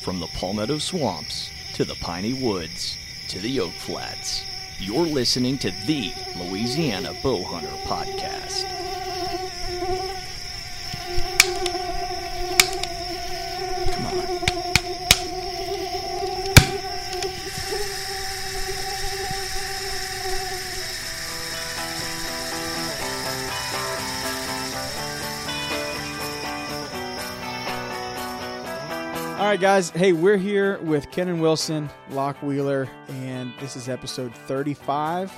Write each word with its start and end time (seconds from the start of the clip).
From 0.00 0.18
the 0.18 0.28
Palmetto 0.28 0.78
Swamps 0.78 1.50
to 1.74 1.84
the 1.84 1.94
Piney 1.96 2.32
Woods 2.32 2.96
to 3.28 3.38
the 3.38 3.60
Oak 3.60 3.72
Flats, 3.72 4.44
you're 4.78 5.04
listening 5.04 5.58
to 5.58 5.70
the 5.84 6.12
Louisiana 6.36 7.12
Bowhunter 7.22 7.76
Podcast. 7.82 8.64
Come 13.92 14.06
on. 14.06 14.59
All 29.40 29.46
right, 29.46 29.58
guys. 29.58 29.88
Hey, 29.88 30.12
we're 30.12 30.36
here 30.36 30.76
with 30.80 31.10
Kennon 31.10 31.40
Wilson, 31.40 31.88
Locke 32.10 32.42
Wheeler, 32.42 32.86
and 33.08 33.54
this 33.58 33.74
is 33.74 33.88
episode 33.88 34.34
35. 34.34 35.32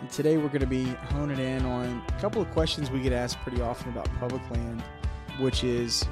And 0.00 0.10
today 0.10 0.36
we're 0.36 0.48
going 0.48 0.60
to 0.60 0.66
be 0.66 0.84
honing 0.84 1.38
in 1.38 1.64
on 1.64 2.02
a 2.08 2.20
couple 2.20 2.42
of 2.42 2.50
questions 2.50 2.90
we 2.90 3.00
get 3.00 3.14
asked 3.14 3.38
pretty 3.38 3.62
often 3.62 3.88
about 3.88 4.06
public 4.18 4.42
land, 4.50 4.82
which 5.38 5.64
is 5.64 6.04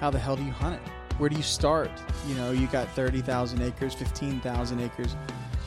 how 0.00 0.10
the 0.10 0.18
hell 0.18 0.36
do 0.36 0.44
you 0.44 0.52
hunt 0.52 0.74
it? 0.74 0.86
Where 1.16 1.30
do 1.30 1.36
you 1.36 1.42
start? 1.42 1.90
You 2.28 2.34
know, 2.34 2.50
you 2.50 2.66
got 2.66 2.86
30,000 2.88 3.62
acres, 3.62 3.94
15,000 3.94 4.80
acres. 4.80 5.16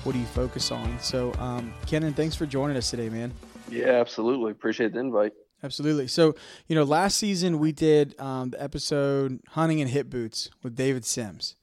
What 0.04 0.12
do 0.12 0.20
you 0.20 0.28
focus 0.28 0.72
on? 0.72 1.00
So, 1.00 1.34
um, 1.40 1.74
Kennon, 1.88 2.14
thanks 2.14 2.36
for 2.36 2.46
joining 2.46 2.78
us 2.78 2.92
today, 2.92 3.10
man. 3.10 3.34
Yeah, 3.68 3.94
absolutely. 3.94 4.52
Appreciate 4.52 4.94
the 4.94 5.00
invite. 5.00 5.34
Absolutely. 5.64 6.08
So, 6.08 6.36
you 6.68 6.76
know, 6.76 6.84
last 6.84 7.18
season 7.18 7.58
we 7.58 7.72
did 7.72 8.20
um, 8.20 8.50
the 8.50 8.62
episode 8.62 9.40
"Hunting 9.50 9.80
in 9.80 9.88
Hip 9.88 10.10
Boots" 10.10 10.50
with 10.62 10.76
David 10.76 11.06
Sims, 11.06 11.56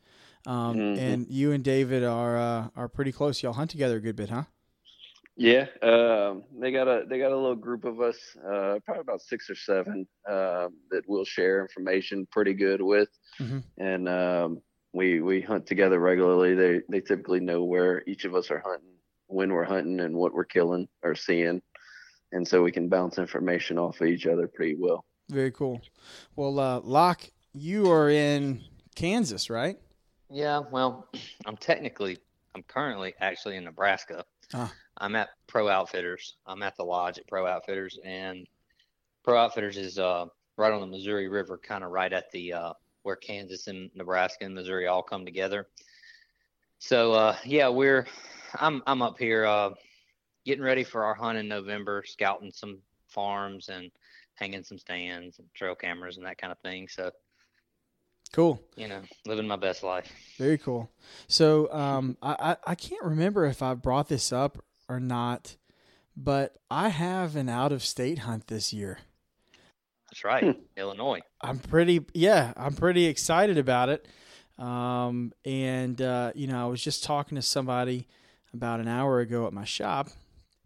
um, 0.46 0.76
Mhm. 0.76 0.98
and 0.98 1.26
you 1.28 1.52
and 1.52 1.62
David 1.62 2.02
are 2.02 2.38
uh, 2.38 2.68
are 2.74 2.88
pretty 2.88 3.12
close. 3.12 3.42
Y'all 3.42 3.52
hunt 3.52 3.70
together 3.70 3.96
a 3.96 4.00
good 4.00 4.16
bit, 4.16 4.30
huh? 4.30 4.44
Yeah, 5.36 5.66
um, 5.82 6.44
they 6.58 6.72
got 6.72 6.88
a 6.88 7.04
they 7.06 7.18
got 7.18 7.32
a 7.32 7.36
little 7.36 7.54
group 7.56 7.84
of 7.84 8.00
us, 8.00 8.16
uh, 8.42 8.78
probably 8.86 9.02
about 9.02 9.20
six 9.20 9.50
or 9.50 9.54
seven, 9.54 10.06
uh, 10.28 10.68
that 10.90 11.04
we'll 11.06 11.24
share 11.26 11.60
information 11.60 12.26
pretty 12.30 12.54
good 12.54 12.80
with, 12.80 13.10
Mhm. 13.38 13.62
and 13.78 14.08
um, 14.08 14.62
we 14.94 15.20
we 15.20 15.42
hunt 15.42 15.66
together 15.66 16.00
regularly. 16.00 16.54
They 16.54 16.80
they 16.88 17.00
typically 17.02 17.40
know 17.40 17.64
where 17.64 18.02
each 18.06 18.24
of 18.24 18.34
us 18.34 18.50
are 18.50 18.60
hunting, 18.64 18.96
when 19.26 19.52
we're 19.52 19.64
hunting, 19.64 20.00
and 20.00 20.14
what 20.16 20.32
we're 20.34 20.44
killing 20.44 20.88
or 21.02 21.14
seeing, 21.14 21.62
and 22.32 22.46
so 22.46 22.62
we 22.62 22.72
can 22.72 22.88
bounce 22.88 23.18
information 23.18 23.78
off 23.78 24.00
of 24.00 24.06
each 24.06 24.26
other 24.26 24.46
pretty 24.46 24.76
well. 24.78 25.04
Very 25.28 25.50
cool. 25.50 25.80
Well, 26.36 26.58
uh, 26.58 26.80
Locke, 26.80 27.30
you 27.52 27.90
are 27.90 28.10
in 28.10 28.62
Kansas, 28.94 29.50
right? 29.50 29.78
Yeah, 30.28 30.60
well, 30.70 31.08
I'm 31.46 31.56
technically, 31.56 32.18
I'm 32.54 32.62
currently 32.64 33.14
actually 33.20 33.56
in 33.56 33.64
Nebraska. 33.64 34.24
Ah. 34.54 34.72
I'm 34.98 35.16
at 35.16 35.30
Pro 35.46 35.68
Outfitters. 35.68 36.36
I'm 36.46 36.62
at 36.62 36.76
the 36.76 36.84
lodge 36.84 37.18
at 37.18 37.26
Pro 37.26 37.46
Outfitters, 37.46 37.98
and 38.04 38.46
Pro 39.22 39.38
Outfitters 39.38 39.76
is 39.76 39.98
uh, 39.98 40.26
right 40.56 40.72
on 40.72 40.80
the 40.80 40.86
Missouri 40.86 41.28
River, 41.28 41.58
kind 41.58 41.84
of 41.84 41.90
right 41.90 42.12
at 42.12 42.30
the 42.32 42.52
uh, 42.52 42.72
where 43.02 43.16
Kansas 43.16 43.66
and 43.66 43.90
Nebraska 43.94 44.44
and 44.44 44.54
Missouri 44.54 44.86
all 44.86 45.02
come 45.02 45.24
together. 45.24 45.68
So 46.78 47.12
uh, 47.12 47.36
yeah, 47.44 47.68
we're 47.68 48.06
I'm 48.54 48.82
I'm 48.86 49.02
up 49.02 49.18
here 49.18 49.46
uh, 49.46 49.70
getting 50.44 50.64
ready 50.64 50.84
for 50.84 51.04
our 51.04 51.14
hunt 51.14 51.38
in 51.38 51.48
November, 51.48 52.02
scouting 52.06 52.52
some 52.52 52.78
farms 53.08 53.68
and 53.68 53.90
hanging 54.34 54.64
some 54.64 54.78
stands 54.78 55.38
and 55.38 55.48
trail 55.54 55.74
cameras 55.74 56.16
and 56.16 56.26
that 56.26 56.38
kind 56.38 56.52
of 56.52 56.58
thing. 56.60 56.88
So 56.88 57.10
Cool. 58.32 58.62
you 58.76 58.86
know, 58.86 59.02
living 59.26 59.46
my 59.46 59.56
best 59.56 59.82
life. 59.82 60.10
Very 60.38 60.56
cool. 60.58 60.88
So, 61.26 61.72
um, 61.72 62.16
I, 62.22 62.36
I 62.66 62.70
I 62.72 62.74
can't 62.76 63.02
remember 63.02 63.44
if 63.44 63.60
I 63.60 63.74
brought 63.74 64.08
this 64.08 64.32
up 64.32 64.62
or 64.88 65.00
not, 65.00 65.56
but 66.16 66.56
I 66.70 66.90
have 66.90 67.34
an 67.34 67.48
out 67.48 67.72
of 67.72 67.84
state 67.84 68.20
hunt 68.20 68.46
this 68.46 68.72
year. 68.72 68.98
That's 70.10 70.24
right, 70.24 70.56
Illinois. 70.76 71.20
I'm 71.40 71.58
pretty 71.58 72.04
yeah, 72.14 72.52
I'm 72.56 72.74
pretty 72.74 73.06
excited 73.06 73.58
about 73.58 73.88
it. 73.88 74.06
Um, 74.58 75.32
and 75.44 76.00
uh, 76.00 76.32
you 76.34 76.46
know, 76.46 76.62
I 76.62 76.66
was 76.66 76.82
just 76.82 77.02
talking 77.02 77.34
to 77.36 77.42
somebody 77.42 78.06
about 78.54 78.78
an 78.80 78.88
hour 78.88 79.20
ago 79.20 79.46
at 79.46 79.52
my 79.52 79.64
shop, 79.64 80.08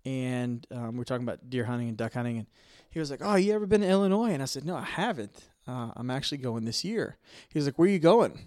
and 0.04 0.66
um, 0.70 0.97
we 0.97 1.03
are 1.03 1.04
talking 1.04 1.25
about 1.25 1.48
deer 1.48 1.65
hunting 1.65 1.88
and 1.88 1.97
duck 1.97 2.12
hunting, 2.15 2.38
and 2.38 2.47
he 2.91 2.98
was 2.98 3.10
like, 3.10 3.20
"Oh, 3.22 3.37
you 3.37 3.53
ever 3.54 3.66
been 3.66 3.81
to 3.81 3.88
Illinois?" 3.88 4.32
And 4.32 4.42
I 4.42 4.47
said, 4.47 4.65
"No, 4.65 4.76
I 4.76 4.84
haven't. 4.84 5.48
Uh, 5.66 5.91
I'm 5.97 6.10
actually 6.10 6.38
going 6.38 6.65
this 6.65 6.84
year." 6.84 7.16
He 7.48 7.59
was 7.59 7.66
like, 7.66 7.78
"Where 7.78 7.88
are 7.88 7.92
you 7.92 7.98
going?" 7.98 8.47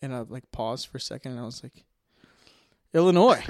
And 0.00 0.14
I 0.14 0.20
like 0.20 0.50
paused 0.52 0.88
for 0.88 0.98
a 0.98 1.00
second, 1.00 1.32
and 1.32 1.40
I 1.40 1.44
was 1.44 1.62
like, 1.62 1.84
"Illinois." 2.94 3.44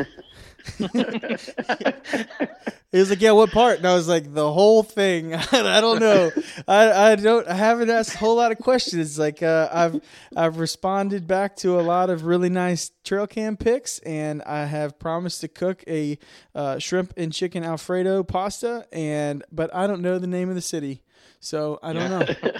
He 2.92 2.98
was 2.98 3.08
like, 3.08 3.22
"Yeah, 3.22 3.32
what 3.32 3.50
part?" 3.50 3.78
And 3.78 3.86
I 3.86 3.94
was 3.94 4.06
like, 4.06 4.34
"The 4.34 4.52
whole 4.52 4.82
thing." 4.82 5.34
I 5.52 5.80
don't 5.80 5.98
know. 5.98 6.30
I, 6.68 7.12
I 7.12 7.16
don't. 7.16 7.48
I 7.48 7.54
haven't 7.54 7.88
asked 7.88 8.14
a 8.14 8.18
whole 8.18 8.36
lot 8.36 8.52
of 8.52 8.58
questions. 8.58 9.18
Like 9.18 9.42
uh, 9.42 9.70
I've 9.72 10.00
I've 10.36 10.58
responded 10.58 11.26
back 11.26 11.56
to 11.56 11.80
a 11.80 11.82
lot 11.82 12.10
of 12.10 12.26
really 12.26 12.50
nice 12.50 12.90
trail 13.02 13.26
cam 13.26 13.56
pics, 13.56 13.98
and 14.00 14.42
I 14.42 14.66
have 14.66 14.98
promised 14.98 15.40
to 15.40 15.48
cook 15.48 15.82
a 15.88 16.18
uh, 16.54 16.78
shrimp 16.78 17.14
and 17.16 17.32
chicken 17.32 17.64
alfredo 17.64 18.24
pasta. 18.24 18.86
And 18.92 19.42
but 19.50 19.74
I 19.74 19.86
don't 19.86 20.02
know 20.02 20.18
the 20.18 20.26
name 20.26 20.50
of 20.50 20.54
the 20.54 20.60
city, 20.60 21.00
so 21.42 21.78
I 21.82 21.92
don't 21.92 22.08
know. 22.10 22.52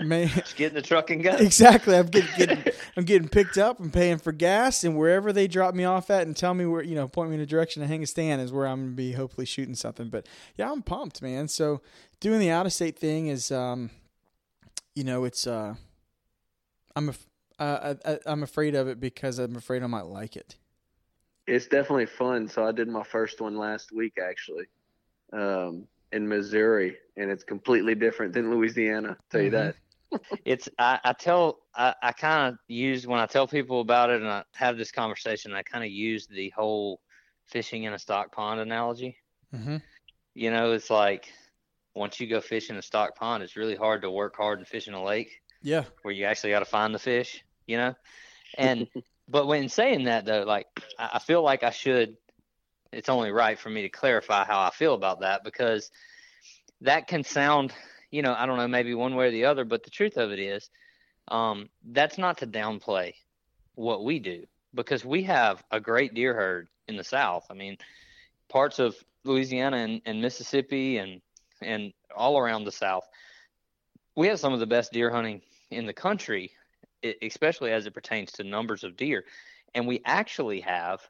May, 0.04 0.26
Just 0.26 0.56
get 0.56 0.68
in 0.68 0.74
the 0.74 0.82
truck 0.82 1.08
and 1.10 1.22
go. 1.22 1.30
Exactly. 1.38 1.96
I'm 1.96 2.06
getting, 2.06 2.28
getting 2.36 2.72
I'm 2.98 3.04
getting 3.04 3.28
picked 3.28 3.56
up. 3.56 3.80
I'm 3.80 3.90
paying 3.90 4.18
for 4.18 4.30
gas, 4.30 4.84
and 4.84 4.96
wherever 4.96 5.32
they 5.32 5.48
drop 5.48 5.74
me 5.74 5.84
off 5.84 6.10
at 6.10 6.26
and 6.26 6.36
tell 6.36 6.52
me 6.52 6.66
where 6.66 6.82
you 6.82 6.94
know 6.94 7.08
point 7.08 7.30
me 7.30 7.36
in 7.36 7.40
a 7.40 7.46
direction 7.46 7.80
to 7.80 7.88
hang 7.88 8.02
a 8.02 8.06
stand 8.06 8.42
is 8.42 8.52
where 8.52 8.66
I'm 8.66 8.82
gonna 8.82 8.94
be 8.94 9.12
hopefully 9.12 9.46
shooting 9.46 9.74
something. 9.74 10.10
But 10.10 10.26
yeah, 10.56 10.70
I'm 10.70 10.82
pumped, 10.82 11.22
man. 11.22 11.48
So 11.48 11.80
doing 12.20 12.38
the 12.40 12.50
out 12.50 12.66
of 12.66 12.74
state 12.74 12.98
thing 12.98 13.28
is, 13.28 13.50
um, 13.50 13.90
you 14.94 15.02
know, 15.02 15.24
it's 15.24 15.46
uh, 15.46 15.74
I'm 16.94 17.08
af- 17.08 17.26
uh, 17.58 17.94
I, 18.04 18.12
I, 18.12 18.18
I'm 18.26 18.42
afraid 18.42 18.74
of 18.74 18.86
it 18.88 19.00
because 19.00 19.38
I'm 19.38 19.56
afraid 19.56 19.82
I 19.82 19.86
might 19.86 20.06
like 20.06 20.36
it. 20.36 20.56
it's 21.46 21.66
definitely 21.68 22.06
fun. 22.06 22.48
So 22.48 22.66
I 22.66 22.72
did 22.72 22.86
my 22.88 23.02
first 23.02 23.40
one 23.40 23.56
last 23.56 23.92
week 23.92 24.18
actually, 24.22 24.66
um, 25.32 25.86
in 26.12 26.28
Missouri, 26.28 26.96
and 27.16 27.30
it's 27.30 27.44
completely 27.44 27.94
different 27.94 28.32
than 28.32 28.50
Louisiana. 28.50 29.10
I'll 29.10 29.16
tell 29.30 29.40
you 29.42 29.50
Mhm. 29.50 29.52
that. 29.52 29.76
it's 30.44 30.68
I, 30.78 31.00
I 31.04 31.12
tell 31.12 31.58
I, 31.74 31.94
I 32.02 32.12
kind 32.12 32.52
of 32.54 32.58
use 32.68 33.06
when 33.06 33.18
I 33.18 33.26
tell 33.26 33.46
people 33.48 33.80
about 33.80 34.10
it 34.10 34.20
and 34.22 34.30
I 34.30 34.44
have 34.54 34.76
this 34.78 34.92
conversation. 34.92 35.52
I 35.52 35.62
kind 35.62 35.84
of 35.84 35.90
use 35.90 36.26
the 36.26 36.50
whole 36.50 37.00
fishing 37.46 37.84
in 37.84 37.92
a 37.92 37.98
stock 37.98 38.32
pond 38.32 38.60
analogy. 38.60 39.16
Mm-hmm. 39.54 39.76
You 40.34 40.50
know, 40.50 40.72
it's 40.72 40.90
like 40.90 41.32
once 41.94 42.20
you 42.20 42.26
go 42.28 42.40
fish 42.40 42.70
in 42.70 42.76
a 42.76 42.82
stock 42.82 43.16
pond, 43.16 43.42
it's 43.42 43.56
really 43.56 43.74
hard 43.74 44.02
to 44.02 44.10
work 44.10 44.36
hard 44.36 44.58
and 44.58 44.68
fish 44.68 44.86
in 44.86 44.94
a 44.94 45.02
lake 45.02 45.40
Yeah. 45.62 45.84
where 46.02 46.14
you 46.14 46.24
actually 46.26 46.50
got 46.50 46.60
to 46.60 46.64
find 46.66 46.94
the 46.94 46.98
fish. 46.98 47.42
You 47.66 47.78
know, 47.78 47.94
and 48.58 48.86
but 49.28 49.46
when 49.48 49.68
saying 49.68 50.04
that 50.04 50.24
though, 50.24 50.44
like 50.44 50.66
I, 50.98 51.10
I 51.14 51.18
feel 51.18 51.42
like 51.42 51.64
I 51.64 51.70
should. 51.70 52.16
It's 52.96 53.08
only 53.08 53.30
right 53.30 53.58
for 53.58 53.70
me 53.70 53.82
to 53.82 53.88
clarify 53.88 54.44
how 54.44 54.60
I 54.60 54.70
feel 54.70 54.94
about 54.94 55.20
that 55.20 55.44
because 55.44 55.90
that 56.80 57.06
can 57.06 57.24
sound 57.24 57.72
you 58.10 58.22
know, 58.22 58.34
I 58.34 58.46
don't 58.46 58.56
know, 58.56 58.68
maybe 58.68 58.94
one 58.94 59.14
way 59.14 59.28
or 59.28 59.30
the 59.30 59.44
other, 59.46 59.64
but 59.64 59.82
the 59.82 59.90
truth 59.90 60.16
of 60.16 60.30
it 60.30 60.38
is, 60.38 60.70
um, 61.28 61.68
that's 61.84 62.18
not 62.18 62.38
to 62.38 62.46
downplay 62.46 63.14
what 63.74 64.04
we 64.04 64.18
do 64.18 64.46
because 64.74 65.04
we 65.04 65.24
have 65.24 65.62
a 65.70 65.80
great 65.80 66.14
deer 66.14 66.34
herd 66.34 66.68
in 66.88 66.96
the 66.96 67.04
South. 67.04 67.46
I 67.50 67.54
mean, 67.54 67.76
parts 68.48 68.78
of 68.78 68.96
Louisiana 69.24 69.78
and, 69.78 70.02
and 70.06 70.22
Mississippi 70.22 70.98
and 70.98 71.20
and 71.62 71.92
all 72.14 72.38
around 72.38 72.64
the 72.64 72.72
South, 72.72 73.04
we 74.14 74.28
have 74.28 74.38
some 74.38 74.52
of 74.52 74.60
the 74.60 74.66
best 74.66 74.92
deer 74.92 75.10
hunting 75.10 75.40
in 75.70 75.86
the 75.86 75.92
country, 75.92 76.52
especially 77.22 77.72
as 77.72 77.86
it 77.86 77.94
pertains 77.94 78.32
to 78.32 78.44
numbers 78.44 78.84
of 78.84 78.96
deer. 78.96 79.24
And 79.74 79.86
we 79.86 80.02
actually 80.04 80.60
have, 80.60 81.00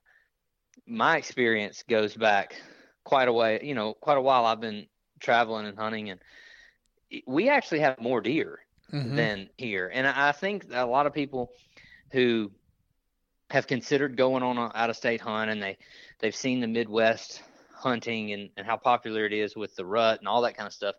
my 0.86 1.16
experience 1.16 1.82
goes 1.88 2.14
back 2.14 2.56
quite 3.04 3.28
a 3.28 3.32
way, 3.32 3.60
you 3.62 3.74
know, 3.74 3.94
quite 3.94 4.18
a 4.18 4.22
while. 4.22 4.44
I've 4.44 4.60
been 4.60 4.86
traveling 5.20 5.66
and 5.66 5.78
hunting 5.78 6.10
and 6.10 6.20
we 7.26 7.48
actually 7.48 7.80
have 7.80 8.00
more 8.00 8.20
deer 8.20 8.60
Mhm. 8.92 9.14
than 9.16 9.50
here. 9.56 9.90
And 9.92 10.06
I 10.06 10.32
think 10.32 10.68
that 10.68 10.84
a 10.84 10.90
lot 10.90 11.06
of 11.06 11.12
people 11.12 11.50
who 12.12 12.50
have 13.50 13.66
considered 13.66 14.16
going 14.16 14.42
on 14.42 14.58
an 14.58 14.72
out 14.74 14.90
of 14.90 14.96
state 14.96 15.20
hunt 15.20 15.50
and 15.50 15.62
they 15.62 15.78
they've 16.18 16.34
seen 16.34 16.60
the 16.60 16.66
Midwest 16.66 17.42
hunting 17.72 18.32
and, 18.32 18.50
and 18.56 18.66
how 18.66 18.76
popular 18.76 19.24
it 19.24 19.32
is 19.32 19.56
with 19.56 19.76
the 19.76 19.84
rut 19.84 20.18
and 20.18 20.28
all 20.28 20.42
that 20.42 20.56
kind 20.56 20.66
of 20.66 20.72
stuff. 20.72 20.96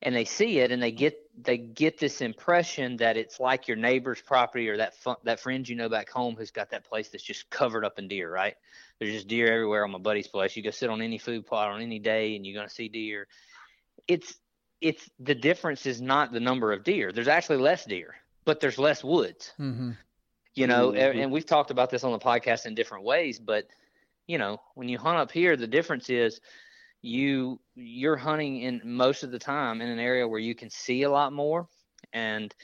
And 0.00 0.14
they 0.14 0.24
see 0.24 0.60
it 0.60 0.70
and 0.70 0.80
they 0.82 0.92
get 0.92 1.18
they 1.40 1.56
get 1.58 1.98
this 1.98 2.20
impression 2.20 2.96
that 2.98 3.16
it's 3.16 3.40
like 3.40 3.66
your 3.68 3.76
neighbor's 3.76 4.20
property 4.20 4.68
or 4.68 4.76
that 4.76 4.94
that 5.24 5.40
friend 5.40 5.68
you 5.68 5.74
know 5.74 5.88
back 5.88 6.08
home 6.08 6.36
who's 6.36 6.52
got 6.52 6.70
that 6.70 6.84
place 6.84 7.08
that's 7.08 7.24
just 7.24 7.50
covered 7.50 7.84
up 7.84 7.98
in 7.98 8.06
deer, 8.06 8.30
right? 8.30 8.54
There's 8.98 9.12
just 9.12 9.28
deer 9.28 9.52
everywhere 9.52 9.84
on 9.84 9.90
my 9.90 9.98
buddy's 9.98 10.28
place. 10.28 10.56
You 10.56 10.62
go 10.62 10.70
sit 10.70 10.88
on 10.90 11.02
any 11.02 11.18
food 11.18 11.46
plot 11.46 11.70
on 11.70 11.80
any 11.82 11.98
day 11.98 12.36
and 12.36 12.46
you're 12.46 12.56
gonna 12.56 12.68
see 12.68 12.88
deer. 12.88 13.26
It's 14.06 14.36
it's 14.80 15.10
the 15.18 15.34
difference 15.34 15.86
is 15.86 16.00
not 16.00 16.32
the 16.32 16.40
number 16.40 16.72
of 16.72 16.84
deer. 16.84 17.10
There's 17.10 17.28
actually 17.28 17.58
less 17.58 17.84
deer, 17.84 18.14
but 18.44 18.60
there's 18.60 18.78
less 18.78 19.02
woods. 19.02 19.52
Mhm. 19.58 19.96
You 20.54 20.66
know, 20.68 20.92
Mhm. 20.92 21.22
and 21.22 21.32
we've 21.32 21.46
talked 21.46 21.70
about 21.70 21.90
this 21.90 22.04
on 22.04 22.12
the 22.12 22.18
podcast 22.18 22.66
in 22.66 22.74
different 22.74 23.04
ways, 23.04 23.40
but 23.40 23.66
you 24.28 24.38
know, 24.38 24.60
when 24.74 24.88
you 24.88 24.98
hunt 24.98 25.18
up 25.18 25.32
here, 25.32 25.56
the 25.56 25.66
difference 25.66 26.10
is 26.10 26.40
you 27.02 27.60
you're 27.74 28.16
hunting 28.16 28.62
in 28.62 28.80
most 28.84 29.22
of 29.22 29.30
the 29.30 29.38
time 29.38 29.80
in 29.80 29.88
an 29.88 29.98
area 29.98 30.26
where 30.26 30.40
you 30.40 30.54
can 30.54 30.70
see 30.70 31.02
a 31.02 31.10
lot 31.10 31.32
more. 31.32 31.68
And 32.12 32.54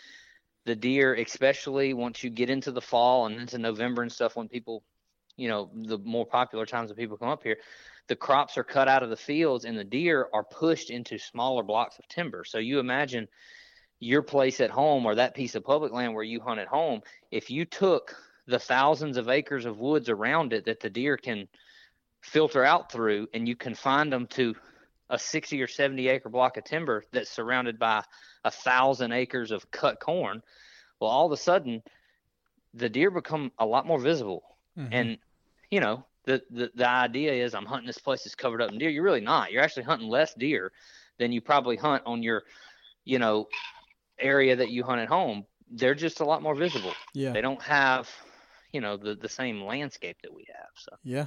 the 0.64 0.74
deer 0.74 1.14
especially 1.14 1.92
once 1.92 2.24
you 2.24 2.30
get 2.30 2.50
into 2.50 2.72
the 2.72 2.80
fall 2.80 3.26
and 3.26 3.36
into 3.40 3.58
November 3.58 4.02
and 4.02 4.10
stuff 4.10 4.36
when 4.36 4.48
people 4.48 4.82
you 5.36 5.48
know 5.48 5.70
the 5.74 5.98
more 5.98 6.24
popular 6.24 6.64
times 6.64 6.88
that 6.88 6.96
people 6.96 7.16
come 7.16 7.28
up 7.28 7.42
here 7.42 7.58
the 8.08 8.16
crops 8.16 8.58
are 8.58 8.64
cut 8.64 8.88
out 8.88 9.02
of 9.02 9.10
the 9.10 9.16
fields 9.16 9.64
and 9.64 9.78
the 9.78 9.84
deer 9.84 10.28
are 10.32 10.44
pushed 10.44 10.90
into 10.90 11.18
smaller 11.18 11.62
blocks 11.62 11.98
of 11.98 12.06
timber. 12.08 12.44
So 12.44 12.58
you 12.58 12.78
imagine 12.78 13.28
your 14.00 14.22
place 14.22 14.60
at 14.60 14.70
home 14.70 15.06
or 15.06 15.14
that 15.14 15.34
piece 15.34 15.54
of 15.54 15.64
public 15.64 15.92
land 15.92 16.14
where 16.14 16.24
you 16.24 16.40
hunt 16.40 16.60
at 16.60 16.68
home 16.68 17.00
if 17.30 17.50
you 17.50 17.64
took 17.64 18.14
the 18.46 18.58
thousands 18.58 19.16
of 19.16 19.30
acres 19.30 19.64
of 19.64 19.78
woods 19.78 20.10
around 20.10 20.52
it 20.52 20.66
that 20.66 20.80
the 20.80 20.90
deer 20.90 21.16
can 21.16 21.48
filter 22.24 22.64
out 22.64 22.90
through 22.90 23.28
and 23.34 23.46
you 23.46 23.54
confine 23.54 24.10
them 24.10 24.26
to 24.26 24.54
a 25.10 25.18
60 25.18 25.60
or 25.62 25.66
70 25.66 26.08
acre 26.08 26.30
block 26.30 26.56
of 26.56 26.64
timber 26.64 27.04
that's 27.12 27.30
surrounded 27.30 27.78
by 27.78 28.02
a 28.44 28.50
thousand 28.50 29.12
acres 29.12 29.50
of 29.50 29.70
cut 29.70 30.00
corn 30.00 30.42
well 31.00 31.10
all 31.10 31.26
of 31.26 31.32
a 31.32 31.36
sudden 31.36 31.82
the 32.72 32.88
deer 32.88 33.10
become 33.10 33.52
a 33.58 33.66
lot 33.66 33.86
more 33.86 33.98
visible 34.00 34.42
Mhm. 34.76 34.88
and 34.92 35.18
you 35.70 35.80
know 35.80 36.04
the, 36.24 36.42
the 36.50 36.70
the 36.74 36.88
idea 36.88 37.32
is 37.32 37.54
i'm 37.54 37.66
hunting 37.66 37.86
this 37.86 37.98
place 37.98 38.24
that's 38.24 38.34
covered 38.34 38.62
up 38.62 38.72
in 38.72 38.78
deer 38.78 38.88
you're 38.88 39.04
really 39.04 39.20
not 39.20 39.52
you're 39.52 39.62
actually 39.62 39.82
hunting 39.82 40.08
less 40.08 40.32
deer 40.34 40.72
than 41.18 41.30
you 41.30 41.42
probably 41.42 41.76
hunt 41.76 42.02
on 42.06 42.22
your 42.22 42.42
you 43.04 43.18
know 43.18 43.46
area 44.18 44.56
that 44.56 44.70
you 44.70 44.82
hunt 44.82 45.00
at 45.00 45.08
home 45.08 45.44
they're 45.72 45.94
just 45.94 46.20
a 46.20 46.24
lot 46.24 46.42
more 46.42 46.54
visible 46.54 46.94
yeah. 47.12 47.32
they 47.34 47.42
don't 47.42 47.62
have 47.62 48.10
you 48.72 48.80
know 48.80 48.96
the 48.96 49.14
the 49.14 49.28
same 49.28 49.62
landscape 49.62 50.16
that 50.22 50.32
we 50.32 50.46
have 50.48 50.70
so 50.76 50.96
Yeah. 51.04 51.26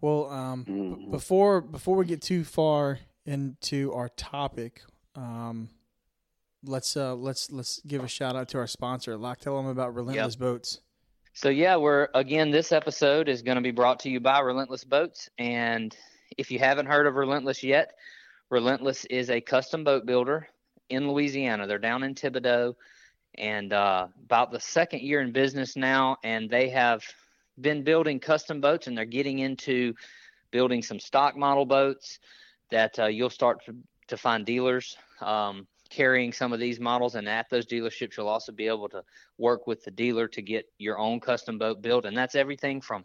Well, 0.00 0.30
um, 0.30 0.64
Mhm. 0.64 1.10
before 1.10 1.60
before 1.60 1.96
we 1.96 2.04
get 2.04 2.20
too 2.22 2.44
far 2.44 2.98
into 3.24 3.92
our 3.92 4.08
topic, 4.10 4.82
um, 5.14 5.70
let's 6.62 6.96
uh 6.96 7.14
let's 7.14 7.50
let's 7.50 7.80
give 7.86 8.04
a 8.04 8.08
shout 8.08 8.36
out 8.36 8.48
to 8.50 8.58
our 8.58 8.66
sponsor. 8.66 9.16
Locke, 9.16 9.38
tell 9.40 9.56
them 9.56 9.66
about 9.66 9.94
Relentless 9.94 10.36
Boats. 10.36 10.80
So 11.32 11.48
yeah, 11.48 11.76
we're 11.76 12.08
again. 12.14 12.50
This 12.50 12.72
episode 12.72 13.28
is 13.28 13.42
going 13.42 13.56
to 13.56 13.62
be 13.62 13.70
brought 13.70 14.00
to 14.00 14.10
you 14.10 14.20
by 14.20 14.40
Relentless 14.40 14.84
Boats, 14.84 15.28
and 15.38 15.96
if 16.38 16.50
you 16.50 16.58
haven't 16.58 16.86
heard 16.86 17.06
of 17.06 17.14
Relentless 17.14 17.62
yet, 17.62 17.94
Relentless 18.50 19.04
is 19.06 19.30
a 19.30 19.40
custom 19.40 19.84
boat 19.84 20.06
builder 20.06 20.48
in 20.88 21.08
Louisiana. 21.10 21.66
They're 21.66 21.78
down 21.78 22.02
in 22.04 22.14
Thibodaux, 22.14 22.74
and 23.36 23.72
uh, 23.72 24.08
about 24.24 24.50
the 24.50 24.60
second 24.60 25.02
year 25.02 25.20
in 25.20 25.32
business 25.32 25.76
now, 25.76 26.16
and 26.22 26.48
they 26.48 26.68
have 26.70 27.02
been 27.60 27.82
building 27.82 28.20
custom 28.20 28.60
boats, 28.60 28.86
and 28.86 28.96
they're 28.96 29.04
getting 29.04 29.38
into 29.38 29.94
building 30.50 30.82
some 30.82 31.00
stock 31.00 31.36
model 31.36 31.66
boats 31.66 32.18
that 32.70 32.98
uh, 32.98 33.06
you'll 33.06 33.30
start 33.30 33.64
to, 33.66 33.74
to 34.08 34.16
find 34.16 34.44
dealers 34.44 34.96
um, 35.20 35.66
carrying 35.90 36.32
some 36.32 36.52
of 36.52 36.60
these 36.60 36.80
models, 36.80 37.14
and 37.14 37.28
at 37.28 37.48
those 37.50 37.66
dealerships, 37.66 38.16
you'll 38.16 38.28
also 38.28 38.52
be 38.52 38.66
able 38.66 38.88
to 38.88 39.02
work 39.38 39.66
with 39.66 39.84
the 39.84 39.90
dealer 39.90 40.28
to 40.28 40.42
get 40.42 40.66
your 40.78 40.98
own 40.98 41.20
custom 41.20 41.58
boat 41.58 41.80
built, 41.82 42.04
and 42.04 42.16
that's 42.16 42.34
everything 42.34 42.80
from 42.80 43.02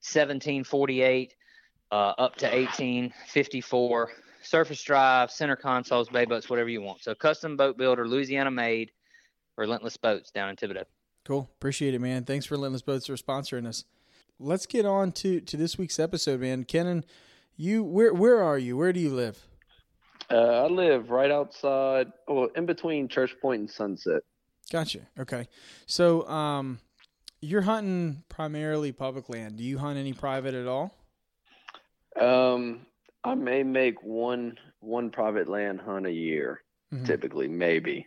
1748 0.00 1.34
uh, 1.90 1.94
up 1.94 2.36
to 2.36 2.46
1854. 2.46 4.10
Surface 4.42 4.82
drive, 4.82 5.30
center 5.30 5.56
consoles, 5.56 6.08
bay 6.10 6.26
boats, 6.26 6.50
whatever 6.50 6.68
you 6.68 6.82
want. 6.82 7.02
So 7.02 7.14
custom 7.14 7.56
boat 7.56 7.78
builder, 7.78 8.06
Louisiana 8.06 8.50
made, 8.50 8.90
Relentless 9.56 9.96
Boats 9.96 10.30
down 10.30 10.50
in 10.50 10.56
Thibodaux. 10.56 10.84
Cool, 11.24 11.48
appreciate 11.56 11.94
it, 11.94 12.00
man. 12.00 12.24
Thanks 12.24 12.46
for 12.46 12.54
Relentless 12.54 12.82
Boats 12.82 13.06
for 13.06 13.14
sponsoring 13.16 13.66
us. 13.66 13.84
Let's 14.38 14.66
get 14.66 14.84
on 14.84 15.12
to 15.12 15.40
to 15.40 15.56
this 15.56 15.78
week's 15.78 15.98
episode, 15.98 16.40
man. 16.40 16.64
Kennon, 16.64 17.04
you 17.56 17.82
where 17.84 18.12
where 18.12 18.42
are 18.42 18.58
you? 18.58 18.76
Where 18.76 18.92
do 18.92 19.00
you 19.00 19.14
live? 19.14 19.46
Uh, 20.30 20.64
I 20.64 20.66
live 20.68 21.10
right 21.10 21.30
outside, 21.30 22.10
well, 22.26 22.48
in 22.56 22.64
between 22.66 23.08
Church 23.08 23.34
Point 23.42 23.60
and 23.60 23.70
Sunset. 23.70 24.22
Gotcha. 24.72 25.00
Okay, 25.18 25.46
so 25.86 26.26
um, 26.28 26.78
you're 27.42 27.62
hunting 27.62 28.24
primarily 28.28 28.90
public 28.90 29.28
land. 29.28 29.56
Do 29.56 29.62
you 29.64 29.78
hunt 29.78 29.98
any 29.98 30.14
private 30.14 30.54
at 30.54 30.66
all? 30.66 30.94
Um, 32.20 32.86
I 33.22 33.34
may 33.34 33.62
make 33.62 34.02
one 34.02 34.58
one 34.80 35.10
private 35.10 35.48
land 35.48 35.80
hunt 35.80 36.06
a 36.06 36.12
year, 36.12 36.62
Mhm. 36.92 37.06
typically, 37.06 37.48
maybe. 37.48 38.06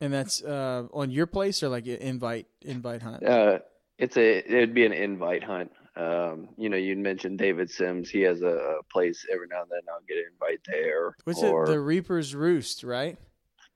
And 0.00 0.12
that's 0.12 0.42
uh, 0.42 0.86
on 0.92 1.10
your 1.10 1.26
place 1.26 1.62
or 1.62 1.68
like 1.68 1.86
invite 1.86 2.46
invite 2.62 3.02
hunt? 3.02 3.24
Uh, 3.24 3.60
it's 3.98 4.16
a 4.16 4.38
it'd 4.38 4.74
be 4.74 4.84
an 4.84 4.92
invite 4.92 5.42
hunt. 5.42 5.72
Um, 5.96 6.50
you 6.58 6.68
know, 6.68 6.76
you 6.76 6.94
mentioned 6.96 7.38
David 7.38 7.70
Sims. 7.70 8.10
He 8.10 8.20
has 8.20 8.42
a, 8.42 8.46
a 8.48 8.82
place 8.92 9.24
every 9.32 9.46
now 9.48 9.62
and 9.62 9.70
then. 9.70 9.80
I'll 9.90 10.02
get 10.06 10.18
an 10.18 10.24
invite 10.32 10.60
there. 10.66 11.16
What's 11.24 11.42
or, 11.42 11.64
it? 11.64 11.68
The 11.68 11.80
Reaper's 11.80 12.34
Roost, 12.34 12.84
right? 12.84 13.16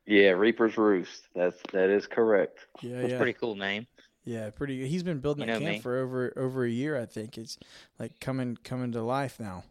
Yeah, 0.07 0.31
Reaper's 0.31 0.77
Roost. 0.77 1.29
That's 1.35 1.57
that 1.73 1.89
is 1.89 2.07
correct. 2.07 2.67
Yeah, 2.83 3.00
That's 3.00 3.12
yeah, 3.12 3.17
pretty 3.17 3.33
cool 3.33 3.55
name. 3.55 3.87
yeah. 4.25 4.50
Pretty. 4.50 4.87
He's 4.89 5.03
been 5.03 5.21
building 5.21 5.49
You 5.49 5.55
that 5.55 5.61
know 5.61 5.67
camp 5.67 5.77
me. 5.77 5.81
for 5.81 5.99
over 5.99 6.35
over 6.37 6.65
a 6.65 6.71
year. 6.71 7.00
I 7.00 7.07
think 7.07 7.39
it's 7.39 7.57
like 7.99 8.21
coming 8.21 8.59
coming 8.62 8.93
to 8.93 9.03
life 9.03 9.41
now. 9.41 9.65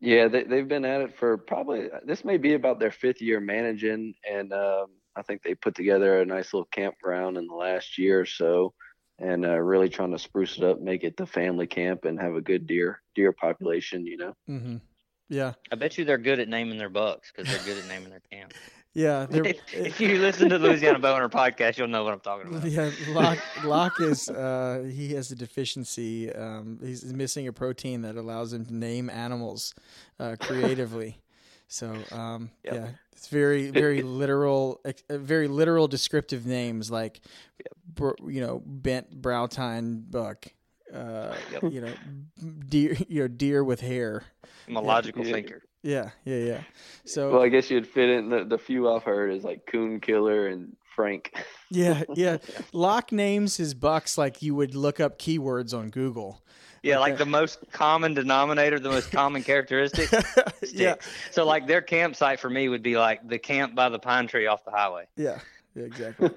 Yeah, 0.00 0.28
they 0.28 0.44
they've 0.44 0.68
been 0.68 0.84
at 0.84 1.00
it 1.00 1.16
for 1.18 1.36
probably 1.36 1.88
this 2.04 2.24
may 2.24 2.36
be 2.36 2.54
about 2.54 2.78
their 2.78 2.92
fifth 2.92 3.20
year 3.20 3.40
managing, 3.40 4.14
and 4.30 4.52
um, 4.52 4.86
I 5.20 5.22
think 5.22 5.42
they 5.42 5.54
put 5.54 5.74
together 5.74 6.20
a 6.20 6.24
nice 6.24 6.52
little 6.54 6.68
campground 6.72 7.36
in 7.36 7.46
the 7.46 7.54
last 7.54 7.98
year 7.98 8.20
or 8.20 8.26
so, 8.26 8.72
and 9.18 9.44
uh, 9.44 9.58
really 9.58 9.88
trying 9.90 10.12
to 10.12 10.18
spruce 10.18 10.56
it 10.56 10.64
up, 10.64 10.80
make 10.80 11.04
it 11.04 11.16
the 11.16 11.26
family 11.26 11.66
camp, 11.66 12.06
and 12.06 12.18
have 12.18 12.34
a 12.34 12.40
good 12.40 12.66
deer 12.66 13.00
deer 13.14 13.32
population. 13.32 14.06
You 14.06 14.16
know. 14.16 14.34
Mm-hmm. 14.48 14.76
Yeah, 15.28 15.52
I 15.70 15.76
bet 15.76 15.96
you 15.98 16.04
they're 16.04 16.18
good 16.18 16.40
at 16.40 16.48
naming 16.48 16.78
their 16.78 16.88
bucks 16.88 17.30
because 17.30 17.52
they're 17.52 17.64
good 17.74 17.82
at 17.84 17.88
naming 17.88 18.10
their 18.10 18.22
camp. 18.32 18.52
Yeah, 18.92 19.26
they're- 19.30 19.44
if, 19.46 19.72
if 19.72 20.00
you 20.00 20.18
listen 20.18 20.48
to 20.48 20.58
the 20.58 20.66
Louisiana 20.66 20.98
Bowhunter 20.98 21.30
podcast, 21.30 21.78
you'll 21.78 21.86
know 21.86 22.02
what 22.02 22.12
I'm 22.12 22.18
talking 22.18 22.52
about. 22.52 22.68
Yeah, 22.68 22.90
Locke, 23.10 23.38
Locke 23.64 24.00
is 24.00 24.28
uh, 24.28 24.82
he 24.92 25.14
has 25.14 25.30
a 25.30 25.36
deficiency. 25.36 26.32
Um, 26.32 26.80
he's 26.82 27.04
missing 27.14 27.46
a 27.46 27.52
protein 27.52 28.02
that 28.02 28.16
allows 28.16 28.52
him 28.52 28.64
to 28.66 28.74
name 28.74 29.08
animals 29.08 29.76
uh, 30.18 30.34
creatively. 30.40 31.20
So 31.70 31.94
um, 32.12 32.50
Yep. 32.64 32.74
yeah, 32.74 32.88
it's 33.12 33.28
very 33.28 33.70
very 33.70 34.02
literal, 34.20 34.80
uh, 34.84 34.92
very 35.16 35.48
literal 35.48 35.88
descriptive 35.88 36.44
names 36.44 36.90
like, 36.90 37.20
br- 37.86 38.10
you 38.26 38.40
know, 38.42 38.60
bent 38.66 39.10
brow 39.22 39.46
tine 39.46 40.04
buck. 40.10 40.46
Uh, 40.92 41.34
Yep. 41.52 41.72
You 41.72 41.80
know, 41.82 41.92
deer. 42.68 42.96
You 43.08 43.22
know, 43.22 43.28
deer 43.28 43.62
with 43.64 43.80
hair. 43.80 44.24
I'm 44.68 44.76
a 44.76 44.80
logical 44.80 45.24
Yeah. 45.24 45.32
thinker. 45.32 45.62
Yeah, 45.82 46.10
yeah, 46.24 46.36
yeah. 46.36 46.60
So 47.06 47.30
Well, 47.32 47.42
I 47.42 47.48
guess 47.48 47.70
you'd 47.70 47.86
fit 47.86 48.10
in 48.10 48.28
the, 48.28 48.44
the 48.44 48.58
few 48.58 48.90
I've 48.90 49.02
heard 49.04 49.32
is 49.32 49.44
like 49.44 49.64
Coon 49.66 49.98
Killer 50.00 50.48
and 50.48 50.76
Frank. 50.94 51.32
yeah, 51.70 52.02
yeah. 52.14 52.36
Locke 52.74 53.12
names 53.12 53.56
his 53.56 53.72
bucks 53.72 54.18
like 54.18 54.42
you 54.42 54.54
would 54.56 54.74
look 54.74 55.00
up 55.00 55.18
keywords 55.18 55.72
on 55.72 55.88
Google. 55.88 56.42
Yeah, 56.82 56.98
like 56.98 57.18
the 57.18 57.26
most 57.26 57.58
common 57.72 58.14
denominator, 58.14 58.78
the 58.78 58.88
most 58.88 59.10
common 59.10 59.42
characteristic. 59.42 60.10
yeah. 60.72 60.94
So 61.30 61.44
like 61.44 61.66
their 61.66 61.82
campsite 61.82 62.40
for 62.40 62.48
me 62.48 62.68
would 62.68 62.82
be 62.82 62.96
like 62.96 63.26
the 63.28 63.38
camp 63.38 63.74
by 63.74 63.88
the 63.88 63.98
pine 63.98 64.26
tree 64.26 64.46
off 64.46 64.64
the 64.64 64.70
highway. 64.70 65.06
yeah, 65.16 65.40
yeah, 65.74 65.84
exactly. 65.84 66.30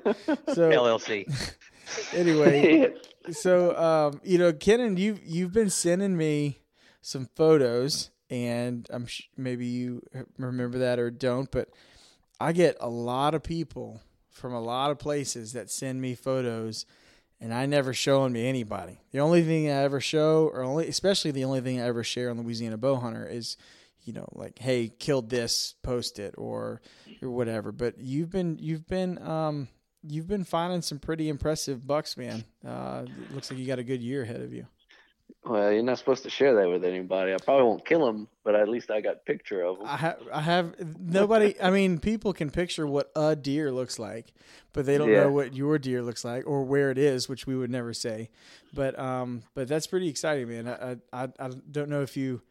So 0.53 0.69
LLC. 0.71 1.55
anyway, 2.13 2.93
so 3.31 3.77
um, 3.77 4.21
you 4.23 4.37
know, 4.37 4.51
Kennon, 4.53 4.97
you 4.97 5.17
you've 5.23 5.53
been 5.53 5.69
sending 5.69 6.17
me 6.17 6.59
some 7.01 7.29
photos, 7.35 8.11
and 8.29 8.87
I'm 8.91 9.05
sh- 9.05 9.29
maybe 9.37 9.65
you 9.65 10.01
remember 10.37 10.79
that 10.79 10.99
or 10.99 11.09
don't, 11.09 11.49
but 11.51 11.69
I 12.39 12.51
get 12.51 12.77
a 12.79 12.89
lot 12.89 13.33
of 13.33 13.43
people 13.43 14.01
from 14.29 14.53
a 14.53 14.61
lot 14.61 14.91
of 14.91 14.99
places 14.99 15.53
that 15.53 15.69
send 15.69 16.01
me 16.01 16.15
photos, 16.15 16.85
and 17.43 17.53
I 17.53 17.65
never 17.65 17.93
show 17.93 18.23
them 18.23 18.33
to 18.35 18.39
anybody. 18.39 19.01
The 19.11 19.19
only 19.19 19.43
thing 19.43 19.67
I 19.67 19.83
ever 19.83 19.99
show, 19.99 20.49
or 20.53 20.63
only, 20.63 20.87
especially 20.87 21.31
the 21.31 21.43
only 21.43 21.59
thing 21.59 21.81
I 21.81 21.87
ever 21.87 22.01
share 22.01 22.29
on 22.29 22.41
Louisiana 22.41 22.77
Bowhunter 22.77 23.29
is, 23.29 23.57
you 24.03 24.13
know, 24.13 24.27
like, 24.31 24.59
hey, 24.59 24.87
killed 24.97 25.29
this, 25.29 25.75
post 25.83 26.19
it, 26.19 26.35
or 26.37 26.81
or 27.21 27.29
whatever. 27.29 27.73
But 27.73 27.99
you've 27.99 28.29
been 28.29 28.57
you've 28.59 28.87
been 28.87 29.21
um 29.21 29.67
you've 30.07 30.27
been 30.27 30.45
finding 30.45 30.81
some 30.81 30.99
pretty 30.99 31.27
impressive 31.27 31.85
bucks, 31.85 32.15
man. 32.15 32.45
Uh, 32.65 33.05
looks 33.33 33.51
like 33.51 33.59
you 33.59 33.67
got 33.67 33.79
a 33.79 33.83
good 33.83 34.01
year 34.01 34.23
ahead 34.23 34.41
of 34.41 34.53
you. 34.53 34.65
Well, 35.45 35.71
you're 35.71 35.83
not 35.83 35.97
supposed 35.97 36.23
to 36.23 36.29
share 36.29 36.55
that 36.55 36.69
with 36.69 36.85
anybody. 36.85 37.33
I 37.33 37.37
probably 37.37 37.63
won't 37.65 37.85
kill 37.85 38.07
him, 38.07 38.27
but 38.43 38.55
at 38.55 38.69
least 38.69 38.89
I 38.89 39.01
got 39.01 39.25
picture 39.25 39.61
of 39.61 39.79
him. 39.79 39.85
I 39.87 39.97
have, 39.97 40.19
I 40.31 40.41
have 40.41 40.75
nobody. 40.99 41.55
I 41.61 41.69
mean, 41.69 41.99
people 41.99 42.31
can 42.33 42.49
picture 42.49 42.87
what 42.87 43.11
a 43.15 43.35
deer 43.35 43.71
looks 43.71 43.99
like, 43.99 44.33
but 44.71 44.85
they 44.85 44.97
don't 44.97 45.09
Yeah. 45.09 45.23
know 45.23 45.31
what 45.31 45.53
your 45.53 45.77
deer 45.77 46.01
looks 46.01 46.23
like 46.23 46.47
or 46.47 46.63
where 46.63 46.91
it 46.91 46.97
is, 46.97 47.27
which 47.27 47.45
we 47.45 47.55
would 47.55 47.69
never 47.71 47.93
say. 47.93 48.29
But 48.73 48.97
um, 48.97 49.43
but 49.53 49.67
that's 49.67 49.87
pretty 49.87 50.07
exciting, 50.07 50.47
man. 50.47 50.67
I 50.67 50.97
I, 51.11 51.29
I 51.39 51.49
don't 51.71 51.89
know 51.89 52.01
if 52.01 52.15
you 52.15 52.41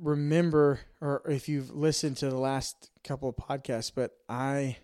remember 0.00 0.80
or 1.00 1.22
if 1.28 1.48
you've 1.50 1.70
listened 1.70 2.16
to 2.18 2.30
the 2.30 2.38
last 2.38 2.90
couple 3.04 3.28
of 3.28 3.36
podcasts, 3.36 3.92
but 3.94 4.12
I 4.28 4.78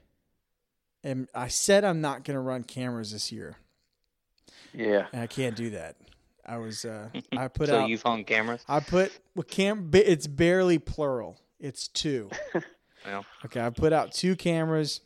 am. 1.02 1.28
I 1.34 1.48
said 1.48 1.82
I'm 1.84 2.00
not 2.02 2.24
going 2.24 2.34
to 2.34 2.40
run 2.40 2.62
cameras 2.62 3.12
this 3.12 3.32
year, 3.32 3.56
yeah. 4.74 5.06
and 5.12 5.22
I 5.22 5.26
can't 5.26 5.56
do 5.56 5.70
that. 5.70 5.96
I 6.48 6.56
was 6.56 6.84
uh, 6.84 7.08
I 7.36 7.48
put 7.48 7.68
so 7.68 7.80
out 7.80 7.88
you've 7.88 8.02
hung 8.02 8.24
cameras. 8.24 8.64
I 8.68 8.80
put 8.80 9.12
well, 9.34 9.44
cam. 9.44 9.90
It's 9.92 10.26
barely 10.26 10.78
plural. 10.78 11.38
It's 11.60 11.88
two. 11.88 12.30
Well. 13.06 13.24
Okay, 13.44 13.60
I 13.60 13.70
put 13.70 13.92
out 13.92 14.12
two 14.12 14.34
cameras, 14.34 15.00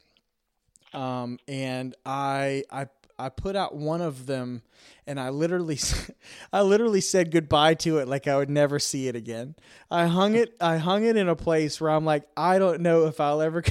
um, 0.95 1.39
and 1.47 1.95
I 2.07 2.65
I 2.73 2.87
I 3.19 3.29
put 3.29 3.55
out 3.55 3.77
one 3.77 4.01
of 4.01 4.27
them, 4.27 4.63
and 5.07 5.21
I 5.21 5.29
literally 5.29 5.79
I 6.53 6.63
literally 6.63 7.01
said 7.03 7.31
goodbye 7.31 7.75
to 7.75 7.99
it 7.99 8.09
like 8.09 8.27
I 8.27 8.37
would 8.37 8.51
never 8.51 8.79
see 8.79 9.09
it 9.09 9.15
again. 9.15 9.55
I 9.91 10.07
hung 10.07 10.35
it 10.35 10.57
I 10.61 10.79
hung 10.79 11.05
it 11.05 11.17
in 11.17 11.29
a 11.29 11.37
place 11.37 11.81
where 11.81 11.91
I'm 11.91 12.05
like 12.05 12.25
I 12.37 12.59
don't 12.59 12.81
know 12.81 13.07
if 13.07 13.21
I'll 13.21 13.43
ever 13.43 13.63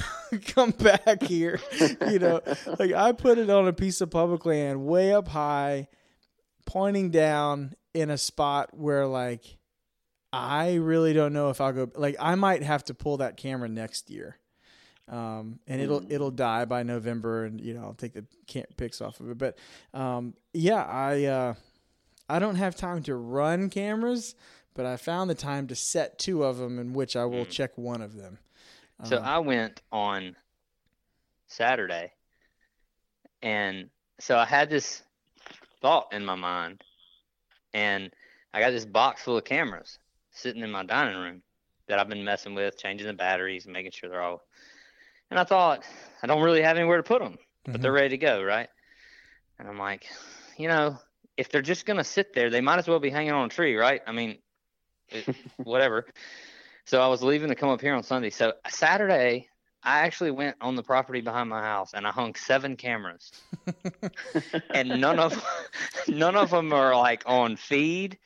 come 0.46 0.70
back 0.70 1.22
here. 1.24 1.60
you 2.08 2.18
know, 2.18 2.40
like 2.78 2.92
I 2.92 3.12
put 3.12 3.38
it 3.38 3.50
on 3.50 3.66
a 3.68 3.72
piece 3.72 4.00
of 4.00 4.10
public 4.10 4.46
land 4.46 4.86
way 4.86 5.12
up 5.12 5.28
high, 5.28 5.88
pointing 6.64 7.10
down 7.10 7.74
in 7.94 8.10
a 8.10 8.18
spot 8.18 8.70
where 8.76 9.06
like 9.06 9.58
I 10.32 10.74
really 10.74 11.12
don't 11.12 11.32
know 11.32 11.50
if 11.50 11.60
I'll 11.60 11.72
go. 11.72 11.90
Like 11.94 12.16
I 12.18 12.34
might 12.34 12.62
have 12.62 12.84
to 12.84 12.94
pull 12.94 13.18
that 13.18 13.36
camera 13.36 13.68
next 13.68 14.08
year, 14.08 14.38
um, 15.08 15.58
and 15.66 15.80
it'll 15.80 16.10
it'll 16.10 16.30
die 16.30 16.64
by 16.64 16.82
November, 16.82 17.44
and 17.44 17.60
you 17.60 17.74
know 17.74 17.82
I'll 17.82 17.94
take 17.94 18.14
the 18.14 18.24
pics 18.76 19.00
off 19.00 19.20
of 19.20 19.30
it. 19.30 19.38
But 19.38 19.58
um, 19.92 20.34
yeah, 20.54 20.82
I 20.82 21.24
uh, 21.24 21.54
I 22.28 22.38
don't 22.38 22.56
have 22.56 22.76
time 22.76 23.02
to 23.02 23.14
run 23.14 23.68
cameras, 23.68 24.34
but 24.72 24.86
I 24.86 24.96
found 24.96 25.28
the 25.28 25.34
time 25.34 25.66
to 25.66 25.74
set 25.74 26.18
two 26.18 26.44
of 26.44 26.56
them, 26.56 26.78
in 26.78 26.94
which 26.94 27.14
I 27.14 27.26
will 27.26 27.44
check 27.44 27.76
one 27.76 28.00
of 28.00 28.16
them. 28.16 28.38
So 29.04 29.18
Um, 29.18 29.24
I 29.24 29.38
went 29.38 29.82
on 29.92 30.36
Saturday, 31.46 32.12
and 33.42 33.90
so 34.18 34.38
I 34.38 34.46
had 34.46 34.70
this 34.70 35.02
thought 35.82 36.12
in 36.12 36.24
my 36.24 36.36
mind, 36.36 36.82
and 37.74 38.10
I 38.54 38.60
got 38.60 38.70
this 38.70 38.86
box 38.86 39.22
full 39.22 39.36
of 39.36 39.44
cameras 39.44 39.98
sitting 40.30 40.62
in 40.62 40.70
my 40.70 40.84
dining 40.84 41.20
room 41.20 41.42
that 41.88 41.98
I've 41.98 42.08
been 42.08 42.24
messing 42.24 42.54
with, 42.54 42.78
changing 42.78 43.06
the 43.06 43.12
batteries, 43.12 43.66
making 43.66 43.90
sure 43.90 44.08
they're 44.08 44.22
all. 44.22 44.42
And 45.30 45.38
I 45.38 45.44
thought 45.44 45.82
I 46.22 46.26
don't 46.26 46.42
really 46.42 46.62
have 46.62 46.76
anywhere 46.76 46.96
to 46.96 47.02
put 47.02 47.20
them, 47.20 47.36
but 47.64 47.82
they're 47.82 47.90
mm-hmm. 47.90 47.96
ready 47.96 48.08
to 48.10 48.18
go, 48.18 48.42
right? 48.42 48.68
And 49.58 49.68
I'm 49.68 49.78
like, 49.78 50.06
you 50.56 50.68
know, 50.68 50.98
if 51.36 51.50
they're 51.50 51.62
just 51.62 51.86
gonna 51.86 52.04
sit 52.04 52.34
there, 52.34 52.50
they 52.50 52.60
might 52.60 52.78
as 52.78 52.88
well 52.88 53.00
be 53.00 53.10
hanging 53.10 53.32
on 53.32 53.46
a 53.46 53.48
tree, 53.48 53.76
right? 53.76 54.00
I 54.06 54.12
mean, 54.12 54.38
it, 55.08 55.34
whatever. 55.56 56.06
So 56.84 57.00
I 57.00 57.08
was 57.08 57.22
leaving 57.22 57.48
to 57.48 57.54
come 57.54 57.70
up 57.70 57.80
here 57.80 57.94
on 57.94 58.02
Sunday. 58.02 58.30
So 58.30 58.54
Saturday, 58.68 59.48
I 59.82 60.00
actually 60.00 60.30
went 60.30 60.56
on 60.60 60.76
the 60.76 60.82
property 60.82 61.20
behind 61.20 61.48
my 61.48 61.60
house 61.62 61.92
and 61.94 62.06
I 62.06 62.10
hung 62.10 62.34
seven 62.34 62.76
cameras, 62.76 63.32
and 64.74 65.00
none 65.00 65.18
of 65.18 65.42
none 66.08 66.36
of 66.36 66.50
them 66.50 66.72
are 66.72 66.96
like 66.96 67.22
on 67.26 67.56
feed 67.56 68.18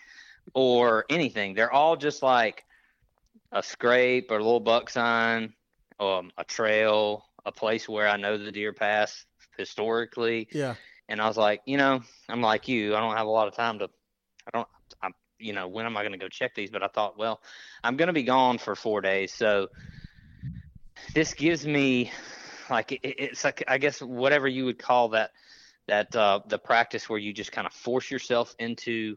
or 0.55 1.05
anything. 1.11 1.55
They're 1.55 1.73
all 1.73 1.97
just 1.97 2.23
like 2.23 2.65
a 3.53 3.63
scrape 3.63 4.31
or 4.31 4.37
a 4.39 4.43
little 4.45 4.61
buck 4.61 4.91
sign, 4.91 5.55
um, 6.01 6.31
a 6.37 6.45
trail, 6.45 7.25
a 7.45 7.53
place 7.53 7.89
where 7.89 8.09
I 8.09 8.17
know 8.17 8.37
the 8.37 8.53
deer 8.53 8.73
pass 8.73 9.25
historically. 9.57 10.49
yeah, 10.53 10.75
And 11.09 11.21
I 11.21 11.29
was 11.29 11.37
like, 11.37 11.63
you 11.67 11.77
know, 11.79 12.01
I'm 12.29 12.43
like 12.43 12.69
you. 12.69 12.95
I 12.95 13.01
don't 13.01 13.17
have 13.17 13.27
a 13.27 13.31
lot 13.31 13.49
of 13.49 13.55
time 13.55 13.79
to. 13.79 13.89
I 14.47 14.51
don't. 14.53 14.69
I'm. 15.03 15.15
You 15.39 15.53
know, 15.53 15.69
when 15.69 15.85
am 15.85 15.97
I 15.99 16.01
going 16.01 16.13
to 16.13 16.19
go 16.19 16.29
check 16.29 16.55
these? 16.55 16.71
But 16.71 16.83
I 16.83 16.89
thought, 16.89 17.19
well, 17.19 17.41
I'm 17.85 17.97
going 17.97 18.07
to 18.07 18.15
be 18.15 18.23
gone 18.23 18.57
for 18.59 18.75
four 18.75 19.03
days, 19.03 19.35
so 19.35 19.69
this 21.17 21.33
gives 21.33 21.67
me, 21.67 22.13
like, 22.69 22.93
it, 22.93 23.01
it's 23.03 23.43
like 23.43 23.65
I 23.67 23.79
guess 23.79 24.03
whatever 24.03 24.47
you 24.47 24.67
would 24.67 24.79
call 24.79 25.09
that, 25.11 25.31
that 25.89 26.15
uh, 26.15 26.41
the 26.47 26.59
practice 26.59 27.09
where 27.09 27.19
you 27.19 27.33
just 27.33 27.53
kind 27.53 27.67
of 27.67 27.73
force 27.73 28.11
yourself 28.11 28.55
into 28.59 29.17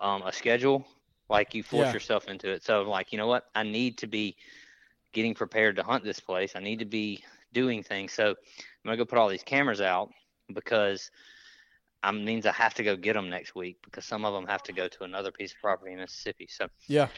um, 0.00 0.22
a 0.22 0.32
schedule, 0.32 0.86
like 1.28 1.52
you 1.52 1.64
force 1.64 1.88
Yeah. 1.88 1.92
yourself 1.94 2.28
into 2.28 2.48
it. 2.48 2.62
So, 2.62 2.82
like, 2.82 3.10
you 3.10 3.18
know 3.18 3.26
what? 3.26 3.46
I 3.56 3.64
need 3.64 3.98
to 3.98 4.06
be 4.06 4.36
getting 5.12 5.34
prepared 5.34 5.74
to 5.76 5.82
hunt 5.82 6.04
this 6.04 6.20
place. 6.20 6.54
I 6.54 6.60
need 6.60 6.78
to 6.78 6.84
be 6.84 7.24
doing 7.52 7.82
things. 7.82 8.12
So 8.12 8.28
I'm 8.28 8.34
gonna 8.84 8.96
go 8.96 9.04
put 9.04 9.18
all 9.18 9.28
these 9.28 9.42
cameras 9.42 9.80
out 9.80 10.10
because 10.54 11.10
I 12.04 12.12
means 12.12 12.46
I 12.46 12.52
have 12.52 12.74
to 12.74 12.84
go 12.84 12.94
get 12.94 13.14
them 13.14 13.30
next 13.30 13.56
week 13.56 13.78
because 13.84 14.04
some 14.04 14.24
of 14.24 14.32
them 14.32 14.46
have 14.46 14.62
to 14.64 14.72
go 14.72 14.86
to 14.86 15.02
another 15.02 15.32
piece 15.32 15.52
of 15.52 15.58
property 15.60 15.92
in 15.92 15.98
Mississippi. 15.98 16.46
So 16.48 16.68
yeah, 16.86 17.08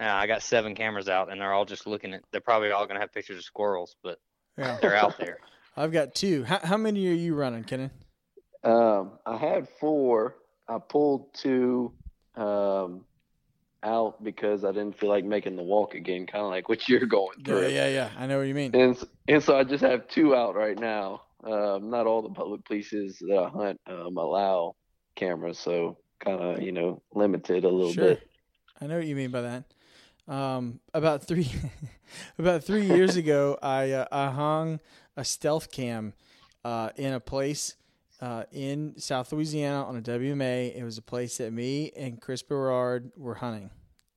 yeah, 0.00 0.16
I 0.16 0.26
got 0.26 0.42
seven 0.42 0.74
cameras 0.74 1.08
out 1.08 1.30
and 1.30 1.40
they're 1.40 1.52
all 1.52 1.64
just 1.64 1.86
looking 1.86 2.14
at. 2.14 2.22
They're 2.32 2.40
probably 2.40 2.70
all 2.70 2.86
gonna 2.86 3.00
have 3.00 3.12
pictures 3.12 3.38
of 3.38 3.44
squirrels, 3.44 3.96
but 4.02 4.18
yeah. 4.56 4.78
they're 4.80 4.96
out 4.96 5.18
there. 5.18 5.38
I've 5.76 5.92
got 5.92 6.14
two. 6.14 6.44
How, 6.44 6.58
how 6.62 6.76
many 6.76 7.06
are 7.08 7.14
you 7.14 7.34
running, 7.34 7.64
Kennon? 7.64 7.90
Um, 8.62 9.12
I 9.24 9.36
had 9.36 9.68
four. 9.80 10.36
I 10.68 10.78
pulled 10.78 11.34
two 11.34 11.92
um, 12.36 13.04
out 13.82 14.22
because 14.22 14.64
I 14.64 14.68
didn't 14.72 14.98
feel 14.98 15.08
like 15.08 15.24
making 15.24 15.56
the 15.56 15.62
walk 15.62 15.94
again, 15.94 16.26
kind 16.26 16.44
of 16.44 16.50
like 16.50 16.68
what 16.68 16.88
you're 16.88 17.06
going 17.06 17.42
through. 17.44 17.68
yeah, 17.68 17.88
yeah. 17.88 18.10
I 18.18 18.26
know 18.26 18.38
what 18.38 18.46
you 18.46 18.54
mean. 18.54 18.74
And 18.74 18.96
and 19.28 19.42
so 19.42 19.56
I 19.56 19.64
just 19.64 19.82
have 19.82 20.08
two 20.08 20.34
out 20.34 20.54
right 20.54 20.78
now. 20.78 21.22
Um, 21.44 21.90
not 21.90 22.06
all 22.06 22.22
the 22.22 22.30
public 22.30 22.64
places 22.64 23.18
that 23.20 23.36
I 23.36 23.48
hunt 23.48 23.80
um, 23.86 24.16
allow 24.16 24.76
cameras, 25.16 25.58
so 25.58 25.98
kind 26.24 26.40
of 26.40 26.62
you 26.62 26.70
know 26.72 27.02
limited 27.14 27.64
a 27.64 27.68
little 27.68 27.92
Sure. 27.92 28.04
bit. 28.10 28.28
I 28.80 28.86
know 28.86 28.96
what 28.96 29.06
you 29.06 29.16
mean 29.16 29.30
by 29.30 29.40
that. 29.42 29.64
Um, 30.28 30.80
about 30.94 31.24
three, 31.24 31.50
about 32.38 32.64
three 32.64 32.86
years 32.86 33.16
ago, 33.16 33.58
I 33.62 33.90
uh, 33.92 34.06
I 34.12 34.30
hung 34.30 34.80
a 35.16 35.24
stealth 35.24 35.70
cam 35.70 36.12
uh, 36.64 36.90
in 36.96 37.12
a 37.12 37.20
place 37.20 37.74
uh, 38.20 38.44
in 38.52 38.94
South 38.98 39.32
Louisiana 39.32 39.84
on 39.84 39.96
a 39.96 40.00
WMA. 40.02 40.74
It 40.76 40.84
was 40.84 40.96
a 40.98 41.02
place 41.02 41.38
that 41.38 41.52
me 41.52 41.90
and 41.96 42.20
Chris 42.20 42.42
Berard 42.42 43.10
were 43.16 43.34
hunting, 43.34 43.70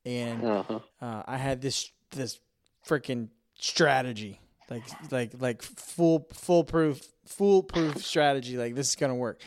and 0.06 0.44
Uh-huh. 0.44 0.80
uh, 1.02 1.24
I 1.26 1.38
had 1.38 1.62
this 1.62 1.92
this 2.12 2.40
freaking 2.88 3.30
strategy 3.60 4.40
like 4.70 4.84
like 5.12 5.32
like 5.40 5.62
full 5.64 6.28
foolproof 6.34 7.02
foolproof 7.26 7.98
strategy. 8.06 8.58
Like 8.58 8.76
this 8.76 8.90
is 8.90 8.96
gonna 8.96 9.16
work, 9.16 9.42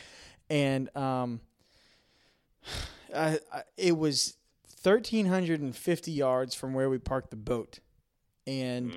and 0.49 0.93
um, 0.95 1.39
I, 3.15 3.39
I, 3.51 3.63
it 3.77 3.97
was 3.97 4.35
thirteen 4.81 5.25
hundred 5.25 5.61
and 5.61 5.75
fifty 5.75 6.11
yards 6.11 6.55
from 6.55 6.73
where 6.73 6.89
we 6.89 6.97
parked 6.97 7.29
the 7.29 7.37
boat, 7.37 7.79
and. 8.47 8.93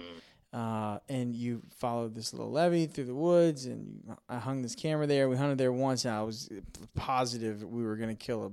Uh, 0.54 0.98
and 1.08 1.34
you 1.34 1.62
followed 1.78 2.14
this 2.14 2.34
little 2.34 2.52
levee 2.52 2.84
through 2.84 3.06
the 3.06 3.14
woods, 3.14 3.64
and 3.64 4.14
I 4.28 4.36
hung 4.36 4.60
this 4.60 4.74
camera 4.74 5.06
there. 5.06 5.26
We 5.26 5.36
hunted 5.38 5.56
there 5.56 5.72
once, 5.72 6.04
and 6.04 6.12
I 6.12 6.20
was 6.24 6.50
positive 6.94 7.64
we 7.64 7.82
were 7.82 7.96
going 7.96 8.10
to 8.10 8.14
kill 8.14 8.44
a 8.44 8.50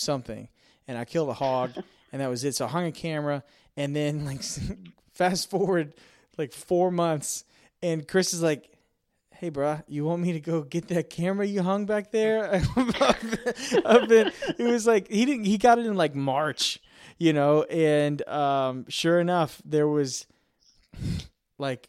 something, 0.00 0.48
and 0.86 0.96
I 0.96 1.04
killed 1.04 1.30
a 1.30 1.34
hog, 1.34 1.72
and 2.12 2.20
that 2.22 2.28
was 2.28 2.44
it. 2.44 2.54
So 2.54 2.66
I 2.66 2.68
hung 2.68 2.86
a 2.86 2.92
camera, 2.92 3.42
and 3.76 3.94
then 3.94 4.24
like 4.24 4.42
fast 5.12 5.50
forward 5.50 5.94
like 6.38 6.52
four 6.52 6.90
months, 6.90 7.44
and 7.82 8.06
Chris 8.06 8.32
is 8.32 8.42
like, 8.42 8.70
"Hey, 9.38 9.50
bruh, 9.50 9.82
you 9.86 10.04
want 10.04 10.22
me 10.22 10.32
to 10.32 10.40
go 10.40 10.62
get 10.62 10.88
that 10.88 11.10
camera 11.10 11.46
you 11.46 11.62
hung 11.62 11.86
back 11.86 12.10
there?" 12.10 12.62
It 14.58 14.64
was 14.64 14.86
like 14.86 15.08
he 15.08 15.24
didn't. 15.24 15.44
He 15.44 15.58
got 15.58 15.78
it 15.78 15.86
in 15.86 15.94
like 15.96 16.14
March, 16.14 16.80
you 17.18 17.32
know, 17.32 17.62
and 17.64 18.26
um, 18.28 18.86
sure 18.88 19.20
enough, 19.20 19.60
there 19.64 19.88
was 19.88 20.26
like 21.58 21.88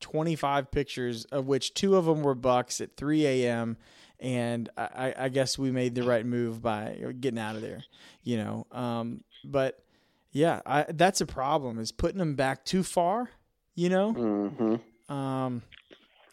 25 0.00 0.70
pictures, 0.70 1.24
of 1.26 1.46
which 1.46 1.74
two 1.74 1.96
of 1.96 2.04
them 2.04 2.22
were 2.22 2.34
bucks 2.34 2.80
at 2.80 2.96
3 2.96 3.26
a.m. 3.26 3.76
And 4.18 4.70
I, 4.78 5.14
I 5.16 5.28
guess 5.28 5.58
we 5.58 5.70
made 5.70 5.94
the 5.94 6.02
right 6.02 6.24
move 6.24 6.62
by 6.62 6.96
getting 7.20 7.38
out 7.38 7.54
of 7.54 7.60
there, 7.62 7.84
you 8.22 8.38
know. 8.38 8.66
Um, 8.72 9.24
but 9.44 9.84
yeah, 10.32 10.60
I, 10.64 10.86
that's 10.88 11.20
a 11.20 11.26
problem 11.26 11.78
is 11.78 11.92
putting 11.92 12.18
them 12.18 12.34
back 12.34 12.64
too 12.64 12.82
far, 12.82 13.28
you 13.74 13.90
know. 13.90 14.12
hmm 14.12 15.12
Um, 15.12 15.62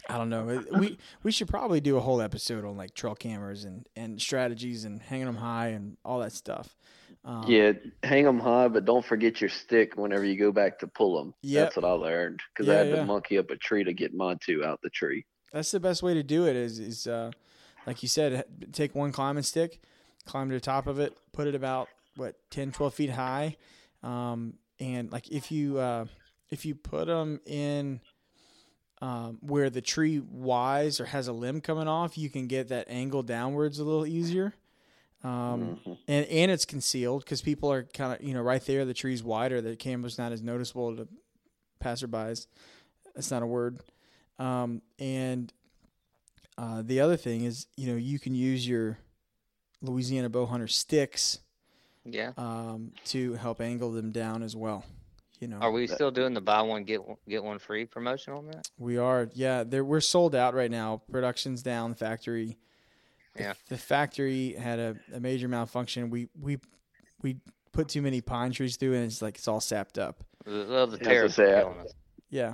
I 0.10 0.18
don't 0.18 0.30
know. 0.30 0.64
We 0.78 0.98
we 1.24 1.32
should 1.32 1.48
probably 1.48 1.80
do 1.82 1.98
a 1.98 2.00
whole 2.02 2.22
episode 2.22 2.66
on 2.66 2.76
like 2.78 2.94
trail 2.94 3.16
cameras 3.16 3.64
and 3.64 3.88
and 3.96 4.22
strategies 4.22 4.84
and 4.86 5.02
hanging 5.02 5.26
them 5.28 5.36
high 5.38 5.68
and 5.70 5.98
all 6.04 6.20
that 6.20 6.34
stuff. 6.34 6.76
Um, 7.26 7.46
Yeah, 7.48 7.72
hang 8.04 8.26
them 8.26 8.40
high, 8.40 8.68
but 8.68 8.84
don't 8.84 9.06
forget 9.06 9.40
your 9.40 9.50
stick 9.50 9.96
whenever 9.96 10.26
you 10.26 10.38
go 10.38 10.52
back 10.52 10.80
to 10.80 10.88
pull 10.88 11.18
them. 11.18 11.34
Yep. 11.42 11.64
That's 11.66 11.76
what 11.78 11.86
I 11.86 11.92
learned 11.94 12.42
because 12.54 12.68
Yeah, 12.68 12.74
I 12.74 12.78
had 12.80 12.88
yeah. 12.90 12.96
to 12.98 13.06
monkey 13.06 13.38
up 13.38 13.50
a 13.50 13.56
tree 13.56 13.84
to 13.86 13.94
get 13.94 14.14
mine 14.14 14.40
two 14.46 14.64
out 14.66 14.82
the 14.84 14.90
tree. 14.90 15.26
that's 15.54 15.72
the 15.72 15.80
best 15.80 16.04
way 16.04 16.14
to 16.14 16.24
do 16.24 16.48
it. 16.48 16.56
Is 16.58 16.80
is 16.80 17.08
uh, 17.08 17.32
like 17.88 18.04
you 18.04 18.10
said, 18.10 18.44
take 18.74 18.94
one 18.96 19.12
climbing 19.14 19.44
stick, 19.44 19.80
climb 20.26 20.50
to 20.50 20.56
the 20.56 20.60
top 20.62 20.86
of 20.88 21.00
it, 21.00 21.16
put 21.32 21.48
it 21.48 21.56
about 21.56 21.88
what 22.16 22.36
10, 22.52 22.72
12 22.74 22.94
feet 22.94 23.10
high, 23.10 23.56
um, 24.04 24.56
and 24.80 25.12
like 25.12 25.30
if 25.30 25.50
you 25.52 25.78
uh, 25.80 26.06
if 26.50 26.66
you 26.66 26.76
put 26.76 27.08
them 27.08 27.40
in 27.46 28.02
um, 29.04 29.38
where 29.42 29.70
the 29.70 29.82
tree 29.82 30.20
wise 30.20 31.00
or 31.02 31.06
has 31.06 31.28
a 31.28 31.34
limb 31.34 31.60
coming 31.62 31.88
off, 31.88 32.18
you 32.18 32.30
can 32.30 32.48
get 32.48 32.70
that 32.70 32.88
angle 32.90 33.22
downwards 33.22 33.78
a 33.80 33.84
little 33.84 34.06
easier. 34.06 34.54
Um, 35.24 35.80
Mhm. 35.86 35.98
and 36.08 36.26
and 36.28 36.52
it's 36.52 36.66
concealed 36.66 37.24
because 37.24 37.42
people 37.42 37.72
are 37.72 37.84
kind 37.84 38.14
of 38.14 38.26
you 38.28 38.34
know 38.34 38.42
right 38.42 38.66
there. 38.66 38.86
The 38.86 38.94
tree's 38.94 39.22
wider. 39.24 39.62
The 39.62 39.76
camera's 39.76 40.18
not 40.18 40.32
as 40.32 40.42
noticeable 40.42 40.96
to 40.96 41.08
passerbys. 41.82 42.48
That's 43.16 43.30
not 43.32 43.44
a 43.44 43.46
word. 43.46 43.80
Um, 44.40 44.82
and 45.00 45.52
uh, 46.58 46.82
the 46.84 47.00
other 47.02 47.18
thing 47.18 47.44
is, 47.46 47.68
you 47.78 47.88
know, 47.92 47.98
you 47.98 48.20
can 48.20 48.36
use 48.36 48.68
your 48.68 49.00
Louisiana 49.82 50.30
bow 50.30 50.46
hunter 50.46 50.68
sticks 50.68 51.40
Yeah. 52.06 52.32
um, 52.38 52.92
to 53.06 53.34
help 53.34 53.60
angle 53.62 53.92
them 53.92 54.12
down 54.12 54.44
as 54.44 54.56
well. 54.56 54.84
You 55.44 55.50
know, 55.50 55.58
Are 55.58 55.72
we 55.74 55.88
still 55.88 56.10
doing 56.10 56.34
the 56.34 56.40
buy 56.40 56.62
one 56.62 56.86
get 56.86 57.06
one, 57.06 57.18
get 57.28 57.44
one 57.44 57.60
free 57.60 57.84
promotion 57.86 58.32
on 58.32 58.48
that? 58.48 58.66
we 58.78 58.98
are. 58.98 59.28
Yeah, 59.34 59.66
there 59.66 59.84
we're 59.84 60.00
sold 60.00 60.36
out 60.36 60.54
right 60.54 60.72
now. 60.72 61.02
Production's 61.12 61.62
down. 61.62 61.96
Factory. 61.96 62.58
the- 63.36 63.44
Yeah. 63.44 63.54
The 63.68 63.78
factory 63.78 64.54
had 64.54 64.80
a, 64.80 64.96
a 65.14 65.20
major 65.20 65.50
malfunction. 65.50 66.10
We 66.10 66.30
we 66.40 66.60
we 67.22 67.36
put 67.74 67.90
too 67.90 68.02
many 68.02 68.22
pine 68.22 68.54
trees 68.54 68.78
through, 68.78 68.94
and 68.94 69.04
it's 69.04 69.22
like 69.22 69.36
it's 69.38 69.50
all 69.50 69.60
sapped 69.60 69.98
up. 69.98 70.24
Well, 70.46 70.88
the 70.88 70.98
Yeah, 70.98 71.04
tariffs 71.04 71.38
are 71.40 71.46
killing 71.48 71.80
us. 71.80 71.94
Yeah. 72.30 72.54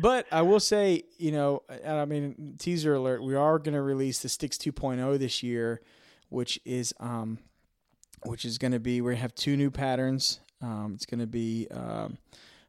But 0.00 0.26
I 0.32 0.40
will 0.40 0.58
say, 0.58 1.02
you 1.18 1.32
know, 1.32 1.64
and 1.68 1.98
I 1.98 2.06
mean, 2.06 2.54
teaser 2.58 2.94
alert, 2.94 3.22
we 3.22 3.34
are 3.34 3.58
going 3.58 3.74
to 3.74 3.82
release 3.82 4.20
the 4.20 4.28
STIX 4.30 4.56
2.0 4.56 5.18
this 5.18 5.42
year, 5.42 5.82
which 6.30 6.58
is 6.64 6.94
um, 6.98 7.38
which 8.24 8.46
is 8.46 8.56
going 8.56 8.72
to 8.72 8.80
be 8.80 9.02
we're 9.02 9.10
going 9.10 9.18
to 9.18 9.22
have 9.22 9.34
two 9.34 9.54
new 9.56 9.70
patterns. 9.70 10.40
Um, 10.62 10.92
it's 10.94 11.06
going 11.06 11.20
to 11.20 11.26
be 11.26 11.68
um, 11.70 12.18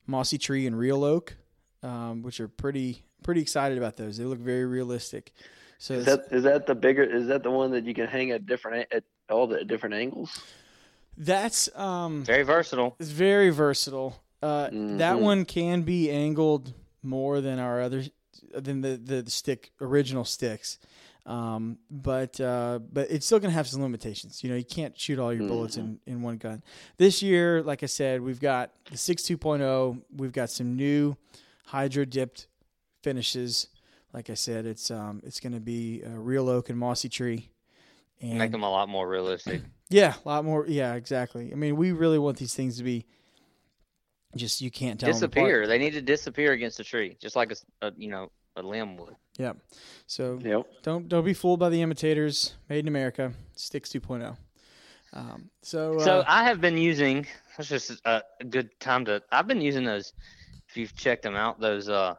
mossy 0.05 0.37
tree 0.37 0.67
and 0.67 0.77
real 0.77 1.03
oak, 1.03 1.35
um, 1.83 2.21
which 2.21 2.39
are 2.39 2.47
pretty 2.47 3.03
pretty 3.23 3.41
excited 3.41 3.77
about 3.77 3.97
those. 3.97 4.17
They 4.17 4.25
look 4.25 4.39
very 4.39 4.65
realistic. 4.65 5.33
So 5.79 5.93
Is 5.95 6.05
that 6.05 6.25
is 6.31 6.43
that 6.43 6.65
the 6.67 6.75
bigger? 6.75 7.03
Is 7.03 7.27
that 7.27 7.43
the 7.43 7.51
one 7.51 7.71
that 7.71 7.85
you 7.85 7.93
can 7.93 8.07
hang 8.07 8.31
at 8.31 8.45
different 8.45 8.87
at 8.91 9.03
all 9.29 9.47
the 9.47 9.63
different 9.63 9.95
angles? 9.95 10.39
that's 11.17 11.69
um, 11.75 12.23
Very 12.25 12.43
versatile. 12.43 12.95
It's 12.99 13.09
very 13.09 13.49
versatile. 13.49 14.21
Uh, 14.41 14.69
That 14.71 15.15
Mhm. 15.17 15.21
one 15.21 15.45
can 15.45 15.81
be 15.81 16.11
angled 16.11 16.73
more 17.01 17.41
than 17.41 17.57
our 17.59 17.81
other 17.81 18.03
than 18.53 18.81
the 18.81 18.97
the 18.97 19.29
stick 19.29 19.71
original 19.81 20.25
sticks, 20.25 20.77
um, 21.27 21.77
but 21.91 22.39
uh, 22.39 22.79
but 22.91 23.11
it's 23.11 23.25
still 23.25 23.39
gonna 23.39 23.53
have 23.53 23.67
some 23.67 23.81
limitations. 23.81 24.43
You 24.43 24.49
know, 24.49 24.55
you 24.55 24.63
can't 24.63 24.97
shoot 24.97 25.19
all 25.19 25.33
your 25.33 25.45
bullets 25.45 25.75
in, 25.75 25.99
in 26.07 26.21
one 26.21 26.37
gun. 26.37 26.63
This 26.97 27.21
year, 27.21 27.61
like 27.61 27.83
I 27.83 27.87
said, 27.87 28.21
we've 28.21 28.39
got 28.39 28.71
the 28.89 28.97
STIX 28.97 29.21
2.0. 29.23 30.01
We've 30.15 30.31
got 30.31 30.49
some 30.49 30.77
new 30.77 31.17
hydro 31.65 32.05
dipped 32.05 32.47
finishes. 33.03 33.67
Like 34.13 34.29
I 34.29 34.35
said, 34.35 34.65
it's 34.65 34.89
um 34.89 35.21
it's 35.25 35.41
gonna 35.41 35.59
be 35.59 36.01
a 36.01 36.11
real 36.11 36.47
oak 36.47 36.69
and 36.69 36.79
mossy 36.79 37.09
tree. 37.09 37.49
And 38.21 38.37
Make 38.37 38.51
them 38.51 38.63
a 38.63 38.71
lot 38.71 38.87
more 38.87 39.07
realistic. 39.07 39.61
yeah, 39.89 40.13
a 40.25 40.29
lot 40.29 40.45
more. 40.45 40.65
Yeah, 40.65 40.93
exactly. 40.93 41.51
I 41.51 41.55
mean, 41.55 41.75
we 41.75 41.91
really 41.91 42.17
want 42.17 42.37
these 42.37 42.55
things 42.55 42.77
to 42.77 42.83
be 42.83 43.05
just 44.37 44.61
you 44.61 44.71
can't 44.71 44.97
tell 44.97 45.11
disappear. 45.11 45.67
They 45.67 45.77
need 45.77 45.91
to 45.91 46.01
disappear 46.01 46.53
against 46.53 46.79
a 46.79 46.85
tree, 46.85 47.17
just 47.19 47.35
like 47.35 47.51
a, 47.51 47.87
a, 47.87 47.91
you 47.97 48.09
know 48.09 48.31
a 48.57 48.61
limb 48.61 48.97
would. 48.97 49.15
Yeah. 49.37 49.53
So 50.07 50.39
Yep. 50.43 50.65
don't 50.83 51.07
don't 51.07 51.23
be 51.25 51.33
fooled 51.33 51.59
by 51.59 51.69
the 51.69 51.81
imitators. 51.81 52.55
Made 52.69 52.79
in 52.79 52.87
America. 52.87 53.31
STIX 53.55 53.89
2.0. 53.89 54.37
Um, 55.13 55.49
so 55.61 55.97
So 55.99 56.19
uh, 56.19 56.25
I 56.27 56.43
have 56.43 56.59
been 56.59 56.77
using. 56.77 57.25
That's 57.57 57.69
just 57.69 58.01
a, 58.05 58.21
a 58.41 58.43
good 58.43 58.77
time 58.79 59.05
to. 59.05 59.21
I've 59.31 59.47
been 59.47 59.61
using 59.61 59.83
those. 59.85 60.13
If 60.67 60.75
you've 60.75 60.95
checked 60.95 61.23
them 61.23 61.35
out, 61.35 61.59
those 61.59 61.87
uh, 61.87 62.15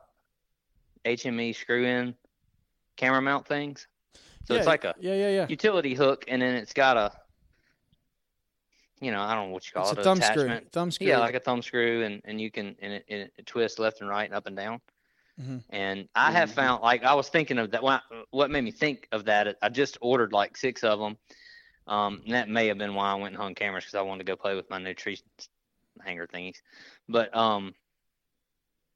HME 1.04 1.54
screw-in 1.54 2.14
camera 2.96 3.20
mount 3.20 3.46
things. 3.46 3.86
So 4.46 4.54
yeah, 4.54 4.58
it's 4.60 4.66
like 4.66 4.84
a 4.84 4.94
yeah 4.98 5.14
yeah 5.14 5.28
yeah. 5.30 5.46
utility 5.48 5.94
hook, 5.94 6.24
and 6.28 6.40
then 6.40 6.54
it's 6.54 6.72
got 6.72 6.96
a. 6.96 7.12
You 9.00 9.12
know, 9.12 9.20
I 9.20 9.34
don't 9.36 9.48
know 9.48 9.52
what 9.52 9.64
you 9.66 9.72
call 9.74 9.84
It's 9.84 9.92
it. 9.92 9.98
a 9.98 10.10
an 10.10 10.18
thumb 10.18 10.22
screw. 10.22 10.60
Thumb 10.72 10.90
screw. 10.90 11.06
Yeah, 11.06 11.18
like 11.18 11.34
a 11.36 11.40
thumb 11.40 11.62
screw, 11.62 12.02
and, 12.02 12.20
and 12.24 12.40
you 12.40 12.50
can 12.50 12.74
and 12.80 12.94
it, 12.94 13.04
and 13.08 13.30
it 13.36 13.46
twists 13.46 13.78
left 13.78 14.00
and 14.00 14.10
right 14.10 14.24
and 14.24 14.34
up 14.34 14.46
and 14.46 14.56
down. 14.56 14.80
Mhm. 15.38 15.64
And 15.70 16.08
I 16.14 16.32
have 16.32 16.50
Mhm. 16.50 16.52
found 16.52 16.82
like 16.82 17.04
I 17.04 17.14
was 17.14 17.28
thinking 17.28 17.58
of 17.58 17.70
that. 17.72 17.84
I, 17.84 18.00
what 18.30 18.50
made 18.50 18.64
me 18.64 18.70
think 18.72 19.08
of 19.12 19.26
that? 19.26 19.56
I 19.62 19.68
just 19.68 19.98
ordered 20.00 20.32
like 20.32 20.56
six 20.56 20.84
of 20.84 20.98
them. 20.98 21.16
Um, 21.86 22.22
and 22.26 22.34
that 22.34 22.48
may 22.48 22.68
have 22.68 22.78
been 22.78 22.94
why 22.94 23.10
I 23.12 23.14
went 23.14 23.34
and 23.34 23.42
hung 23.42 23.54
cameras 23.54 23.84
because 23.84 23.94
I 23.94 24.02
wanted 24.02 24.26
to 24.26 24.32
go 24.32 24.36
play 24.36 24.54
with 24.54 24.70
my 24.70 24.78
new 24.78 24.94
tree 24.94 25.18
hanger 26.04 26.26
thingies. 26.26 26.58
But 27.08 27.34
um, 27.36 27.74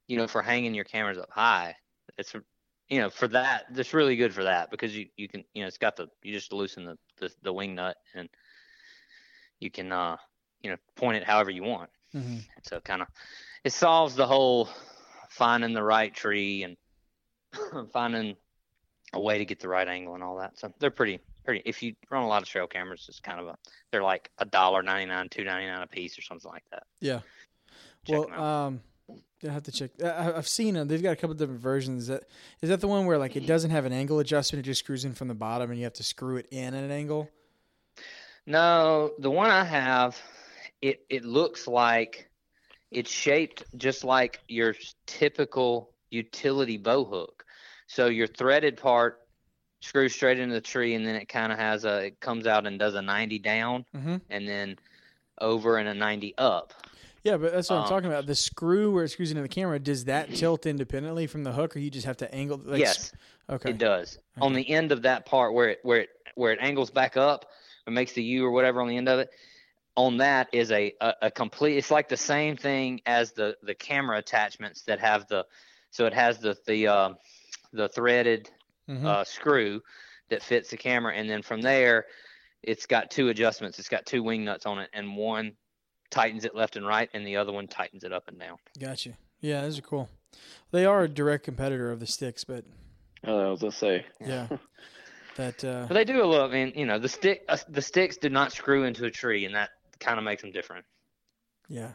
you 0.09 0.17
know, 0.17 0.27
for 0.27 0.43
hanging 0.43 0.75
your 0.75 0.85
cameras 0.85 1.19
up 1.19 1.31
high, 1.31 1.77
it's 2.19 2.35
you 2.89 3.01
know 3.01 3.11
for 3.11 3.29
that 3.29 3.67
it's 3.75 3.95
really 3.95 4.17
good 4.17 4.35
for 4.35 4.45
that 4.45 4.71
because 4.71 4.97
you 4.97 5.07
you 5.17 5.29
can 5.29 5.45
you 5.55 5.63
know 5.63 5.69
it's 5.69 5.79
got 5.79 5.97
the 5.97 6.09
you 6.23 6.33
just 6.33 6.53
loosen 6.53 6.85
the 6.85 6.99
the, 7.19 7.31
the 7.43 7.53
wing 7.53 7.75
nut 7.75 7.97
and 8.15 8.29
you 9.61 9.71
can 9.71 9.93
uh 9.93 10.17
you 10.63 10.71
know 10.71 10.77
point 10.97 11.17
it 11.17 11.25
however 11.25 11.51
you 11.51 11.63
want. 11.63 11.91
Mhm. 12.15 12.45
So 12.63 12.81
kind 12.81 13.03
of 13.03 13.09
it 13.65 13.73
solves 13.73 14.15
the 14.17 14.27
whole 14.27 14.69
finding 15.33 15.73
the 15.73 15.83
right 15.83 16.14
tree 16.14 16.62
and 16.62 16.77
finding 17.92 18.37
a 19.12 19.21
way 19.21 19.38
to 19.38 19.45
get 19.45 19.61
the 19.61 19.68
right 19.68 19.88
angle 19.88 20.14
and 20.14 20.23
all 20.23 20.37
that. 20.37 20.59
So 20.59 20.73
they're 20.79 20.90
pretty 20.90 21.21
pretty. 21.45 21.62
If 21.64 21.83
you 21.83 21.95
run 22.11 22.23
a 22.23 22.29
lot 22.29 22.42
of 22.42 22.49
trail 22.49 22.66
cameras, 22.66 23.07
it's 23.09 23.21
kind 23.21 23.40
of 23.40 23.49
a 23.49 23.57
they're 23.90 24.03
like 24.03 24.31
a 24.38 24.45
dollar 24.45 24.83
ninety 24.83 25.07
nine, 25.07 25.29
two 25.29 25.45
ninety 25.45 25.66
nine 25.66 25.83
a 25.83 25.87
piece 25.87 26.18
or 26.18 26.23
something 26.23 26.51
like 26.51 26.64
that. 26.71 26.85
Yeah. 27.01 27.21
Check 28.05 28.29
well, 28.29 28.42
um, 28.42 28.81
I 29.49 29.53
have 29.53 29.62
to 29.64 29.73
check. 29.73 29.90
I, 30.03 30.33
I've 30.33 30.49
seen 30.49 30.75
them. 30.75 30.88
They've 30.88 31.03
got 31.03 31.12
a 31.12 31.16
couple 31.16 31.35
different 31.35 31.61
versions. 31.61 32.03
Is 32.03 32.09
that 32.09 32.25
is 32.61 32.68
that 32.68 32.81
the 32.81 32.88
one 32.88 33.07
where 33.07 33.18
like 33.18 33.37
it 33.37 33.47
doesn't 33.47 33.71
have 33.71 33.85
an 33.85 33.92
angle 33.92 34.18
adjustment? 34.18 34.64
It 34.64 34.68
just 34.68 34.81
screws 34.81 35.05
in 35.05 35.14
from 35.14 35.29
the 35.29 35.35
bottom, 35.35 35.71
and 35.71 35.79
you 35.79 35.85
have 35.85 35.95
to 35.95 36.03
screw 36.03 36.37
it 36.37 36.47
in 36.51 36.75
at 36.75 36.85
an 36.85 36.90
angle. 36.90 37.31
No, 38.45 39.12
the 39.18 39.31
one 39.31 39.51
I 39.51 39.64
have, 39.64 40.21
it 40.81 41.05
it 41.09 41.25
looks 41.25 41.66
like 41.68 42.29
it's 42.93 43.11
shaped 43.11 43.65
just 43.77 44.05
like 44.05 44.41
your 44.49 44.75
typical 45.07 45.91
utility 46.11 46.77
bow 46.77 47.05
hook. 47.05 47.45
So 47.87 48.07
your 48.07 48.27
threaded 48.27 48.77
part 48.77 49.21
screws 49.81 50.15
straight 50.15 50.39
into 50.39 50.55
the 50.55 50.61
tree, 50.61 50.95
and 50.95 51.07
then 51.07 51.15
it 51.17 51.29
kind 51.29 51.53
of 51.53 51.59
has 51.59 51.85
a 51.85 52.07
it 52.07 52.21
comes 52.21 52.47
out 52.47 52.67
and 52.67 52.79
does 52.79 52.95
a 52.95 53.03
ninety 53.03 53.39
down, 53.39 53.85
Mm-hmm. 53.97 54.17
and 54.31 54.49
then 54.49 54.77
over 55.41 55.77
and 55.79 55.89
a 55.89 55.95
ninety 55.95 56.35
up. 56.39 56.73
Yeah, 57.25 57.37
but 57.37 57.53
that's 57.53 57.71
what 57.71 57.77
I'm 57.77 57.83
Um, 57.85 57.89
talking 57.89 58.09
about. 58.09 58.27
The 58.27 58.35
screw 58.35 58.93
where 58.93 59.05
it 59.05 59.09
screws 59.11 59.31
into 59.31 59.43
the 59.43 59.49
camera, 59.49 59.79
does 59.79 60.07
that 60.07 60.35
tilt 60.35 60.67
independently 60.67 61.27
from 61.27 61.45
the 61.45 61.53
hook, 61.53 61.77
or 61.77 61.79
you 61.79 61.91
just 61.91 62.07
have 62.07 62.17
to 62.19 62.35
angle? 62.35 62.61
Like, 62.65 62.81
yes, 62.81 63.13
Okay. 63.49 63.71
it 63.71 63.79
does. 63.79 64.19
On 64.41 64.53
the 64.55 64.69
end 64.69 64.93
of 64.93 65.03
that 65.03 65.27
part 65.27 65.55
where 65.55 65.69
it 65.71 65.79
where 65.83 66.01
it 66.01 66.09
where 66.35 66.53
it 66.53 66.59
angles 66.61 66.91
back 66.91 67.17
up, 67.17 67.47
it 67.87 67.91
makes 67.91 68.13
the 68.13 68.23
U 68.23 68.45
or 68.47 68.51
whatever 68.51 68.81
on 68.81 68.89
the 68.89 68.97
end 68.97 69.09
of 69.09 69.19
it. 69.19 69.31
On 69.95 70.17
that 70.19 70.49
is 70.53 70.71
a, 70.73 70.95
a, 71.01 71.15
a 71.23 71.31
complete. 71.31 71.77
It's 71.77 71.91
like 71.91 72.09
the 72.09 72.17
same 72.17 72.57
thing 72.57 73.03
as 73.05 73.33
the 73.33 73.57
the 73.63 73.75
camera 73.75 74.19
attachments 74.19 74.83
that 74.83 75.01
have 75.01 75.27
the. 75.29 75.45
So 75.91 76.07
it 76.07 76.15
has 76.15 76.39
the 76.39 76.57
the 76.67 76.87
uh, 76.89 77.11
the 77.73 77.89
threaded 77.89 78.51
Mhm. 78.89 79.07
uh, 79.07 79.25
screw 79.25 79.81
that 80.31 80.43
fits 80.43 80.71
the 80.71 80.77
camera, 80.77 81.15
and 81.15 81.29
then 81.31 81.43
from 81.43 81.61
there, 81.63 82.07
it's 82.63 82.87
got 82.87 83.11
two 83.11 83.29
adjustments. 83.29 83.79
It's 83.79 83.89
got 83.89 84.07
two 84.07 84.23
wing 84.23 84.45
nuts 84.45 84.67
on 84.67 84.79
it, 84.81 84.89
and 84.93 85.17
one 85.17 85.53
tightens 86.11 86.45
it 86.45 86.55
left 86.55 86.77
and 86.77 86.87
right, 86.87 87.09
and 87.15 87.27
the 87.27 87.37
other 87.37 87.53
one 87.53 87.69
tightens 87.69 88.03
it 88.03 88.13
up 88.13 88.29
and 88.29 88.39
down. 88.41 88.57
Gotcha. 88.79 89.11
Yeah, 89.41 89.61
those 89.63 89.79
are 89.79 89.83
cool. 89.83 90.09
They 90.73 90.85
are 90.87 91.03
a 91.05 91.09
direct 91.09 91.45
competitor 91.45 91.91
of 91.93 92.01
the 92.01 92.07
sticks, 92.07 92.45
but 92.45 92.65
Oh, 93.25 93.39
I 93.39 93.51
was 93.51 93.61
gonna 93.61 93.73
say. 93.73 94.07
yeah, 94.21 94.49
that 95.37 95.63
uh, 95.65 95.85
But 95.87 95.95
they 95.95 96.05
do 96.05 96.23
a 96.23 96.27
little. 96.27 96.45
I 96.47 96.49
mean, 96.53 96.73
you 96.75 96.87
know, 96.87 96.99
the 96.99 97.09
stick 97.09 97.45
uh, 97.49 97.59
the 97.69 97.83
sticks 97.83 98.17
do 98.17 98.31
not 98.31 98.53
screw 98.53 98.85
into 98.85 99.05
a 99.05 99.11
tree, 99.11 99.45
and 99.45 99.55
that 99.55 99.71
kind 100.03 100.19
of 100.19 100.25
makes 100.25 100.43
them 100.43 100.53
different. 100.53 100.85
yeah, 101.69 101.93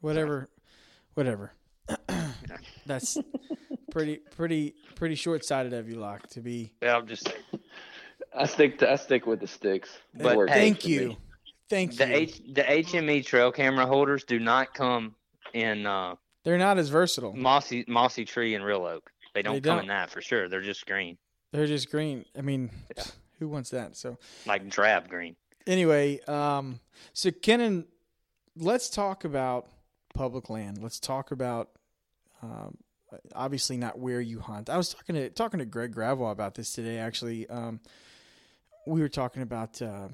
whatever, 0.00 0.48
whatever. 1.14 1.52
That's 2.86 3.18
pretty, 3.90 4.16
pretty, 4.36 4.74
pretty 4.94 5.14
short-sighted 5.14 5.72
of 5.72 5.88
you, 5.88 5.96
Locke, 5.96 6.26
to 6.30 6.40
be. 6.40 6.72
Yeah, 6.82 6.96
I'm 6.96 7.06
just 7.06 7.32
I 8.36 8.46
stick 8.46 8.78
to 8.78 8.90
I 8.90 8.96
stick 8.96 9.26
with 9.26 9.40
the 9.40 9.46
sticks. 9.46 9.96
But 10.14 10.36
works 10.36 10.52
Thank 10.52 10.86
you, 10.86 11.08
me. 11.10 11.18
thank 11.68 11.96
the 11.96 12.06
you. 12.08 12.14
H 12.14 12.40
the 12.52 12.62
HME 12.62 13.24
trail 13.24 13.52
camera 13.52 13.86
holders 13.86 14.24
do 14.24 14.38
not 14.38 14.74
come 14.74 15.14
in 15.54 15.86
uh, 15.86 16.14
They're 16.44 16.58
not 16.58 16.78
as 16.78 16.88
versatile. 16.88 17.34
mossy 17.34 17.84
mossy 17.88 18.24
tree 18.24 18.54
and 18.54 18.64
real 18.64 18.84
oak. 18.84 19.10
They 19.34 19.42
don't 19.42 19.54
They 19.54 19.60
come 19.60 19.76
don't. 19.76 19.84
in 19.84 19.88
that 19.88 20.10
for 20.10 20.20
sure. 20.22 20.48
They're 20.48 20.62
just 20.62 20.86
green, 20.86 21.18
They're 21.52 21.66
just 21.66 21.90
green. 21.90 22.24
I 22.36 22.40
mean, 22.42 22.70
who 23.38 23.48
wants 23.48 23.70
that? 23.70 23.96
So 23.96 24.16
like 24.46 24.68
drab 24.68 25.08
green. 25.08 25.36
Anyway, 25.66 26.20
um, 26.22 26.80
so 27.12 27.30
Kennon, 27.30 27.86
let's 28.56 28.88
talk 28.88 29.24
about 29.24 29.66
public 30.14 30.48
land. 30.48 30.82
Let's 30.82 31.00
talk 31.00 31.30
about 31.30 31.70
um, 32.42 32.76
obviously 33.34 33.76
not 33.76 33.98
where 33.98 34.20
you 34.20 34.40
hunt. 34.40 34.70
I 34.70 34.76
was 34.76 34.90
talking 34.90 35.14
to 35.14 35.30
talking 35.30 35.58
to 35.58 35.66
Greg 35.66 35.94
Gravois 35.94 36.30
about 36.30 36.54
this 36.54 36.72
today. 36.72 36.98
Actually, 36.98 37.48
um, 37.48 37.80
we 38.86 39.00
were 39.00 39.08
talking 39.08 39.42
about 39.42 39.80
uh, 39.82 40.08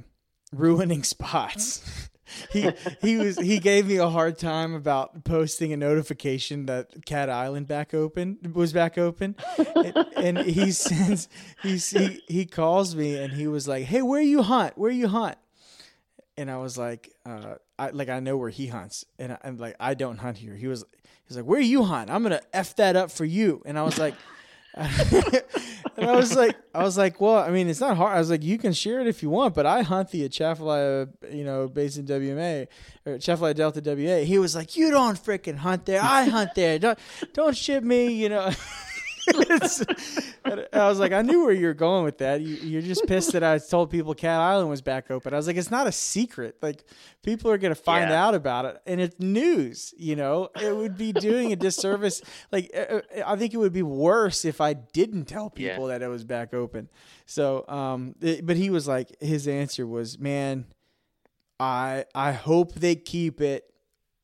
ruining 0.52 1.02
spots. 1.04 2.08
He 2.50 2.70
he 3.00 3.16
was 3.16 3.38
he 3.38 3.58
gave 3.58 3.87
me 3.87 3.96
a 3.96 4.08
hard 4.08 4.38
time 4.38 4.74
about 4.74 5.24
posting 5.24 5.72
a 5.72 5.76
notification 5.76 6.66
that 6.66 7.04
Cat 7.04 7.28
Island 7.28 7.68
back 7.68 7.94
open 7.94 8.38
was 8.52 8.72
back 8.72 8.96
open, 8.98 9.37
and, 9.74 9.96
and 10.16 10.38
he 10.38 10.70
sends 10.72 11.28
he 11.62 11.76
he 11.76 12.22
he 12.28 12.46
calls 12.46 12.94
me 12.94 13.16
and 13.16 13.32
he 13.32 13.46
was 13.46 13.66
like, 13.68 13.85
"Hey, 13.85 14.02
where 14.02 14.20
you 14.20 14.42
hunt? 14.42 14.78
Where 14.78 14.90
you 14.90 15.08
hunt?" 15.08 15.38
And 16.37 16.50
I 16.50 16.56
was 16.56 16.78
like, 16.78 17.12
uh, 17.26 17.56
I 17.78 17.90
like 17.90 18.08
I 18.08 18.20
know 18.20 18.37
where 18.37 18.50
he 18.50 18.68
hunts, 18.68 19.04
and 19.18 19.32
I, 19.32 19.38
I'm 19.44 19.58
like, 19.58 19.76
I 19.78 19.94
don't 19.94 20.18
hunt 20.18 20.38
here. 20.38 20.54
He 20.54 20.66
was 20.66 20.85
he's 21.26 21.37
like, 21.37 21.46
where 21.46 21.61
you 21.61 21.85
hunt? 21.85 22.11
I'm 22.11 22.22
gonna 22.22 22.40
f 22.52 22.76
that 22.76 22.96
up 22.96 23.11
for 23.11 23.24
you. 23.24 23.62
And 23.64 23.78
I 23.78 23.82
was 23.82 23.98
like, 23.98 24.14
and 24.74 26.11
I 26.11 26.16
was 26.16 26.35
like, 26.35 26.56
I 26.74 26.82
was 26.82 26.96
like, 26.96 27.20
well, 27.20 27.37
I 27.37 27.50
mean, 27.50 27.68
it's 27.68 27.80
not 27.80 27.96
hard. 27.96 28.16
I 28.16 28.18
was 28.18 28.30
like, 28.30 28.42
you 28.42 28.56
can 28.56 28.72
share 28.72 29.00
it 29.00 29.06
if 29.06 29.22
you 29.22 29.28
want, 29.28 29.54
but 29.54 29.66
I 29.66 29.82
hunt 29.82 30.11
the 30.11 30.24
Atchafalaya, 30.24 31.08
you 31.30 31.44
know, 31.44 31.68
Basin 31.68 32.06
WMA 32.06 32.68
or 33.04 33.14
Atchafalaya 33.14 33.54
Delta 33.54 33.82
WA. 33.85 34.24
He 34.24 34.38
was 34.38 34.56
like, 34.56 34.76
you 34.76 34.90
don't 34.90 35.22
freaking 35.22 35.56
hunt 35.56 35.85
there. 35.85 36.00
I 36.02 36.24
hunt 36.24 36.54
there. 36.54 36.78
Don't 36.78 36.98
don't 37.35 37.56
ship 37.56 37.85
me. 37.85 38.12
You 38.12 38.30
know. 38.30 38.50
I 39.28 40.88
was 40.88 40.98
like, 40.98 41.12
I 41.12 41.22
knew 41.22 41.44
where 41.44 41.52
you 41.52 41.66
were 41.66 41.74
going 41.74 42.04
with 42.04 42.18
that. 42.18 42.40
You, 42.40 42.56
you're 42.56 42.82
just 42.82 43.06
pissed 43.06 43.32
that 43.32 43.42
I 43.44 43.58
told 43.58 43.90
people 43.90 44.14
Cat 44.14 44.40
Island 44.40 44.68
was 44.68 44.82
back 44.82 45.11
open. 45.11 45.32
I 45.32 45.37
was 45.37 45.46
like, 45.46 45.56
it's 45.56 45.70
not 45.70 45.87
a 45.87 45.92
secret. 45.92 46.56
Like, 46.62 46.85
people 47.22 47.50
are 47.50 47.58
going 47.58 47.74
to 47.74 47.80
find 47.80 48.11
Yeah. 48.11 48.24
out 48.26 48.35
about 48.35 48.64
it, 48.64 48.80
and 48.87 49.00
it's 49.00 49.18
news. 49.18 49.94
You 49.96 50.16
know, 50.16 50.50
it 50.61 50.74
would 50.76 50.96
be 50.96 51.12
doing 51.12 51.52
a 51.52 51.56
disservice. 51.56 52.20
Like, 52.50 52.70
uh, 52.74 52.78
uh, 52.96 53.00
I 53.26 53.37
think 53.37 53.54
it 53.54 53.58
would 53.58 53.72
be 53.72 53.82
worse 53.82 54.44
if 54.44 54.61
I 54.61 54.72
didn't 54.74 55.26
tell 55.26 55.50
people 55.50 55.87
that 55.87 56.02
it 56.02 56.08
was 56.08 56.24
back 56.24 56.52
open. 56.54 56.88
So, 57.26 57.66
um, 57.68 58.14
it- 58.20 58.44
but 58.46 58.56
he 58.56 58.70
was 58.70 58.88
like, 58.88 59.20
his 59.20 59.46
answer 59.46 59.87
was, 59.87 60.18
man, 60.18 60.66
I 61.61 62.06
I 62.14 62.32
hope 62.32 62.74
they 62.74 62.96
keep 62.96 63.40
it 63.40 63.72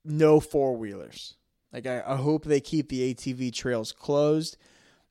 no 0.04 0.40
four 0.40 0.76
wheelers. 0.76 1.36
Like 1.72 1.86
I, 1.86 2.02
I 2.04 2.16
hope 2.16 2.44
they 2.44 2.60
keep 2.60 2.88
the 2.88 3.14
ATV 3.14 3.52
trails 3.52 3.92
closed. 3.92 4.56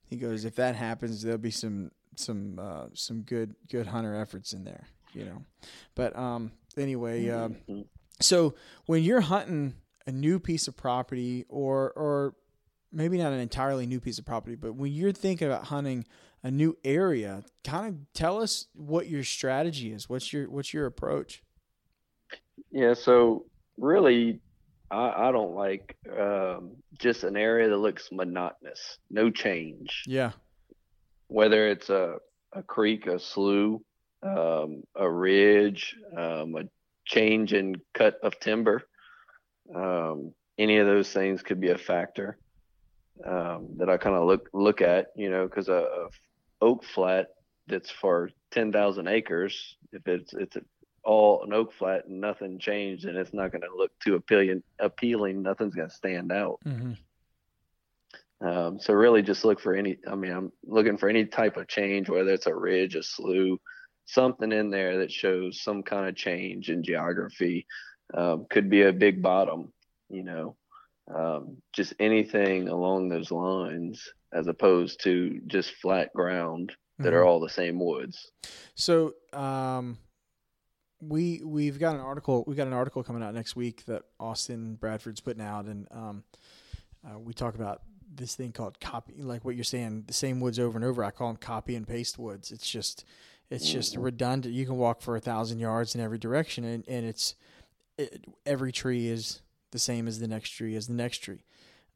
He 0.08 0.16
goes, 0.16 0.46
if 0.46 0.56
that 0.56 0.76
happens, 0.76 1.22
there'll 1.22 1.38
be 1.38 1.52
some 1.52 1.92
some 2.16 2.60
uh, 2.60 2.86
some 2.94 3.22
good 3.22 3.56
good 3.70 3.88
hunter 3.88 4.16
efforts 4.16 4.54
in 4.54 4.64
there, 4.64 4.88
you 5.14 5.26
know. 5.26 5.44
But 5.96 6.18
um, 6.18 6.52
anyway, 6.78 7.30
um, 7.30 7.58
so 8.20 8.56
when 8.86 9.04
you're 9.04 9.22
hunting 9.22 9.76
a 10.06 10.12
new 10.12 10.40
piece 10.40 10.68
of 10.68 10.76
property, 10.76 11.46
or 11.50 11.92
or 11.92 12.36
maybe 12.92 13.18
not 13.18 13.34
an 13.34 13.40
entirely 13.40 13.86
new 13.86 14.00
piece 14.00 14.18
of 14.18 14.26
property, 14.26 14.56
but 14.56 14.74
when 14.76 14.92
you're 14.92 15.12
thinking 15.12 15.48
about 15.48 15.66
hunting 15.66 16.06
a 16.44 16.52
new 16.52 16.78
area, 16.84 17.44
kind 17.64 17.88
of 17.88 18.14
tell 18.14 18.42
us 18.42 18.68
what 18.74 19.08
your 19.08 19.24
strategy 19.24 19.92
is. 19.92 20.08
What's 20.08 20.32
your 20.32 20.50
what's 20.50 20.74
your 20.74 20.86
approach? 20.86 21.44
Yeah, 22.72 22.94
so 22.94 23.46
really, 23.78 24.40
I, 24.90 25.30
I 25.30 25.32
don't 25.32 25.56
like 25.56 25.98
um, 26.18 26.78
just 26.98 27.24
an 27.24 27.36
area 27.38 27.70
that 27.70 27.78
looks 27.78 28.10
monotonous, 28.12 29.00
no 29.10 29.30
change. 29.30 30.04
Yeah. 30.06 30.32
Whether 31.28 31.68
it's 31.68 31.90
a, 31.90 32.16
a 32.54 32.64
creek, 32.64 33.08
a 33.08 33.20
slough, 33.20 33.82
um, 34.24 34.84
a 34.96 35.10
ridge, 35.10 35.96
um, 36.16 36.56
a 36.56 36.64
change 37.06 37.54
in 37.54 37.76
cut 37.94 38.18
of 38.24 38.40
timber, 38.40 38.84
um, 39.76 40.34
any 40.58 40.78
of 40.78 40.88
those 40.88 41.12
things 41.12 41.44
could 41.44 41.60
be 41.60 41.70
a 41.70 41.78
factor 41.78 42.38
um, 43.26 43.70
that 43.78 43.90
I 43.90 43.98
kind 43.98 44.16
of 44.16 44.26
look 44.26 44.50
look 44.54 44.82
at. 44.82 45.08
You 45.16 45.30
know, 45.30 45.48
because 45.48 45.68
a, 45.68 45.74
a 45.74 46.08
oak 46.62 46.84
flat 46.84 47.28
that's 47.68 47.92
for 47.92 48.30
ten 48.52 48.72
thousand 48.72 49.08
acres, 49.08 49.76
if 49.92 50.08
it's 50.08 50.34
it's 50.34 50.56
a 50.56 50.62
all 51.08 51.42
an 51.44 51.54
oak 51.54 51.72
flat 51.72 52.06
and 52.06 52.20
nothing 52.20 52.60
changed, 52.60 53.06
and 53.06 53.18
it's 53.18 53.34
not 53.34 53.52
going 53.52 53.62
to 53.62 53.76
look 53.76 53.92
too 54.04 54.16
appealing. 54.16 54.62
Appealing, 54.78 55.42
nothing's 55.42 55.74
going 55.74 55.90
to 55.90 55.96
stand 55.96 56.32
out. 56.34 56.60
Mm-hmm. 56.66 58.48
Um, 58.48 58.80
so 58.80 58.94
really, 58.94 59.22
just 59.22 59.46
look 59.46 59.62
for 59.62 59.74
any. 59.74 59.98
I 60.06 60.16
mean, 60.16 60.34
I'm 60.34 60.52
looking 60.66 60.98
for 60.98 61.08
any 61.08 61.26
type 61.26 61.56
of 61.56 61.70
change, 61.70 62.10
whether 62.10 62.32
it's 62.32 62.46
a 62.46 62.54
ridge, 62.54 62.96
a 62.96 63.02
slough, 63.02 63.58
something 64.06 64.52
in 64.52 64.70
there 64.70 65.00
that 65.00 65.12
shows 65.12 65.62
some 65.62 65.82
kind 65.82 66.08
of 66.08 66.16
change 66.16 66.70
in 66.70 66.84
geography. 66.84 67.66
Um, 68.14 68.46
could 68.50 68.70
be 68.70 68.84
a 68.84 68.94
big 68.94 69.22
bottom, 69.22 69.74
you 70.10 70.24
know, 70.24 70.56
um, 71.14 71.58
just 71.74 71.94
anything 72.00 72.68
along 72.68 73.10
those 73.10 73.32
lines, 73.32 74.04
as 74.34 74.48
opposed 74.48 75.04
to 75.04 75.42
just 75.48 75.72
flat 75.72 76.14
ground 76.14 76.74
that 77.00 77.14
are 77.14 77.24
all 77.24 77.40
the 77.40 77.50
same 77.50 77.80
woods. 77.80 78.32
So, 78.76 79.14
um, 79.34 79.98
we 81.02 81.42
we've 81.44 81.80
got 81.80 81.96
an 81.96 82.02
article. 82.02 82.44
we've 82.48 82.58
got 82.58 82.68
an 82.68 82.74
article 82.74 83.04
coming 83.04 83.24
out 83.24 83.34
next 83.34 83.56
week 83.56 83.86
that 83.86 84.04
Austin 84.20 84.76
Bradford's 84.76 85.22
putting 85.22 85.44
out, 85.44 85.66
and 85.66 85.88
um, 85.92 86.24
uh, 87.06 87.20
we 87.20 87.34
talk 87.34 87.56
about 87.56 87.82
this 88.14 88.36
thing 88.36 88.52
called 88.52 88.80
copy, 88.80 89.14
like 89.18 89.46
what 89.46 89.56
you're 89.56 89.64
saying, 89.64 90.06
the 90.08 90.14
same 90.14 90.40
woods 90.40 90.60
over 90.60 90.78
and 90.78 90.86
over. 90.86 91.04
I 91.04 91.12
call 91.12 91.28
them 91.28 91.38
copy 91.38 91.76
and 91.76 91.88
paste 91.88 92.18
woods. 92.18 92.52
It's 92.52 92.68
just, 92.68 93.06
it's 93.50 93.70
just 93.70 93.96
redundant. 93.96 94.56
You 94.56 94.66
can 94.66 94.78
walk 94.78 95.02
for 95.02 95.16
a 95.16 95.20
thousand 95.20 95.60
yards 95.60 95.94
in 95.94 96.02
every 96.02 96.18
direction, 96.18 96.64
and 96.64 96.84
and 96.88 97.06
it's 97.06 97.36
it, 97.98 98.26
every 98.46 98.72
tree 98.72 99.08
is 99.08 99.42
the 99.72 99.80
same 99.80 100.08
as 100.08 100.20
the 100.20 100.28
next 100.28 100.50
tree 100.52 100.76
as 100.76 100.88
the 100.88 100.94
next 100.94 101.20
tree. 101.20 101.44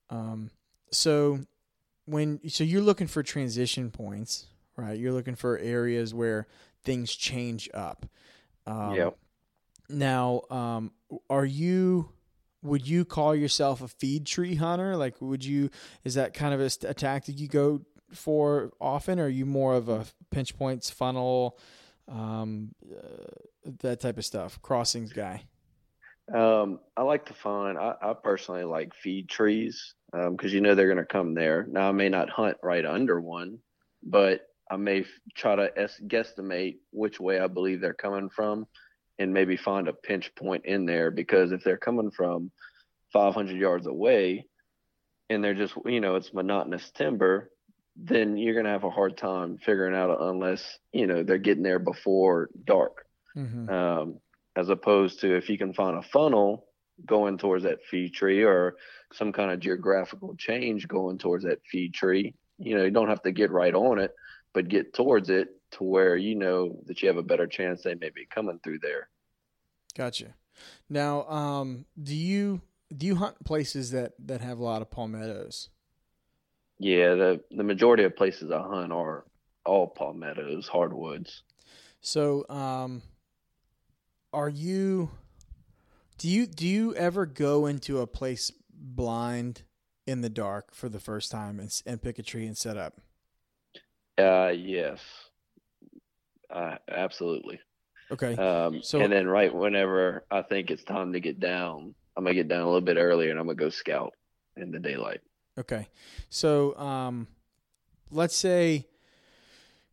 Um, 0.09 0.51
so 0.91 1.39
when 2.05 2.39
so 2.49 2.63
you're 2.63 2.81
looking 2.81 3.07
for 3.07 3.23
transition 3.23 3.89
points, 3.91 4.47
right? 4.75 4.97
You're 4.97 5.13
looking 5.13 5.35
for 5.35 5.57
areas 5.57 6.13
where 6.13 6.47
things 6.83 7.15
change 7.15 7.69
up. 7.73 8.05
Um, 8.67 8.95
Yep. 8.95 9.17
Now, 9.89 10.43
um, 10.49 10.91
are 11.29 11.45
you? 11.45 12.09
Would 12.63 12.87
you 12.87 13.05
call 13.05 13.35
yourself 13.35 13.81
a 13.81 13.87
feed 13.87 14.25
tree 14.25 14.55
hunter? 14.55 14.95
Like, 14.95 15.19
would 15.19 15.43
you? 15.43 15.69
Is 16.03 16.13
that 16.13 16.33
kind 16.33 16.53
of 16.53 16.59
a, 16.59 16.69
st- 16.69 16.89
a 16.89 16.93
tactic 16.93 17.39
you 17.39 17.47
go 17.47 17.81
for 18.13 18.71
often? 18.79 19.19
Or 19.19 19.25
are 19.25 19.29
you 19.29 19.45
more 19.45 19.75
of 19.75 19.89
a 19.89 20.05
pinch 20.29 20.57
points 20.57 20.89
funnel, 20.89 21.57
um, 22.07 22.73
uh, 22.89 23.25
that 23.81 23.99
type 23.99 24.17
of 24.17 24.25
stuff, 24.25 24.61
crossings 24.61 25.11
guy? 25.11 25.43
Um, 26.33 26.79
I 26.95 27.01
like 27.01 27.25
to 27.25 27.33
find. 27.33 27.77
I, 27.77 27.95
I 28.01 28.13
personally 28.13 28.63
like 28.63 28.93
feed 28.93 29.27
trees 29.27 29.95
because 30.11 30.53
you 30.53 30.61
know 30.61 30.75
they're 30.75 30.85
going 30.87 30.97
to 30.97 31.05
come 31.05 31.33
there. 31.33 31.65
Now 31.69 31.89
I 31.89 31.91
may 31.91 32.09
not 32.09 32.29
hunt 32.29 32.57
right 32.63 32.85
under 32.85 33.19
one, 33.19 33.57
but 34.03 34.47
I 34.71 34.77
may 34.77 35.01
f- 35.01 35.07
try 35.35 35.55
to 35.57 35.69
es- 35.77 35.99
guesstimate 36.07 36.77
which 36.91 37.19
way 37.19 37.39
I 37.39 37.47
believe 37.47 37.81
they're 37.81 37.93
coming 37.93 38.29
from, 38.29 38.65
and 39.19 39.33
maybe 39.33 39.57
find 39.57 39.87
a 39.89 39.93
pinch 39.93 40.33
point 40.35 40.65
in 40.65 40.85
there. 40.85 41.11
Because 41.11 41.51
if 41.51 41.63
they're 41.63 41.77
coming 41.77 42.09
from 42.11 42.51
500 43.13 43.57
yards 43.57 43.87
away 43.87 44.47
and 45.29 45.43
they're 45.43 45.53
just 45.53 45.73
you 45.85 45.99
know 45.99 46.15
it's 46.15 46.33
monotonous 46.33 46.89
timber 46.91 47.49
then 47.97 48.37
you're 48.37 48.53
going 48.53 48.65
to 48.65 48.71
have 48.71 48.85
a 48.85 48.89
hard 48.89 49.17
time 49.17 49.57
figuring 49.57 49.93
out 49.93 50.21
unless 50.21 50.79
you 50.93 51.05
know 51.07 51.23
they're 51.23 51.37
getting 51.37 51.63
there 51.63 51.79
before 51.79 52.49
dark 52.65 53.05
Mm-hmm. 53.35 53.69
um, 53.69 54.19
as 54.57 54.67
opposed 54.67 55.21
to 55.21 55.37
if 55.37 55.49
you 55.49 55.57
can 55.57 55.73
find 55.73 55.97
a 55.97 56.01
funnel 56.01 56.65
going 57.05 57.37
towards 57.37 57.63
that 57.63 57.79
feed 57.89 58.13
tree 58.13 58.43
or 58.43 58.75
some 59.13 59.31
kind 59.31 59.51
of 59.51 59.61
geographical 59.61 60.35
change 60.37 60.85
going 60.87 61.17
towards 61.17 61.45
that 61.45 61.59
feed 61.69 61.93
tree 61.93 62.33
you 62.57 62.77
know 62.77 62.83
you 62.83 62.91
don't 62.91 63.07
have 63.07 63.21
to 63.23 63.31
get 63.31 63.51
right 63.51 63.73
on 63.73 63.99
it 63.99 64.13
but 64.53 64.67
get 64.67 64.93
towards 64.93 65.29
it 65.29 65.49
to 65.71 65.83
where 65.83 66.15
you 66.17 66.35
know 66.35 66.79
that 66.85 67.01
you 67.01 67.07
have 67.07 67.17
a 67.17 67.23
better 67.23 67.47
chance 67.47 67.81
they 67.83 67.95
may 67.95 68.09
be 68.09 68.25
coming 68.25 68.59
through 68.63 68.79
there 68.79 69.09
Gotcha. 69.97 70.35
Now, 70.89 71.27
um, 71.27 71.85
do 72.01 72.15
you 72.15 72.61
do 72.95 73.05
you 73.05 73.15
hunt 73.15 73.43
places 73.43 73.91
that 73.91 74.13
that 74.19 74.41
have 74.41 74.59
a 74.59 74.63
lot 74.63 74.81
of 74.81 74.89
palmettos? 74.91 75.69
yeah 76.79 77.13
the 77.15 77.41
the 77.51 77.63
majority 77.63 78.03
of 78.03 78.15
places 78.15 78.51
i 78.51 78.59
hunt 78.59 78.91
are 78.91 79.25
all 79.65 79.87
palmettos 79.87 80.67
hardwoods 80.67 81.43
So, 82.01 82.47
um, 82.49 83.03
are 84.33 84.49
you 84.49 85.11
do 86.17 86.27
you 86.27 86.47
do 86.47 86.67
you 86.67 86.95
ever 86.95 87.25
go 87.25 87.65
into 87.65 87.99
a 87.99 88.07
place 88.07 88.51
blind 88.73 89.63
in 90.07 90.21
the 90.21 90.29
dark 90.29 90.73
for 90.73 90.89
the 90.89 90.99
first 90.99 91.31
time 91.31 91.59
and, 91.59 91.69
and 91.85 92.01
pick 92.01 92.17
a 92.17 92.23
tree 92.23 92.47
and 92.47 92.57
set 92.57 92.77
up? 92.77 92.99
Uh 94.17 94.51
yes 94.55 94.99
uh, 96.49 96.75
absolutely 96.89 97.59
Okay. 98.11 98.35
Um, 98.35 98.83
So- 98.83 98.99
and 98.99 99.09
then 99.11 99.25
right 99.25 99.55
whenever 99.55 100.25
I 100.29 100.41
think 100.41 100.69
it's 100.69 100.83
time 100.83 101.13
to 101.13 101.21
get 101.21 101.39
down, 101.39 101.95
I'm 102.17 102.25
gonna 102.25 102.33
get 102.33 102.49
down 102.49 102.59
a 102.59 102.65
little 102.65 102.81
bit 102.81 102.97
earlier 102.97 103.31
and 103.31 103.39
I'm 103.39 103.45
gonna 103.45 103.55
go 103.55 103.69
scout 103.69 104.13
in 104.57 104.69
the 104.71 104.79
daylight. 104.79 105.21
Okay. 105.57 105.87
So, 106.27 106.75
um, 106.77 107.27
let's 108.09 108.35
say 108.35 108.85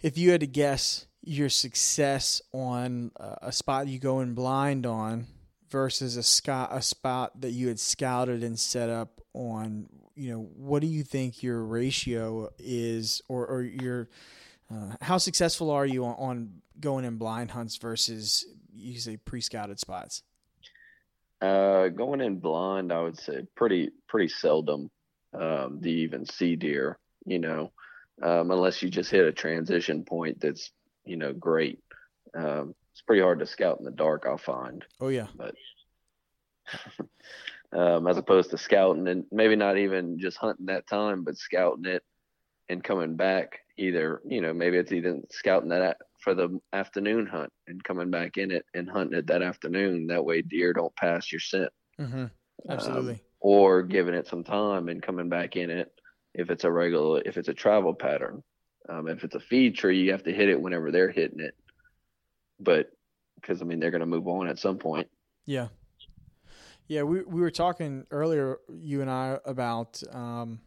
if 0.03 0.19
you 0.19 0.33
had 0.33 0.41
to 0.41 0.49
guess 0.49 1.07
your 1.23 1.49
success 1.49 2.43
on 2.53 3.13
uh, 3.21 3.37
a 3.43 3.53
spot 3.53 3.87
you 3.87 4.01
go 4.01 4.19
in 4.19 4.35
blind 4.35 4.85
on 4.85 5.27
versus 5.69 6.17
a 6.17 6.23
scout 6.25 6.71
a 6.73 6.83
spot 6.83 7.41
that 7.41 7.51
you 7.51 7.69
had 7.69 7.79
scouted 7.79 8.43
and 8.43 8.59
set 8.59 8.89
up 8.91 9.21
on, 9.33 9.89
you 10.19 10.33
know, 10.33 10.51
what 10.57 10.81
do 10.81 10.89
you 10.89 11.05
think 11.05 11.43
your 11.43 11.63
ratio 11.63 12.51
is, 12.59 13.23
or 13.29 13.47
or 13.47 13.63
your 13.63 14.09
uh, 14.71 14.97
how 15.01 15.17
successful 15.19 15.71
are 15.71 15.87
you 15.87 16.05
on, 16.05 16.15
on 16.19 16.63
going 16.81 17.05
in 17.05 17.17
blind 17.17 17.53
hunts 17.53 17.77
versus 17.77 18.45
you 18.75 18.99
say 18.99 19.17
pre-scouted 19.17 19.79
spots? 19.79 20.23
Uh, 21.41 21.89
going 21.89 22.21
in 22.21 22.39
blind, 22.41 22.93
I 22.93 23.01
would 23.01 23.19
say 23.19 23.47
pretty 23.55 23.91
pretty 24.09 24.29
seldom 24.29 24.91
um, 25.33 25.79
do 25.81 25.89
you 25.89 26.03
even 26.05 26.27
see 26.27 26.57
deer. 26.57 26.99
You 27.25 27.39
know, 27.39 27.73
um, 28.23 28.51
unless 28.51 28.83
you 28.83 28.91
just 28.91 29.11
hit 29.11 29.25
a 29.25 29.33
transition 29.33 30.05
point 30.05 30.41
that's 30.41 30.73
you 31.05 31.17
know 31.17 31.33
great. 31.33 31.79
Um, 32.35 32.75
it's 32.93 33.03
pretty 33.03 33.23
hard 33.23 33.39
to 33.39 33.47
scout 33.47 33.79
in 33.79 33.85
the 33.85 33.93
dark. 33.93 34.25
I'll 34.27 34.37
find. 34.37 34.85
Oh 35.01 35.09
yeah. 35.09 35.29
um, 37.77 38.07
as 38.07 38.17
opposed 38.17 38.51
to 38.51 38.59
scouting 38.59 39.09
and 39.09 39.25
maybe 39.31 39.57
not 39.57 39.77
even 39.77 40.19
just 40.19 40.37
hunting 40.39 40.67
that 40.67 40.87
time, 40.87 41.25
but 41.25 41.37
scouting 41.37 41.85
it 41.85 42.03
and 42.69 42.85
coming 42.85 43.17
back. 43.17 43.61
Either 43.77 44.21
you 44.27 44.41
know 44.41 44.53
maybe 44.53 44.77
it's 44.77 44.93
even 44.93 45.23
scouting 45.31 45.69
that 45.69 45.99
for 46.21 46.35
the 46.35 46.61
afternoon 46.73 47.27
hunt 47.27 47.53
and 47.69 47.83
coming 47.85 48.11
back 48.11 48.37
in 48.37 48.51
it 48.51 48.65
and 48.75 48.91
hunting 48.91 49.19
it 49.19 49.27
that 49.29 49.43
afternoon. 49.43 50.09
That 50.09 50.25
way 50.25 50.43
deer 50.43 50.73
don't 50.73 50.95
pass 50.97 51.31
your 51.31 51.41
scent. 51.41 51.71
Mm-hmm. 52.01 52.17
Um, 52.19 52.31
Absolutely. 52.69 53.21
or 53.41 53.83
giving 53.83 54.15
it 54.15 54.27
some 54.27 54.43
time 54.43 54.89
and 54.89 55.03
coming 55.03 55.29
back 55.29 55.57
in 55.57 55.71
it 55.71 55.93
if 56.35 56.51
it's 56.51 56.65
a 56.65 56.71
regular 56.71 57.23
if 57.25 57.37
it's 57.37 57.49
a 57.49 57.55
travel 57.55 57.95
pattern. 57.95 58.43
Um, 58.89 59.07
if 59.07 59.23
it's 59.23 59.35
a 59.35 59.41
feed 59.41 59.77
tree, 59.77 60.01
you 60.01 60.13
have 60.13 60.25
to 60.25 60.33
hit 60.33 60.49
it 60.49 60.61
whenever 60.61 60.91
they're 60.91 61.11
hitting 61.11 61.41
it. 61.41 61.55
But 62.59 62.91
because 63.37 63.63
I 63.63 63.65
mean 63.65 63.79
they're 63.79 63.91
going 63.91 64.01
to 64.01 64.07
move 64.07 64.27
on 64.27 64.49
at 64.49 64.59
some 64.59 64.79
point. 64.79 65.09
Yeah. 65.47 65.69
Yeah, 66.89 67.03
we 67.03 67.23
we 67.23 67.41
were 67.43 67.51
talking 67.51 68.07
earlier, 68.11 68.59
you 68.75 69.03
and 69.03 69.11
I, 69.11 69.39
about 69.45 70.03
um, 70.13 70.61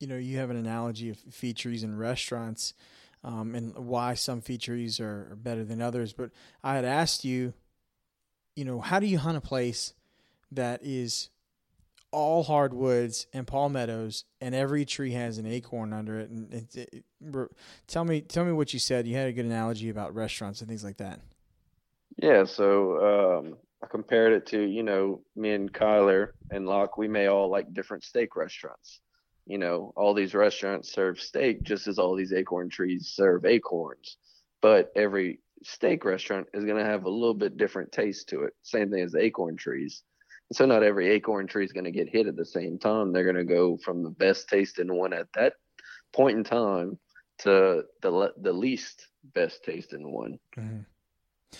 you 0.00 0.06
know, 0.06 0.16
you 0.16 0.38
have 0.38 0.50
an 0.50 0.56
analogy 0.56 1.10
of 1.10 1.18
feed 1.30 1.56
trees 1.56 1.84
in 1.84 1.96
restaurants, 1.96 2.74
um, 3.22 3.54
and 3.54 3.76
why 3.76 4.14
some 4.14 4.40
feed 4.40 4.60
trees 4.62 4.98
are, 5.00 5.28
are 5.32 5.36
better 5.36 5.64
than 5.64 5.80
others. 5.82 6.12
But 6.12 6.30
I 6.64 6.74
had 6.74 6.84
asked 6.84 7.24
you, 7.24 7.52
you 8.56 8.64
know, 8.64 8.80
how 8.80 8.98
do 8.98 9.06
you 9.06 9.18
hunt 9.18 9.36
a 9.36 9.40
place 9.40 9.94
that 10.50 10.80
is 10.82 11.28
all 12.10 12.42
hardwoods 12.42 13.26
and 13.32 13.46
palmettos, 13.46 14.24
and 14.40 14.54
every 14.54 14.84
tree 14.84 15.12
has 15.12 15.36
an 15.38 15.46
acorn 15.46 15.92
under 15.92 16.18
it? 16.20 16.30
And 16.30 16.52
it, 16.52 16.74
it, 16.74 16.88
it- 16.94 17.04
tell 17.86 18.04
me, 18.04 18.22
tell 18.22 18.44
me 18.44 18.52
what 18.52 18.72
you 18.72 18.78
said. 18.78 19.06
You 19.06 19.16
had 19.16 19.28
a 19.28 19.32
good 19.32 19.44
analogy 19.44 19.88
about 19.90 20.14
restaurants 20.14 20.60
and 20.60 20.68
things 20.68 20.82
like 20.82 20.96
that. 20.96 21.20
Yeah, 22.16 22.44
so 22.44 23.38
um, 23.38 23.56
I 23.82 23.86
compared 23.88 24.32
it 24.32 24.46
to, 24.46 24.60
you 24.60 24.82
know, 24.82 25.22
me 25.34 25.50
and 25.52 25.72
Kyler 25.72 26.28
and 26.50 26.66
Locke, 26.66 26.96
we 26.96 27.08
may 27.08 27.26
all 27.26 27.50
like 27.50 27.74
different 27.74 28.04
steak 28.04 28.36
restaurants. 28.36 29.00
You 29.46 29.58
know, 29.58 29.92
all 29.96 30.14
these 30.14 30.34
restaurants 30.34 30.92
serve 30.92 31.20
steak 31.20 31.64
just 31.64 31.88
as 31.88 31.98
all 31.98 32.14
these 32.14 32.32
acorn 32.32 32.68
trees 32.68 33.12
serve 33.14 33.44
acorns. 33.44 34.18
But 34.60 34.92
every 34.94 35.40
steak 35.64 36.04
restaurant 36.04 36.46
is 36.54 36.64
going 36.64 36.78
to 36.78 36.88
have 36.88 37.04
a 37.04 37.10
little 37.10 37.34
bit 37.34 37.56
different 37.56 37.90
taste 37.90 38.28
to 38.28 38.42
it. 38.42 38.52
Same 38.62 38.90
thing 38.90 39.02
as 39.02 39.16
acorn 39.16 39.56
trees. 39.56 40.04
So 40.52 40.64
not 40.66 40.84
every 40.84 41.10
acorn 41.10 41.46
tree 41.48 41.64
is 41.64 41.72
going 41.72 41.84
to 41.84 41.90
get 41.90 42.08
hit 42.08 42.28
at 42.28 42.36
the 42.36 42.44
same 42.44 42.78
time. 42.78 43.12
They're 43.12 43.24
going 43.24 43.36
to 43.36 43.44
go 43.44 43.78
from 43.78 44.02
the 44.02 44.10
best 44.10 44.48
tasting 44.48 44.94
one 44.94 45.12
at 45.12 45.26
that 45.34 45.54
point 46.12 46.36
in 46.38 46.44
time 46.44 46.98
to 47.38 47.82
the 48.02 48.32
the 48.40 48.52
least 48.52 49.08
best 49.34 49.64
tasting 49.64 50.12
one. 50.12 50.38
Mm-hmm. 50.56 50.80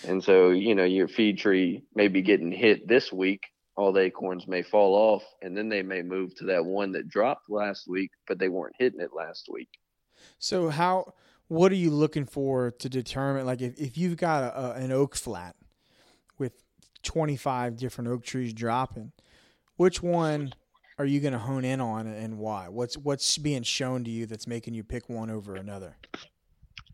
And 0.07 0.23
so, 0.23 0.49
you 0.49 0.75
know, 0.75 0.83
your 0.83 1.07
feed 1.07 1.37
tree 1.37 1.83
may 1.95 2.07
be 2.07 2.21
getting 2.21 2.51
hit 2.51 2.87
this 2.87 3.11
week. 3.11 3.45
All 3.75 3.91
the 3.91 4.01
acorns 4.01 4.47
may 4.47 4.61
fall 4.61 4.93
off, 4.93 5.23
and 5.41 5.57
then 5.57 5.67
they 5.67 5.81
may 5.81 6.03
move 6.03 6.35
to 6.35 6.45
that 6.45 6.63
one 6.63 6.91
that 6.91 7.09
dropped 7.09 7.49
last 7.49 7.87
week, 7.87 8.11
but 8.27 8.37
they 8.37 8.49
weren't 8.49 8.75
hitting 8.77 9.01
it 9.01 9.09
last 9.15 9.47
week. 9.51 9.69
So 10.37 10.69
how 10.69 11.13
what 11.47 11.71
are 11.71 11.75
you 11.75 11.89
looking 11.89 12.25
for 12.25 12.71
to 12.71 12.89
determine 12.89 13.45
like 13.45 13.61
if, 13.61 13.79
if 13.79 13.97
you've 13.97 14.17
got 14.17 14.43
a, 14.43 14.59
a, 14.59 14.71
an 14.73 14.91
oak 14.91 15.15
flat 15.15 15.55
with 16.37 16.53
25 17.03 17.77
different 17.77 18.09
oak 18.09 18.23
trees 18.23 18.53
dropping, 18.53 19.11
which 19.75 20.01
one 20.01 20.53
are 20.97 21.05
you 21.05 21.19
going 21.19 21.33
to 21.33 21.39
hone 21.39 21.65
in 21.65 21.81
on 21.81 22.07
and 22.07 22.37
why? 22.37 22.69
What's 22.69 22.97
what's 22.97 23.37
being 23.37 23.63
shown 23.63 24.03
to 24.03 24.11
you 24.11 24.25
that's 24.25 24.47
making 24.47 24.73
you 24.73 24.83
pick 24.83 25.09
one 25.09 25.29
over 25.29 25.55
another? 25.55 25.97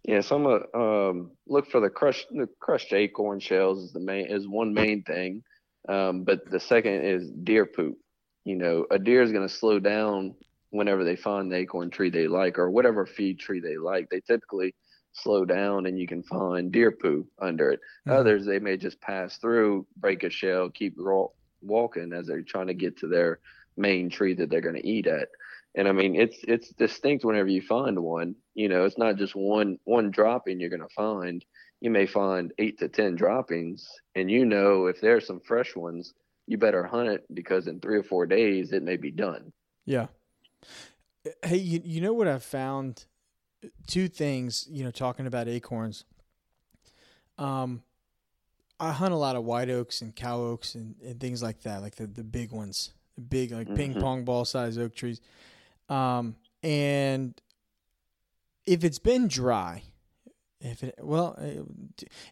Yeah, 0.10 0.22
so 0.22 0.38
I'm 0.38 0.44
gonna 0.44 1.10
um, 1.10 1.32
look 1.48 1.70
for 1.70 1.80
the 1.80 1.90
crushed 1.90 2.30
the 2.32 2.50
crushed 2.60 2.94
acorn 2.94 3.40
shells 3.40 3.84
is 3.84 3.94
the 3.94 4.00
main 4.00 4.26
is 4.26 4.48
one 4.48 4.74
main 4.74 5.04
thing, 5.04 5.44
um, 5.88 6.24
but 6.24 6.50
the 6.50 6.60
second 6.60 7.06
is 7.06 7.30
deer 7.44 7.68
poop. 7.68 7.96
You 8.44 8.56
know, 8.56 8.88
a 8.90 8.98
deer 8.98 9.22
is 9.22 9.32
gonna 9.32 9.48
slow 9.48 9.80
down 9.80 10.34
whenever 10.72 11.04
they 11.04 11.16
find 11.16 11.52
the 11.52 11.58
acorn 11.58 11.92
tree 11.92 12.10
they 12.10 12.28
like 12.28 12.58
or 12.58 12.72
whatever 12.72 13.06
feed 13.06 13.40
tree 13.40 13.60
they 13.60 13.78
like. 13.78 14.10
They 14.10 14.22
typically 14.22 14.74
slow 15.14 15.46
down 15.46 15.86
and 15.86 16.00
you 16.00 16.08
can 16.08 16.24
find 16.24 16.72
deer 16.72 16.92
poo 16.92 17.28
under 17.40 17.70
it. 17.72 17.80
Mhm. 18.08 18.14
Others 18.16 18.46
they 18.48 18.58
may 18.60 18.78
just 18.78 19.00
pass 19.02 19.38
through, 19.38 19.86
break 19.98 20.24
a 20.24 20.32
shell, 20.32 20.72
keep 20.72 20.96
ro- 20.98 21.34
walking 21.62 22.14
as 22.14 22.26
they're 22.26 22.42
trying 22.42 22.68
to 22.68 22.74
get 22.74 22.98
to 22.98 23.08
their 23.08 23.42
main 23.78 24.10
tree 24.10 24.34
that 24.34 24.50
they're 24.50 24.62
going 24.62 24.76
to 24.82 24.88
eat 24.88 25.08
at. 25.08 25.30
And 25.76 25.88
I 25.88 25.92
mean, 25.92 26.16
it's 26.16 26.38
it's 26.44 26.70
distinct 26.70 27.24
whenever 27.24 27.48
you 27.48 27.62
find 27.62 28.00
one. 28.04 28.36
You 28.56 28.70
know, 28.70 28.86
it's 28.86 28.98
not 28.98 29.18
just 29.18 29.36
one 29.36 29.78
one 29.86 30.12
dropping 30.12 30.60
you're 30.60 30.70
going 30.70 30.82
to 30.82 30.96
find. 30.96 31.44
You 31.82 31.92
may 31.92 32.06
find 32.08 32.52
eight 32.58 32.80
to 32.80 32.90
ten 32.90 33.16
droppings, 33.16 33.88
and 34.16 34.30
you 34.30 34.46
know 34.46 34.88
if 34.88 35.00
there's 35.00 35.26
some 35.28 35.40
fresh 35.40 35.76
ones, 35.76 36.14
you 36.48 36.58
better 36.58 36.84
hunt 36.84 37.10
it 37.10 37.24
because 37.34 37.68
in 37.68 37.80
three 37.80 37.98
or 37.98 38.04
four 38.04 38.26
days 38.26 38.74
it 38.74 38.84
may 38.84 38.98
be 38.98 39.12
done. 39.12 39.54
Yeah. 39.86 40.08
Hey, 41.44 41.58
you, 41.58 41.82
you 41.84 42.02
know 42.02 42.14
what 42.14 42.28
I've 42.28 42.44
found? 42.44 43.06
Two 43.88 44.08
things, 44.08 44.68
you 44.70 44.84
know, 44.84 44.92
talking 44.92 45.28
about 45.28 45.48
acorns. 45.48 46.06
Um, 47.38 47.84
I 48.80 48.92
hunt 48.92 49.14
a 49.14 49.18
lot 49.18 49.36
of 49.36 49.44
white 49.44 49.70
oaks 49.70 50.02
and 50.02 50.16
cow 50.16 50.40
oaks 50.42 50.76
and, 50.76 50.96
and 51.04 51.20
things 51.20 51.44
like 51.44 51.62
that, 51.64 51.82
like 51.82 51.96
the, 51.96 52.08
the 52.08 52.24
big 52.24 52.52
ones, 52.52 52.94
the 53.16 53.22
big, 53.22 53.52
like 53.52 53.74
ping 53.76 53.96
Mhm. 53.96 54.00
pong 54.02 54.26
ball 54.26 54.46
size 54.46 54.78
oak 54.78 54.96
trees. 54.96 55.22
Um, 55.90 56.36
and 56.64 57.40
if 58.66 58.84
it's 58.84 59.00
been 59.00 59.28
dry, 59.28 59.84
if 60.62 60.84
it, 60.84 60.96
well, 61.02 61.36
uh, 61.38 61.64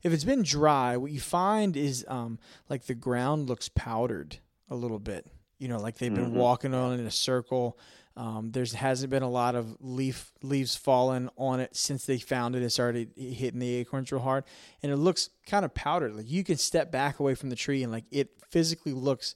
if 0.04 0.12
it's 0.14 0.24
been 0.26 0.44
dry, 0.44 0.98
what 0.98 1.12
you 1.12 1.20
find 1.20 1.76
is, 1.78 2.06
um, 2.08 2.40
like 2.70 2.86
the 2.86 2.96
ground 2.96 3.48
looks 3.50 3.70
powdered 3.70 4.38
a 4.70 4.76
little 4.76 5.00
bit, 5.00 5.26
you 5.60 5.68
know, 5.68 5.80
like 5.80 5.98
they've 5.98 6.14
been 6.14 6.32
Mhm. 6.32 6.36
walking 6.36 6.74
on 6.74 7.00
in 7.00 7.06
a 7.06 7.12
circle. 7.12 7.78
Um, 8.18 8.52
there's 8.52 8.74
hasn't 8.74 9.12
been 9.12 9.24
a 9.24 9.30
lot 9.30 9.56
of 9.56 9.78
leaf 9.80 10.32
leaves 10.42 10.76
fallen 10.76 11.30
on 11.38 11.60
it 11.60 11.76
since 11.76 12.06
they 12.06 12.18
found 12.18 12.56
it 12.56 12.64
It's 12.64 12.80
already 12.80 13.08
hitting 13.16 13.60
the 13.60 13.76
acorns 13.76 14.12
real 14.12 14.22
hard, 14.22 14.44
and 14.82 14.92
it 14.92 14.98
looks 14.98 15.30
kind 15.46 15.64
of 15.64 15.74
powdered. 15.74 16.16
Like 16.16 16.30
you 16.30 16.44
can 16.44 16.58
step 16.58 16.92
back 16.92 17.20
away 17.20 17.36
from 17.36 17.50
the 17.50 17.56
tree 17.56 17.84
and 17.84 17.92
like 17.92 18.06
it 18.12 18.32
physically 18.50 18.92
looks 18.94 19.36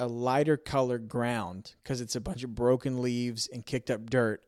a 0.00 0.06
lighter 0.06 0.56
colored 0.56 1.08
ground 1.08 1.74
because 1.82 2.00
it's 2.00 2.16
a 2.16 2.20
bunch 2.20 2.42
of 2.42 2.54
broken 2.54 3.00
leaves 3.02 3.48
and 3.52 3.64
kicked 3.64 3.90
up 3.90 4.08
dirt 4.10 4.42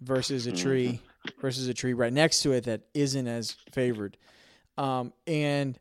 versus 0.00 0.46
a 0.46 0.52
tree 0.52 1.00
versus 1.40 1.66
a 1.68 1.74
tree 1.74 1.94
right 1.94 2.12
next 2.12 2.42
to 2.42 2.52
it 2.52 2.64
that 2.64 2.82
isn't 2.94 3.26
as 3.26 3.56
favored. 3.72 4.16
Um, 4.78 5.12
and 5.26 5.78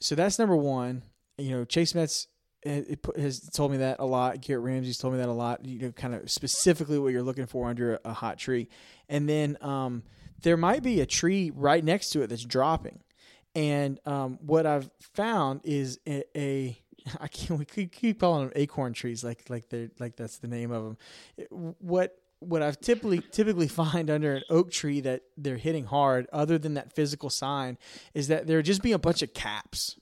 so 0.00 0.14
that's 0.14 0.38
number 0.38 0.56
one. 0.56 1.02
You 1.36 1.50
know, 1.50 1.64
Chase 1.64 1.94
Metz 1.94 2.28
eh, 2.64 2.82
has 3.16 3.40
told 3.40 3.72
me 3.72 3.78
that 3.78 3.96
a 3.98 4.06
lot. 4.06 4.40
Garrett 4.40 4.64
Ramsey's 4.64 4.98
told 4.98 5.14
me 5.14 5.20
that 5.20 5.28
a 5.28 5.32
lot. 5.32 5.64
You 5.64 5.78
know, 5.80 5.92
kind 5.92 6.14
of 6.14 6.30
specifically 6.30 6.98
what 6.98 7.12
you're 7.12 7.22
looking 7.22 7.46
for 7.46 7.68
under 7.68 7.94
a, 7.94 8.00
a 8.06 8.12
hot 8.12 8.38
tree, 8.38 8.68
and 9.08 9.28
then 9.28 9.58
um, 9.60 10.02
there 10.42 10.56
might 10.56 10.82
be 10.82 11.00
a 11.00 11.06
tree 11.06 11.52
right 11.54 11.84
next 11.84 12.10
to 12.10 12.22
it 12.22 12.28
that's 12.28 12.44
dropping. 12.44 13.00
And 13.54 13.98
um, 14.06 14.38
what 14.42 14.66
I've 14.66 14.90
found 15.14 15.62
is 15.64 15.98
a, 16.06 16.22
a 16.36 16.80
I 17.20 17.28
can't 17.28 17.58
we 17.58 17.64
keep, 17.64 17.92
keep 17.92 18.20
calling 18.20 18.48
them 18.48 18.52
acorn 18.56 18.92
trees 18.92 19.24
like 19.24 19.48
like 19.48 19.68
they're 19.68 19.90
like 19.98 20.16
that's 20.16 20.38
the 20.38 20.48
name 20.48 20.70
of 20.70 20.84
them. 20.84 20.96
Eh, 21.38 21.44
what 21.50 22.16
what 22.40 22.62
I've 22.62 22.80
typically 22.80 23.20
typically 23.20 23.68
find 23.68 24.10
under 24.10 24.34
an 24.34 24.42
oak 24.50 24.70
tree 24.70 25.00
that 25.00 25.22
they're 25.36 25.56
hitting 25.56 25.84
hard, 25.84 26.26
other 26.32 26.58
than 26.58 26.74
that 26.74 26.94
physical 26.94 27.30
sign, 27.30 27.78
is 28.14 28.28
that 28.28 28.46
there 28.46 28.62
just 28.62 28.82
be 28.82 28.92
a 28.92 28.98
bunch 28.98 29.22
of 29.22 29.34
caps. 29.34 29.98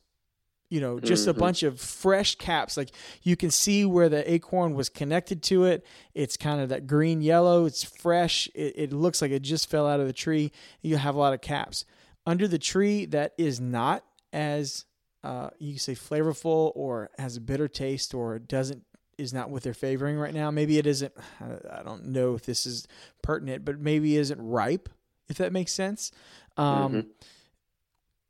You 0.68 0.80
know, 0.80 0.98
just 0.98 1.28
a 1.28 1.30
mm-hmm. 1.30 1.38
bunch 1.38 1.62
of 1.62 1.80
fresh 1.80 2.34
caps. 2.34 2.76
Like 2.76 2.90
you 3.22 3.36
can 3.36 3.52
see 3.52 3.84
where 3.84 4.08
the 4.08 4.28
acorn 4.28 4.74
was 4.74 4.88
connected 4.88 5.40
to 5.44 5.64
it. 5.64 5.86
It's 6.12 6.36
kind 6.36 6.60
of 6.60 6.70
that 6.70 6.88
green 6.88 7.22
yellow. 7.22 7.66
It's 7.66 7.84
fresh. 7.84 8.48
It, 8.52 8.72
it 8.74 8.92
looks 8.92 9.22
like 9.22 9.30
it 9.30 9.42
just 9.42 9.70
fell 9.70 9.86
out 9.86 10.00
of 10.00 10.08
the 10.08 10.12
tree. 10.12 10.50
You 10.82 10.96
have 10.96 11.14
a 11.14 11.20
lot 11.20 11.34
of 11.34 11.40
caps 11.40 11.84
under 12.26 12.48
the 12.48 12.58
tree 12.58 13.06
that 13.06 13.32
is 13.38 13.60
not 13.60 14.02
as 14.32 14.84
uh, 15.26 15.50
you 15.58 15.76
say 15.76 15.94
flavorful 15.94 16.70
or 16.76 17.10
has 17.18 17.36
a 17.36 17.40
bitter 17.40 17.66
taste 17.66 18.14
or 18.14 18.38
doesn't 18.38 18.84
is 19.18 19.32
not 19.34 19.50
what 19.50 19.64
they're 19.64 19.74
favoring 19.74 20.16
right 20.18 20.32
now. 20.32 20.52
Maybe 20.52 20.78
it 20.78 20.86
isn't. 20.86 21.12
I 21.40 21.82
don't 21.82 22.06
know 22.06 22.34
if 22.34 22.46
this 22.46 22.64
is 22.64 22.86
pertinent, 23.22 23.64
but 23.64 23.80
maybe 23.80 24.16
isn't 24.16 24.40
ripe. 24.40 24.88
If 25.28 25.38
that 25.38 25.52
makes 25.52 25.72
sense, 25.72 26.12
um, 26.56 27.08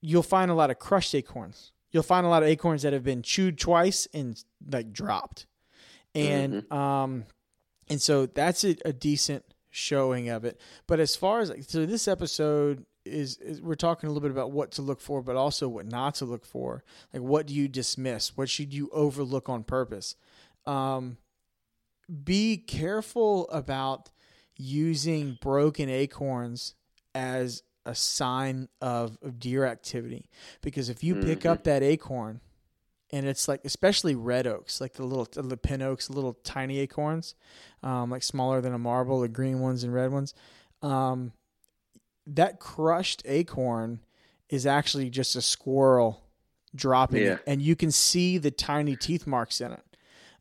you'll 0.01 0.23
find 0.23 0.51
a 0.51 0.55
lot 0.55 0.71
of 0.71 0.79
crushed 0.79 1.15
acorns. 1.15 1.73
You'll 1.91 2.03
find 2.03 2.25
a 2.25 2.31
lot 2.31 2.43
of 2.43 2.49
acorns 2.49 2.81
that 2.83 2.95
have 2.95 3.05
been 3.05 3.21
chewed 3.21 3.59
twice 3.59 4.09
and 4.15 4.43
like 4.67 4.93
dropped, 4.95 5.47
and 6.15 6.71
um, 6.73 7.25
and 7.89 8.01
so 8.01 8.25
that's 8.25 8.65
a, 8.65 8.77
a 8.87 8.95
decent 8.95 9.45
showing 9.69 10.31
of 10.31 10.47
it. 10.47 10.59
But 10.87 11.01
as 11.01 11.15
far 11.15 11.41
as 11.41 11.51
like, 11.51 11.65
so 11.65 11.85
this 11.85 12.09
episode 12.09 12.87
is, 13.07 13.37
is 13.39 13.61
we're 13.61 13.75
talking 13.75 14.09
a 14.09 14.13
little 14.13 14.27
bit 14.27 14.31
about 14.31 14.53
what 14.53 14.73
to 14.73 14.83
look 14.83 15.01
for, 15.01 15.23
but 15.23 15.37
also 15.37 15.69
what 15.69 15.87
not 15.87 16.17
to 16.17 16.25
look 16.25 16.45
for. 16.45 16.85
Like 17.13 17.23
what 17.23 17.47
do 17.47 17.55
you 17.55 17.69
dismiss? 17.69 18.37
What 18.37 18.51
should 18.51 18.75
you 18.75 18.91
overlook 18.93 19.49
on 19.49 19.65
purpose? 19.65 20.17
Um, 20.67 21.19
be 22.25 22.57
careful 22.57 23.49
about 23.51 24.11
using 24.57 25.39
broken 25.41 25.89
acorns 25.89 26.75
as 27.15 27.63
a 27.85 27.95
sign 27.95 28.69
of, 28.81 29.17
of 29.23 29.39
deer 29.39 29.65
activity 29.65 30.29
because 30.61 30.89
if 30.89 31.05
you 31.05 31.15
pick 31.15 31.47
up 31.47 31.65
that 31.65 31.83
acorn 31.83 32.41
and 33.13 33.27
it's 33.27 33.47
like 33.47 33.61
especially 33.65 34.15
red 34.15 34.47
oaks 34.47 34.81
like 34.81 34.95
the 34.95 35.05
little 35.05 35.29
the 35.43 35.57
pin 35.57 35.83
oaks 35.83 36.11
little 36.11 36.35
tiny 36.43 36.81
acorns 36.81 37.37
um, 37.85 38.11
like 38.11 38.25
smaller 38.25 38.61
than 38.61 38.75
a 38.75 38.79
marble 38.79 39.21
the 39.21 39.29
green 39.29 39.61
ones 39.61 39.85
and 39.85 39.95
red 39.95 40.11
ones 40.11 40.35
um, 40.83 41.33
that 42.27 42.59
crushed 42.61 43.23
acorn 43.25 44.01
is 44.49 44.67
actually 44.67 45.11
just 45.11 45.37
a 45.37 45.43
squirrel 45.43 46.23
dropping 46.75 47.23
Yeah. 47.23 47.33
it 47.35 47.43
and 47.47 47.63
you 47.63 47.75
can 47.77 47.91
see 47.91 48.39
the 48.39 48.51
tiny 48.51 48.97
teeth 48.97 49.27
marks 49.27 49.61
in 49.61 49.73
it 49.73 49.83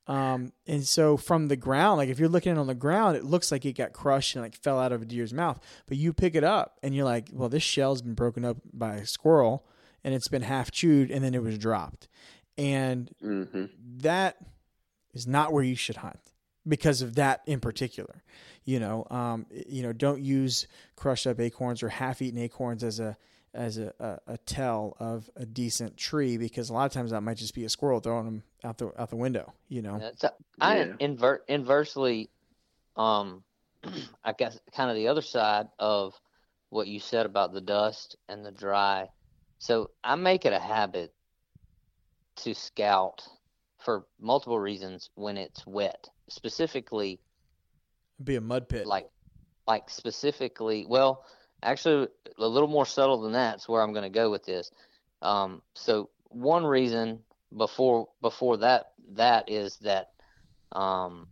um, 0.08 0.52
and 0.68 0.86
so 0.86 1.18
from 1.18 1.48
the 1.48 1.56
ground, 1.56 1.98
like 1.98 2.10
if 2.10 2.20
you're 2.20 2.30
looking 2.30 2.60
on 2.60 2.68
the 2.68 2.76
ground, 2.76 3.18
it 3.18 3.24
looks 3.26 3.52
like 3.52 3.66
it 3.66 3.74
got 3.74 3.92
crushed 3.92 4.36
and 4.36 4.44
like 4.46 4.54
fell 4.56 4.78
out 4.80 4.92
of 4.92 5.02
a 5.02 5.06
deer's 5.06 5.34
mouth. 5.34 5.60
But 5.88 5.98
you 5.98 6.14
pick 6.14 6.36
it 6.36 6.44
up 6.44 6.78
and 6.84 6.94
you're 6.96 7.06
like, 7.06 7.30
well, 7.34 7.50
this 7.50 7.64
shell's 7.64 8.04
been 8.04 8.14
broken 8.14 8.46
up 8.46 8.58
by 8.72 8.98
a 8.98 9.06
squirrel 9.08 9.66
and 10.04 10.14
it's 10.14 10.28
been 10.28 10.44
half 10.44 10.70
chewed 10.70 11.10
and 11.10 11.24
then 11.26 11.34
it 11.34 11.42
was 11.42 11.58
dropped. 11.58 12.08
And 12.56 13.10
hmm 13.20 13.66
that 14.02 14.38
is 15.16 15.26
not 15.26 15.52
where 15.52 15.64
you 15.64 15.76
should 15.76 15.96
hunt 15.98 16.20
because 16.68 17.02
of 17.02 17.16
that 17.16 17.42
in 17.46 17.60
particular. 17.60 18.24
You 18.64 18.80
know, 18.80 19.06
um, 19.12 19.46
you 19.68 19.84
know, 19.84 19.94
don't 19.94 20.22
use 20.22 20.68
crushed 20.96 21.28
up 21.28 21.40
acorns 21.40 21.84
or 21.84 21.90
half-eaten 21.90 22.40
acorns 22.40 22.84
as 22.84 23.00
a 23.00 23.18
as 23.54 23.78
a, 23.78 23.94
a, 24.00 24.34
a 24.34 24.38
tell 24.40 24.98
of 25.00 25.30
a 25.38 25.46
decent 25.46 25.96
tree 25.96 26.38
because 26.38 26.70
a 26.70 26.74
lot 26.74 26.86
of 26.86 26.92
times 26.92 27.12
that 27.12 27.22
might 27.22 27.38
just 27.38 27.56
be 27.56 27.64
a 27.64 27.70
squirrel 27.70 28.02
throwing 28.02 28.26
them 28.26 28.44
out 28.64 28.78
the 28.78 28.92
out 29.00 29.10
the 29.10 29.16
window. 29.16 29.54
You 29.70 29.82
know. 29.82 29.96
Uh, 29.96 30.12
So 30.16 30.30
I 30.60 30.80
Yeah. 30.80 30.94
inver- 31.00 31.40
inversely, 31.48 32.30
um, 32.96 33.44
I 34.24 34.34
guess 34.34 34.60
kind 34.76 34.90
of 34.90 34.96
the 34.96 35.08
other 35.08 35.22
side 35.22 35.68
of 35.80 36.14
what 36.70 36.88
you 36.88 37.00
said 37.00 37.26
about 37.26 37.54
the 37.54 37.62
dust 37.62 38.18
and 38.28 38.46
the 38.46 38.52
dry. 38.52 39.08
So 39.60 39.92
I 40.04 40.16
make 40.16 40.46
it 40.46 40.54
a 40.54 40.60
habit 40.60 41.14
to 42.38 42.54
scout 42.54 43.24
for 43.86 44.06
multiple 44.20 44.60
reasons 44.60 45.12
when 45.16 45.38
it's 45.38 45.66
wet, 45.66 46.10
specifically 46.28 47.20
be 48.24 48.36
a 48.36 48.42
mud 48.42 48.68
pit. 48.68 48.86
like 48.88 49.10
like 49.68 49.90
specifically 49.90 50.86
well 50.88 51.26
actually 51.62 52.08
a 52.38 52.48
little 52.48 52.68
more 52.68 52.86
subtle 52.86 53.22
than 53.22 53.34
that's 53.34 53.68
where 53.68 53.82
i'm 53.82 53.92
going 53.92 54.04
to 54.04 54.10
go 54.10 54.30
with 54.32 54.46
this 54.46 54.72
um, 55.22 55.62
so 55.74 56.10
one 56.30 56.66
reason 56.66 57.20
before 57.56 58.08
before 58.22 58.58
that 58.58 58.92
that 59.14 59.50
is 59.50 59.78
that 59.78 60.12
um, 60.72 61.28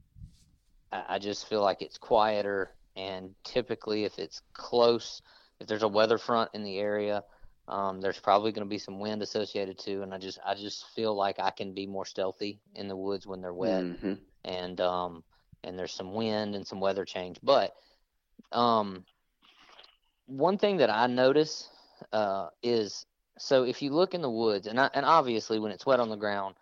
I, 0.92 1.04
I 1.10 1.20
just 1.20 1.48
feel 1.48 1.62
like 1.62 1.82
it's 1.82 1.98
quieter 1.98 2.72
and 2.96 3.32
typically 3.44 4.04
if 4.04 4.20
it's 4.20 4.42
close 4.54 5.22
if 5.60 5.68
there's 5.68 5.84
a 5.84 5.88
weather 5.88 6.18
front 6.18 6.50
in 6.54 6.64
the 6.64 6.80
area 6.80 7.24
um, 7.68 8.02
there's 8.02 8.20
probably 8.20 8.52
going 8.52 8.66
to 8.66 8.70
be 8.70 8.78
some 8.78 9.00
wind 9.00 9.22
associated 9.22 9.78
too 9.78 10.02
and 10.04 10.14
i 10.14 10.18
just 10.18 10.40
i 10.46 10.54
just 10.54 10.86
feel 10.96 11.16
like 11.16 11.40
i 11.40 11.50
can 11.52 11.74
be 11.74 11.88
more 11.88 12.06
stealthy 12.06 12.60
in 12.76 12.88
the 12.88 12.96
woods 12.96 13.26
when 13.28 13.42
they're 13.42 13.54
wet. 13.54 13.86
Hmm 14.00 14.14
and 14.46 14.80
um 14.82 15.24
and 15.64 15.78
there's 15.78 15.94
some 15.94 16.14
wind 16.14 16.56
and 16.56 16.68
some 16.68 16.82
weather 16.82 17.06
change. 17.06 17.40
But 17.42 17.74
um 18.52 19.06
one 20.26 20.58
thing 20.58 20.78
that 20.78 20.90
i 20.90 21.08
notice 21.08 21.70
uh 22.12 22.48
is 22.62 23.06
so 23.38 23.64
if 23.64 23.82
you 23.82 23.92
look 23.92 24.14
in 24.14 24.22
the 24.22 24.30
woods 24.30 24.68
and 24.68 24.80
I, 24.80 24.90
and 24.94 25.06
obviously 25.06 25.60
when 25.60 25.72
it's 25.72 25.86
wet 25.86 26.00
on 26.00 26.10
the 26.10 26.16
ground 26.16 26.56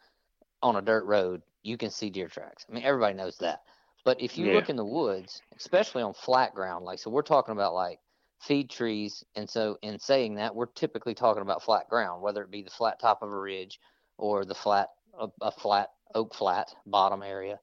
on 0.63 0.75
a 0.75 0.81
dirt 0.81 1.05
road 1.05 1.41
you 1.63 1.77
can 1.77 1.91
see 1.91 2.09
deer 2.09 2.27
tracks. 2.27 2.65
I 2.69 2.73
mean 2.73 2.83
everybody 2.83 3.13
knows 3.15 3.37
that. 3.37 3.61
But 4.03 4.19
if 4.21 4.37
you 4.37 4.47
Yeah. 4.47 4.53
look 4.53 4.69
in 4.69 4.75
the 4.77 4.85
woods 4.85 5.41
especially 5.57 6.01
on 6.01 6.13
flat 6.13 6.53
ground 6.55 6.85
like 6.85 6.99
so 6.99 7.09
we're 7.09 7.21
talking 7.21 7.53
about 7.53 7.73
like 7.73 7.99
feed 8.41 8.69
trees 8.69 9.23
and 9.35 9.49
so 9.49 9.77
in 9.81 9.99
saying 9.99 10.35
that 10.35 10.55
we're 10.55 10.65
typically 10.67 11.13
talking 11.13 11.43
about 11.43 11.63
flat 11.63 11.87
ground 11.89 12.21
whether 12.21 12.43
it 12.43 12.51
be 12.51 12.63
the 12.63 12.69
flat 12.71 12.99
top 12.99 13.21
of 13.21 13.29
a 13.29 13.39
ridge 13.39 13.79
or 14.17 14.45
the 14.45 14.55
flat 14.55 14.89
a, 15.19 15.27
a 15.41 15.51
flat 15.51 15.89
oak 16.15 16.33
flat 16.33 16.73
bottom 16.85 17.23
area 17.23 17.59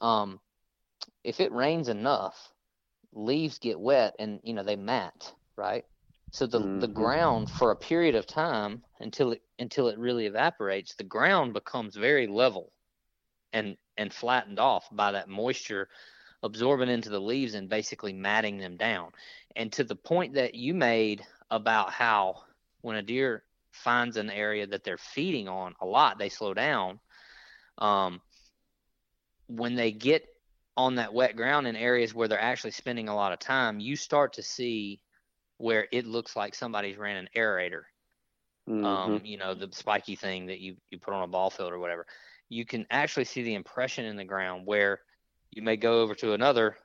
um, 0.00 0.40
if 1.24 1.40
it 1.40 1.52
rains 1.52 1.88
enough, 1.88 2.52
leaves 3.12 3.58
get 3.58 3.80
wet 3.80 4.14
and 4.18 4.40
you 4.44 4.54
know 4.54 4.62
they 4.62 4.76
mat, 4.76 5.32
right? 5.56 5.84
So 6.30 6.46
the 6.46 6.68
the 6.74 6.88
Mhm. 6.88 6.88
ground 6.88 7.50
for 7.50 7.70
a 7.70 7.76
period 7.76 8.14
of 8.14 8.26
time 8.26 8.84
until 9.00 9.32
it 9.32 9.42
until 9.58 9.88
it 9.88 9.98
really 9.98 10.26
evaporates, 10.26 10.94
the 10.94 11.04
ground 11.04 11.52
becomes 11.54 11.96
very 11.96 12.26
level 12.26 12.72
and 13.52 13.76
and 13.96 14.12
flattened 14.12 14.58
off 14.58 14.88
by 14.92 15.12
that 15.12 15.28
moisture 15.28 15.88
absorbing 16.46 16.88
into 16.88 17.10
the 17.10 17.20
leaves 17.20 17.54
and 17.54 17.68
basically 17.68 18.12
matting 18.12 18.58
them 18.58 18.76
down. 18.76 19.10
And 19.54 19.72
to 19.72 19.84
the 19.84 19.96
point 19.96 20.34
that 20.34 20.54
you 20.54 20.74
made 20.74 21.24
about 21.50 21.92
how 21.92 22.42
when 22.80 22.96
a 22.96 23.02
deer 23.02 23.42
finds 23.70 24.16
an 24.16 24.30
area 24.30 24.66
that 24.66 24.84
they're 24.84 24.98
feeding 24.98 25.48
on 25.48 25.74
a 25.80 25.86
lot, 25.86 26.18
they 26.18 26.28
slow 26.28 26.54
down. 26.54 26.98
Um, 27.78 28.20
when 29.48 29.74
they 29.74 29.92
get 29.92 30.26
on 30.76 30.96
that 30.96 31.14
wet 31.14 31.36
ground 31.36 31.66
in 31.66 31.76
areas 31.76 32.14
where 32.14 32.28
they're 32.28 32.40
actually 32.40 32.70
spending 32.70 33.08
a 33.08 33.14
lot 33.14 33.32
of 33.32 33.38
time, 33.38 33.80
you 33.80 33.96
start 33.96 34.32
to 34.34 34.42
see 34.42 35.00
where 35.58 35.86
it 35.92 36.06
looks 36.06 36.36
like 36.36 36.54
somebody's 36.54 36.98
ran 36.98 37.16
an 37.16 37.28
aerator. 37.36 37.82
Mm-hmm. 38.68 38.84
Um, 38.84 39.20
you 39.24 39.38
know, 39.38 39.54
the 39.54 39.68
spiky 39.72 40.16
thing 40.16 40.46
that 40.46 40.58
you, 40.58 40.76
you 40.90 40.98
put 40.98 41.14
on 41.14 41.22
a 41.22 41.28
ball 41.28 41.50
field 41.50 41.72
or 41.72 41.78
whatever. 41.78 42.06
You 42.48 42.64
can 42.64 42.86
actually 42.90 43.24
see 43.24 43.42
the 43.42 43.54
impression 43.54 44.04
in 44.04 44.16
the 44.16 44.24
ground 44.24 44.66
where 44.66 45.00
you 45.56 45.62
may 45.62 45.76
go 45.76 46.02
over 46.02 46.14
to 46.14 46.34
another 46.34 46.76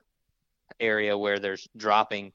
area 0.80 1.16
where 1.16 1.38
there's 1.38 1.68
dropping 1.76 2.32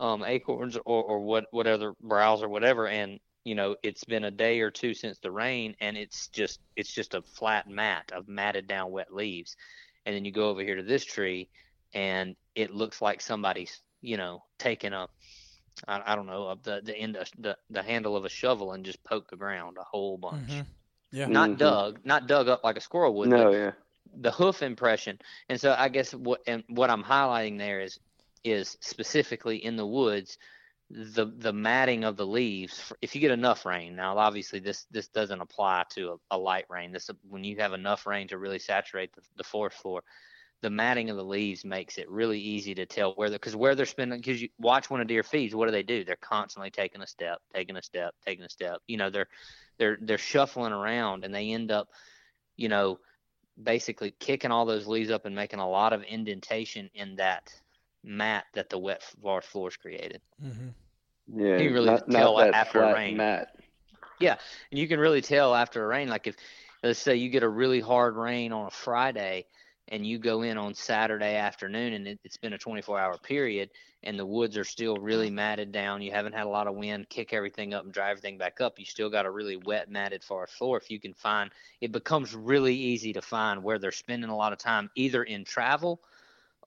um, 0.00 0.24
acorns 0.24 0.76
or, 0.84 1.04
or 1.04 1.20
what 1.20 1.44
whatever 1.50 1.94
browse 2.02 2.42
or 2.42 2.48
whatever 2.48 2.88
and 2.88 3.20
you 3.44 3.54
know 3.54 3.76
it's 3.82 4.04
been 4.04 4.24
a 4.24 4.30
day 4.30 4.60
or 4.60 4.70
two 4.70 4.94
since 4.94 5.18
the 5.18 5.30
rain 5.30 5.76
and 5.80 5.96
it's 5.96 6.28
just 6.28 6.58
it's 6.74 6.92
just 6.92 7.14
a 7.14 7.22
flat 7.22 7.68
mat 7.68 8.10
of 8.14 8.26
matted 8.26 8.66
down 8.66 8.90
wet 8.90 9.12
leaves 9.12 9.56
and 10.06 10.14
then 10.16 10.24
you 10.24 10.32
go 10.32 10.48
over 10.48 10.62
here 10.62 10.76
to 10.76 10.82
this 10.82 11.04
tree 11.04 11.48
and 11.94 12.34
it 12.54 12.70
looks 12.70 13.00
like 13.02 13.20
somebody's 13.20 13.80
you 14.00 14.16
know 14.16 14.42
taking 14.58 14.94
a 14.94 15.06
I, 15.86 16.12
I 16.12 16.16
don't 16.16 16.26
know 16.26 16.48
of 16.48 16.62
the 16.62 16.80
the 16.82 16.96
end 16.96 17.16
of 17.16 17.28
the, 17.38 17.56
the 17.68 17.82
handle 17.82 18.16
of 18.16 18.24
a 18.24 18.30
shovel 18.30 18.72
and 18.72 18.84
just 18.84 19.04
poke 19.04 19.28
the 19.28 19.36
ground 19.36 19.76
a 19.78 19.84
whole 19.84 20.16
bunch 20.16 20.50
Mhm. 20.50 20.66
Yeah. 21.12 21.26
not 21.26 21.50
Mhm. 21.50 21.58
dug, 21.58 22.00
not 22.04 22.26
dug 22.26 22.48
up 22.48 22.64
like 22.64 22.76
a 22.76 22.80
squirrel 22.80 23.14
would. 23.14 23.28
No, 23.28 23.44
but 23.44 23.50
yeah. 23.52 23.72
The 24.20 24.30
hoof 24.30 24.62
impression. 24.62 25.18
And 25.48 25.60
so 25.60 25.74
I 25.76 25.88
guess 25.88 26.14
what 26.14 26.40
and 26.46 26.64
what 26.68 26.90
I'm 26.90 27.04
highlighting 27.04 27.58
there 27.58 27.80
is 27.80 27.98
is 28.44 28.76
specifically 28.80 29.64
in 29.64 29.76
the 29.76 29.86
woods 29.86 30.38
the 30.88 31.26
the 31.38 31.52
matting 31.52 32.04
of 32.04 32.16
the 32.16 32.26
leaves 32.26 32.92
if 33.02 33.12
you 33.14 33.20
get 33.20 33.32
enough 33.32 33.66
rain 33.66 33.96
now 33.96 34.16
obviously 34.16 34.60
this 34.60 34.86
this 34.92 35.08
doesn't 35.08 35.40
apply 35.40 35.82
to 35.90 36.12
a, 36.30 36.36
a 36.36 36.38
light 36.38 36.64
rain. 36.68 36.92
This 36.92 37.10
when 37.28 37.44
you 37.44 37.56
have 37.56 37.72
enough 37.72 38.06
rain 38.06 38.28
to 38.28 38.38
really 38.38 38.60
saturate 38.60 39.12
the, 39.14 39.22
the 39.36 39.44
forest 39.44 39.78
floor 39.78 40.02
the 40.62 40.70
matting 40.70 41.10
of 41.10 41.16
the 41.16 41.24
leaves 41.24 41.64
makes 41.64 41.98
it 41.98 42.10
really 42.10 42.40
easy 42.40 42.74
to 42.74 42.86
tell 42.86 43.12
where 43.14 43.28
they're 43.28 43.38
because 43.38 43.56
where 43.56 43.74
they're 43.74 43.86
spending 43.86 44.18
because 44.18 44.40
you 44.40 44.48
watch 44.58 44.88
when 44.88 45.00
a 45.00 45.04
deer 45.04 45.22
feeds 45.22 45.54
what 45.54 45.66
do 45.66 45.72
they 45.72 45.82
do? 45.82 46.04
They're 46.04 46.16
constantly 46.16 46.70
taking 46.70 47.02
a 47.02 47.06
step 47.06 47.40
taking 47.54 47.76
a 47.76 47.82
step 47.82 48.14
taking 48.24 48.44
a 48.44 48.48
step. 48.48 48.78
You 48.86 48.96
know 48.96 49.10
they're 49.10 49.28
they're 49.78 49.98
they're 50.00 50.18
shuffling 50.18 50.72
around 50.72 51.24
and 51.24 51.34
they 51.34 51.52
end 51.52 51.70
up 51.70 51.88
you 52.56 52.68
know 52.68 52.98
basically 53.62 54.12
kicking 54.18 54.50
all 54.50 54.66
those 54.66 54.86
leaves 54.86 55.10
up 55.10 55.24
and 55.24 55.34
making 55.34 55.58
a 55.58 55.68
lot 55.68 55.92
of 55.92 56.02
indentation 56.02 56.90
in 56.94 57.16
that 57.16 57.52
mat 58.04 58.44
that 58.54 58.70
the 58.70 58.78
wet 58.78 59.02
forest 59.22 59.48
floors 59.48 59.76
created. 59.76 60.20
Mm-hmm. 60.44 61.40
Yeah. 61.40 61.58
You 61.58 61.72
really 61.72 61.86
not, 61.86 62.10
tell 62.10 62.38
not 62.38 62.54
after 62.54 62.82
a 62.82 62.94
rain. 62.94 63.16
mat. 63.16 63.56
And 64.20 64.38
you 64.70 64.86
can 64.88 65.00
really 65.00 65.22
tell 65.22 65.54
after 65.54 65.84
a 65.84 65.86
rain, 65.86 66.08
like 66.08 66.26
if 66.26 66.36
let's 66.82 66.98
say 66.98 67.16
you 67.16 67.28
get 67.30 67.42
a 67.42 67.48
really 67.48 67.80
hard 67.80 68.16
rain 68.16 68.52
on 68.52 68.66
a 68.66 68.70
Friday 68.70 69.46
and 69.88 70.06
you 70.06 70.18
go 70.18 70.42
in 70.42 70.58
on 70.58 70.74
Saturday 70.74 71.36
afternoon 71.36 71.92
and 71.92 72.06
it, 72.08 72.20
it's 72.24 72.36
been 72.36 72.52
a 72.52 72.58
24 72.58 72.98
hour 72.98 73.18
period 73.18 73.70
and 74.02 74.18
the 74.18 74.26
woods 74.26 74.56
are 74.56 74.64
still 74.64 74.96
really 74.96 75.30
matted 75.30 75.72
down, 75.72 76.02
you 76.02 76.12
haven't 76.12 76.34
had 76.34 76.46
a 76.46 76.50
lot 76.50 76.66
of 76.66 76.74
wind, 76.74 77.08
kick 77.08 77.32
everything 77.32 77.74
up 77.74 77.84
and 77.84 77.92
dry 77.92 78.10
everything 78.10 78.38
back 78.38 78.60
up, 78.60 78.78
you 78.78 78.84
still 78.84 79.10
got 79.10 79.26
a 79.26 79.30
really 79.30 79.56
wet 79.56 79.90
matted 79.90 80.22
forest 80.22 80.54
floor. 80.54 80.76
If 80.76 80.90
you 80.90 81.00
can 81.00 81.14
find, 81.14 81.50
it 81.80 81.92
becomes 81.92 82.34
really 82.34 82.74
easy 82.74 83.12
to 83.14 83.22
find 83.22 83.62
where 83.62 83.78
they're 83.78 83.92
spending 83.92 84.30
a 84.30 84.36
lot 84.36 84.52
of 84.52 84.58
time 84.58 84.90
either 84.94 85.24
in 85.24 85.44
travel 85.44 86.00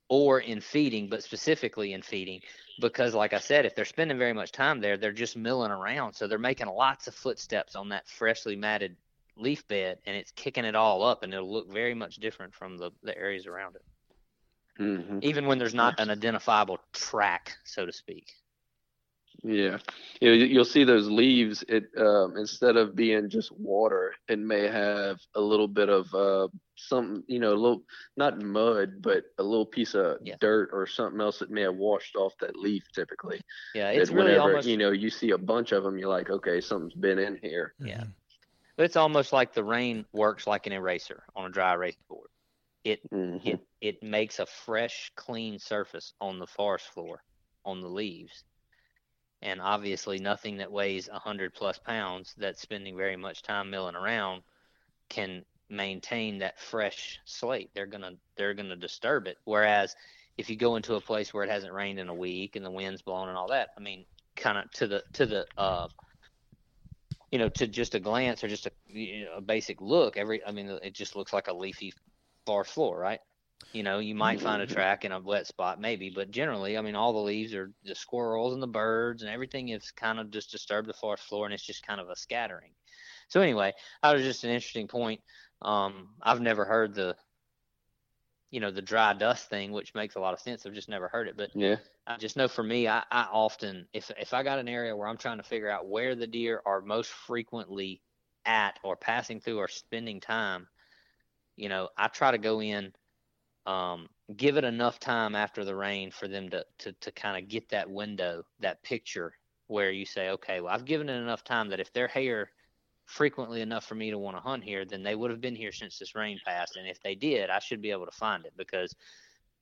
or 0.09 0.39
in 0.39 0.59
feeding, 0.59 1.07
but 1.07 1.23
specifically 1.23 1.93
in 1.93 2.01
feeding 2.01 2.41
because 2.79 3.13
like 3.13 3.33
I 3.33 3.39
said, 3.39 3.65
if 3.65 3.75
they're 3.75 3.85
spending 3.85 4.17
very 4.17 4.33
much 4.33 4.51
time 4.51 4.79
there, 4.79 4.97
they're 4.97 5.11
just 5.11 5.35
milling 5.35 5.71
around. 5.71 6.13
So 6.13 6.27
they're 6.27 6.39
making 6.39 6.67
lots 6.67 7.07
of 7.07 7.15
footsteps 7.15 7.75
on 7.75 7.89
that 7.89 8.07
freshly 8.07 8.55
matted 8.55 8.95
leaf 9.39 9.67
bed 9.67 9.97
and 10.05 10.15
it's 10.15 10.31
kicking 10.31 10.65
it 10.65 10.75
all 10.75 11.03
up 11.03 11.23
and 11.23 11.33
it'll 11.33 11.51
look 11.51 11.71
very 11.71 11.93
much 11.93 12.17
different 12.17 12.53
from 12.53 12.77
the, 12.77 12.91
the 13.03 13.17
areas 13.17 13.47
around 13.47 13.75
it. 13.75 13.85
hmm 14.77 15.19
Even 15.21 15.45
when 15.47 15.57
there's 15.57 15.73
not 15.73 15.99
an 15.99 16.09
identifiable 16.09 16.79
track, 16.93 17.57
so 17.63 17.85
to 17.85 17.93
speak. 17.93 18.31
Yeah, 19.41 19.77
you 20.19 20.27
know, 20.27 20.33
you- 20.33 20.47
you'll 20.47 20.65
see 20.65 20.83
those 20.83 21.07
leaves. 21.07 21.63
It 21.69 21.85
um, 21.97 22.35
instead 22.35 22.75
of 22.75 22.93
being 22.93 23.29
just 23.29 23.51
water, 23.53 24.13
it 24.27 24.37
may 24.37 24.67
have 24.67 25.17
a 25.33 25.39
little 25.39 25.67
bit 25.67 25.87
of 25.87 26.13
uh, 26.13 26.49
some, 26.75 27.23
you 27.27 27.39
know, 27.39 27.53
a 27.53 27.55
little 27.55 27.83
not 28.17 28.41
mud, 28.41 29.01
but 29.01 29.23
a 29.37 29.43
little 29.43 29.65
piece 29.65 29.93
of 29.95 30.17
Yeah. 30.25 30.35
dirt 30.41 30.71
or 30.73 30.85
something 30.87 31.21
else 31.21 31.39
that 31.39 31.51
may 31.51 31.61
have 31.61 31.75
washed 31.75 32.17
off 32.17 32.33
that 32.41 32.57
leaf. 32.57 32.83
Typically, 32.93 33.39
Yeah, 33.73 33.91
it's 33.91 34.09
that 34.09 34.15
really 34.15 34.31
whenever 34.31 34.49
almost 34.49 34.67
you 34.67 34.75
know 34.75 34.91
you 34.91 35.09
see 35.09 35.31
a 35.31 35.37
bunch 35.37 35.71
of 35.71 35.83
them, 35.83 35.97
you're 35.97 36.09
like, 36.09 36.29
okay, 36.29 36.59
something's 36.59 36.95
been 36.95 37.19
in 37.19 37.37
here. 37.41 37.75
Yeah. 37.79 38.03
It's 38.85 38.95
almost 38.95 39.33
like 39.33 39.53
the 39.53 39.63
rain 39.63 40.05
works 40.13 40.47
like 40.47 40.67
an 40.67 40.73
eraser 40.73 41.23
on 41.35 41.45
a 41.45 41.49
dry 41.49 41.73
erase 41.73 41.97
board. 42.07 42.29
It 42.83 43.01
hmm 43.11 43.37
it 43.43 43.59
it 43.81 44.03
makes 44.03 44.39
a 44.39 44.45
fresh, 44.45 45.11
clean 45.15 45.59
surface 45.59 46.13
on 46.21 46.39
the 46.39 46.47
forest 46.47 46.87
floor, 46.87 47.21
on 47.65 47.81
the 47.81 47.89
leaves. 47.89 48.43
And 49.41 49.61
obviously, 49.61 50.19
nothing 50.19 50.57
that 50.57 50.71
weighs 50.71 51.07
a 51.07 51.19
hundred 51.19 51.53
plus 51.53 51.79
pounds 51.79 52.33
that's 52.37 52.61
spending 52.61 52.97
very 52.97 53.15
much 53.15 53.41
time 53.41 53.69
milling 53.69 53.95
around 53.95 54.43
can 55.09 55.43
maintain 55.69 56.39
that 56.39 56.59
fresh 56.59 57.19
slate. 57.25 57.69
They're 57.73 57.85
gonna 57.85 58.13
they're 58.37 58.53
gonna 58.53 58.75
disturb 58.75 59.27
it. 59.27 59.37
Whereas 59.45 59.95
if 60.37 60.49
you 60.49 60.55
go 60.55 60.75
into 60.75 60.95
a 60.95 61.01
place 61.01 61.33
where 61.33 61.43
it 61.43 61.49
hasn't 61.49 61.73
rained 61.73 61.99
in 61.99 62.09
a 62.09 62.13
week 62.13 62.55
and 62.55 62.65
the 62.65 62.71
wind's 62.71 63.01
blowing 63.01 63.29
and 63.29 63.37
all 63.37 63.49
that, 63.49 63.69
I 63.77 63.81
mean, 63.81 64.05
kind 64.35 64.57
of 64.57 64.71
to 64.73 64.87
the 64.87 65.03
to 65.13 65.25
the 65.25 65.45
uh, 65.57 65.87
you 67.31 67.39
know, 67.39 67.49
to 67.49 67.67
just 67.67 67.95
a 67.95 67.99
glance 67.99 68.43
or 68.43 68.47
just 68.47 68.65
a 68.65 68.71
you 68.87 69.25
know, 69.25 69.33
a 69.37 69.41
basic 69.41 69.81
look, 69.81 70.17
every 70.17 70.43
I 70.45 70.51
mean, 70.51 70.67
it 70.83 70.93
just 70.93 71.15
looks 71.15 71.33
like 71.33 71.47
a 71.47 71.53
leafy 71.53 71.93
forest 72.45 72.71
floor, 72.71 72.97
right? 72.97 73.19
You 73.73 73.83
know, 73.83 73.99
you 73.99 74.15
might 74.15 74.41
find 74.41 74.63
a 74.63 74.67
track 74.67 75.05
in 75.05 75.11
a 75.11 75.19
wet 75.19 75.45
spot, 75.45 75.79
maybe, 75.79 76.09
but 76.09 76.31
generally, 76.31 76.77
I 76.77 76.81
mean, 76.81 76.95
all 76.95 77.13
the 77.13 77.19
leaves 77.19 77.53
are 77.53 77.71
the 77.83 77.93
squirrels 77.93 78.53
and 78.53 78.63
the 78.63 78.67
birds 78.67 79.21
and 79.21 79.29
everything 79.31 79.69
is 79.69 79.91
kind 79.91 80.19
of 80.19 80.31
just 80.31 80.49
disturbed 80.51 80.89
the 80.89 80.93
forest 80.93 81.25
floor, 81.25 81.45
and 81.45 81.53
it's 81.53 81.65
just 81.65 81.85
kind 81.85 82.01
of 82.01 82.09
a 82.09 82.15
scattering. 82.15 82.71
So 83.27 83.41
anyway, 83.41 83.73
that 84.01 84.13
was 84.13 84.23
just 84.23 84.43
an 84.43 84.49
interesting 84.49 84.87
point. 84.87 85.21
Um, 85.61 86.09
I've 86.21 86.41
never 86.41 86.65
heard 86.65 86.95
the, 86.95 87.15
you 88.51 88.59
know, 88.59 88.71
the 88.71 88.81
dry 88.81 89.13
dust 89.13 89.49
thing, 89.49 89.71
which 89.71 89.93
makes 89.95 90.15
a 90.15 90.19
lot 90.19 90.33
of 90.33 90.39
sense. 90.39 90.65
I've 90.65 90.73
just 90.73 90.89
never 90.89 91.07
heard 91.07 91.27
it, 91.27 91.37
but 91.37 91.51
Yeah. 91.53 91.79
I 92.07 92.17
just 92.17 92.37
know 92.37 92.47
for 92.47 92.63
me, 92.63 92.87
I, 92.87 93.03
I 93.11 93.23
often, 93.31 93.87
if 93.93 94.11
if 94.17 94.33
I 94.33 94.43
got 94.43 94.59
an 94.59 94.69
area 94.69 94.95
where 94.95 95.07
I'm 95.07 95.17
trying 95.17 95.37
to 95.37 95.43
figure 95.43 95.69
out 95.69 95.87
where 95.89 96.15
the 96.15 96.27
deer 96.27 96.61
are 96.65 96.81
most 96.81 97.11
frequently 97.11 98.03
at 98.45 98.79
or 98.83 98.97
passing 98.97 99.39
through 99.41 99.59
or 99.59 99.67
spending 99.67 100.19
time, 100.19 100.69
you 101.55 101.69
know, 101.69 101.89
I 101.97 102.07
try 102.07 102.31
to 102.31 102.37
go 102.37 102.61
in, 102.61 102.93
um, 103.65 104.09
give 104.35 104.57
it 104.57 104.63
enough 104.65 104.99
time 104.99 105.35
after 105.35 105.65
the 105.65 105.75
rain 105.75 106.11
for 106.11 106.27
them 106.27 106.49
to 106.49 106.65
to 106.79 106.93
to 106.93 107.11
kind 107.11 107.43
of 107.43 107.49
get 107.49 107.69
that 107.69 107.89
window, 107.89 108.45
that 108.59 108.83
picture 108.83 109.35
where 109.67 109.91
you 109.91 110.05
say, 110.05 110.31
okay, 110.31 110.61
well, 110.61 110.73
I've 110.73 110.85
given 110.85 111.09
it 111.09 111.17
enough 111.21 111.43
time 111.43 111.69
that 111.69 111.79
if 111.81 111.93
they're 111.93 112.07
here 112.09 112.51
frequently 113.09 113.61
enough 113.61 113.85
for 113.85 113.95
me 113.95 114.11
to 114.11 114.17
want 114.17 114.37
to 114.37 114.41
hunt 114.41 114.63
here, 114.63 114.85
then 114.85 115.03
they 115.03 115.15
would 115.15 115.31
have 115.31 115.41
been 115.41 115.55
here 115.55 115.71
since 115.73 115.99
this 115.99 116.15
rain 116.15 116.39
passed, 116.45 116.77
and 116.77 116.87
if 116.87 117.01
they 117.01 117.15
did, 117.15 117.49
I 117.49 117.59
should 117.59 117.81
be 117.81 117.91
able 117.91 118.05
to 118.05 118.11
find 118.11 118.45
it 118.45 118.53
because 118.57 118.95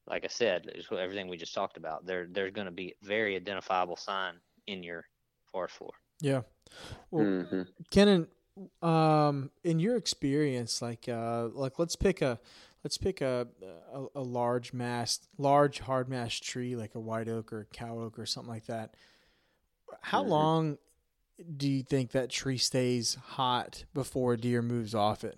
like 0.07 0.23
I 0.23 0.27
said, 0.27 0.69
everything 0.91 1.27
we 1.27 1.37
just 1.37 1.53
talked 1.53 1.77
about. 1.77 2.05
There, 2.05 2.27
there's 2.29 2.53
going 2.53 2.65
to 2.65 2.71
be 2.71 2.95
very 3.03 3.35
identifiable 3.35 3.97
sign 3.97 4.35
in 4.67 4.83
your 4.83 5.05
forest 5.51 5.75
floor. 5.75 5.91
Yeah. 6.21 6.41
Well, 7.11 7.33
hmm 7.51 7.61
Kennon, 7.91 8.27
um, 8.81 9.51
in 9.63 9.79
your 9.79 9.95
experience, 9.97 10.81
like, 10.81 11.07
uh, 11.09 11.49
like 11.53 11.79
let's 11.79 11.95
pick 11.95 12.21
a, 12.21 12.39
let's 12.83 12.97
pick 12.97 13.21
a, 13.21 13.47
a, 13.93 14.05
a 14.15 14.21
large 14.21 14.73
mass 14.73 15.19
large 15.37 15.79
hard 15.79 16.09
mass 16.09 16.35
tree, 16.35 16.75
like 16.75 16.95
a 16.95 16.99
white 16.99 17.29
oak 17.29 17.53
or 17.53 17.61
a 17.61 17.65
cow 17.65 17.99
oak 17.99 18.17
or 18.19 18.25
something 18.25 18.51
like 18.51 18.65
that. 18.67 18.95
How 20.01 20.23
Mhm. 20.23 20.27
long 20.27 20.77
do 21.55 21.69
you 21.69 21.83
think 21.83 22.11
that 22.11 22.29
tree 22.29 22.57
stays 22.57 23.15
hot 23.15 23.85
before 23.93 24.33
a 24.33 24.37
deer 24.37 24.61
moves 24.61 24.95
off 24.95 25.23
it? 25.23 25.37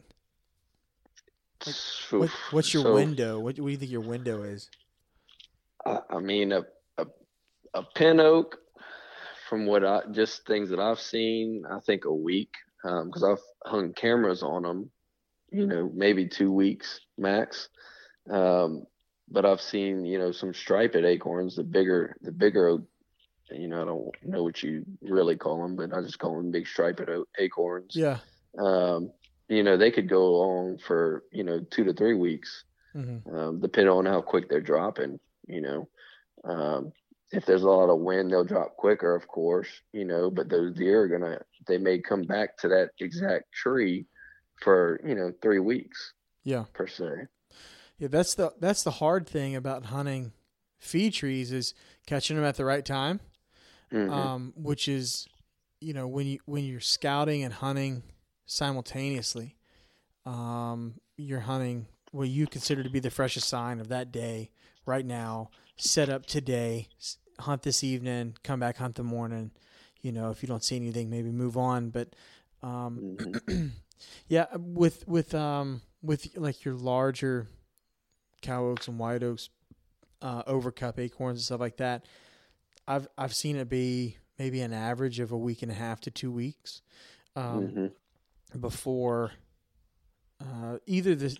What, 2.10 2.30
what's 2.52 2.74
your 2.74 2.84
So, 2.84 2.93
window? 2.95 3.36
What, 3.39 3.60
what 3.60 3.68
do 3.68 3.72
you 3.72 3.78
think 3.78 3.91
your 3.91 4.02
window 4.02 4.43
is? 4.43 4.70
I, 5.86 6.00
I 6.10 6.20
mean, 6.20 6.54
a, 6.54 6.64
a 6.97 7.06
a 7.74 7.84
pin 7.84 8.20
oak, 8.20 8.58
from 9.50 9.66
what 9.66 9.84
I 9.84 10.02
just 10.12 10.45
things 10.45 10.70
that 10.70 10.80
I've 10.80 11.00
seen, 11.00 11.64
I 11.70 11.80
think 11.80 12.06
a 12.06 12.14
week, 12.14 12.54
because 12.82 13.24
I've 13.24 13.43
hung 13.70 13.93
cameras 13.93 14.41
on 14.41 14.64
them, 14.64 14.91
you 15.52 15.66
know, 15.66 15.91
maybe 15.93 16.28
two 16.28 16.52
weeks 16.52 17.02
max. 17.18 17.70
Um, 18.30 18.86
but 19.30 19.45
I've 19.45 19.62
seen, 19.62 20.06
you 20.06 20.18
know, 20.18 20.32
some 20.32 20.54
striped 20.54 20.95
acorns, 20.95 21.56
the 21.56 21.64
bigger, 21.64 22.16
the 22.22 22.32
bigger 22.32 22.68
oak. 22.68 22.82
You 23.52 23.68
know, 23.68 23.82
I 23.82 23.86
don't 23.86 24.12
know 24.24 24.43
what 24.43 24.62
you 24.64 24.86
really 25.02 25.36
call 25.36 25.62
them, 25.62 25.76
but 25.76 25.93
I 25.93 26.02
just 26.02 26.20
call 26.20 26.38
them 26.38 26.52
big 26.52 26.68
striped 26.68 27.02
acorns. 27.38 27.95
Yeah. 27.95 28.18
Um, 28.58 29.12
you 29.47 29.64
know, 29.64 29.78
they 29.78 29.91
could 29.91 30.10
go 30.10 30.41
on 30.41 30.78
for 30.78 31.24
you 31.32 31.43
know 31.43 31.60
two 31.72 31.84
to 31.86 31.93
three 31.93 32.16
weeks 32.16 32.64
hmm 32.93 33.18
um, 33.32 33.60
depending 33.60 33.91
on 33.91 34.06
how 34.06 34.22
quick 34.22 34.50
they're 34.50 34.62
dropping. 34.62 35.20
You 35.47 35.62
know, 35.62 35.89
um, 36.43 36.91
if 37.32 37.45
there's 37.45 37.64
a 37.64 37.70
lot 37.70 37.89
of 37.89 38.00
wind, 38.00 38.32
they'll 38.32 38.43
drop 38.43 38.76
quicker, 38.78 39.16
of 39.16 39.28
course. 39.28 39.70
You 39.93 40.06
know, 40.06 40.30
but 40.32 40.50
those 40.50 40.76
deer 40.76 41.02
are 41.04 41.08
gonna 41.08 41.39
they 41.68 41.78
may 41.78 42.00
come 42.00 42.24
back 42.24 42.58
to 42.60 42.68
that 42.70 42.91
exact 43.00 43.52
tree 43.52 44.06
for 44.62 45.00
you 45.06 45.16
know 45.16 45.32
three 45.41 45.60
weeks 45.60 46.14
Yeah. 46.43 46.66
per 46.74 46.88
se. 46.88 47.28
Yeah, 47.97 48.08
that's 48.08 48.36
the 48.36 48.54
that's 48.60 48.84
the 48.84 48.91
hard 48.91 49.28
thing 49.28 49.56
about 49.56 49.86
hunting 49.86 50.32
feed 50.80 51.14
trees 51.14 51.52
is 51.52 51.74
catching 52.08 52.36
them 52.38 52.45
at 52.45 52.56
the 52.56 52.66
right 52.66 52.86
time. 52.86 53.20
Mhm. 53.92 54.12
Um, 54.12 54.54
which 54.56 54.88
is, 54.88 55.28
you 55.82 55.94
know, 55.94 56.08
when 56.08 56.28
you 56.28 56.40
when 56.46 56.64
you're 56.66 56.80
scouting 56.80 57.44
and 57.44 57.54
hunting 57.54 58.04
simultaneously, 58.46 59.56
um, 60.26 60.96
you're 61.18 61.40
hunting 61.42 61.88
what 62.12 62.30
you 62.30 62.48
consider 62.48 62.84
to 62.84 62.90
be 62.90 63.00
the 63.00 63.10
freshest 63.12 63.48
sign 63.48 63.80
of 63.80 63.88
that 63.90 64.12
day, 64.12 64.52
right 64.86 65.06
now. 65.06 65.50
Set 65.78 66.10
up 66.10 66.26
today, 66.26 66.88
hunt 67.40 67.62
this 67.64 67.84
evening, 67.84 68.36
come 68.44 68.60
back 68.60 68.78
hunt 68.78 68.96
the 68.96 69.04
morning. 69.04 69.52
You 70.02 70.12
know, 70.12 70.30
if 70.30 70.42
you 70.42 70.48
don't 70.48 70.64
see 70.64 70.76
anything, 70.76 71.10
maybe 71.10 71.32
move 71.32 71.58
on. 71.58 71.90
But 71.90 72.16
um, 72.62 73.18
Mhm. 73.18 73.72
yeah, 74.28 74.48
with 74.56 75.08
with 75.08 75.34
um 75.34 75.82
with 76.02 76.36
like 76.36 76.64
your 76.66 76.74
larger 76.76 77.48
cow 78.42 78.66
oaks 78.66 78.88
and 78.88 78.98
white 79.00 79.24
oaks, 79.24 79.50
uh, 80.22 80.44
overcup 80.44 80.98
acorns 81.00 81.40
and 81.40 81.44
stuff 81.46 81.60
like 81.60 81.78
that. 81.78 82.06
I've 82.90 83.08
I've 83.18 83.34
seen 83.34 83.56
it 83.56 83.70
be 83.70 84.18
maybe 84.38 84.60
an 84.62 84.74
average 84.74 85.20
of 85.22 85.32
a 85.32 85.38
week 85.38 85.62
and 85.62 85.72
a 85.72 85.76
half 85.76 86.02
to 86.02 86.12
two 86.12 86.32
weeks. 86.32 86.82
Um, 87.36 87.68
Mhm. 87.70 87.92
before 88.60 89.32
uh, 90.42 90.80
either 90.88 91.14
the 91.16 91.38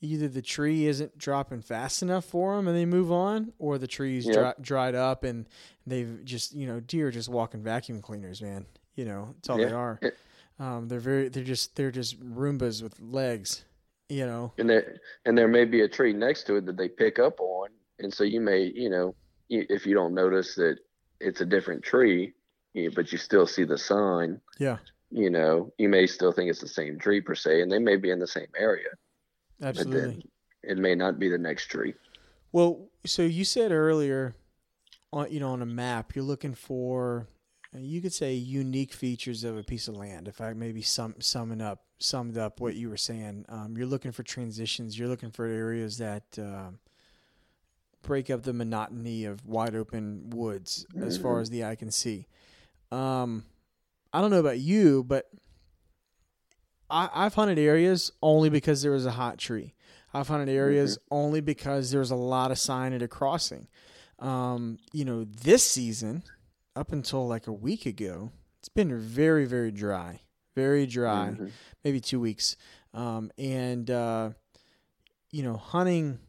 either 0.00 0.28
the 0.28 0.40
tree 0.42 0.86
isn't 0.86 1.18
dropping 1.18 1.60
fast 1.60 2.02
enough 2.02 2.24
for 2.24 2.56
them 2.56 2.66
and 2.68 2.76
they 2.76 2.86
move 2.86 3.10
on, 3.12 3.52
or 3.58 3.78
the 3.78 3.86
tree's 3.86 4.26
Yep. 4.26 4.34
dri- 4.56 4.64
dried 4.64 4.94
up 4.94 5.24
and 5.24 5.46
they've 5.86 6.24
just 6.24 6.54
you 6.54 6.66
know 6.66 6.80
deer 6.80 7.10
just 7.10 7.28
walking 7.28 7.62
vacuum 7.62 8.00
cleaners, 8.00 8.40
man. 8.40 8.64
You 8.94 9.04
know 9.04 9.34
that's 9.34 9.50
all 9.50 9.58
they 9.58 9.64
are. 9.72 10.00
Um, 10.58 10.88
they're 10.88 10.98
very 11.00 11.28
they're 11.28 11.44
just 11.44 11.76
they're 11.76 11.90
just 11.90 12.18
Roombas 12.20 12.82
with 12.82 12.98
legs. 13.00 13.64
You 14.08 14.24
know. 14.24 14.54
and 14.56 14.70
there 14.70 15.00
and 15.26 15.36
there 15.36 15.48
may 15.48 15.66
be 15.66 15.82
a 15.82 15.88
tree 15.88 16.14
next 16.14 16.44
to 16.44 16.56
it 16.56 16.64
that 16.64 16.78
they 16.78 16.88
pick 16.88 17.18
up 17.18 17.38
on, 17.40 17.68
and 17.98 18.12
so 18.14 18.24
you 18.24 18.40
may, 18.40 18.62
you 18.62 18.88
know, 18.88 19.14
if 19.48 19.86
you 19.86 19.94
don't 19.94 20.14
notice 20.14 20.54
that 20.56 20.78
it's 21.20 21.40
a 21.40 21.46
different 21.46 21.82
tree, 21.82 22.34
but 22.94 23.10
you 23.12 23.18
still 23.18 23.46
see 23.46 23.64
the 23.64 23.78
sign, 23.78 24.40
Yeah. 24.58 24.78
you 25.10 25.30
know, 25.30 25.72
you 25.78 25.88
may 25.88 26.06
still 26.06 26.32
think 26.32 26.50
it's 26.50 26.60
the 26.60 26.68
same 26.68 26.98
tree 26.98 27.20
per 27.20 27.34
se, 27.34 27.62
and 27.62 27.70
they 27.72 27.78
may 27.78 27.96
be 27.96 28.10
in 28.10 28.18
the 28.18 28.26
same 28.26 28.48
area, 28.56 28.90
Absolutely. 29.62 30.24
it 30.62 30.78
may 30.78 30.94
not 30.94 31.18
be 31.18 31.28
the 31.28 31.38
next 31.38 31.66
tree. 31.66 31.94
Well, 32.52 32.88
so 33.04 33.22
you 33.22 33.44
said 33.44 33.72
earlier, 33.72 34.34
on 35.12 35.30
you 35.30 35.40
know, 35.40 35.50
on 35.50 35.62
a 35.62 35.66
map, 35.66 36.14
you're 36.14 36.24
looking 36.24 36.54
for, 36.54 37.26
uh, 37.74 37.78
you 37.78 38.00
could 38.00 38.12
say, 38.12 38.34
unique 38.34 38.92
features 38.92 39.44
of 39.44 39.56
a 39.56 39.62
piece 39.62 39.88
of 39.88 39.96
land. 39.96 40.28
If 40.28 40.40
I 40.40 40.52
maybe 40.52 40.82
sum 40.82 41.14
summing 41.20 41.60
up, 41.60 41.84
summed 41.98 42.38
up 42.38 42.60
what 42.60 42.74
you 42.76 42.88
were 42.88 42.96
saying, 42.96 43.44
um, 43.48 43.76
you're 43.76 43.86
looking 43.86 44.12
for 44.12 44.22
transitions. 44.22 44.98
You're 44.98 45.08
looking 45.08 45.30
for 45.30 45.46
areas 45.46 45.98
that 45.98 46.24
um 46.38 46.78
break 48.02 48.30
up 48.30 48.42
the 48.42 48.52
monotony 48.52 49.24
of 49.24 49.44
wide 49.46 49.74
open 49.74 50.30
woods 50.30 50.86
as 51.00 51.16
far 51.16 51.40
as 51.40 51.50
the 51.50 51.64
eye 51.64 51.74
can 51.74 51.90
see. 51.90 52.26
Um, 52.90 53.44
I 54.12 54.20
don't 54.20 54.30
know 54.30 54.40
about 54.40 54.58
you, 54.60 55.04
but 55.04 55.26
I, 56.90 57.08
I've 57.12 57.34
hunted 57.34 57.58
areas 57.58 58.12
only 58.22 58.48
because 58.50 58.82
there 58.82 58.92
was 58.92 59.06
a 59.06 59.10
hot 59.10 59.38
tree. 59.38 59.74
I've 60.14 60.28
hunted 60.28 60.48
areas 60.48 60.98
only 61.10 61.40
because 61.42 61.90
there 61.90 62.00
was 62.00 62.10
a 62.10 62.16
lot 62.16 62.50
of 62.50 62.58
sign 62.58 62.92
at 62.94 63.02
a 63.02 63.08
crossing. 63.08 63.68
Um, 64.18 64.78
you 64.92 65.04
know, 65.04 65.24
this 65.24 65.62
season, 65.62 66.22
up 66.74 66.92
until 66.92 67.26
like 67.28 67.46
a 67.46 67.52
week 67.52 67.84
ago, 67.84 68.32
it's 68.60 68.70
been 68.70 68.98
very, 68.98 69.44
very 69.44 69.70
dry, 69.70 70.20
very 70.54 70.86
dry, 70.86 71.36
Mhm. 71.38 71.50
maybe 71.84 72.00
two 72.00 72.20
weeks. 72.20 72.56
Um, 72.94 73.30
and, 73.36 73.90
uh, 73.90 74.30
you 75.30 75.42
know, 75.42 75.56
hunting 75.58 76.20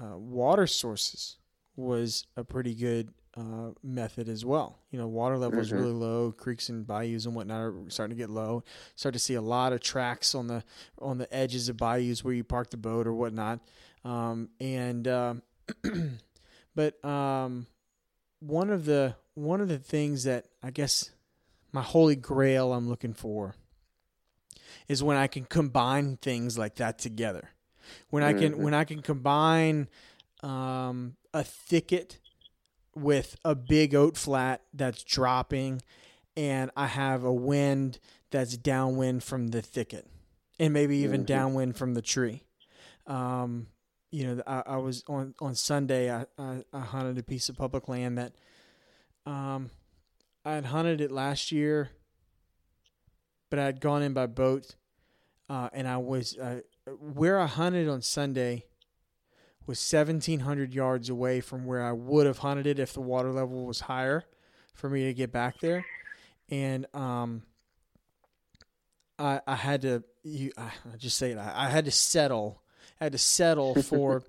uh, 0.00 0.16
water 0.16 0.66
sources 0.66 1.36
was 1.76 2.26
a 2.36 2.44
pretty 2.44 2.74
good 2.74 3.12
uh, 3.36 3.70
method 3.84 4.28
as 4.28 4.44
well. 4.44 4.78
You 4.90 4.98
know, 4.98 5.06
water 5.06 5.38
level 5.38 5.60
is 5.60 5.70
Mhm. 5.70 5.76
really 5.78 5.92
low. 5.92 6.32
Creeks 6.32 6.68
and 6.68 6.84
bayous 6.86 7.24
and 7.24 7.34
whatnot 7.36 7.60
are 7.60 7.74
starting 7.88 8.16
to 8.16 8.20
get 8.20 8.30
low. 8.30 8.64
Start 8.96 9.12
to 9.12 9.18
see 9.18 9.34
a 9.34 9.40
lot 9.42 9.72
of 9.72 9.80
tracks 9.80 10.34
on 10.34 10.48
the 10.48 10.64
on 10.98 11.18
the 11.18 11.32
edges 11.32 11.68
of 11.68 11.76
bayous 11.76 12.24
where 12.24 12.34
you 12.34 12.42
park 12.42 12.70
the 12.70 12.76
boat 12.76 13.06
or 13.06 13.14
whatnot. 13.14 13.60
Um, 14.04 14.50
and 14.60 15.06
um, 15.06 15.42
but 16.74 17.04
um, 17.04 17.66
one 18.40 18.70
of 18.70 18.84
the 18.86 19.14
one 19.34 19.60
of 19.60 19.68
the 19.68 19.78
things 19.78 20.24
that 20.24 20.46
I 20.62 20.70
guess 20.72 21.10
my 21.70 21.82
holy 21.82 22.16
grail 22.16 22.72
I'm 22.72 22.88
looking 22.88 23.14
for 23.14 23.54
is 24.88 25.02
when 25.02 25.16
I 25.16 25.26
can 25.28 25.44
combine 25.44 26.16
things 26.16 26.58
like 26.58 26.76
that 26.76 26.98
together. 26.98 27.50
When 28.10 28.22
I 28.22 28.32
can 28.32 28.58
when 28.58 28.74
I 28.74 28.84
can 28.84 29.02
combine 29.02 29.88
um, 30.42 31.16
a 31.34 31.42
thicket 31.44 32.18
with 32.94 33.36
a 33.44 33.54
big 33.54 33.94
oak 33.94 34.16
flat 34.16 34.62
that's 34.72 35.02
dropping, 35.04 35.82
and 36.36 36.70
I 36.76 36.86
have 36.86 37.24
a 37.24 37.32
wind 37.32 37.98
that's 38.30 38.56
downwind 38.56 39.22
from 39.24 39.48
the 39.48 39.62
thicket, 39.62 40.06
and 40.58 40.72
maybe 40.72 40.96
even 40.98 41.22
Mhm. 41.22 41.26
downwind 41.26 41.76
from 41.76 41.94
the 41.94 42.02
tree. 42.02 42.42
Um, 43.06 43.68
you 44.10 44.24
know, 44.26 44.42
I, 44.46 44.62
I 44.66 44.76
was 44.76 45.04
on 45.08 45.34
on 45.40 45.54
Sunday. 45.54 46.10
I, 46.10 46.26
I 46.38 46.64
I 46.72 46.80
hunted 46.80 47.18
a 47.18 47.22
piece 47.22 47.48
of 47.48 47.56
public 47.56 47.88
land 47.88 48.18
that, 48.18 48.34
um, 49.26 49.70
I 50.44 50.54
had 50.54 50.66
hunted 50.66 51.00
it 51.00 51.10
last 51.10 51.52
year, 51.52 51.90
but 53.50 53.58
I 53.58 53.64
had 53.64 53.80
gone 53.80 54.02
in 54.02 54.12
by 54.12 54.26
boat, 54.26 54.74
uh, 55.48 55.68
and 55.72 55.86
I 55.88 55.98
was 55.98 56.36
uh, 56.38 56.60
where 57.00 57.38
I 57.38 57.46
hunted 57.46 57.88
on 57.88 58.02
Sunday 58.02 58.64
was 59.66 59.78
1700 59.92 60.72
yards 60.72 61.10
away 61.10 61.40
from 61.40 61.66
where 61.66 61.84
I 61.84 61.92
would 61.92 62.26
have 62.26 62.38
hunted 62.38 62.66
it 62.66 62.78
if 62.78 62.94
the 62.94 63.02
water 63.02 63.32
level 63.32 63.66
was 63.66 63.80
higher 63.80 64.24
for 64.72 64.88
me 64.88 65.04
to 65.04 65.14
get 65.14 65.30
back 65.30 65.60
there. 65.60 65.84
And 66.48 66.86
um 66.94 67.42
I 69.18 69.40
I 69.46 69.54
had 69.56 69.82
to 69.82 70.02
you 70.22 70.52
I 70.56 70.72
I'll 70.90 70.96
just 70.98 71.18
say 71.18 71.32
it 71.32 71.38
I, 71.38 71.66
I 71.66 71.68
had 71.68 71.84
to 71.84 71.90
settle 71.90 72.62
I 73.00 73.04
had 73.04 73.12
to 73.12 73.18
settle 73.18 73.74
for 73.82 74.22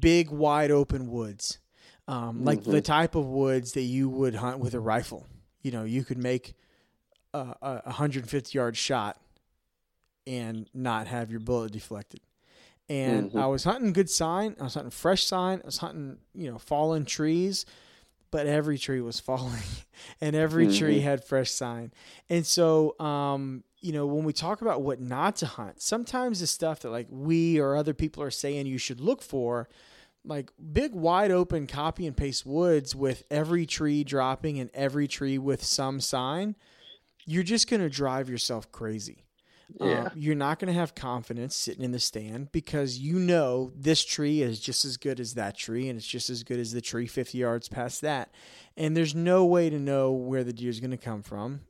big 0.00 0.30
wide 0.30 0.70
open 0.70 1.10
woods. 1.10 1.58
Um 2.06 2.44
like 2.44 2.64
the 2.64 2.80
type 2.80 3.14
of 3.14 3.26
woods 3.26 3.72
that 3.72 3.82
you 3.82 4.08
would 4.08 4.34
hunt 4.36 4.58
with 4.58 4.72
a 4.74 4.80
rifle. 4.80 5.26
You 5.60 5.72
know, 5.72 5.84
you 5.84 6.04
could 6.04 6.18
make 6.18 6.54
a, 7.34 7.54
a 7.60 7.80
150 7.84 8.56
yard 8.56 8.76
shot 8.76 9.20
and 10.28 10.68
not 10.74 11.06
have 11.08 11.30
your 11.30 11.40
bullet 11.40 11.72
deflected 11.72 12.20
and 12.90 13.32
Mhm. 13.32 13.40
I 13.40 13.46
was 13.46 13.64
hunting 13.64 13.92
good 13.92 14.08
sign. 14.08 14.56
I 14.58 14.64
was 14.64 14.72
hunting 14.74 14.90
fresh 14.90 15.24
sign. 15.24 15.60
I 15.62 15.66
was 15.66 15.76
hunting, 15.78 16.18
you 16.34 16.50
know, 16.50 16.56
fallen 16.58 17.04
trees, 17.04 17.66
but 18.30 18.46
every 18.46 18.78
tree 18.78 19.02
was 19.02 19.20
falling, 19.30 19.60
and 20.22 20.34
every 20.34 20.66
tree 20.74 21.00
Mhm. 21.00 21.02
had 21.02 21.22
fresh 21.24 21.50
sign. 21.50 21.92
And 22.30 22.46
so, 22.46 22.98
um, 22.98 23.62
you 23.80 23.92
know, 23.92 24.06
when 24.06 24.24
we 24.24 24.32
talk 24.32 24.62
about 24.62 24.80
what 24.80 25.00
not 25.02 25.36
to 25.36 25.46
hunt, 25.46 25.82
sometimes 25.82 26.40
the 26.40 26.46
stuff 26.46 26.80
that 26.80 26.90
like 26.90 27.08
we 27.10 27.58
or 27.60 27.76
other 27.76 27.92
people 27.92 28.22
are 28.22 28.30
saying 28.30 28.66
you 28.66 28.78
should 28.78 29.00
look 29.00 29.20
for, 29.22 29.68
like 30.24 30.50
big 30.72 30.94
wide 30.94 31.30
open 31.30 31.66
copy 31.66 32.06
and 32.06 32.16
paste 32.16 32.46
woods 32.46 32.94
with 32.94 33.22
every 33.30 33.66
tree 33.66 34.02
dropping 34.02 34.58
and 34.58 34.70
every 34.72 35.06
tree 35.06 35.36
with 35.36 35.62
some 35.62 36.00
sign, 36.00 36.56
you're 37.26 37.42
just 37.42 37.68
gonna 37.68 37.90
drive 37.90 38.30
yourself 38.30 38.72
crazy. 38.72 39.26
Yeah. 39.80 39.86
Uh, 39.86 40.10
you're 40.14 40.34
not 40.34 40.58
going 40.58 40.72
to 40.72 40.78
have 40.78 40.94
confidence 40.94 41.54
sitting 41.54 41.84
in 41.84 41.92
the 41.92 42.00
stand 42.00 42.50
because 42.52 42.98
you 42.98 43.18
know 43.18 43.70
this 43.76 44.02
tree 44.04 44.40
is 44.40 44.58
just 44.58 44.84
as 44.84 44.96
good 44.96 45.20
as 45.20 45.34
that 45.34 45.56
tree 45.56 45.88
and 45.88 45.98
it's 45.98 46.06
just 46.06 46.30
as 46.30 46.42
good 46.42 46.58
as 46.58 46.72
the 46.72 46.80
tree 46.80 47.06
50 47.06 47.36
yards 47.36 47.68
past 47.68 48.00
that. 48.00 48.30
And 48.76 48.96
there's 48.96 49.14
no 49.14 49.44
way 49.44 49.68
to 49.68 49.78
know 49.78 50.12
where 50.12 50.42
the 50.42 50.54
deer 50.54 50.70
is 50.70 50.80
going 50.80 50.92
to 50.92 50.96
come 50.96 51.22
from. 51.22 51.60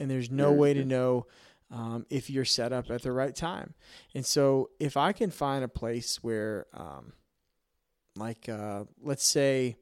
And 0.00 0.10
there's 0.10 0.30
no 0.30 0.50
way 0.52 0.74
to 0.74 0.84
know 0.84 1.26
um, 1.70 2.06
if 2.10 2.28
you're 2.30 2.44
set 2.44 2.72
up 2.72 2.90
at 2.90 3.02
the 3.02 3.12
right 3.12 3.34
time. 3.34 3.74
And 4.14 4.24
so 4.26 4.70
if 4.80 4.96
I 4.96 5.12
can 5.12 5.30
find 5.30 5.62
a 5.62 5.68
place 5.68 6.16
where, 6.22 6.66
um, 6.74 7.12
like, 8.16 8.48
uh, 8.48 8.84
let's 9.00 9.26
say 9.26 9.76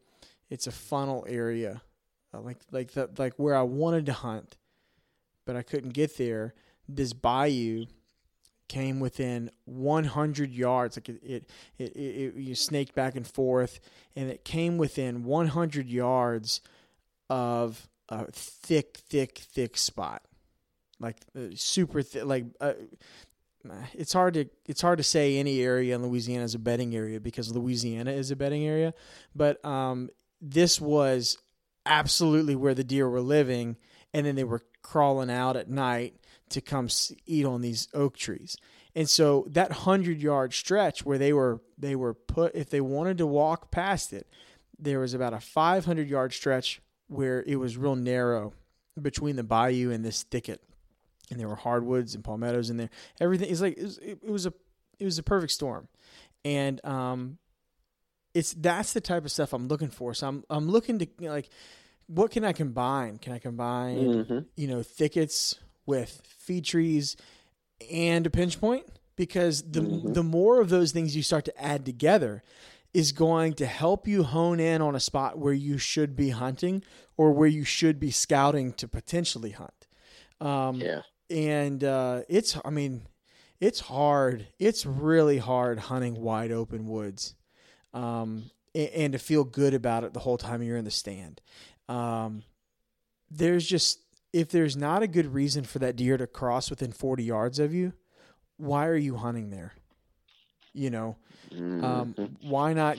it's 0.51 0.67
a 0.67 0.73
funnel 0.73 1.25
area, 1.29 1.83
uh, 2.35 2.41
like, 2.41 2.59
like, 2.71 2.93
the, 2.93 3.09
like 3.17 3.35
where 3.39 3.55
I 3.55 3.63
wanted 3.63 4.07
to 4.07 4.13
hunt, 4.13 4.59
but 5.47 5.57
I 5.57 5.63
couldn't 5.63 5.95
get 5.95 6.19
there 6.19 6.55
this 6.97 7.13
bayou 7.13 7.87
came 8.69 9.01
within 9.01 9.51
100 9.65 10.53
yards 10.53 10.97
like 10.97 11.09
it 11.09 11.21
it, 11.25 11.51
it, 11.77 11.97
it, 11.97 12.35
you 12.37 12.55
snaked 12.55 12.95
back 12.95 13.17
and 13.17 13.27
forth 13.27 13.81
and 14.15 14.31
it 14.31 14.45
came 14.45 14.79
within 14.79 15.25
100 15.25 15.89
yards 15.89 16.61
of 17.29 17.89
a 18.09 18.31
thick 18.31 18.99
thick 19.09 19.39
thick 19.39 19.77
spot. 19.77 20.23
Like 21.01 21.17
uh, 21.37 21.49
super 21.55 22.03
thick 22.03 22.25
like 22.25 22.45
uh, 22.61 22.75
it's 23.95 24.13
hard 24.13 24.35
to 24.35 24.45
it's 24.67 24.83
hard 24.83 24.99
to 24.99 25.05
say 25.05 25.37
any 25.37 25.61
area 25.61 25.95
in 25.95 26.07
Louisiana 26.07 26.45
is 26.45 26.55
a 26.55 26.59
bedding 26.59 26.95
area 26.95 27.21
because 27.21 27.55
Louisiana 27.55 28.13
is 28.13 28.31
a 28.31 28.37
bedding 28.37 28.65
area 28.65 28.95
but 29.35 29.65
um 29.65 30.11
this 30.41 30.81
was 30.81 31.39
absolutely 31.87 32.55
where 32.55 32.75
the 32.75 32.85
deer 32.85 33.09
were 33.09 33.21
living 33.21 33.77
and 34.15 34.27
then 34.27 34.37
they 34.37 34.45
were 34.45 34.63
crawling 34.83 35.31
out 35.31 35.57
at 35.57 35.69
night 35.69 36.15
to 36.51 36.61
come 36.61 36.89
eat 37.27 37.45
on 37.47 37.61
these 37.61 37.89
oak 37.95 38.17
trees. 38.17 38.57
And 38.95 39.09
so 39.09 39.47
that 39.51 39.71
100 39.71 40.21
yard 40.21 40.53
stretch 40.53 41.05
where 41.05 41.19
they 41.19 41.33
were 41.33 41.61
they 41.79 41.95
were 41.97 42.15
put 42.15 42.55
if 42.55 42.71
they 42.71 42.81
wanted 42.81 43.19
to 43.19 43.27
walk 43.27 43.71
past 43.71 44.13
it, 44.13 44.27
there 44.79 44.99
was 45.01 45.15
about 45.15 45.33
a 45.33 45.41
500 45.41 46.09
yard 46.09 46.33
stretch 46.33 46.81
where 47.09 47.43
it 47.47 47.57
was 47.57 47.77
real 47.77 47.97
narrow 47.97 48.53
between 49.01 49.37
the 49.37 49.45
bayou 49.45 49.91
and 49.91 50.05
this 50.05 50.23
thicket. 50.25 50.63
And 51.31 51.39
there 51.39 51.49
were 51.49 51.55
hardwoods 51.57 52.15
and 52.17 52.25
palmettos 52.25 52.71
in 52.71 52.77
there. 52.77 52.91
Everything 53.21 53.49
is 53.49 53.61
like 53.63 53.79
it 53.79 53.83
was, 53.85 53.99
it, 53.99 54.25
was 54.25 54.47
a 54.47 54.53
it 54.99 55.05
was 55.05 55.19
a 55.19 55.23
perfect 55.23 55.53
storm. 55.53 55.87
And 56.45 56.85
um 56.85 57.39
it's 58.35 58.53
that's 58.55 58.93
the 58.93 59.01
type 59.01 59.25
of 59.25 59.31
stuff 59.31 59.53
I'm 59.53 59.69
looking 59.69 59.91
for. 59.91 60.15
So 60.15 60.27
I'm 60.27 60.45
I'm 60.51 60.69
looking 60.69 60.99
to 60.99 61.07
you 61.19 61.29
know, 61.29 61.33
like 61.33 61.49
what 62.09 62.33
can 62.33 62.45
I 62.45 62.53
combine? 62.53 63.19
Can 63.19 63.33
I 63.33 63.39
combine 63.39 64.25
Mhm. 64.25 64.47
you 64.57 64.67
know 64.67 64.83
thickets 64.83 65.61
with 65.87 66.23
feed 66.27 66.65
trees 66.65 67.17
and 67.91 68.27
a 68.27 68.31
pinch 68.31 68.61
point? 68.61 68.87
Because 69.17 69.63
the 69.63 69.81
the 69.81 70.23
more 70.23 70.61
of 70.61 70.69
those 70.71 70.93
things 70.93 71.15
you 71.15 71.23
start 71.23 71.45
to 71.47 71.63
add 71.63 71.85
together 71.85 72.43
is 72.93 73.13
going 73.13 73.53
to 73.55 73.67
help 73.67 74.09
you 74.09 74.23
hone 74.25 74.59
in 74.59 74.83
on 74.83 74.95
a 74.97 75.01
spot 75.01 75.39
where 75.39 75.53
you 75.53 75.79
should 75.79 76.17
be 76.17 76.31
hunting 76.31 76.83
or 77.17 77.31
where 77.33 77.49
you 77.49 77.63
should 77.65 78.01
be 78.01 78.11
scouting 78.11 78.73
to 78.73 78.89
potentially 78.89 79.51
hunt. 79.51 79.87
Um, 80.41 80.81
Yeah. 80.81 81.03
and 81.29 81.85
uh, 81.85 82.23
it's 82.29 82.57
I 82.65 82.71
mean, 82.71 83.03
it's 83.61 83.81
hard. 83.81 84.47
It's 84.59 84.87
really 84.87 85.39
hard 85.39 85.79
hunting 85.79 86.21
wide 86.21 86.51
open 86.51 86.89
woods, 86.89 87.35
um, 87.93 88.51
and, 88.75 88.89
and 88.89 89.13
to 89.13 89.19
feel 89.19 89.45
good 89.45 89.75
about 89.75 90.03
it 90.05 90.15
the 90.15 90.21
whole 90.21 90.39
time 90.39 90.63
you're 90.63 90.79
in 90.79 90.85
the 90.87 90.91
stand. 90.91 91.41
Um, 91.89 92.43
there's 93.31 93.67
just 93.67 94.01
if 94.33 94.51
there's 94.51 94.77
not 94.77 95.03
a 95.03 95.07
good 95.09 95.33
reason 95.35 95.65
for 95.65 95.79
that 95.81 95.97
deer 95.97 96.17
to 96.17 96.27
cross 96.27 96.71
within 96.71 96.93
40 96.93 97.25
yards 97.25 97.59
of 97.59 97.75
you, 97.75 97.93
why 98.57 98.87
are 98.87 98.97
you 98.97 99.17
hunting 99.17 99.51
there? 99.51 99.75
You 100.73 100.91
know, 100.91 101.17
um, 101.53 102.15
Mhm. 102.15 102.37
why 102.43 102.73
not? 102.73 102.99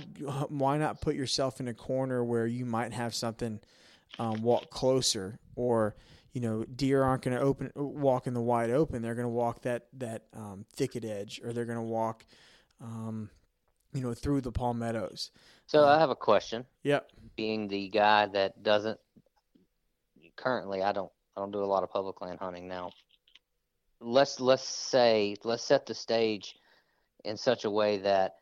Why 0.50 0.78
not 0.78 1.00
put 1.00 1.16
yourself 1.16 1.60
in 1.60 1.68
a 1.68 1.74
corner 1.74 2.24
where 2.24 2.46
you 2.46 2.66
might 2.66 2.94
have 2.94 3.16
something 3.16 3.60
um, 4.20 4.42
walk 4.42 4.70
closer, 4.70 5.40
or 5.56 5.96
you 6.34 6.42
know, 6.42 6.64
deer 6.66 7.04
aren't 7.04 7.24
going 7.24 7.36
to 7.36 7.42
open 7.42 7.72
walk 7.76 8.28
in 8.28 8.34
the 8.34 8.42
wide 8.42 8.70
open. 8.70 9.02
They're 9.02 9.16
going 9.16 9.26
to 9.26 9.30
walk 9.30 9.62
that 9.62 9.88
that 9.94 10.24
um, 10.34 10.66
thicket 10.74 11.06
edge, 11.06 11.40
or 11.44 11.54
they're 11.54 11.66
going 11.66 11.78
to 11.78 11.82
walk, 11.84 12.26
um, 12.82 13.30
you 13.94 14.02
know, 14.02 14.14
through 14.14 14.42
the 14.42 14.52
palmettos. 14.52 15.32
So 15.68 15.86
I 15.86 15.98
have 15.98 16.10
a 16.10 16.16
question. 16.16 16.66
Yep. 16.84 17.10
Being 17.38 17.70
the 17.70 17.88
guy 17.88 18.26
that 18.28 18.62
doesn't 18.64 19.00
currently, 20.36 20.82
I 20.82 20.92
don't, 20.92 21.12
I 21.36 21.42
don't 21.42 21.52
do 21.52 21.64
a 21.64 21.66
lot 21.66 21.84
of 21.84 21.90
public 21.92 22.22
land 22.22 22.40
hunting 22.40 22.68
now. 22.68 22.92
Let's 24.02 24.40
let's 24.40 24.64
say 24.64 25.36
let's 25.44 25.64
set 25.64 25.86
the 25.86 25.94
stage 25.94 26.56
in 27.24 27.38
such 27.38 27.66
a 27.66 27.70
way 27.70 27.98
that 28.00 28.36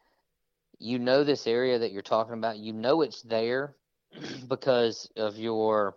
you 0.79 0.99
know 0.99 1.23
this 1.23 1.47
area 1.47 1.79
that 1.79 1.91
you're 1.91 2.01
talking 2.01 2.33
about. 2.33 2.57
You 2.57 2.73
know 2.73 3.01
it's 3.01 3.21
there 3.21 3.75
because 4.47 5.09
of 5.15 5.37
your, 5.37 5.95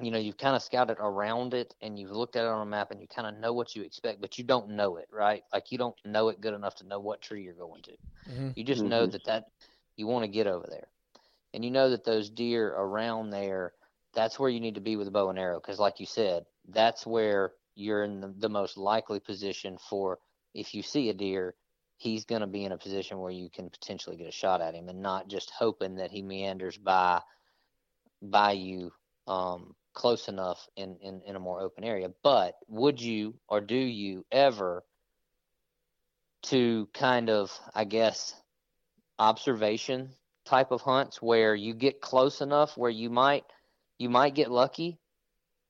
you 0.00 0.10
know, 0.10 0.18
you've 0.18 0.38
kind 0.38 0.56
of 0.56 0.62
scouted 0.62 0.98
around 1.00 1.54
it 1.54 1.74
and 1.80 1.98
you've 1.98 2.10
looked 2.10 2.36
at 2.36 2.44
it 2.44 2.48
on 2.48 2.62
a 2.62 2.70
map 2.70 2.90
and 2.90 3.00
you 3.00 3.06
kind 3.08 3.28
of 3.28 3.40
know 3.40 3.52
what 3.52 3.74
you 3.74 3.82
expect, 3.82 4.20
but 4.20 4.38
you 4.38 4.44
don't 4.44 4.70
know 4.70 4.96
it, 4.96 5.08
right? 5.12 5.42
Like 5.52 5.70
you 5.70 5.78
don't 5.78 5.96
know 6.04 6.28
it 6.28 6.40
good 6.40 6.54
enough 6.54 6.76
to 6.76 6.86
know 6.86 7.00
what 7.00 7.22
tree 7.22 7.42
you're 7.42 7.54
going 7.54 7.82
to. 7.82 7.96
Mhm. 8.26 8.54
You 8.54 8.64
just 8.64 8.84
know 8.84 9.06
Mhm. 9.06 9.12
that 9.12 9.24
that 9.24 9.44
you 9.96 10.06
want 10.06 10.24
to 10.24 10.28
get 10.28 10.46
over 10.46 10.66
there, 10.68 10.88
and 11.54 11.64
you 11.64 11.70
know 11.70 11.90
that 11.90 12.04
those 12.04 12.30
deer 12.30 12.68
around 12.68 13.30
there, 13.30 13.72
that's 14.14 14.38
where 14.38 14.50
you 14.50 14.60
need 14.60 14.74
to 14.74 14.80
be 14.80 14.96
with 14.96 15.08
a 15.08 15.10
bow 15.10 15.30
and 15.30 15.38
arrow. 15.38 15.60
Because, 15.60 15.78
like 15.78 16.00
you 16.00 16.06
said, 16.06 16.44
that's 16.68 17.06
where 17.06 17.52
you're 17.74 18.04
in 18.04 18.20
the, 18.20 18.34
the 18.36 18.48
most 18.48 18.76
likely 18.76 19.20
position 19.20 19.78
for 19.88 20.18
if 20.54 20.74
you 20.74 20.82
see 20.82 21.08
a 21.08 21.14
deer, 21.14 21.54
he's 21.96 22.24
going 22.24 22.42
to 22.42 22.46
be 22.46 22.64
in 22.64 22.72
a 22.72 22.78
position 22.78 23.18
where 23.18 23.30
you 23.30 23.48
can 23.48 23.70
potentially 23.70 24.16
get 24.16 24.28
a 24.28 24.32
shot 24.32 24.60
at 24.60 24.74
him, 24.74 24.88
and 24.88 25.00
not 25.00 25.28
just 25.28 25.50
hoping 25.50 25.96
that 25.96 26.10
he 26.10 26.22
meanders 26.22 26.76
by 26.76 27.20
by 28.20 28.52
you 28.52 28.92
um, 29.26 29.74
close 29.94 30.28
enough 30.28 30.68
in, 30.76 30.96
in 31.00 31.22
in 31.26 31.36
a 31.36 31.40
more 31.40 31.60
open 31.60 31.84
area. 31.84 32.10
But 32.22 32.54
would 32.68 33.00
you 33.00 33.34
or 33.48 33.60
do 33.60 33.76
you 33.76 34.24
ever 34.30 34.84
to 36.42 36.88
kind 36.92 37.30
of, 37.30 37.52
I 37.74 37.84
guess, 37.84 38.34
observation 39.18 40.10
type 40.44 40.72
of 40.72 40.80
hunts 40.80 41.22
where 41.22 41.54
you 41.54 41.72
get 41.72 42.00
close 42.00 42.40
enough 42.40 42.76
where 42.76 42.90
you 42.90 43.10
might 43.10 43.44
you 44.02 44.10
might 44.10 44.34
get 44.34 44.50
lucky, 44.50 45.00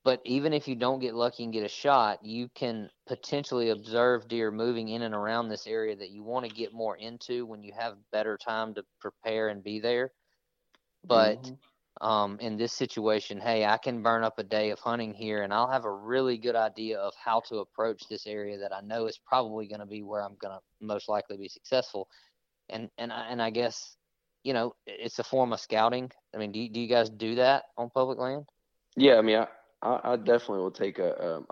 but 0.05 0.21
even 0.25 0.53
if 0.55 0.69
you 0.69 0.77
don't 0.77 1.01
get 1.01 1.15
lucky 1.15 1.45
and 1.45 1.53
get 1.53 1.65
a 1.65 1.69
shot, 1.69 2.25
you 2.25 2.49
can 2.55 2.91
potentially 3.07 3.71
observe 3.71 4.29
deer 4.29 4.51
moving 4.51 4.89
in 4.89 5.03
and 5.03 5.15
around 5.15 5.49
this 5.49 5.67
area 5.67 5.97
that 5.97 6.11
you 6.11 6.25
want 6.25 6.47
to 6.47 6.53
get 6.53 6.73
more 6.73 6.97
into 6.97 7.47
when 7.47 7.63
you 7.63 7.73
have 7.79 7.99
better 8.13 8.39
time 8.39 8.75
to 8.75 8.85
prepare 9.01 9.49
and 9.51 9.63
be 9.65 9.81
there. 9.81 10.13
But 11.05 11.51
Mhm. 11.51 11.59
um, 12.01 12.39
in 12.41 12.57
this 12.57 12.73
situation, 12.73 13.41
hey, 13.41 13.65
I 13.65 13.79
can 13.79 14.03
burn 14.03 14.25
up 14.25 14.39
a 14.39 14.45
day 14.45 14.71
of 14.71 14.81
hunting 14.81 15.15
here, 15.15 15.43
and 15.43 15.53
I'll 15.55 15.71
have 15.71 15.85
a 15.85 15.93
really 15.93 16.39
good 16.39 16.57
idea 16.57 16.99
of 16.99 17.15
how 17.23 17.41
to 17.49 17.59
approach 17.59 18.09
this 18.09 18.27
area 18.27 18.59
that 18.59 18.73
I 18.75 18.81
know 18.81 19.07
is 19.07 19.19
probably 19.19 19.69
going 19.69 19.81
to 19.81 19.87
be 19.87 20.03
where 20.03 20.23
I'm 20.23 20.37
going 20.37 20.55
to 20.55 20.61
most 20.81 21.09
likely 21.09 21.37
be 21.37 21.49
successful. 21.49 22.09
And 22.71 22.91
and 22.99 23.13
I, 23.13 23.27
and 23.29 23.43
I 23.43 23.51
guess, 23.51 23.97
you 24.45 24.53
know, 24.53 24.75
it's 24.87 25.19
a 25.19 25.25
form 25.25 25.53
of 25.53 25.61
scouting. 25.61 26.11
I 26.35 26.39
mean, 26.39 26.53
do 26.53 26.61
you, 26.61 26.69
do 26.69 26.81
you 26.81 26.89
guys 26.89 27.09
do 27.09 27.37
that 27.37 27.65
on 27.77 27.91
public 27.91 28.19
land? 28.19 28.47
Yeah, 28.97 29.17
I 29.17 29.23
mean, 29.23 29.47
I, 29.83 30.01
I, 30.05 30.17
definitely 30.17 30.59
will 30.59 30.71
take 30.71 30.99
a 30.99 31.37
um, 31.37 31.47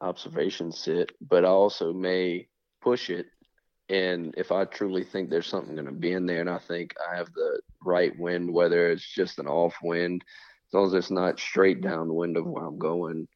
observation 0.00 0.72
sit, 0.72 1.12
but 1.20 1.44
I 1.44 1.48
also 1.48 1.92
may 1.92 2.48
push 2.82 3.10
it. 3.10 3.26
And 3.88 4.34
if 4.36 4.52
I 4.52 4.64
truly 4.64 5.04
think 5.04 5.30
there's 5.30 5.46
something 5.46 5.74
going 5.74 5.86
to 5.86 5.92
be 5.92 6.12
in 6.12 6.26
there, 6.26 6.40
and 6.40 6.50
I 6.50 6.58
think 6.58 6.94
I 7.10 7.16
have 7.16 7.32
the 7.32 7.60
right 7.84 8.16
wind, 8.18 8.52
whether 8.52 8.90
it's 8.90 9.06
just 9.14 9.38
an 9.38 9.46
off 9.46 9.74
wind, 9.82 10.22
as 10.68 10.74
long 10.74 10.86
as 10.86 10.94
it's 10.94 11.10
not 11.10 11.40
straight 11.40 11.80
downwind 11.80 12.36
of 12.36 12.46
where 12.46 12.64
I'm 12.64 12.78
going, 12.78 13.26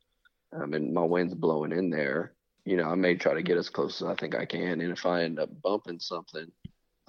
um, 0.52 0.72
and 0.74 0.94
my 0.94 1.02
wind's 1.02 1.34
blowing 1.34 1.72
in 1.72 1.90
there, 1.90 2.34
you 2.64 2.76
know, 2.76 2.84
I 2.84 2.94
may 2.94 3.16
try 3.16 3.34
to 3.34 3.42
get 3.42 3.59
as 3.59 3.68
close 3.68 4.00
as 4.00 4.09
I 4.09 4.14
think 4.14 4.34
I 4.34 4.46
can. 4.46 4.80
And 4.80 4.92
if 4.92 5.05
I 5.05 5.24
end 5.24 5.38
up 5.40 5.50
bumping 5.62 5.98
something, 5.98 6.46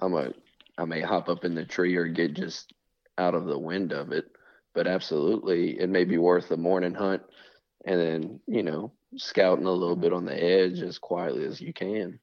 I'm 0.00 0.14
a, 0.14 0.32
I 0.78 0.84
may 0.84 1.00
hop 1.00 1.28
up 1.28 1.44
in 1.44 1.54
the 1.54 1.64
tree 1.64 1.96
or 1.96 2.06
get 2.06 2.34
just 2.34 2.72
out 3.18 3.34
of 3.34 3.46
the 3.46 3.58
wind 3.58 3.92
of 3.92 4.12
it 4.12 4.26
but 4.74 4.86
absolutely 4.86 5.78
it 5.80 5.88
may 5.88 6.04
be 6.04 6.18
worth 6.18 6.50
a 6.50 6.56
morning 6.56 6.94
hunt 6.94 7.22
and 7.86 7.98
then 7.98 8.40
you 8.46 8.62
know 8.62 8.92
scouting 9.16 9.66
a 9.66 9.70
little 9.70 9.96
bit 9.96 10.12
on 10.12 10.24
the 10.26 10.42
edge 10.42 10.80
as 10.80 10.98
quietly 10.98 11.44
as 11.44 11.60
you 11.60 11.72
can 11.72 12.18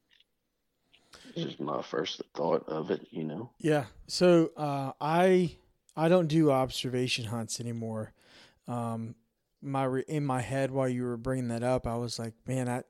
it's 1.35 1.45
just 1.45 1.59
my 1.59 1.81
first 1.81 2.21
thought 2.35 2.63
of 2.67 2.91
it 2.91 3.07
you 3.09 3.23
know 3.23 3.49
Yeah. 3.59 3.85
So 4.07 4.51
uh, 4.55 4.91
I 5.01 5.57
I 5.95 6.09
don't 6.09 6.27
do 6.27 6.51
observation 6.51 7.25
hunts 7.25 7.59
anymore. 7.59 8.13
Um, 8.67 9.15
my 9.61 10.01
in 10.07 10.25
my 10.25 10.41
head 10.41 10.71
while 10.71 10.89
you 10.89 11.03
were 11.03 11.17
bringing 11.17 11.47
that 11.49 11.63
up, 11.63 11.87
I 11.87 11.95
was 11.95 12.19
like, 12.19 12.33
man, 12.47 12.69
I 12.69 12.83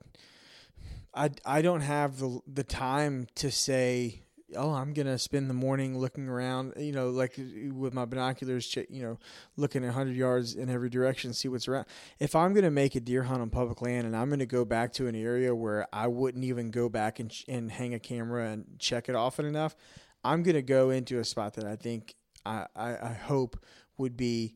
I 1.14 1.30
I 1.46 1.62
don't 1.62 1.82
have 1.82 2.20
the 2.20 2.40
the 2.48 2.64
time 2.64 3.28
to 3.36 3.52
say. 3.52 4.22
Oh, 4.56 4.72
I'm 4.72 4.94
gonna 4.94 5.18
spend 5.18 5.50
the 5.50 5.54
morning 5.54 5.98
looking 5.98 6.28
around, 6.28 6.74
you 6.78 6.92
know, 6.92 7.10
like 7.10 7.40
with 7.72 7.94
my 7.94 8.06
binoculars, 8.06 8.76
you 8.90 9.02
know, 9.02 9.20
looking 9.58 9.84
at 9.84 9.88
100 9.88 10.16
yards 10.16 10.56
in 10.56 10.70
every 10.70 10.90
direction, 10.90 11.34
see 11.34 11.48
what's 11.48 11.68
around. 11.68 11.86
If 12.20 12.36
I'm 12.36 12.54
gonna 12.54 12.72
make 12.72 12.96
a 12.96 13.00
deer 13.00 13.24
hunt 13.24 13.42
on 13.42 13.50
public 13.50 13.82
land, 13.82 14.08
and 14.08 14.16
I'm 14.16 14.30
gonna 14.30 14.46
go 14.46 14.66
back 14.66 14.94
to 14.94 15.08
an 15.08 15.16
area 15.16 15.54
where 15.54 15.88
I 15.94 16.08
wouldn't 16.08 16.44
even 16.44 16.72
go 16.72 16.90
back 16.90 17.20
and 17.20 17.34
and 17.48 17.72
hang 17.72 17.94
a 17.94 18.00
camera 18.00 18.50
and 18.50 18.66
check 18.80 19.10
it 19.10 19.16
often 19.16 19.46
enough, 19.46 19.76
I'm 20.24 20.44
gonna 20.44 20.62
go 20.62 20.90
into 20.90 21.20
a 21.20 21.24
spot 21.24 21.54
that 21.56 21.66
I 21.66 21.76
think 21.76 22.16
I, 22.46 22.66
I, 22.76 22.90
I 22.92 23.14
hope 23.14 23.64
would 23.98 24.18
be 24.18 24.56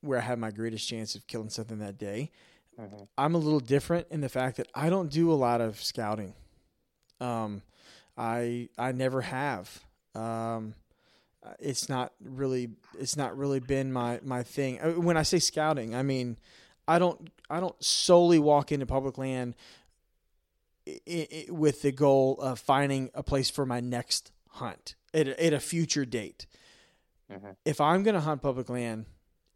where 0.00 0.18
I 0.18 0.22
have 0.22 0.38
my 0.38 0.50
greatest 0.50 0.88
chance 0.88 1.14
of 1.14 1.26
killing 1.26 1.50
something 1.50 1.78
that 1.78 1.98
day. 1.98 2.30
I'm 3.16 3.34
a 3.34 3.38
little 3.38 3.60
different 3.60 4.06
in 4.10 4.20
the 4.20 4.28
fact 4.28 4.58
that 4.58 4.68
I 4.74 4.90
don't 4.90 5.10
do 5.10 5.32
a 5.32 5.34
lot 5.34 5.60
of 5.60 5.82
scouting. 5.82 6.34
Um, 7.20 7.62
I 8.16 8.68
I 8.78 8.92
never 8.92 9.20
have. 9.22 9.84
Um, 10.14 10.74
it's 11.60 11.88
not 11.88 12.12
really 12.24 12.70
it's 12.98 13.16
not 13.16 13.36
really 13.36 13.60
been 13.60 13.92
my 13.92 14.20
my 14.22 14.42
thing. 14.42 14.80
Uh, 14.80 14.92
When 14.92 15.16
I 15.16 15.22
say 15.22 15.38
scouting, 15.38 15.94
I 15.94 16.02
mean 16.02 16.36
I 16.88 16.98
don't 16.98 17.30
I 17.50 17.60
don't 17.60 17.82
solely 17.82 18.38
walk 18.38 18.72
into 18.72 18.86
public 18.86 19.18
land 19.18 19.54
with 21.48 21.82
the 21.82 21.92
goal 21.92 22.36
of 22.40 22.58
finding 22.60 23.10
a 23.14 23.22
place 23.22 23.50
for 23.50 23.66
my 23.66 23.80
next 23.80 24.30
hunt 24.50 24.94
at 25.12 25.26
a, 25.28 25.44
at 25.44 25.52
a 25.52 25.60
future 25.60 26.04
date. 26.04 26.46
Mhm. 27.30 27.56
If 27.64 27.80
I'm 27.80 28.02
going 28.04 28.14
to 28.14 28.20
hunt 28.20 28.40
public 28.40 28.68
land, 28.68 29.06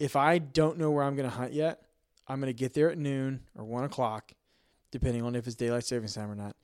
if 0.00 0.16
I 0.16 0.38
don't 0.38 0.76
know 0.76 0.90
where 0.90 1.04
I'm 1.04 1.14
going 1.14 1.28
to 1.30 1.34
hunt 1.36 1.52
yet, 1.52 1.82
I'm 2.26 2.40
going 2.40 2.52
to 2.52 2.58
get 2.58 2.74
there 2.74 2.90
at 2.90 2.98
noon 2.98 3.42
or 3.56 3.64
one 3.64 3.84
o'clock, 3.84 4.32
depending 4.90 5.22
on 5.22 5.36
if 5.36 5.46
it's 5.46 5.54
daylight 5.54 5.84
savings 5.84 6.14
time 6.14 6.30
or 6.30 6.34
not. 6.34 6.56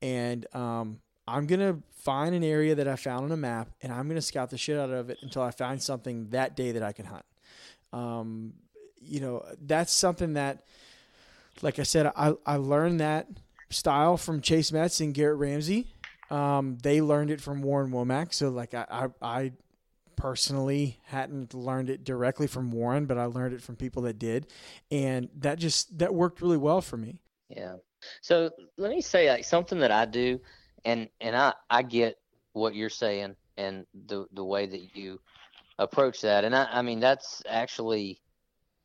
And 0.00 0.46
um, 0.54 1.00
I'm 1.26 1.46
going 1.46 1.60
to 1.60 1.82
find 1.90 2.34
an 2.34 2.44
area 2.44 2.74
that 2.74 2.86
I 2.86 2.96
found 2.96 3.24
on 3.24 3.32
a 3.32 3.36
map 3.36 3.68
and 3.82 3.92
I'm 3.92 4.06
going 4.06 4.16
to 4.16 4.22
scout 4.22 4.50
the 4.50 4.58
shit 4.58 4.78
out 4.78 4.90
of 4.90 5.10
it 5.10 5.18
until 5.22 5.42
I 5.42 5.50
find 5.50 5.82
something 5.82 6.28
that 6.30 6.56
day 6.56 6.72
that 6.72 6.82
I 6.82 6.92
can 6.92 7.06
hunt. 7.06 7.24
Um, 7.92 8.54
you 9.00 9.20
know, 9.20 9.44
that's 9.60 9.92
something 9.92 10.34
that, 10.34 10.62
like 11.62 11.78
I 11.78 11.82
said, 11.82 12.12
I, 12.16 12.34
I 12.44 12.56
learned 12.56 13.00
that 13.00 13.26
style 13.70 14.16
from 14.16 14.40
Chase 14.40 14.70
Metz 14.70 15.00
and 15.00 15.14
Garrett 15.14 15.38
Ramsey. 15.38 15.88
Um, 16.30 16.78
they 16.82 17.00
learned 17.00 17.30
it 17.30 17.40
from 17.40 17.62
Warren 17.62 17.90
Womack. 17.90 18.34
So, 18.34 18.48
like, 18.48 18.74
I, 18.74 18.84
I, 18.90 19.08
I 19.22 19.52
personally 20.16 20.98
hadn't 21.04 21.54
learned 21.54 21.90
it 21.90 22.04
directly 22.04 22.46
from 22.46 22.70
Warren, 22.70 23.06
but 23.06 23.18
I 23.18 23.26
learned 23.26 23.54
it 23.54 23.62
from 23.62 23.76
people 23.76 24.02
that 24.02 24.18
did. 24.18 24.46
And 24.90 25.28
that 25.38 25.58
just, 25.58 25.98
that 25.98 26.14
worked 26.14 26.40
really 26.40 26.56
well 26.56 26.80
for 26.80 26.96
me. 26.96 27.20
Yeah. 27.48 27.76
So 28.20 28.50
let 28.76 28.90
me 28.90 29.00
say 29.00 29.30
like 29.30 29.44
something 29.44 29.78
that 29.80 29.90
I 29.90 30.04
do, 30.04 30.40
and 30.86 31.08
and 31.20 31.36
I 31.36 31.52
I 31.68 31.82
get 31.82 32.16
what 32.54 32.74
you're 32.74 32.88
saying 32.88 33.36
and 33.58 33.84
the 34.06 34.26
the 34.32 34.44
way 34.44 34.64
that 34.64 34.96
you 34.96 35.20
approach 35.78 36.22
that, 36.22 36.44
and 36.44 36.56
I 36.56 36.66
I 36.72 36.82
mean 36.82 37.00
that's 37.00 37.42
actually 37.46 38.22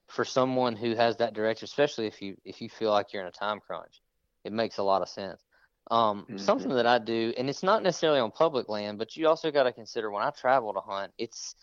for 0.09 0.25
someone 0.25 0.75
who 0.75 0.95
has 0.95 1.15
that 1.17 1.33
direction, 1.33 1.65
especially 1.65 2.07
if 2.07 2.21
you 2.21 2.35
if 2.43 2.61
you 2.61 2.67
feel 2.67 2.91
like 2.91 3.13
you're 3.13 3.21
in 3.21 3.29
a 3.29 3.31
time 3.31 3.59
crunch, 3.65 4.01
it 4.43 4.51
makes 4.51 4.79
a 4.79 4.83
lot 4.83 5.01
of 5.01 5.07
sense. 5.07 5.41
Um, 5.89 6.27
something 6.35 6.73
that 6.75 6.85
I 6.85 6.99
do, 6.99 7.33
and 7.37 7.49
it's 7.49 7.63
not 7.63 7.83
necessarily 7.83 8.19
on 8.19 8.31
public 8.31 8.69
land, 8.69 8.97
but 8.97 9.15
you 9.15 9.27
also 9.27 9.51
got 9.51 9.63
to 9.63 9.73
consider 9.73 10.11
when 10.11 10.23
I 10.23 10.29
travel 10.31 10.73
to 10.73 10.79
hunt, 10.79 11.11
it's 11.17 11.55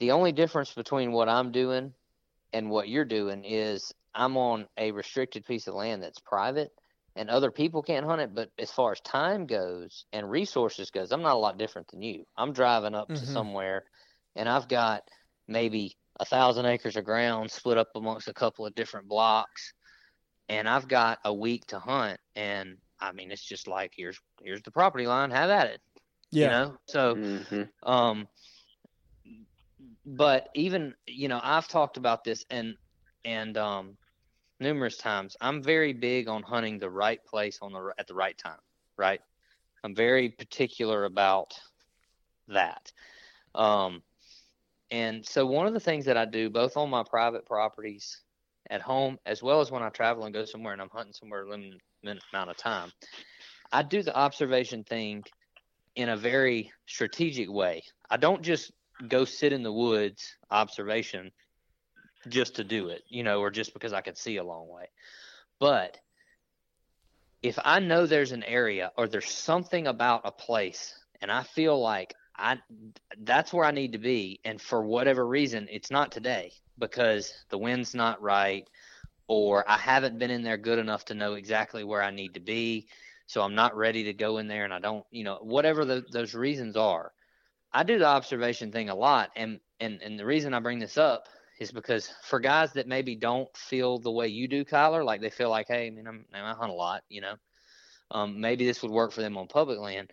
the 0.00 0.12
only 0.12 0.32
difference 0.32 0.72
between 0.72 1.12
what 1.12 1.28
I'm 1.28 1.50
doing 1.50 1.92
and 2.52 2.70
what 2.70 2.88
you're 2.88 3.04
doing 3.04 3.44
is 3.44 3.92
I'm 4.14 4.36
on 4.36 4.66
a 4.76 4.92
restricted 4.92 5.44
piece 5.44 5.66
of 5.66 5.74
land 5.74 6.02
that's 6.02 6.20
private 6.20 6.72
and 7.16 7.30
other 7.30 7.50
people 7.50 7.82
can't 7.82 8.06
hunt 8.06 8.20
it. 8.22 8.34
But 8.34 8.50
as 8.58 8.70
far 8.70 8.92
as 8.92 9.00
time 9.00 9.46
goes 9.46 10.06
and 10.12 10.30
resources 10.30 10.90
goes, 10.90 11.12
I'm 11.12 11.22
not 11.22 11.36
a 11.36 11.38
lot 11.38 11.58
different 11.58 11.88
than 11.88 12.02
you. 12.02 12.24
I'm 12.36 12.52
driving 12.52 12.94
up 12.94 13.10
Mhm. 13.10 13.16
to 13.16 13.26
somewhere 13.26 13.84
and 14.36 14.48
I've 14.48 14.68
got 14.68 15.02
maybe 15.48 15.96
a 16.20 16.24
thousand 16.24 16.66
acres 16.66 16.96
of 16.96 17.04
ground 17.04 17.50
split 17.50 17.78
up 17.78 17.88
amongst 17.94 18.28
a 18.28 18.34
couple 18.34 18.66
of 18.66 18.74
different 18.74 19.08
blocks 19.08 19.74
and 20.48 20.68
I've 20.68 20.88
got 20.88 21.18
a 21.24 21.32
week 21.34 21.66
to 21.68 21.78
hunt 21.78 22.20
and 22.34 22.78
I 23.00 23.12
mean 23.12 23.30
it's 23.30 23.44
just 23.44 23.68
like 23.68 23.92
here's 23.96 24.20
here's 24.42 24.62
the 24.62 24.70
property 24.70 25.06
line, 25.06 25.30
have 25.30 25.50
at 25.50 25.68
it. 25.68 25.80
Yeah. 26.30 26.40
You 26.40 26.48
know? 26.48 26.76
So 26.86 27.18
hmm 27.48 27.62
um, 27.82 28.28
but 30.04 30.48
even 30.54 30.94
you 31.06 31.28
know, 31.28 31.40
I've 31.42 31.68
talked 31.68 31.96
about 31.96 32.24
this 32.24 32.44
and 32.50 32.76
and 33.24 33.56
um, 33.56 33.96
numerous 34.60 34.96
times. 34.96 35.36
I'm 35.40 35.62
very 35.62 35.92
big 35.92 36.28
on 36.28 36.42
hunting 36.42 36.78
the 36.78 36.90
right 36.90 37.24
place 37.24 37.58
on 37.62 37.72
the 37.72 37.92
at 37.98 38.06
the 38.06 38.14
right 38.14 38.36
time. 38.36 38.58
Right. 38.96 39.20
I'm 39.82 39.94
very 39.94 40.30
particular 40.30 41.04
about 41.04 41.54
that. 42.48 42.90
Um, 43.54 44.02
and 44.90 45.26
so 45.26 45.44
one 45.44 45.66
of 45.66 45.74
the 45.74 45.80
things 45.80 46.04
that 46.06 46.16
I 46.16 46.24
do, 46.24 46.48
both 46.48 46.76
on 46.76 46.88
my 46.88 47.02
private 47.02 47.44
properties 47.46 48.20
at 48.70 48.80
home, 48.80 49.18
as 49.26 49.42
well 49.42 49.60
as 49.60 49.70
when 49.70 49.82
I 49.82 49.90
travel 49.90 50.24
and 50.24 50.32
go 50.32 50.44
somewhere 50.44 50.72
and 50.72 50.80
I'm 50.80 50.90
hunting 50.90 51.12
somewhere 51.12 51.42
a 51.42 51.50
limited 51.50 51.80
amount 52.32 52.50
of 52.50 52.56
time, 52.56 52.92
I 53.72 53.82
do 53.82 54.02
the 54.02 54.16
observation 54.16 54.84
thing 54.84 55.24
in 55.96 56.08
a 56.08 56.16
very 56.16 56.72
strategic 56.86 57.50
way. 57.50 57.82
I 58.10 58.16
don't 58.16 58.42
just 58.42 58.72
go 59.08 59.24
sit 59.24 59.52
in 59.52 59.62
the 59.62 59.72
woods 59.72 60.36
observation 60.50 61.30
just 62.28 62.56
to 62.56 62.64
do 62.64 62.88
it, 62.88 63.02
you 63.08 63.22
know, 63.22 63.40
or 63.40 63.50
just 63.50 63.72
because 63.72 63.92
I 63.92 64.00
can 64.00 64.14
see 64.14 64.36
a 64.36 64.44
long 64.44 64.68
way. 64.68 64.88
But 65.58 65.98
if 67.42 67.58
I 67.62 67.78
know 67.80 68.06
there's 68.06 68.32
an 68.32 68.42
area 68.42 68.90
or 68.96 69.06
there's 69.06 69.30
something 69.30 69.86
about 69.86 70.22
a 70.24 70.32
place 70.32 70.94
and 71.20 71.30
I 71.30 71.42
feel 71.42 71.78
like 71.78 72.14
I 72.36 72.58
that's 73.20 73.52
where 73.52 73.66
I 73.66 73.70
need 73.70 73.92
to 73.92 73.98
be 73.98 74.40
and 74.44 74.60
for 74.60 74.82
whatever 74.82 75.24
reason 75.24 75.68
it's 75.70 75.90
not 75.90 76.10
today 76.10 76.52
because 76.78 77.32
the 77.50 77.58
wind's 77.58 77.94
not 77.94 78.22
right 78.22 78.66
or 79.28 79.68
I 79.70 79.76
haven't 79.76 80.18
been 80.18 80.30
in 80.30 80.42
there 80.42 80.56
good 80.56 80.78
enough 80.78 81.04
to 81.06 81.14
know 81.14 81.34
exactly 81.34 81.84
where 81.84 82.02
I 82.02 82.10
need 82.10 82.34
to 82.34 82.40
be 82.40 82.88
so 83.26 83.42
I'm 83.42 83.54
not 83.54 83.76
ready 83.76 84.04
to 84.04 84.12
go 84.14 84.38
in 84.38 84.48
there 84.48 84.64
and 84.64 84.72
I 84.72 84.78
don't, 84.80 85.04
you 85.10 85.24
know, 85.24 85.38
whatever 85.40 85.84
the, 85.84 86.04
those 86.12 86.34
reasons 86.34 86.76
are. 86.76 87.12
I 87.72 87.82
do 87.82 87.98
the 87.98 88.06
observation 88.06 88.70
thing 88.72 88.88
a 88.88 88.94
lot 88.94 89.30
and 89.36 89.60
and 89.80 90.00
and 90.02 90.18
the 90.18 90.26
reason 90.26 90.54
I 90.54 90.60
bring 90.60 90.78
this 90.78 90.96
up 90.96 91.26
is 91.58 91.70
because 91.72 92.12
for 92.22 92.40
guys 92.40 92.72
that 92.72 92.88
maybe 92.88 93.14
don't 93.14 93.54
feel 93.56 93.98
the 93.98 94.10
way 94.10 94.28
you 94.28 94.48
do, 94.48 94.64
Kyler, 94.64 95.04
like 95.04 95.20
they 95.20 95.30
feel 95.30 95.50
like, 95.50 95.68
hey, 95.68 95.86
I 95.86 95.90
mean, 95.90 96.06
I'm, 96.06 96.24
I 96.34 96.52
hunt 96.52 96.70
a 96.70 96.74
lot, 96.74 97.02
you 97.08 97.20
know, 97.20 97.34
um, 98.10 98.40
maybe 98.40 98.66
this 98.66 98.82
would 98.82 98.90
work 98.90 99.12
for 99.12 99.22
them 99.22 99.36
on 99.36 99.46
public 99.46 99.78
land. 99.78 100.10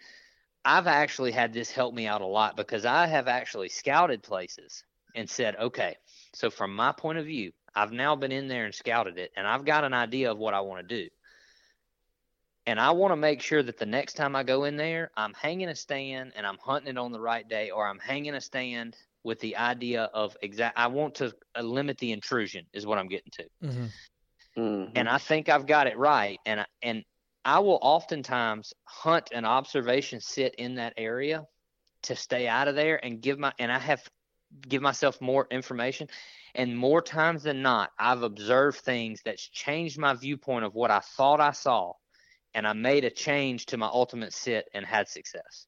I've 0.63 0.87
actually 0.87 1.31
had 1.31 1.53
this 1.53 1.71
help 1.71 1.93
me 1.93 2.05
out 2.05 2.21
a 2.21 2.25
lot 2.27 2.55
because 2.55 2.85
I 2.85 3.07
have 3.07 3.27
actually 3.27 3.69
scouted 3.69 4.21
places 4.21 4.83
and 5.15 5.29
said, 5.29 5.55
okay, 5.55 5.97
so 6.33 6.49
from 6.49 6.75
my 6.75 6.91
point 6.91 7.17
of 7.17 7.25
view, 7.25 7.51
I've 7.73 7.91
now 7.91 8.15
been 8.15 8.31
in 8.31 8.47
there 8.47 8.65
and 8.65 8.75
scouted 8.75 9.17
it, 9.17 9.31
and 9.35 9.47
I've 9.47 9.65
got 9.65 9.83
an 9.83 9.93
idea 9.93 10.31
of 10.31 10.37
what 10.37 10.53
I 10.53 10.61
want 10.61 10.87
to 10.87 11.03
do. 11.03 11.09
And 12.67 12.79
I 12.79 12.91
want 12.91 13.11
to 13.11 13.17
make 13.17 13.41
sure 13.41 13.63
that 13.63 13.79
the 13.79 13.85
next 13.87 14.13
time 14.13 14.35
I 14.35 14.43
go 14.43 14.65
in 14.65 14.77
there, 14.77 15.09
I'm 15.17 15.33
hanging 15.33 15.69
a 15.69 15.75
stand 15.75 16.33
and 16.35 16.45
I'm 16.45 16.59
hunting 16.59 16.91
it 16.91 16.97
on 16.97 17.11
the 17.11 17.19
right 17.19 17.47
day, 17.47 17.71
or 17.71 17.87
I'm 17.87 17.99
hanging 17.99 18.35
a 18.35 18.41
stand 18.41 18.95
with 19.23 19.39
the 19.39 19.57
idea 19.57 20.03
of 20.13 20.35
exact. 20.41 20.77
I 20.77 20.87
want 20.87 21.15
to 21.15 21.33
uh, 21.55 21.61
limit 21.61 21.97
the 21.97 22.11
intrusion, 22.11 22.65
is 22.73 22.85
what 22.85 22.97
I'm 22.97 23.07
getting 23.07 23.31
to 23.33 23.45
hmm 23.61 23.85
hmm 24.55 24.85
and 24.95 25.07
I 25.07 25.17
think 25.17 25.49
I've 25.49 25.65
got 25.65 25.87
it 25.87 25.97
right. 25.97 26.39
And 26.45 26.61
I, 26.61 26.65
and 26.81 27.03
I 27.45 27.59
will 27.59 27.79
oftentimes 27.81 28.73
hunt 28.83 29.29
an 29.31 29.45
observation 29.45 30.19
sit 30.21 30.55
in 30.55 30.75
that 30.75 30.93
area 30.97 31.45
to 32.03 32.15
stay 32.15 32.47
out 32.47 32.67
of 32.67 32.75
there 32.75 33.03
and 33.03 33.21
give 33.21 33.39
my 33.39 33.53
and 33.59 33.71
I 33.71 33.79
have 33.79 34.03
give 34.67 34.81
myself 34.81 35.21
more 35.21 35.47
information. 35.49 36.07
And 36.53 36.77
more 36.77 37.01
times 37.01 37.43
than 37.43 37.61
not, 37.61 37.91
I've 37.97 38.23
observed 38.23 38.79
things 38.79 39.21
that's 39.23 39.47
changed 39.47 39.97
my 39.97 40.13
viewpoint 40.13 40.65
of 40.65 40.73
what 40.75 40.91
I 40.91 40.99
thought 40.99 41.39
I 41.39 41.51
saw, 41.51 41.93
and 42.53 42.67
I 42.67 42.73
made 42.73 43.05
a 43.05 43.09
change 43.09 43.67
to 43.67 43.77
my 43.77 43.87
ultimate 43.87 44.33
sit 44.33 44.65
and 44.73 44.85
had 44.85 45.07
success. 45.07 45.67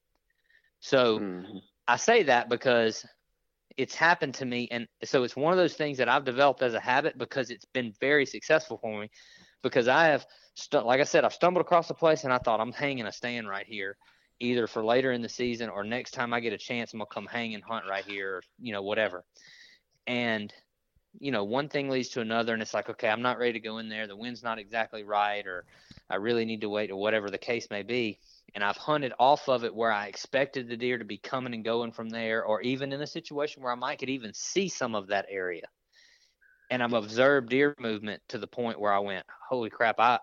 So. 0.79 1.19
hmm 1.19 1.57
I 1.85 1.97
say 1.97 2.23
that 2.23 2.47
because 2.47 3.05
it's 3.78 3.95
happened 3.95 4.36
to 4.36 4.45
me 4.45 4.67
and 4.71 4.88
so 5.03 5.24
it's 5.24 5.36
one 5.36 5.51
of 5.51 5.57
those 5.57 5.74
things 5.74 5.97
that 5.97 6.09
I've 6.09 6.26
developed 6.26 6.61
as 6.61 6.74
a 6.74 6.80
habit 6.80 7.17
because 7.17 7.49
it's 7.49 7.65
been 7.65 7.93
very 7.99 8.26
successful 8.26 8.78
for 8.78 9.01
me 9.01 9.09
because 9.61 9.88
I 9.88 10.05
have 10.05 10.26
like 10.71 10.99
I 10.99 11.03
said 11.03 11.26
I've 11.26 11.34
stumbled 11.34 11.65
across 11.65 11.89
a 11.89 11.95
place 11.95 12.24
and 12.24 12.34
I 12.34 12.38
thought 12.38 12.59
I'm 12.59 12.71
hanging 12.71 13.05
a 13.05 13.11
stand 13.11 13.47
right 13.47 13.65
here 13.65 13.97
either 14.39 14.67
for 14.67 14.84
later 14.84 15.11
in 15.11 15.21
the 15.21 15.30
season 15.30 15.69
or 15.69 15.84
next 15.84 16.11
time 16.11 16.34
I 16.34 16.39
get 16.39 16.53
a 16.53 16.57
chance 16.57 16.93
I'm 16.93 16.99
to 16.99 17.05
come 17.05 17.26
hang 17.26 17.55
and 17.55 17.63
hunt 17.63 17.86
right 17.89 18.05
here 18.05 18.36
or 18.36 18.41
you 18.59 18.74
know 18.74 18.84
whatever. 18.84 19.24
And 20.05 20.53
you 21.19 21.32
know 21.32 21.43
one 21.43 21.69
thing 21.69 21.89
leads 21.89 22.09
to 22.09 22.21
another 22.21 22.53
and 22.53 22.61
it's 22.61 22.74
like 22.74 22.89
okay 22.89 23.09
I'm 23.09 23.21
not 23.21 23.38
ready 23.38 23.53
to 23.53 23.59
go 23.59 23.78
in 23.78 23.89
there 23.89 24.07
the 24.07 24.15
wind's 24.15 24.43
not 24.43 24.59
exactly 24.59 25.03
right 25.03 25.45
or 25.45 25.65
I 26.09 26.15
really 26.15 26.45
need 26.45 26.61
to 26.61 26.69
wait 26.69 26.91
or 26.91 26.95
whatever 26.95 27.30
the 27.30 27.38
case 27.38 27.67
may 27.69 27.84
be 27.84 28.19
and 28.55 28.63
I've 28.63 28.77
hunted 28.77 29.13
off 29.19 29.49
of 29.49 29.63
it 29.63 29.73
where 29.75 29.91
I 29.91 30.07
expected 30.07 30.67
the 30.67 30.77
deer 30.77 30.97
to 30.97 31.05
be 31.05 31.17
coming 31.17 31.53
and 31.53 31.63
going 31.63 31.91
from 31.91 32.09
there, 32.09 32.43
or 32.45 32.61
even 32.61 32.91
in 32.93 33.01
a 33.01 33.07
situation 33.07 33.63
where 33.63 33.71
I 33.71 33.75
might 33.75 33.99
could 33.99 34.09
even 34.09 34.33
see 34.33 34.69
some 34.69 34.95
of 34.95 35.07
that 35.07 35.25
area. 35.29 35.63
And 36.69 36.81
I've 36.81 36.93
observed 36.93 37.49
deer 37.49 37.75
movement 37.79 38.21
to 38.29 38.37
the 38.37 38.47
point 38.47 38.79
where 38.79 38.93
I 38.93 38.99
went, 38.99 39.25
"Holy 39.49 39.69
crap! 39.69 39.99
I 39.99 40.19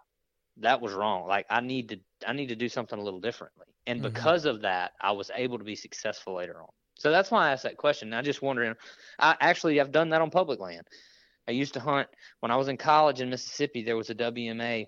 that 0.58 0.80
was 0.80 0.92
wrong. 0.94 1.26
Like 1.26 1.46
I 1.50 1.60
need 1.60 1.90
to 1.90 2.00
I 2.26 2.32
need 2.34 2.48
to 2.48 2.56
do 2.56 2.68
something 2.68 2.98
a 2.98 3.02
little 3.02 3.20
differently." 3.20 3.66
And 3.86 4.02
Mhm. 4.02 4.02
because 4.02 4.44
of 4.46 4.62
that, 4.62 4.92
I 5.00 5.12
was 5.12 5.30
able 5.34 5.58
to 5.58 5.64
be 5.64 5.76
successful 5.76 6.34
later 6.36 6.60
on. 6.62 6.70
So 6.98 7.10
that's 7.10 7.30
why 7.30 7.48
I 7.48 7.52
asked 7.52 7.64
that 7.64 7.78
question. 7.78 8.12
I'm 8.14 8.24
just 8.24 8.42
wondering. 8.42 8.74
I 9.18 9.36
actually 9.40 9.80
I've 9.80 9.92
done 9.92 10.10
that 10.10 10.22
on 10.22 10.30
public 10.30 10.60
land. 10.60 10.86
I 11.48 11.52
used 11.52 11.74
to 11.74 11.80
hunt 11.80 12.08
when 12.40 12.50
I 12.52 12.56
was 12.56 12.68
in 12.68 12.76
college 12.76 13.20
in 13.20 13.30
Mississippi. 13.30 13.82
There 13.84 13.96
was 13.96 14.10
a 14.10 14.14
WMA 14.14 14.86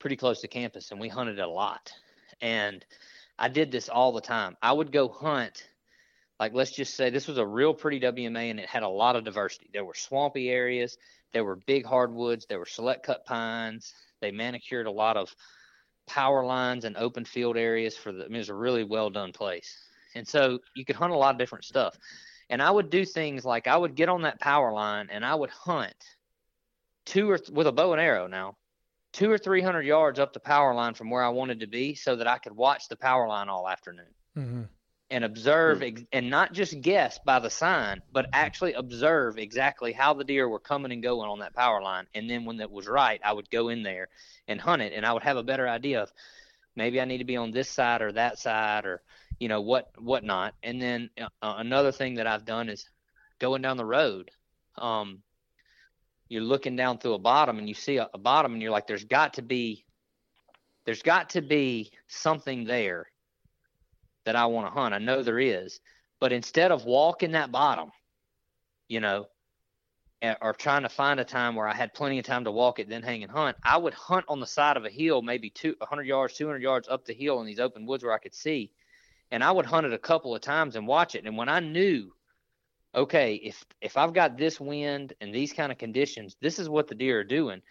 pretty 0.00 0.16
close 0.16 0.40
to 0.42 0.48
campus, 0.48 0.90
and 0.90 1.00
we 1.00 1.08
hunted 1.08 1.38
a 1.40 1.48
lot 1.48 1.92
and 2.42 2.84
I 3.38 3.48
did 3.48 3.72
this 3.72 3.88
all 3.88 4.12
the 4.12 4.20
time. 4.20 4.56
I 4.60 4.72
would 4.72 4.92
go 4.92 5.08
hunt, 5.08 5.66
like 6.38 6.52
let's 6.52 6.72
just 6.72 6.94
say 6.94 7.08
this 7.08 7.28
was 7.28 7.38
a 7.38 7.46
real 7.46 7.72
pretty 7.72 8.00
WMA 8.00 8.50
and 8.50 8.60
it 8.60 8.68
had 8.68 8.82
a 8.82 8.88
lot 8.88 9.16
of 9.16 9.24
diversity. 9.24 9.70
There 9.72 9.84
were 9.84 9.94
swampy 9.94 10.50
areas, 10.50 10.98
there 11.32 11.44
were 11.44 11.56
big 11.56 11.86
hardwoods, 11.86 12.44
there 12.46 12.58
were 12.58 12.66
select 12.66 13.06
cut 13.06 13.24
pines. 13.24 13.94
They 14.20 14.32
manicured 14.32 14.86
a 14.86 14.90
lot 14.90 15.16
of 15.16 15.34
power 16.06 16.44
lines 16.44 16.84
and 16.84 16.96
open 16.96 17.24
field 17.24 17.56
areas 17.56 17.96
for 17.96 18.12
the. 18.12 18.24
I 18.24 18.28
mean, 18.28 18.36
it 18.36 18.38
was 18.38 18.48
a 18.50 18.54
really 18.54 18.84
well 18.84 19.10
done 19.10 19.32
place, 19.32 19.76
and 20.14 20.26
so 20.26 20.58
you 20.74 20.84
could 20.84 20.96
hunt 20.96 21.12
a 21.12 21.16
lot 21.16 21.34
of 21.34 21.38
different 21.38 21.64
stuff. 21.64 21.96
And 22.50 22.60
I 22.60 22.70
would 22.70 22.90
do 22.90 23.04
things 23.04 23.44
like 23.44 23.66
I 23.66 23.76
would 23.76 23.94
get 23.94 24.08
on 24.10 24.22
that 24.22 24.38
power 24.38 24.72
line 24.72 25.08
and 25.10 25.24
I 25.24 25.34
would 25.34 25.48
hunt 25.48 25.94
two 27.06 27.30
or 27.30 27.38
th- 27.38 27.50
with 27.50 27.66
a 27.66 27.72
bow 27.72 27.92
and 27.92 28.00
arrow 28.00 28.26
now 28.26 28.56
two 29.12 29.30
or 29.30 29.38
three 29.38 29.62
hundred 29.62 29.84
yards 29.86 30.18
up 30.18 30.32
the 30.32 30.40
power 30.40 30.74
line 30.74 30.94
from 30.94 31.10
where 31.10 31.24
I 31.24 31.28
wanted 31.30 31.60
to 31.60 31.66
be 31.66 31.94
so 31.94 32.16
that 32.16 32.26
I 32.26 32.38
could 32.38 32.56
watch 32.56 32.88
the 32.88 32.96
power 32.96 33.28
line 33.28 33.48
all 33.48 33.68
afternoon 33.68 34.14
hmm 34.34 34.62
and 35.12 35.24
observe 35.24 35.82
ex- 35.82 36.04
and 36.12 36.30
not 36.30 36.54
just 36.54 36.80
guess 36.80 37.18
by 37.18 37.38
the 37.38 37.50
sign, 37.50 38.00
but 38.10 38.26
actually 38.32 38.72
observe 38.72 39.36
exactly 39.38 39.92
how 39.92 40.14
the 40.14 40.24
deer 40.24 40.48
were 40.48 40.58
coming 40.58 40.90
and 40.90 41.02
going 41.02 41.28
on 41.28 41.40
that 41.40 41.54
power 41.54 41.82
line. 41.82 42.06
And 42.14 42.30
then 42.30 42.46
when 42.46 42.56
that 42.56 42.70
was 42.70 42.88
right, 42.88 43.20
I 43.22 43.34
would 43.34 43.50
go 43.50 43.68
in 43.68 43.82
there 43.82 44.08
and 44.48 44.58
hunt 44.58 44.80
it 44.80 44.94
and 44.94 45.04
I 45.04 45.12
would 45.12 45.22
have 45.22 45.36
a 45.36 45.42
better 45.42 45.68
idea 45.68 46.02
of 46.02 46.10
maybe 46.74 46.98
I 46.98 47.04
need 47.04 47.18
to 47.18 47.24
be 47.24 47.36
on 47.36 47.50
this 47.50 47.68
side 47.68 48.00
or 48.00 48.12
that 48.12 48.38
side 48.38 48.86
or, 48.86 49.02
you 49.38 49.48
know, 49.48 49.60
what, 49.60 49.90
whatnot. 49.98 50.54
And 50.62 50.80
then 50.80 51.10
uh, 51.20 51.28
another 51.42 51.92
thing 51.92 52.14
that 52.14 52.26
I've 52.26 52.46
done 52.46 52.70
is 52.70 52.88
going 53.38 53.60
down 53.60 53.76
the 53.76 53.84
road. 53.84 54.30
Um, 54.78 55.22
you're 56.28 56.42
looking 56.42 56.76
down 56.76 56.98
through 56.98 57.14
a 57.14 57.18
bottom 57.18 57.58
and 57.58 57.68
you 57.68 57.74
see 57.74 57.98
a, 57.98 58.08
a 58.14 58.18
bottom 58.18 58.52
and 58.52 58.62
you're 58.62 58.70
like, 58.70 58.86
there's 58.86 59.04
got 59.04 59.34
to 59.34 59.42
be, 59.42 59.84
there's 60.86 61.02
got 61.02 61.30
to 61.30 61.42
be 61.42 61.90
something 62.08 62.64
there 62.64 63.06
that 64.24 64.36
I 64.36 64.46
want 64.46 64.66
to 64.66 64.72
hunt. 64.72 64.94
I 64.94 64.98
know 64.98 65.22
there 65.22 65.38
is, 65.38 65.80
but 66.20 66.32
instead 66.32 66.70
of 66.70 66.84
walking 66.84 67.32
that 67.32 67.52
bottom, 67.52 67.90
you 68.88 69.00
know, 69.00 69.26
or 70.40 70.52
trying 70.52 70.82
to 70.82 70.88
find 70.88 71.18
a 71.18 71.24
time 71.24 71.56
where 71.56 71.66
I 71.66 71.74
had 71.74 71.94
plenty 71.94 72.18
of 72.18 72.24
time 72.24 72.44
to 72.44 72.52
walk 72.52 72.78
it, 72.78 72.88
then 72.88 73.02
hang 73.02 73.24
and 73.24 73.32
hunt, 73.32 73.56
I 73.64 73.76
would 73.76 73.94
hunt 73.94 74.24
on 74.28 74.38
the 74.38 74.46
side 74.46 74.76
of 74.76 74.84
a 74.84 74.90
hill, 74.90 75.20
maybe 75.20 75.50
two, 75.50 75.74
100 75.78 76.06
yards, 76.06 76.34
200 76.34 76.62
yards 76.62 76.88
up 76.88 77.04
the 77.04 77.12
hill 77.12 77.40
in 77.40 77.46
these 77.46 77.58
open 77.58 77.86
woods 77.86 78.04
where 78.04 78.12
I 78.12 78.18
could 78.18 78.34
see. 78.34 78.70
And 79.32 79.42
I 79.42 79.50
would 79.50 79.66
hunt 79.66 79.86
it 79.86 79.92
a 79.92 79.98
couple 79.98 80.34
of 80.34 80.40
times 80.40 80.76
and 80.76 80.86
watch 80.86 81.16
it. 81.16 81.24
And 81.24 81.36
when 81.36 81.48
I 81.48 81.58
knew, 81.58 82.12
okay, 82.94 83.34
if 83.34 83.64
if 83.80 83.96
I've 83.96 84.12
got 84.12 84.36
this 84.36 84.60
wind 84.60 85.14
and 85.20 85.34
these 85.34 85.52
kind 85.52 85.72
of 85.72 85.78
conditions, 85.78 86.36
this 86.40 86.58
is 86.58 86.68
what 86.68 86.88
the 86.88 86.94
deer 86.94 87.20
are 87.20 87.24
doing. 87.24 87.62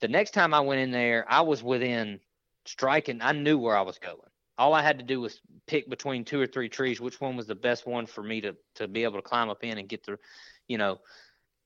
The 0.00 0.08
next 0.08 0.32
time 0.32 0.54
I 0.54 0.60
went 0.60 0.80
in 0.80 0.90
there, 0.90 1.24
I 1.28 1.42
was 1.42 1.62
within 1.62 2.20
striking. 2.64 3.20
I 3.22 3.32
knew 3.32 3.58
where 3.58 3.76
I 3.76 3.82
was 3.82 3.98
going 3.98 4.18
all 4.60 4.74
I 4.74 4.82
had 4.82 4.98
to 4.98 5.04
do 5.04 5.22
was 5.22 5.40
pick 5.66 5.88
between 5.88 6.22
two 6.26 6.38
or 6.38 6.46
three 6.46 6.68
trees, 6.68 7.00
which 7.00 7.18
one 7.18 7.34
was 7.34 7.46
the 7.46 7.54
best 7.54 7.86
one 7.86 8.04
for 8.04 8.22
me 8.22 8.42
to 8.42 8.54
to 8.74 8.86
be 8.86 9.04
able 9.04 9.16
to 9.16 9.22
climb 9.22 9.48
up 9.48 9.64
in 9.64 9.78
and 9.78 9.88
get 9.88 10.04
the, 10.04 10.18
you 10.68 10.76
know, 10.76 10.98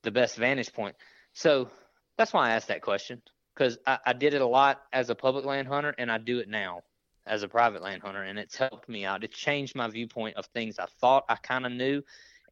the 0.04 0.12
best 0.12 0.36
vantage 0.36 0.72
point. 0.72 0.94
So 1.32 1.68
That's 2.16 2.32
why 2.32 2.48
I 2.48 2.54
asked 2.54 2.68
that 2.68 2.82
question 2.82 3.20
because 3.54 3.78
I, 3.84 3.98
I 4.06 4.12
did 4.12 4.34
it 4.34 4.40
a 4.40 4.46
lot 4.46 4.82
as 4.92 5.10
a 5.10 5.14
public 5.16 5.44
land 5.44 5.66
hunter, 5.66 5.92
and 5.98 6.10
I 6.10 6.18
do 6.18 6.38
it 6.38 6.48
now 6.48 6.82
as 7.26 7.42
a 7.42 7.48
private 7.48 7.82
land 7.82 8.02
hunter, 8.02 8.22
and 8.22 8.38
it's 8.38 8.56
helped 8.56 8.88
me 8.88 9.04
out. 9.04 9.24
It 9.24 9.32
changed 9.32 9.74
my 9.74 9.88
viewpoint 9.88 10.36
of 10.36 10.46
things 10.46 10.78
I 10.78 10.86
thought 11.00 11.24
I 11.28 11.34
kind 11.34 11.66
of 11.66 11.72
knew, 11.72 12.02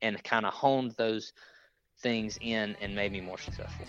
and 0.03 0.23
kind 0.25 0.45
of 0.45 0.53
honed 0.53 0.93
those 0.99 1.33
things 2.01 2.39
in 2.41 2.77
and 2.83 2.95
made 2.95 3.13
me 3.13 3.21
more 3.21 3.39
successful. 3.39 3.87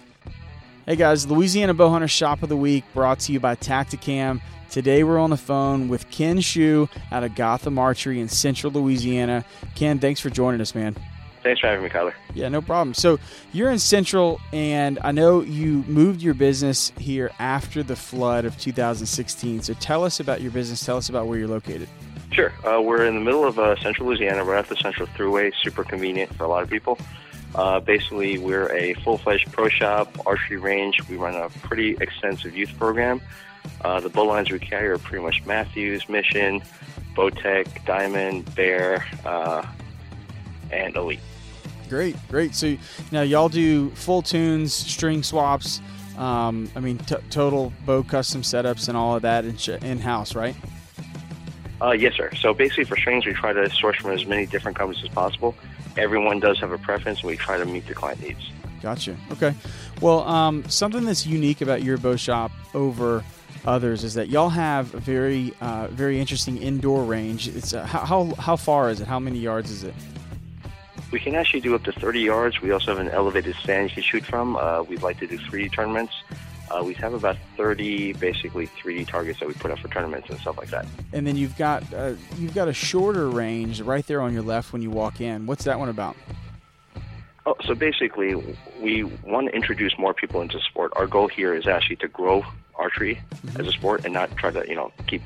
Hey 0.85 0.95
guys, 0.95 1.25
Louisiana 1.29 1.73
Bowhunter 1.73 2.09
Shop 2.09 2.43
of 2.43 2.49
the 2.49 2.57
Week 2.57 2.83
brought 2.93 3.19
to 3.21 3.33
you 3.33 3.39
by 3.39 3.55
Tactacam. 3.55 4.41
Today 4.69 5.03
we're 5.03 5.19
on 5.19 5.29
the 5.29 5.37
phone 5.37 5.87
with 5.87 6.09
Ken 6.09 6.41
Shu 6.41 6.89
out 7.11 7.23
of 7.23 7.35
Gotham 7.35 7.79
Archery 7.79 8.19
in 8.19 8.27
Central 8.27 8.71
Louisiana. 8.71 9.45
Ken, 9.75 9.99
thanks 9.99 10.19
for 10.19 10.29
joining 10.29 10.61
us, 10.61 10.75
man. 10.75 10.95
Thanks 11.41 11.59
for 11.59 11.67
having 11.67 11.83
me, 11.83 11.89
Kyler. 11.89 12.13
Yeah, 12.33 12.47
no 12.49 12.61
problem. 12.61 12.93
So 12.93 13.19
you're 13.51 13.69
in 13.69 13.79
Central, 13.79 14.39
and 14.53 14.97
I 15.03 15.11
know 15.11 15.41
you 15.41 15.83
moved 15.87 16.21
your 16.21 16.33
business 16.33 16.93
here 16.97 17.31
after 17.37 17.83
the 17.83 17.97
flood 17.97 18.45
of 18.45 18.57
2016. 18.57 19.61
So 19.61 19.73
tell 19.75 20.05
us 20.05 20.21
about 20.21 20.41
your 20.41 20.51
business. 20.51 20.85
Tell 20.85 20.95
us 20.95 21.09
about 21.09 21.27
where 21.27 21.37
you're 21.37 21.49
located. 21.49 21.89
Sure. 22.33 22.51
Uh, 22.65 22.81
we're 22.81 23.05
in 23.05 23.13
the 23.13 23.21
middle 23.21 23.45
of 23.45 23.59
uh, 23.59 23.75
Central 23.79 24.07
Louisiana, 24.07 24.43
right 24.43 24.57
off 24.57 24.67
the 24.67 24.75
Central 24.75 25.07
Thruway. 25.09 25.53
Super 25.61 25.83
convenient 25.83 26.33
for 26.35 26.45
a 26.45 26.47
lot 26.47 26.63
of 26.63 26.69
people. 26.69 26.97
Uh, 27.53 27.79
basically, 27.79 28.39
we're 28.39 28.71
a 28.73 28.95
full-fledged 28.95 29.51
pro 29.51 29.69
shop, 29.69 30.17
archery 30.25 30.57
range. 30.57 31.07
We 31.07 31.15
run 31.15 31.35
a 31.35 31.49
pretty 31.61 31.95
extensive 32.01 32.57
youth 32.57 32.75
program. 32.79 33.21
Uh, 33.81 33.99
the 33.99 34.09
bow 34.09 34.23
lines 34.23 34.49
we 34.49 34.57
carry 34.57 34.89
are 34.89 34.97
pretty 34.97 35.23
much 35.23 35.45
Mathews, 35.45 36.09
Mission, 36.09 36.63
Bowtech, 37.15 37.85
Diamond, 37.85 38.53
Bear, 38.55 39.05
uh, 39.25 39.63
and 40.71 40.95
Elite. 40.95 41.19
Great, 41.87 42.15
great. 42.29 42.55
So 42.55 42.75
now 43.11 43.21
y'all 43.21 43.49
do 43.49 43.91
full 43.91 44.23
tunes, 44.23 44.73
string 44.73 45.21
swaps. 45.21 45.81
Um, 46.17 46.71
I 46.75 46.79
mean, 46.79 46.97
t- 46.97 47.15
total 47.29 47.71
bow 47.85 48.01
custom 48.01 48.41
setups 48.41 48.87
and 48.87 48.97
all 48.97 49.15
of 49.15 49.21
that 49.21 49.45
in 49.83 49.99
house, 49.99 50.33
right? 50.33 50.55
Uh, 51.83 51.91
yes, 51.91 52.15
sir. 52.15 52.29
So 52.35 52.53
basically, 52.53 52.85
for 52.85 52.95
strings, 52.95 53.25
we 53.25 53.33
try 53.33 53.51
to 53.51 53.69
source 53.69 53.97
from 53.97 54.11
as 54.11 54.25
many 54.25 54.45
different 54.45 54.77
companies 54.77 55.03
as 55.03 55.09
possible. 55.09 55.53
Everyone 55.97 56.39
does 56.39 56.57
have 56.61 56.71
a 56.71 56.77
preference, 56.77 57.19
and 57.19 57.27
we 57.27 57.35
try 57.35 57.57
to 57.57 57.65
meet 57.65 57.85
the 57.87 57.93
client 57.93 58.21
needs. 58.21 58.51
Gotcha. 58.81 59.17
Okay. 59.31 59.53
Well, 59.99 60.21
um, 60.27 60.67
something 60.69 61.03
that's 61.03 61.25
unique 61.25 61.61
about 61.61 61.83
your 61.83 61.97
bow 61.97 62.15
shop 62.15 62.51
over 62.73 63.23
others 63.65 64.05
is 64.05 64.13
that 64.13 64.29
y'all 64.29 64.49
have 64.49 64.93
a 64.93 64.99
very, 64.99 65.53
uh, 65.59 65.87
very 65.87 66.19
interesting 66.19 66.57
indoor 66.57 67.03
range. 67.03 67.49
It's 67.49 67.73
uh, 67.73 67.85
how 67.85 68.33
how 68.35 68.55
far 68.55 68.89
is 68.89 69.01
it? 69.01 69.07
How 69.07 69.19
many 69.19 69.39
yards 69.39 69.69
is 69.69 69.83
it? 69.83 69.93
We 71.11 71.19
can 71.19 71.35
actually 71.35 71.61
do 71.61 71.75
up 71.75 71.83
to 71.83 71.91
30 71.91 72.21
yards. 72.21 72.61
We 72.61 72.71
also 72.71 72.95
have 72.95 72.99
an 73.05 73.09
elevated 73.09 73.55
stand 73.57 73.89
you 73.89 73.95
can 73.95 74.03
shoot 74.03 74.25
from. 74.25 74.55
Uh, 74.55 74.83
we'd 74.83 75.03
like 75.03 75.19
to 75.19 75.27
do 75.27 75.37
3D 75.37 75.73
tournaments. 75.73 76.13
Uh, 76.73 76.83
we 76.83 76.93
have 76.95 77.13
about 77.13 77.37
30 77.55 78.13
basically 78.13 78.67
3D 78.67 79.07
targets 79.07 79.39
that 79.39 79.47
we 79.47 79.53
put 79.53 79.69
up 79.69 79.77
for 79.77 79.89
tournaments 79.89 80.27
and 80.29 80.39
stuff 80.39 80.57
like 80.57 80.69
that. 80.69 80.85
And 81.11 81.27
then 81.27 81.35
you've 81.35 81.55
got 81.55 81.83
uh, 81.93 82.13
you've 82.37 82.55
got 82.55 82.67
a 82.67 82.73
shorter 82.73 83.29
range 83.29 83.81
right 83.81 84.05
there 84.07 84.21
on 84.21 84.33
your 84.33 84.41
left 84.41 84.73
when 84.73 84.81
you 84.81 84.89
walk 84.89 85.21
in. 85.21 85.45
What's 85.45 85.65
that 85.65 85.77
one 85.77 85.89
about? 85.89 86.15
Oh, 87.45 87.55
so 87.65 87.75
basically, 87.75 88.35
we 88.79 89.03
want 89.03 89.49
to 89.49 89.55
introduce 89.55 89.97
more 89.97 90.13
people 90.13 90.41
into 90.41 90.59
sport. 90.61 90.93
Our 90.95 91.07
goal 91.07 91.27
here 91.27 91.53
is 91.53 91.67
actually 91.67 91.97
to 91.97 92.07
grow 92.07 92.43
archery 92.75 93.21
mm-hmm. 93.35 93.59
as 93.59 93.67
a 93.67 93.71
sport 93.71 94.05
and 94.05 94.13
not 94.13 94.35
try 94.37 94.49
to, 94.49 94.65
you 94.67 94.75
know, 94.75 94.91
keep 95.07 95.21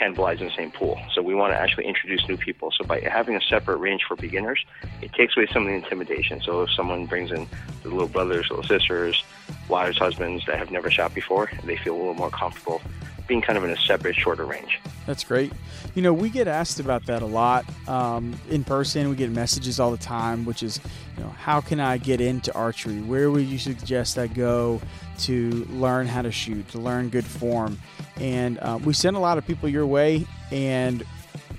cannibalize 0.00 0.40
in 0.40 0.46
the 0.46 0.54
same 0.56 0.70
pool. 0.70 0.98
So 1.14 1.22
we 1.22 1.34
want 1.34 1.52
to 1.52 1.58
actually 1.58 1.86
introduce 1.86 2.26
new 2.28 2.36
people. 2.36 2.72
So 2.76 2.84
by 2.84 3.00
having 3.00 3.36
a 3.36 3.40
separate 3.40 3.76
range 3.76 4.02
for 4.06 4.16
beginners, 4.16 4.64
it 5.02 5.12
takes 5.12 5.36
away 5.36 5.46
some 5.52 5.62
of 5.62 5.68
the 5.68 5.74
intimidation. 5.74 6.40
So 6.40 6.62
if 6.62 6.70
someone 6.70 7.06
brings 7.06 7.30
in 7.30 7.46
the 7.82 7.88
little 7.88 8.08
brothers, 8.08 8.46
little 8.50 8.64
sisters, 8.64 9.22
wives, 9.68 9.98
husbands 9.98 10.44
that 10.46 10.58
have 10.58 10.70
never 10.70 10.90
shot 10.90 11.14
before, 11.14 11.50
they 11.64 11.76
feel 11.76 11.94
a 11.94 11.98
little 11.98 12.14
more 12.14 12.30
comfortable 12.30 12.80
being 13.30 13.40
kind 13.40 13.56
of 13.56 13.62
in 13.62 13.70
a 13.70 13.76
separate, 13.76 14.16
shorter 14.16 14.44
range. 14.44 14.80
That's 15.06 15.22
great. 15.22 15.52
You 15.94 16.02
know, 16.02 16.12
we 16.12 16.30
get 16.30 16.48
asked 16.48 16.80
about 16.80 17.06
that 17.06 17.22
a 17.22 17.26
lot 17.26 17.64
um, 17.86 18.34
in 18.50 18.64
person. 18.64 19.08
We 19.08 19.14
get 19.14 19.30
messages 19.30 19.78
all 19.78 19.92
the 19.92 19.98
time, 19.98 20.44
which 20.44 20.64
is, 20.64 20.80
you 21.16 21.22
know, 21.22 21.30
how 21.30 21.60
can 21.60 21.78
I 21.78 21.96
get 21.96 22.20
into 22.20 22.52
archery? 22.54 23.00
Where 23.00 23.30
would 23.30 23.46
you 23.46 23.56
suggest 23.56 24.18
I 24.18 24.26
go 24.26 24.80
to 25.20 25.64
learn 25.70 26.08
how 26.08 26.22
to 26.22 26.32
shoot, 26.32 26.68
to 26.70 26.78
learn 26.80 27.08
good 27.08 27.24
form? 27.24 27.78
And 28.16 28.58
uh, 28.58 28.80
we 28.84 28.94
send 28.94 29.16
a 29.16 29.20
lot 29.20 29.38
of 29.38 29.46
people 29.46 29.68
your 29.68 29.86
way, 29.86 30.26
and 30.50 31.04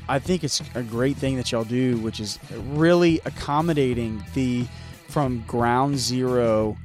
I 0.09 0.19
think 0.19 0.43
it's 0.43 0.61
a 0.75 0.83
great 0.83 1.15
thing 1.15 1.37
that 1.37 1.53
y'all 1.53 1.63
do, 1.63 1.97
which 1.99 2.19
is 2.19 2.37
really 2.73 3.21
accommodating 3.23 4.21
the 4.33 4.67
from 5.07 5.41
ground 5.47 5.97
zero 5.97 6.77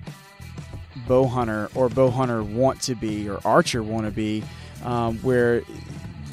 bow 1.09 1.27
hunter 1.27 1.69
or 1.75 1.89
bow 1.89 2.11
hunter 2.11 2.43
want 2.43 2.81
to 2.83 2.95
be 2.95 3.29
or 3.29 3.41
archer 3.45 3.83
want 3.83 4.07
to 4.07 4.13
be 4.13 4.43
um, 4.85 5.19
where 5.19 5.63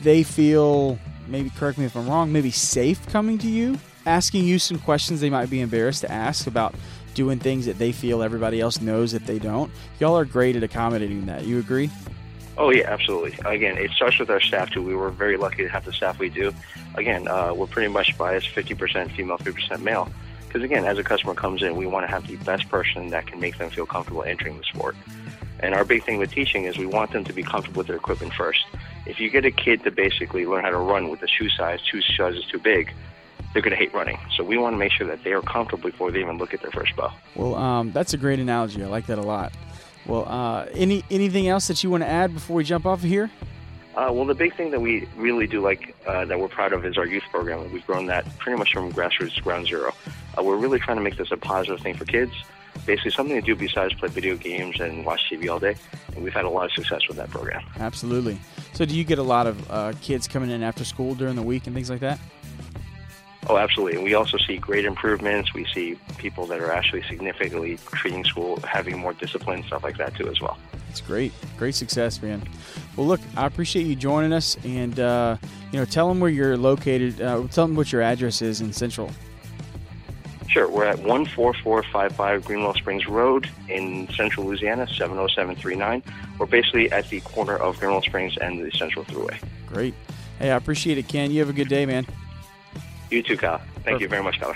they 0.02 0.24
feel 0.24 1.00
maybe 1.28 1.50
correct 1.52 1.78
me 1.78 1.86
if 1.86 1.96
I'm 1.96 2.08
wrong, 2.08 2.32
maybe 2.32 2.52
safe 2.52 3.06
coming 3.08 3.38
to 3.40 3.50
you, 3.50 3.78
asking 4.06 4.44
you 4.46 4.60
some 4.60 4.78
questions 4.78 5.22
they 5.22 5.30
might 5.30 5.50
be 5.50 5.62
embarrassed 5.62 6.02
to 6.02 6.12
ask 6.12 6.48
about 6.48 6.76
doing 7.14 7.40
things 7.40 7.66
that 7.66 7.78
they 7.78 7.92
feel 7.92 8.24
everybody 8.24 8.60
else 8.60 8.82
knows 8.82 9.12
that 9.12 9.26
they 9.26 9.40
don't. 9.40 9.72
Y'all 10.00 10.18
are 10.18 10.26
great 10.26 10.56
at 10.56 10.64
accommodating 10.64 11.26
that. 11.28 11.46
You 11.46 11.60
agree? 11.60 11.90
Oh 12.58 12.70
yeah, 12.70 12.90
absolutely. 12.90 13.38
Again, 13.46 13.78
it 13.78 13.92
starts 13.92 14.20
with 14.20 14.30
our 14.30 14.42
staff 14.42 14.70
too. 14.72 14.84
We 14.84 14.96
were 14.96 15.10
very 15.10 15.38
lucky 15.38 15.64
to 15.64 15.70
have 15.70 15.86
the 15.86 15.94
staff 15.94 16.20
we 16.20 16.30
do. 16.30 16.54
Again, 16.96 17.28
uh, 17.28 17.54
we're 17.54 17.68
pretty 17.68 17.92
much 17.92 18.16
biased 18.18 18.48
50% 18.50 19.12
female, 19.16 19.38
50% 19.38 19.82
male. 19.82 20.10
Because 20.48 20.62
again, 20.62 20.86
as 20.86 21.00
a 21.00 21.04
customer 21.04 21.34
comes 21.34 21.64
in, 21.64 21.76
we 21.76 21.88
want 21.88 22.06
to 22.06 22.12
have 22.12 22.28
the 22.28 22.36
best 22.38 22.70
person 22.70 23.10
that 23.10 23.26
can 23.26 23.40
make 23.40 23.58
them 23.58 23.72
feel 23.72 23.88
comfortable 23.88 24.22
entering 24.22 24.56
the 24.58 24.64
sport. 24.64 24.96
And 25.60 25.74
our 25.74 25.86
big 25.86 26.04
thing 26.04 26.18
with 26.18 26.32
teaching 26.32 26.66
is 26.66 26.78
we 26.78 26.86
want 26.86 27.12
them 27.12 27.24
to 27.24 27.34
be 27.34 27.44
comfortable 27.44 27.80
with 27.80 27.88
their 27.88 27.96
equipment 27.96 28.34
first. 28.34 28.66
If 29.06 29.20
you 29.20 29.30
get 29.30 29.46
a 29.46 29.52
kid 29.52 29.84
to 29.84 29.92
basically 29.92 30.46
learn 30.46 30.64
how 30.64 30.72
to 30.72 30.78
run 30.78 31.10
with 31.10 31.22
a 31.24 31.28
shoe 31.28 31.50
size, 31.50 31.80
two 31.90 32.02
sizes 32.02 32.46
too 32.46 32.60
big, 32.60 32.94
they're 33.54 33.62
going 33.62 33.72
to 33.72 33.78
hate 33.78 33.94
running. 33.94 34.20
So 34.36 34.44
we 34.44 34.58
want 34.58 34.74
to 34.74 34.78
make 34.78 34.92
sure 34.92 35.08
that 35.08 35.24
they 35.24 35.32
are 35.32 35.42
comfortable 35.42 35.90
before 35.90 36.12
they 36.12 36.20
even 36.20 36.38
look 36.38 36.54
at 36.54 36.62
their 36.62 36.72
first 36.72 36.96
bow. 36.96 37.14
Well, 37.36 37.56
um, 37.56 37.92
that's 37.92 38.14
a 38.14 38.18
great 38.18 38.40
analogy. 38.40 38.84
I 38.84 38.88
like 38.88 39.06
that 39.08 39.20
a 39.20 39.22
lot. 39.24 39.54
Well, 40.06 40.26
uh, 40.28 40.66
any 40.74 41.04
anything 41.10 41.48
else 41.48 41.68
that 41.68 41.82
you 41.82 41.90
want 41.90 42.04
to 42.04 42.08
add 42.08 42.34
before 42.34 42.58
we 42.58 42.64
jump 42.66 42.86
off 42.86 43.04
of 43.04 43.10
here? 43.10 43.32
Uh, 43.96 44.10
well, 44.12 44.26
the 44.26 44.34
big 44.34 44.56
thing 44.56 44.72
that 44.72 44.82
we 44.82 45.08
really 45.16 45.48
do 45.48 45.62
like 45.62 45.96
uh, 46.08 46.26
that 46.26 46.38
we're 46.38 46.48
proud 46.48 46.74
of 46.74 46.84
is 46.84 46.98
our 46.98 47.06
youth 47.06 47.24
program. 47.32 47.72
We've 47.72 47.86
grown 47.86 48.08
that 48.08 48.26
pretty 48.40 48.58
much 48.58 48.74
from 48.74 48.92
grassroots 48.92 49.42
ground 49.42 49.68
zero. 49.68 49.94
Uh, 50.38 50.44
we're 50.44 50.58
really 50.58 50.80
trying 50.80 50.98
to 50.98 51.04
make 51.04 51.16
this 51.16 51.32
a 51.32 51.38
positive 51.38 51.80
thing 51.80 51.96
for 51.96 52.04
kids 52.04 52.34
basically 52.86 53.12
something 53.12 53.36
to 53.36 53.42
do 53.42 53.56
besides 53.56 53.94
play 53.94 54.10
video 54.10 54.36
games 54.36 54.80
and 54.80 55.06
watch 55.06 55.22
TV 55.30 55.50
all 55.50 55.60
day. 55.60 55.76
And 56.16 56.24
we've 56.24 56.34
had 56.34 56.46
a 56.46 56.50
lot 56.50 56.66
of 56.66 56.72
success 56.74 57.08
with 57.08 57.18
that 57.18 57.30
program. 57.30 57.64
Absolutely. 57.80 58.40
So, 58.74 58.86
do 58.86 58.96
you 58.96 59.04
get 59.04 59.20
a 59.20 59.24
lot 59.24 59.48
of 59.48 59.72
uh, 59.72 59.94
kids 60.02 60.28
coming 60.28 60.50
in 60.50 60.64
after 60.64 60.84
school 60.84 61.16
during 61.16 61.36
the 61.36 61.42
week 61.42 61.68
and 61.68 61.76
things 61.76 61.90
like 61.90 62.02
that? 62.02 62.20
Oh, 63.48 63.58
absolutely. 63.58 63.96
And 63.96 64.04
we 64.06 64.14
also 64.14 64.38
see 64.38 64.58
great 64.58 64.86
improvements. 64.86 65.54
We 65.54 65.66
see 65.74 65.98
people 66.18 66.46
that 66.48 66.62
are 66.62 66.72
actually 66.72 67.04
significantly 67.04 67.78
treating 67.92 68.24
school, 68.24 68.60
having 68.62 68.98
more 68.98 69.14
discipline, 69.14 69.64
stuff 69.64 69.84
like 69.84 69.98
that 69.98 70.16
too, 70.16 70.30
as 70.30 70.40
well. 70.40 70.58
It's 70.90 71.02
great, 71.02 71.34
great 71.58 71.76
success, 71.76 72.22
man. 72.22 72.42
Well, 72.96 73.08
look, 73.08 73.20
I 73.36 73.48
appreciate 73.48 73.88
you 73.88 73.96
joining 73.96 74.32
us, 74.32 74.58
and 74.64 75.00
uh, 75.00 75.38
you 75.72 75.80
know, 75.80 75.86
tell 75.86 76.08
them 76.08 76.20
where 76.20 76.30
you're 76.30 76.56
located. 76.56 77.20
Uh, 77.20 77.48
tell 77.48 77.68
them 77.68 77.76
what 77.76 77.92
your 77.92 78.02
address 78.02 78.42
is 78.42 78.62
in 78.62 78.72
Central. 78.72 79.12
Sure. 80.50 80.70
We're 80.70 80.86
at 80.86 81.00
14455 81.00 82.46
Greenwell 82.46 82.74
Springs 82.76 83.08
Road 83.08 83.50
in 83.70 84.08
central 84.10 84.46
Louisiana, 84.46 84.88
70739. 84.88 86.04
We're 86.38 86.46
basically 86.46 86.92
at 86.92 87.10
the 87.10 87.22
corner 87.22 87.56
of 87.56 87.80
Greenwell 87.80 88.02
Springs 88.02 88.38
and 88.38 88.64
the 88.64 88.72
Central 88.78 89.06
Thruway. 89.06 89.42
Great. 89.66 89.94
Hey, 90.40 90.52
I 90.52 90.56
appreciate 90.56 90.98
it, 90.98 91.08
Ken. 91.08 91.32
You 91.32 91.40
have 91.40 91.50
a 91.50 91.54
good 91.54 91.70
day, 91.70 91.86
man. 91.86 92.06
You 93.10 93.24
too, 93.24 93.38
Kyle. 93.38 93.58
Thank 93.58 93.86
Perfect. 93.86 94.02
you 94.02 94.08
very 94.10 94.24
much, 94.24 94.40
Kyle. 94.40 94.56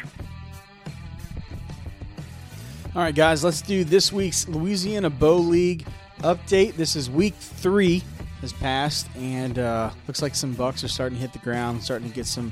All 2.96 3.04
right, 3.04 3.14
guys, 3.14 3.44
let's 3.44 3.62
do 3.62 3.84
this 3.84 4.12
week's 4.12 4.48
Louisiana 4.48 5.10
Bow 5.10 5.38
League 5.38 5.86
update. 6.20 6.74
This 6.74 6.96
is 6.96 7.10
week 7.10 7.36
three 7.36 8.04
has 8.42 8.54
passed, 8.54 9.08
and 9.16 9.60
uh, 9.60 9.92
looks 10.08 10.22
like 10.22 10.36
some 10.36 10.54
bucks 10.54 10.84
are 10.84 10.88
starting 10.88 11.18
to 11.18 11.22
hit 11.22 11.34
the 11.34 11.40
ground, 11.40 11.84
starting 11.84 12.10
to 12.10 12.16
get 12.16 12.26
some 12.26 12.52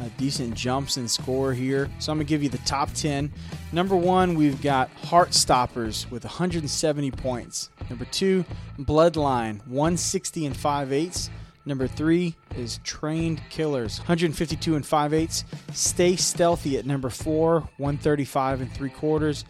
uh, 0.00 0.08
decent 0.16 0.54
jumps 0.54 0.96
in 0.96 1.08
score 1.08 1.52
here. 1.52 1.90
So 1.98 2.12
I'm 2.12 2.18
going 2.18 2.26
to 2.26 2.28
give 2.28 2.42
you 2.42 2.48
the 2.48 2.58
top 2.58 2.92
10. 2.92 3.32
Number 3.72 3.96
one, 3.96 4.34
we've 4.34 4.60
got 4.62 4.90
Heart 4.90 5.34
Stoppers 5.34 6.10
with 6.10 6.24
170 6.24 7.10
points. 7.12 7.70
Number 7.88 8.04
two, 8.06 8.44
Bloodline, 8.78 9.66
160 9.66 10.46
and 10.46 10.56
5 10.56 10.92
eighths. 10.92 11.30
Number 11.64 11.88
three 11.88 12.36
is 12.56 12.78
Trained 12.84 13.42
Killers, 13.50 13.98
152 13.98 14.76
and 14.76 14.86
5 14.86 15.14
eighths. 15.14 15.44
Stay 15.72 16.14
Stealthy 16.14 16.78
at 16.78 16.86
number 16.86 17.10
four, 17.10 17.68
135 17.78 18.60
and 18.60 18.72
3 18.72 18.88
quarters. 18.90 19.44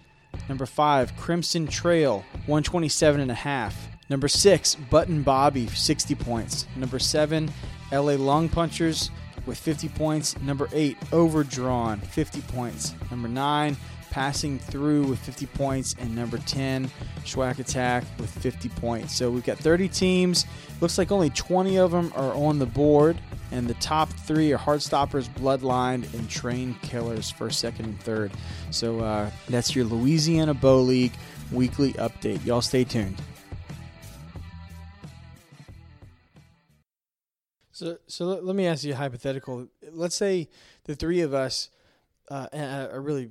Number 0.49 0.67
five, 0.67 1.15
Crimson 1.17 1.67
Trail, 1.67 2.25
127 2.47 3.21
and 3.21 3.31
a 3.31 3.35
half. 3.35 3.89
Number 4.09 4.29
six, 4.29 4.75
Button 4.75 5.23
Bobby, 5.23 5.67
60 5.67 6.15
points. 6.15 6.67
Number 6.77 6.99
seven, 6.99 7.51
LA 7.93 8.13
Lung 8.13 8.49
Punchers 8.49 9.11
with 9.47 9.59
50 9.59 9.89
points. 9.91 10.39
Number 10.41 10.69
eight, 10.73 10.97
Overdrawn, 11.13 12.01
50 12.01 12.41
points. 12.43 12.95
Number 13.11 13.29
nine, 13.29 13.77
Passing 14.11 14.59
Through 14.59 15.05
with 15.05 15.19
50 15.19 15.47
points, 15.47 15.95
and 15.99 16.17
number 16.17 16.39
10, 16.39 16.91
Schwack 17.25 17.59
Attack 17.59 18.05
with 18.19 18.31
50 18.31 18.71
points. 18.71 19.15
So 19.15 19.31
we've 19.31 19.45
got 19.45 19.59
30 19.59 19.89
teams. 19.89 20.47
Looks 20.81 20.97
like 20.97 21.13
only 21.13 21.29
20 21.31 21.79
of 21.79 21.91
them 21.91 22.11
are 22.17 22.33
on 22.33 22.59
the 22.59 22.65
board, 22.65 23.19
and 23.53 23.69
the 23.69 23.75
top 23.75 24.09
three 24.09 24.53
are 24.55 24.59
Heartstoppers, 24.59 25.29
Bloodline, 25.35 26.13
and 26.15 26.31
Train 26.31 26.75
Killers, 26.81 27.31
first, 27.31 27.59
second, 27.59 27.85
and 27.85 28.01
third. 28.01 28.33
So 28.71 29.01
uh, 29.01 29.31
that's 29.51 29.77
your 29.77 29.85
Louisiana 29.85 30.55
Bow 30.55 30.81
League 30.81 31.13
weekly 31.53 31.93
update. 31.95 32.45
Y'all 32.47 32.63
stay 32.63 32.85
tuned. 32.85 33.21
So, 37.77 37.99
so 38.07 38.25
let, 38.25 38.43
let 38.43 38.57
me 38.57 38.67
ask 38.67 38.85
you 38.85 38.95
a 38.95 38.97
hypothetical. 38.97 39.69
Let's 39.93 40.17
say 40.17 40.49
the 40.85 40.95
three 40.95 41.21
of 41.21 41.35
us, 41.35 41.69
uh, 42.31 42.47
and 42.51 42.75
I, 42.75 42.85
I 42.87 42.97
really, 42.97 43.29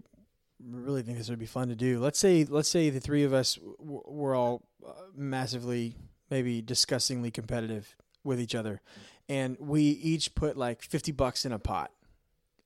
really 0.63 1.01
think 1.01 1.17
this 1.17 1.31
would 1.31 1.39
be 1.39 1.47
fun 1.47 1.69
to 1.69 1.75
do. 1.75 1.99
Let's 1.99 2.19
say, 2.19 2.45
let's 2.47 2.69
say 2.69 2.91
the 2.91 2.99
three 2.99 3.23
of 3.23 3.33
us 3.33 3.55
w- 3.55 4.03
were 4.05 4.35
all 4.35 4.61
uh, 4.87 4.91
massively, 5.15 5.95
maybe 6.29 6.61
disgustingly 6.61 7.31
competitive 7.31 7.95
with 8.23 8.39
each 8.39 8.53
other, 8.53 8.81
and 9.27 9.57
we 9.59 9.81
each 9.81 10.35
put 10.35 10.57
like 10.57 10.83
fifty 10.83 11.11
bucks 11.11 11.43
in 11.43 11.51
a 11.51 11.57
pot, 11.57 11.89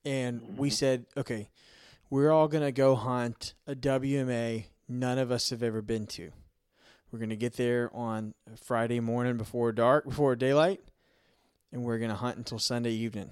and 0.04 0.58
we 0.58 0.68
said, 0.68 1.06
okay, 1.16 1.48
we're 2.10 2.30
all 2.30 2.46
gonna 2.46 2.72
go 2.72 2.94
hunt 2.94 3.54
a 3.66 3.74
WMA 3.74 4.64
none 4.86 5.16
of 5.16 5.32
us 5.32 5.48
have 5.48 5.62
ever 5.62 5.80
been 5.80 6.06
to. 6.08 6.30
We're 7.10 7.20
gonna 7.20 7.36
get 7.36 7.56
there 7.56 7.90
on 7.94 8.34
Friday 8.62 9.00
morning 9.00 9.38
before 9.38 9.72
dark, 9.72 10.04
before 10.04 10.36
daylight 10.36 10.82
and 11.72 11.82
we're 11.82 11.98
going 11.98 12.10
to 12.10 12.16
hunt 12.16 12.36
until 12.36 12.58
Sunday 12.58 12.92
evening. 12.92 13.30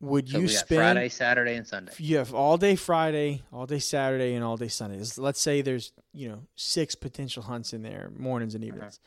Would 0.00 0.30
So 0.30 0.38
you 0.38 0.48
spend 0.48 0.78
Friday, 0.78 1.08
Saturday, 1.10 1.54
and 1.56 1.66
Sunday? 1.66 1.92
You 1.98 2.16
have 2.18 2.34
all 2.34 2.56
day 2.56 2.74
Friday, 2.74 3.42
all 3.52 3.66
day 3.66 3.78
Saturday, 3.78 4.34
and 4.34 4.42
all 4.42 4.56
day 4.56 4.68
Sunday. 4.68 5.02
Let's 5.18 5.40
say 5.40 5.60
there's 5.60 5.92
you 6.14 6.28
know 6.28 6.46
six 6.56 6.94
potential 6.94 7.42
hunts 7.42 7.74
in 7.74 7.82
there, 7.82 8.10
mornings 8.16 8.54
and 8.54 8.64
evenings. 8.64 8.98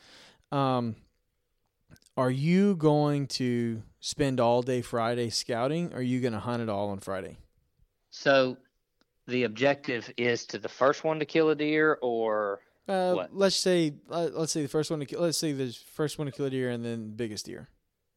Um, 0.51 0.95
are 2.15 2.29
you 2.29 2.75
going 2.75 3.25
to 3.27 3.81
spend 3.99 4.39
all 4.39 4.61
day 4.61 4.81
Friday 4.81 5.31
scouting? 5.31 5.93
Or 5.93 5.97
are 5.97 6.01
you 6.01 6.21
going 6.21 6.33
to 6.33 6.39
hunt 6.39 6.61
it 6.61 6.69
all 6.69 6.89
on 6.89 6.99
Friday? 6.99 7.37
So 8.11 8.57
the 9.25 9.43
objective 9.43 10.11
is 10.15 10.45
to 10.47 10.59
the 10.59 10.69
first 10.69 11.03
one 11.03 11.17
to 11.19 11.25
kill 11.25 11.49
a 11.49 11.55
deer, 11.55 11.97
or 12.03 12.59
Uh, 12.87 13.27
let's 13.31 13.55
say 13.55 13.93
uh, 14.09 14.29
let's 14.33 14.51
say 14.51 14.61
the 14.61 14.67
first 14.67 14.91
one 14.91 14.99
to 14.99 15.05
kill. 15.05 15.21
Let's 15.21 15.37
say 15.37 15.53
the 15.53 15.71
first 15.93 16.17
one 16.17 16.25
to 16.25 16.31
kill 16.31 16.47
a 16.47 16.49
deer, 16.49 16.69
and 16.69 16.83
then 16.83 17.11
biggest 17.15 17.45
deer. 17.45 17.69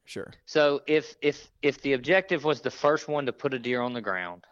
Sure. 0.05 0.33
so 0.47 0.83
if 0.87 1.17
if 1.21 1.49
if 1.63 1.83
the 1.83 1.95
objective 1.95 2.45
was 2.45 2.61
the 2.61 2.71
first 2.71 3.09
one 3.09 3.27
to 3.27 3.33
put 3.33 3.55
a 3.55 3.59
deer 3.59 3.81
on 3.81 3.93
the 3.93 4.01
ground, 4.01 4.45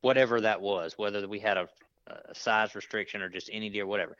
whatever 0.00 0.40
that 0.40 0.60
was, 0.60 0.96
whether 0.96 1.26
we 1.26 1.40
had 1.40 1.56
a, 1.56 1.68
a 2.06 2.34
size 2.34 2.74
restriction 2.74 3.20
or 3.20 3.28
just 3.28 3.50
any 3.52 3.68
deer, 3.68 3.84
whatever, 3.84 4.16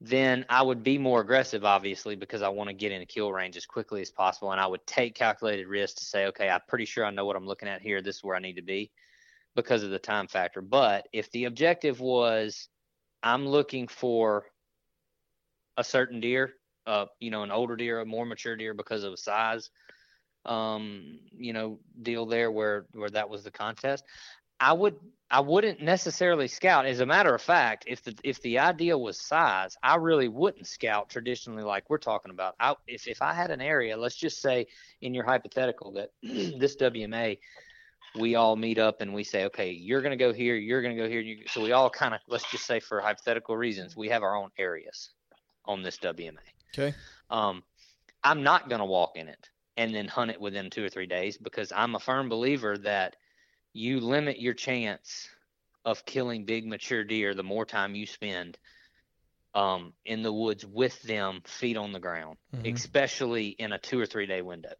then 0.00 0.44
I 0.50 0.62
would 0.62 0.82
be 0.82 0.98
more 0.98 1.20
aggressive, 1.22 1.64
obviously, 1.64 2.16
because 2.16 2.42
I 2.42 2.48
want 2.48 2.68
to 2.68 2.74
get 2.74 2.92
in 2.92 3.00
a 3.00 3.06
kill 3.06 3.32
range 3.32 3.56
as 3.56 3.64
quickly 3.64 4.02
as 4.02 4.10
possible, 4.10 4.52
and 4.52 4.60
I 4.60 4.66
would 4.66 4.86
take 4.86 5.14
calculated 5.14 5.66
risks 5.66 6.00
to 6.00 6.04
say, 6.04 6.26
okay, 6.26 6.50
I'm 6.50 6.60
pretty 6.68 6.84
sure 6.84 7.04
I 7.04 7.10
know 7.10 7.24
what 7.24 7.36
I'm 7.36 7.46
looking 7.46 7.68
at 7.68 7.80
here. 7.80 8.02
This 8.02 8.16
is 8.16 8.24
where 8.24 8.36
I 8.36 8.40
need 8.40 8.56
to 8.56 8.62
be, 8.62 8.90
because 9.54 9.82
of 9.82 9.90
the 9.90 9.98
time 9.98 10.28
factor. 10.28 10.60
But 10.60 11.08
if 11.12 11.30
the 11.30 11.44
objective 11.44 12.00
was, 12.00 12.68
I'm 13.26 13.44
looking 13.44 13.88
for 13.88 14.44
a 15.76 15.82
certain 15.82 16.20
deer, 16.20 16.52
uh, 16.86 17.06
you 17.18 17.32
know, 17.32 17.42
an 17.42 17.50
older 17.50 17.74
deer, 17.74 18.00
a 18.00 18.06
more 18.06 18.24
mature 18.24 18.54
deer 18.54 18.72
because 18.72 19.02
of 19.02 19.18
size, 19.18 19.68
um, 20.44 21.18
you 21.36 21.52
know, 21.52 21.80
deal 22.00 22.26
there 22.26 22.52
where 22.52 22.86
where 22.92 23.10
that 23.10 23.28
was 23.28 23.42
the 23.42 23.50
contest. 23.50 24.04
I 24.60 24.72
would 24.72 24.94
I 25.28 25.40
wouldn't 25.40 25.82
necessarily 25.82 26.46
scout. 26.46 26.86
As 26.86 27.00
a 27.00 27.06
matter 27.06 27.34
of 27.34 27.42
fact, 27.42 27.84
if 27.88 28.00
the 28.04 28.14
if 28.22 28.40
the 28.42 28.60
idea 28.60 28.96
was 28.96 29.20
size, 29.20 29.76
I 29.82 29.96
really 29.96 30.28
wouldn't 30.28 30.68
scout 30.68 31.10
traditionally 31.10 31.64
like 31.64 31.90
we're 31.90 31.98
talking 31.98 32.30
about. 32.30 32.54
I, 32.60 32.76
if 32.86 33.08
if 33.08 33.22
I 33.22 33.32
had 33.32 33.50
an 33.50 33.60
area, 33.60 33.96
let's 33.96 34.14
just 34.14 34.40
say 34.40 34.68
in 35.00 35.14
your 35.14 35.24
hypothetical 35.24 35.94
that 35.94 36.10
this 36.22 36.76
WMA, 36.76 37.38
we 38.14 38.34
all 38.34 38.56
meet 38.56 38.78
up 38.78 39.00
and 39.00 39.12
we 39.12 39.24
say, 39.24 39.44
okay, 39.46 39.70
you're 39.72 40.02
going 40.02 40.16
to 40.16 40.24
go 40.24 40.32
here, 40.32 40.54
you're 40.56 40.82
going 40.82 40.96
to 40.96 41.02
go 41.02 41.08
here. 41.08 41.36
So 41.48 41.62
we 41.62 41.72
all 41.72 41.90
kind 41.90 42.14
of 42.14 42.20
let's 42.28 42.50
just 42.50 42.66
say 42.66 42.80
for 42.80 43.00
hypothetical 43.00 43.56
reasons, 43.56 43.96
we 43.96 44.08
have 44.08 44.22
our 44.22 44.36
own 44.36 44.50
areas 44.58 45.10
on 45.64 45.82
this 45.82 45.98
WMA. 45.98 46.38
Okay. 46.74 46.94
Um, 47.30 47.62
I'm 48.22 48.42
not 48.42 48.68
going 48.68 48.80
to 48.80 48.86
walk 48.86 49.12
in 49.16 49.28
it 49.28 49.50
and 49.76 49.94
then 49.94 50.08
hunt 50.08 50.30
it 50.30 50.40
within 50.40 50.70
two 50.70 50.84
or 50.84 50.88
three 50.88 51.06
days 51.06 51.36
because 51.36 51.72
I'm 51.74 51.94
a 51.94 52.00
firm 52.00 52.28
believer 52.28 52.78
that 52.78 53.16
you 53.72 54.00
limit 54.00 54.40
your 54.40 54.54
chance 54.54 55.28
of 55.84 56.04
killing 56.04 56.44
big 56.44 56.66
mature 56.66 57.04
deer 57.04 57.34
the 57.34 57.42
more 57.42 57.66
time 57.66 57.94
you 57.94 58.06
spend 58.06 58.58
um, 59.54 59.92
in 60.04 60.22
the 60.22 60.32
woods 60.32 60.66
with 60.66 61.00
them 61.02 61.40
feet 61.44 61.76
on 61.76 61.92
the 61.92 62.00
ground, 62.00 62.38
Mhm. 62.54 62.74
especially 62.74 63.48
in 63.48 63.72
a 63.72 63.78
two 63.78 63.98
or 63.98 64.06
three 64.06 64.26
day 64.26 64.42
window. 64.42 64.74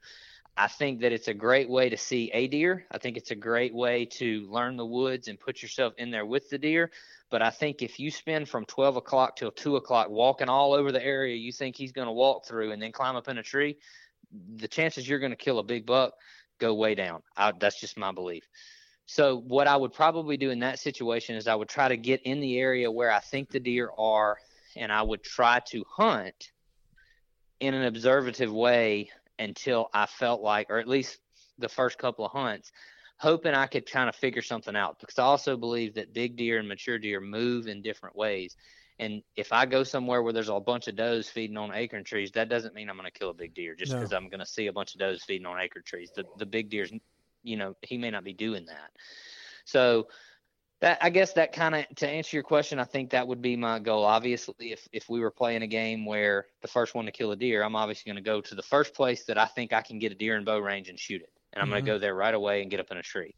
I 0.59 0.69
think 0.69 1.01
that 1.01 1.13
it's 1.13 1.29
a 1.29 1.35
great 1.35 1.69
way 1.69 1.91
to 1.91 1.99
see 1.99 2.31
a 2.33 2.47
deer. 2.49 2.87
I 2.91 2.97
think 2.97 3.19
it's 3.19 3.31
a 3.31 3.37
great 3.37 3.75
way 3.75 4.07
to 4.13 4.47
learn 4.51 4.77
the 4.77 4.87
woods 4.87 5.29
and 5.29 5.39
put 5.39 5.61
yourself 5.61 5.93
in 5.99 6.11
there 6.11 6.25
with 6.25 6.49
the 6.49 6.57
deer. 6.57 6.91
But 7.31 7.43
I 7.43 7.51
think 7.51 7.83
if 7.83 8.01
you 8.01 8.11
spend 8.11 8.49
from 8.49 8.65
12 8.65 8.97
o'clock 8.97 9.37
till 9.37 9.51
2 9.51 9.77
o'clock 9.77 10.09
walking 10.09 10.49
all 10.49 10.73
over 10.73 10.93
the 10.93 11.05
area 11.05 11.37
you 11.37 11.53
think 11.53 11.77
he's 11.77 11.93
going 11.93 12.07
to 12.07 12.13
walk 12.13 12.47
through 12.47 12.73
and 12.73 12.81
then 12.81 12.93
climb 12.93 13.17
up 13.17 13.29
in 13.29 13.37
a 13.37 13.43
tree, 13.43 13.77
the 14.57 14.69
chances 14.69 15.07
you're 15.07 15.19
going 15.19 15.33
to 15.33 15.37
kill 15.37 15.59
a 15.59 15.65
big 15.65 15.85
buck 15.85 16.15
go 16.59 16.75
way 16.75 16.95
down. 16.95 17.23
I, 17.37 17.53
that's 17.59 17.79
just 17.79 17.99
my 17.99 18.13
belief. 18.13 18.45
So, 19.05 19.39
what 19.39 19.69
I 19.69 19.77
would 19.77 19.93
probably 19.93 20.37
do 20.37 20.51
in 20.51 20.61
that 20.61 20.81
situation 20.81 21.37
is 21.37 21.47
I 21.47 21.55
would 21.55 21.69
try 21.69 21.89
to 21.89 21.97
get 21.97 22.23
in 22.23 22.41
the 22.41 22.59
area 22.59 22.91
where 22.91 23.13
I 23.13 23.21
think 23.21 23.51
the 23.51 23.61
deer 23.61 23.91
are, 23.97 24.39
and 24.75 24.91
I 24.91 25.03
would 25.03 25.23
try 25.23 25.61
to 25.69 25.85
hunt 25.89 26.51
in 27.61 27.73
an 27.73 27.85
observative 27.85 28.53
way 28.53 29.11
until 29.39 29.89
I 29.93 30.07
felt 30.07 30.43
like, 30.43 30.71
or 30.71 30.79
at 30.79 30.89
least 30.89 31.19
the 31.59 31.69
first 31.69 31.99
couple 31.99 32.25
of 32.25 32.33
hunts, 32.33 32.73
hoping 33.19 33.55
I 33.55 33.67
could 33.67 33.91
kind 33.91 34.09
of 34.09 34.15
figure 34.15 34.43
something 34.43 34.77
out. 34.77 34.99
Because 35.01 35.19
I 35.19 35.25
also 35.25 35.57
believe 35.57 35.95
that 35.95 36.13
big 36.13 36.37
deer 36.37 36.59
and 36.59 36.69
mature 36.69 36.99
deer 36.99 37.21
move 37.21 37.67
in 37.67 37.83
different 37.83 38.17
ways. 38.17 38.57
And 38.99 39.23
if 39.37 39.53
I 39.53 39.67
go 39.67 39.85
somewhere 39.85 40.23
where 40.23 40.33
there's 40.33 40.49
a 40.49 40.59
bunch 40.59 40.89
of 40.89 40.97
does 40.97 41.29
feeding 41.29 41.57
on 41.59 41.75
acorn 41.75 42.05
trees, 42.05 42.31
that 42.33 42.49
doesn't 42.49 42.75
mean 42.75 42.89
I'm 42.89 42.97
going 42.97 43.11
to 43.11 43.19
kill 43.19 43.31
a 43.31 43.35
big 43.35 43.55
deer 43.55 43.75
just 43.75 43.93
No. 43.93 43.99
because 43.99 44.13
I'm 44.13 44.29
going 44.29 44.41
to 44.41 44.47
see 44.47 44.69
a 44.69 44.73
bunch 44.73 44.95
of 44.95 45.01
does 45.01 45.23
feeding 45.23 45.47
on 45.47 45.61
acorn 45.61 45.83
trees. 45.85 46.11
The 46.15 46.25
the 46.39 46.47
big 46.47 46.71
deer's, 46.71 46.93
you 47.43 47.57
know, 47.57 47.77
he 47.83 47.99
may 47.99 48.11
not 48.11 48.25
be 48.25 48.33
doing 48.33 48.65
that. 48.67 48.91
So 49.67 50.09
that 50.81 50.99
I 51.01 51.11
guess 51.11 51.33
that 51.35 51.53
kind 51.53 51.75
of 51.75 51.87
to 51.97 52.09
answer 52.09 52.37
your 52.37 52.45
question, 52.45 52.79
I 52.79 52.85
think 52.85 53.11
that 53.11 53.27
would 53.27 53.41
be 53.41 53.57
my 53.57 53.79
goal. 53.79 54.05
Obviously, 54.05 54.73
if 54.73 54.87
if 54.93 55.09
we 55.09 55.21
were 55.21 55.31
playing 55.31 55.63
a 55.63 55.67
game 55.67 56.05
where 56.05 56.47
the 56.61 56.69
first 56.69 56.95
one 56.95 57.07
to 57.07 57.13
kill 57.13 57.33
a 57.33 57.37
deer, 57.37 57.63
I'm 57.63 57.77
obviously 57.77 58.11
going 58.11 58.23
to 58.23 58.29
go 58.29 58.41
to 58.41 58.55
the 58.55 58.63
first 58.63 58.95
place 58.95 59.25
that 59.25 59.39
I 59.39 59.47
think 59.47 59.73
I 59.73 59.81
can 59.81 59.99
get 59.99 60.13
a 60.13 60.15
deer 60.15 60.37
in 60.37 60.45
bow 60.45 60.59
range 60.59 60.89
and 60.89 60.99
shoot 60.99 61.23
it, 61.23 61.33
and 61.53 61.63
I'm 61.63 61.71
going 61.71 61.85
to 61.85 61.91
go 61.91 61.99
there 61.99 62.15
right 62.15 62.35
away 62.35 62.63
and 62.63 62.71
get 62.71 62.81
up 62.81 62.91
in 62.91 62.99
a 62.99 63.03
tree. 63.03 63.35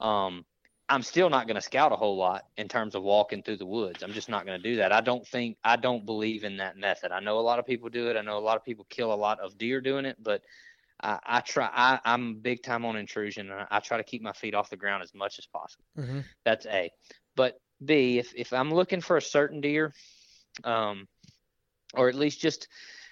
Um, 0.00 0.44
I'm 0.88 1.02
still 1.02 1.30
not 1.30 1.46
going 1.48 1.56
to 1.56 1.62
scout 1.62 1.92
a 1.92 1.96
whole 1.96 2.16
lot 2.16 2.44
in 2.56 2.68
terms 2.68 2.94
of 2.94 3.02
walking 3.02 3.42
through 3.42 3.56
the 3.56 3.66
woods. 3.66 4.02
I'm 4.02 4.12
just 4.12 4.28
not 4.28 4.46
going 4.46 4.60
to 4.60 4.70
do 4.70 4.76
that. 4.76 4.92
I 4.92 5.00
don't 5.00 5.26
think 5.26 5.56
I 5.64 5.76
don't 5.76 6.06
believe 6.06 6.44
in 6.44 6.58
that 6.58 6.76
method. 6.76 7.10
I 7.10 7.20
know 7.20 7.38
a 7.38 7.40
lot 7.40 7.58
of 7.58 7.66
people 7.66 7.88
do 7.88 8.08
it. 8.08 8.16
I 8.16 8.20
know 8.20 8.38
a 8.38 8.40
lot 8.40 8.56
of 8.56 8.64
people 8.64 8.86
kill 8.88 9.12
a 9.12 9.14
lot 9.14 9.40
of 9.40 9.58
deer 9.58 9.80
doing 9.80 10.04
it, 10.04 10.16
but 10.22 10.42
I, 11.02 11.18
I 11.24 11.40
try. 11.40 11.68
I, 11.72 12.00
I'm 12.04 12.36
big 12.36 12.62
time 12.62 12.84
on 12.84 12.96
intrusion, 12.96 13.50
and 13.50 13.60
I, 13.60 13.66
I 13.70 13.80
try 13.80 13.98
to 13.98 14.04
keep 14.04 14.22
my 14.22 14.32
feet 14.32 14.54
off 14.54 14.70
the 14.70 14.76
ground 14.76 15.02
as 15.02 15.14
much 15.14 15.38
as 15.38 15.46
possible. 15.46 15.84
Mm-hmm. 15.98 16.20
That's 16.44 16.66
A. 16.66 16.90
But 17.34 17.58
B, 17.84 18.18
if 18.18 18.32
if 18.34 18.52
I'm 18.52 18.72
looking 18.72 19.00
for 19.00 19.16
a 19.16 19.22
certain 19.22 19.60
deer, 19.60 19.92
um, 20.64 21.06
or 21.94 22.08
at 22.08 22.14
least 22.14 22.40
just 22.40 22.68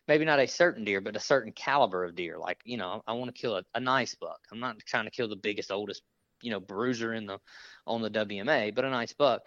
maybe 0.08 0.24
not 0.24 0.40
a 0.40 0.46
certain 0.46 0.84
deer, 0.84 1.00
but 1.00 1.16
a 1.16 1.20
certain 1.20 1.52
caliber 1.52 2.04
of 2.04 2.14
deer, 2.14 2.38
like 2.38 2.58
you 2.64 2.76
know, 2.76 3.02
I 3.06 3.12
want 3.12 3.34
to 3.34 3.40
kill 3.40 3.56
a, 3.56 3.62
a 3.74 3.80
nice 3.80 4.14
buck. 4.14 4.40
I'm 4.50 4.60
not 4.60 4.78
trying 4.86 5.04
to 5.04 5.10
kill 5.10 5.28
the 5.28 5.36
biggest, 5.36 5.70
oldest, 5.70 6.02
you 6.42 6.50
know, 6.50 6.60
bruiser 6.60 7.12
in 7.12 7.26
the 7.26 7.38
on 7.86 8.00
the 8.00 8.10
WMA, 8.10 8.74
but 8.74 8.84
a 8.84 8.90
nice 8.90 9.12
buck. 9.12 9.42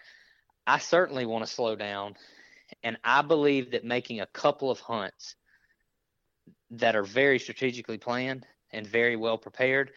I 0.66 0.78
certainly 0.78 1.26
want 1.26 1.44
to 1.44 1.50
slow 1.50 1.74
down, 1.74 2.14
and 2.84 2.98
I 3.02 3.22
believe 3.22 3.72
that 3.72 3.84
making 3.84 4.20
a 4.20 4.26
couple 4.26 4.70
of 4.70 4.78
hunts 4.78 5.34
that 6.70 6.96
are 6.96 7.02
very 7.02 7.38
strategically 7.38 7.98
planned 7.98 8.46
and 8.72 8.86
very 8.86 9.16
well 9.16 9.38
prepared 9.38 9.90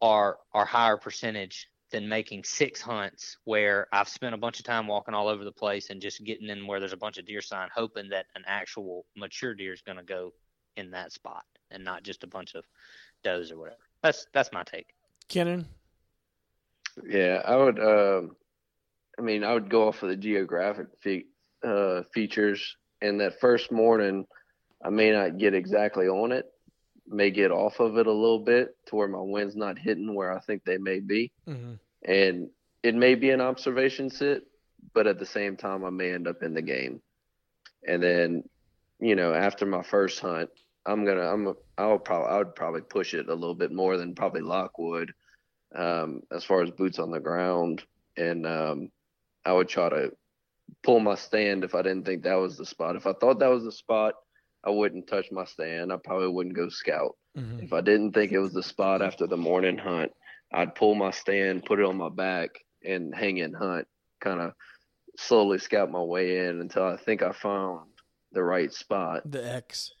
are 0.00 0.38
are 0.52 0.64
higher 0.64 0.96
percentage 0.96 1.68
than 1.92 2.08
making 2.08 2.42
six 2.42 2.80
hunts 2.80 3.36
where 3.44 3.86
I've 3.92 4.08
spent 4.08 4.34
a 4.34 4.38
bunch 4.38 4.58
of 4.58 4.64
time 4.64 4.86
walking 4.88 5.14
all 5.14 5.28
over 5.28 5.44
the 5.44 5.52
place 5.52 5.90
and 5.90 6.00
just 6.00 6.24
getting 6.24 6.48
in 6.48 6.66
where 6.66 6.80
there's 6.80 6.92
a 6.92 6.96
bunch 6.96 7.16
of 7.18 7.26
deer 7.26 7.40
sign, 7.40 7.68
hoping 7.72 8.08
that 8.08 8.26
an 8.34 8.42
actual 8.46 9.06
mature 9.16 9.54
deer 9.54 9.72
is 9.72 9.82
going 9.82 9.98
to 9.98 10.04
go 10.04 10.32
in 10.76 10.90
that 10.90 11.12
spot 11.12 11.44
and 11.70 11.84
not 11.84 12.02
just 12.02 12.24
a 12.24 12.26
bunch 12.26 12.54
of 12.54 12.64
does 13.22 13.52
or 13.52 13.58
whatever. 13.58 13.78
That's 14.02 14.26
that's 14.32 14.52
my 14.52 14.64
take. 14.64 14.88
Kennon, 15.28 15.66
Yeah, 17.04 17.42
I 17.44 17.56
would. 17.56 17.78
Um, 17.80 18.36
I 19.18 19.22
mean, 19.22 19.44
I 19.44 19.54
would 19.54 19.70
go 19.70 19.88
off 19.88 20.02
of 20.02 20.08
the 20.08 20.16
geographic 20.16 20.88
fe- 21.00 21.26
uh, 21.64 22.02
features. 22.12 22.76
And 23.02 23.20
that 23.20 23.40
first 23.40 23.70
morning, 23.70 24.26
I 24.84 24.90
may 24.90 25.10
not 25.10 25.38
get 25.38 25.54
exactly 25.54 26.06
on 26.08 26.32
it, 26.32 26.46
may 27.06 27.30
get 27.30 27.50
off 27.50 27.80
of 27.80 27.96
it 27.98 28.06
a 28.06 28.12
little 28.12 28.40
bit 28.40 28.76
to 28.86 28.96
where 28.96 29.08
my 29.08 29.20
wind's 29.20 29.56
not 29.56 29.78
hitting 29.78 30.14
where 30.14 30.32
I 30.32 30.40
think 30.40 30.64
they 30.64 30.78
may 30.78 31.00
be. 31.00 31.32
Mm-hmm. 31.48 31.74
And 32.04 32.50
it 32.82 32.94
may 32.94 33.14
be 33.14 33.30
an 33.30 33.40
observation 33.40 34.10
sit, 34.10 34.44
but 34.94 35.06
at 35.06 35.18
the 35.18 35.26
same 35.26 35.56
time, 35.56 35.84
I 35.84 35.90
may 35.90 36.12
end 36.12 36.28
up 36.28 36.42
in 36.42 36.54
the 36.54 36.62
game. 36.62 37.00
And 37.86 38.02
then, 38.02 38.44
you 39.00 39.16
know, 39.16 39.34
after 39.34 39.66
my 39.66 39.82
first 39.82 40.20
hunt, 40.20 40.50
I'm 40.84 41.04
gonna, 41.04 41.22
I'm, 41.22 41.54
I'll 41.78 41.98
probably, 41.98 42.28
I 42.28 42.38
would 42.38 42.54
probably 42.54 42.82
push 42.82 43.14
it 43.14 43.28
a 43.28 43.34
little 43.34 43.54
bit 43.54 43.72
more 43.72 43.96
than 43.96 44.14
probably 44.14 44.40
Locke 44.40 44.78
would, 44.78 45.12
um, 45.74 46.22
as 46.30 46.44
far 46.44 46.62
as 46.62 46.70
boots 46.70 46.98
on 46.98 47.10
the 47.10 47.20
ground, 47.20 47.82
and 48.16 48.46
um, 48.46 48.90
I 49.44 49.52
would 49.52 49.68
try 49.68 49.88
to 49.88 50.12
pull 50.82 51.00
my 51.00 51.16
stand 51.16 51.64
if 51.64 51.74
I 51.74 51.82
didn't 51.82 52.06
think 52.06 52.22
that 52.22 52.34
was 52.34 52.56
the 52.56 52.66
spot. 52.66 52.96
If 52.96 53.06
I 53.06 53.12
thought 53.12 53.40
that 53.40 53.50
was 53.50 53.64
the 53.64 53.72
spot, 53.72 54.14
I 54.66 54.70
wouldn't 54.70 55.06
touch 55.06 55.30
my 55.30 55.44
stand. 55.44 55.92
I 55.92 55.96
probably 55.96 56.28
wouldn't 56.28 56.56
go 56.56 56.68
scout. 56.68 57.16
Mm-hmm. 57.38 57.60
If 57.60 57.72
I 57.72 57.80
didn't 57.80 58.12
think 58.12 58.32
it 58.32 58.40
was 58.40 58.52
the 58.52 58.62
spot 58.62 59.00
after 59.00 59.26
the 59.26 59.36
morning 59.36 59.78
hunt, 59.78 60.12
I'd 60.52 60.74
pull 60.74 60.94
my 60.94 61.12
stand, 61.12 61.64
put 61.64 61.78
it 61.78 61.84
on 61.84 61.96
my 61.96 62.08
back, 62.08 62.50
and 62.84 63.14
hang 63.14 63.40
and 63.40 63.54
hunt, 63.54 63.86
kind 64.20 64.40
of 64.40 64.52
slowly 65.16 65.58
scout 65.58 65.90
my 65.90 66.00
way 66.02 66.46
in 66.46 66.60
until 66.60 66.84
I 66.84 66.96
think 66.96 67.22
I 67.22 67.32
found 67.32 67.90
the 68.32 68.42
right 68.42 68.72
spot. 68.72 69.30
The 69.30 69.48
X. 69.54 69.92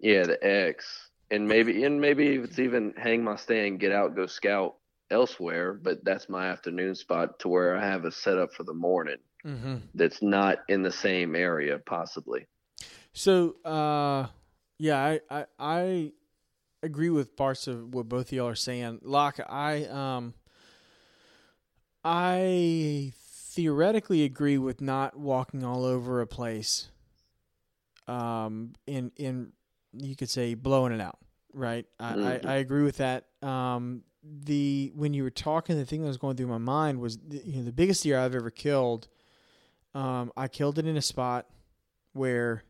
Yeah, 0.00 0.24
the 0.24 0.44
X. 0.44 1.10
And 1.30 1.48
maybe 1.48 1.82
and 1.84 2.00
maybe 2.00 2.36
if 2.36 2.44
it's 2.44 2.58
even 2.58 2.94
hang 2.96 3.24
my 3.24 3.36
stand, 3.36 3.80
get 3.80 3.92
out, 3.92 4.14
go 4.14 4.26
scout 4.26 4.76
elsewhere, 5.10 5.72
but 5.72 6.04
that's 6.04 6.28
my 6.28 6.48
afternoon 6.48 6.94
spot 6.94 7.38
to 7.40 7.48
where 7.48 7.76
I 7.76 7.86
have 7.86 8.04
a 8.04 8.12
setup 8.12 8.52
for 8.52 8.64
the 8.64 8.74
morning 8.74 9.16
Mm-hmm. 9.46 9.76
that's 9.94 10.22
not 10.22 10.58
in 10.68 10.82
the 10.82 10.90
same 10.90 11.36
area 11.36 11.78
possibly. 11.78 12.48
So, 13.16 13.56
uh, 13.64 14.26
yeah, 14.78 14.98
I, 15.02 15.20
I, 15.30 15.44
I 15.58 16.12
agree 16.82 17.08
with 17.08 17.34
parts 17.34 17.66
of 17.66 17.94
what 17.94 18.10
both 18.10 18.26
of 18.26 18.32
y'all 18.32 18.48
are 18.48 18.54
saying. 18.54 18.98
Locke, 19.02 19.40
I, 19.48 19.86
um, 19.86 20.34
I 22.04 23.14
theoretically 23.54 24.22
agree 24.24 24.58
with 24.58 24.82
not 24.82 25.18
walking 25.18 25.64
all 25.64 25.86
over 25.86 26.20
a 26.20 26.26
place. 26.26 26.90
Um, 28.06 28.74
in 28.86 29.10
in 29.16 29.52
you 29.94 30.14
could 30.14 30.28
say 30.28 30.52
blowing 30.52 30.92
it 30.92 31.00
out, 31.00 31.18
right? 31.54 31.86
I, 31.98 32.12
Mhm. 32.12 32.46
I, 32.46 32.52
I 32.52 32.54
agree 32.56 32.82
with 32.82 32.98
that. 32.98 33.24
Um, 33.42 34.02
the 34.22 34.92
when 34.94 35.14
you 35.14 35.22
were 35.22 35.30
talking, 35.30 35.76
the 35.78 35.86
thing 35.86 36.02
that 36.02 36.08
was 36.08 36.18
going 36.18 36.36
through 36.36 36.48
my 36.48 36.58
mind 36.58 37.00
was 37.00 37.16
the, 37.16 37.38
you 37.38 37.56
know 37.56 37.64
the 37.64 37.72
biggest 37.72 38.02
deer 38.02 38.18
I've 38.18 38.34
ever 38.34 38.50
killed. 38.50 39.08
Um, 39.94 40.32
I 40.36 40.48
killed 40.48 40.78
it 40.78 40.86
in 40.86 40.98
a 40.98 41.02
spot 41.02 41.46
where 42.12 42.62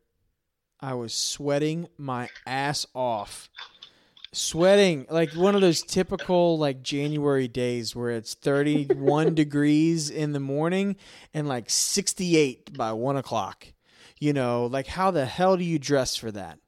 I 0.87 0.95
was 0.95 1.13
sweating 1.13 1.89
my 1.99 2.31
ass 2.47 2.87
off. 2.95 3.51
Sweating 4.33 5.07
like 5.11 5.35
one 5.35 5.57
of 5.57 5.61
those 5.63 5.83
typical 5.83 6.59
like 6.59 6.83
January 6.83 7.49
days 7.49 7.97
where 7.97 8.11
it's 8.11 8.35
31 8.35 9.35
degrees 9.43 10.11
in 10.11 10.33
the 10.33 10.39
morning 10.41 10.95
and 11.35 11.49
like 11.49 11.71
68 11.71 12.77
by 12.77 12.93
one 12.93 13.17
o'clock. 13.17 13.67
You 14.21 14.33
know, 14.33 14.67
like 14.67 14.87
how 14.87 15.11
the 15.11 15.25
hell 15.25 15.57
do 15.57 15.65
you 15.65 15.79
dress 15.81 16.15
for 16.15 16.31
that? 16.31 16.61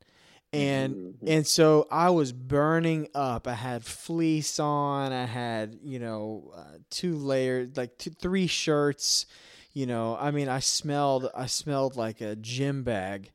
And 0.53 0.95
Mhm. 0.97 1.29
and 1.29 1.47
so 1.47 1.87
I 1.91 2.11
was 2.11 2.33
burning 2.33 3.09
up. 3.15 3.47
I 3.47 3.55
had 3.55 3.85
fleece 3.85 4.59
on. 4.59 5.13
I 5.13 5.27
had 5.27 5.79
you 5.85 6.01
know 6.01 6.53
uh, 6.57 6.79
two 6.91 7.17
layers, 7.17 7.77
like 7.77 7.99
two, 7.99 8.11
three 8.11 8.49
shirts. 8.49 9.27
You 9.75 9.87
know, 9.87 10.17
I 10.19 10.33
mean, 10.33 10.49
I 10.49 10.59
smelled. 10.59 11.31
I 11.37 11.47
smelled 11.47 11.95
like 11.97 12.21
a 12.21 12.35
gym 12.35 12.83
bag. 12.83 13.31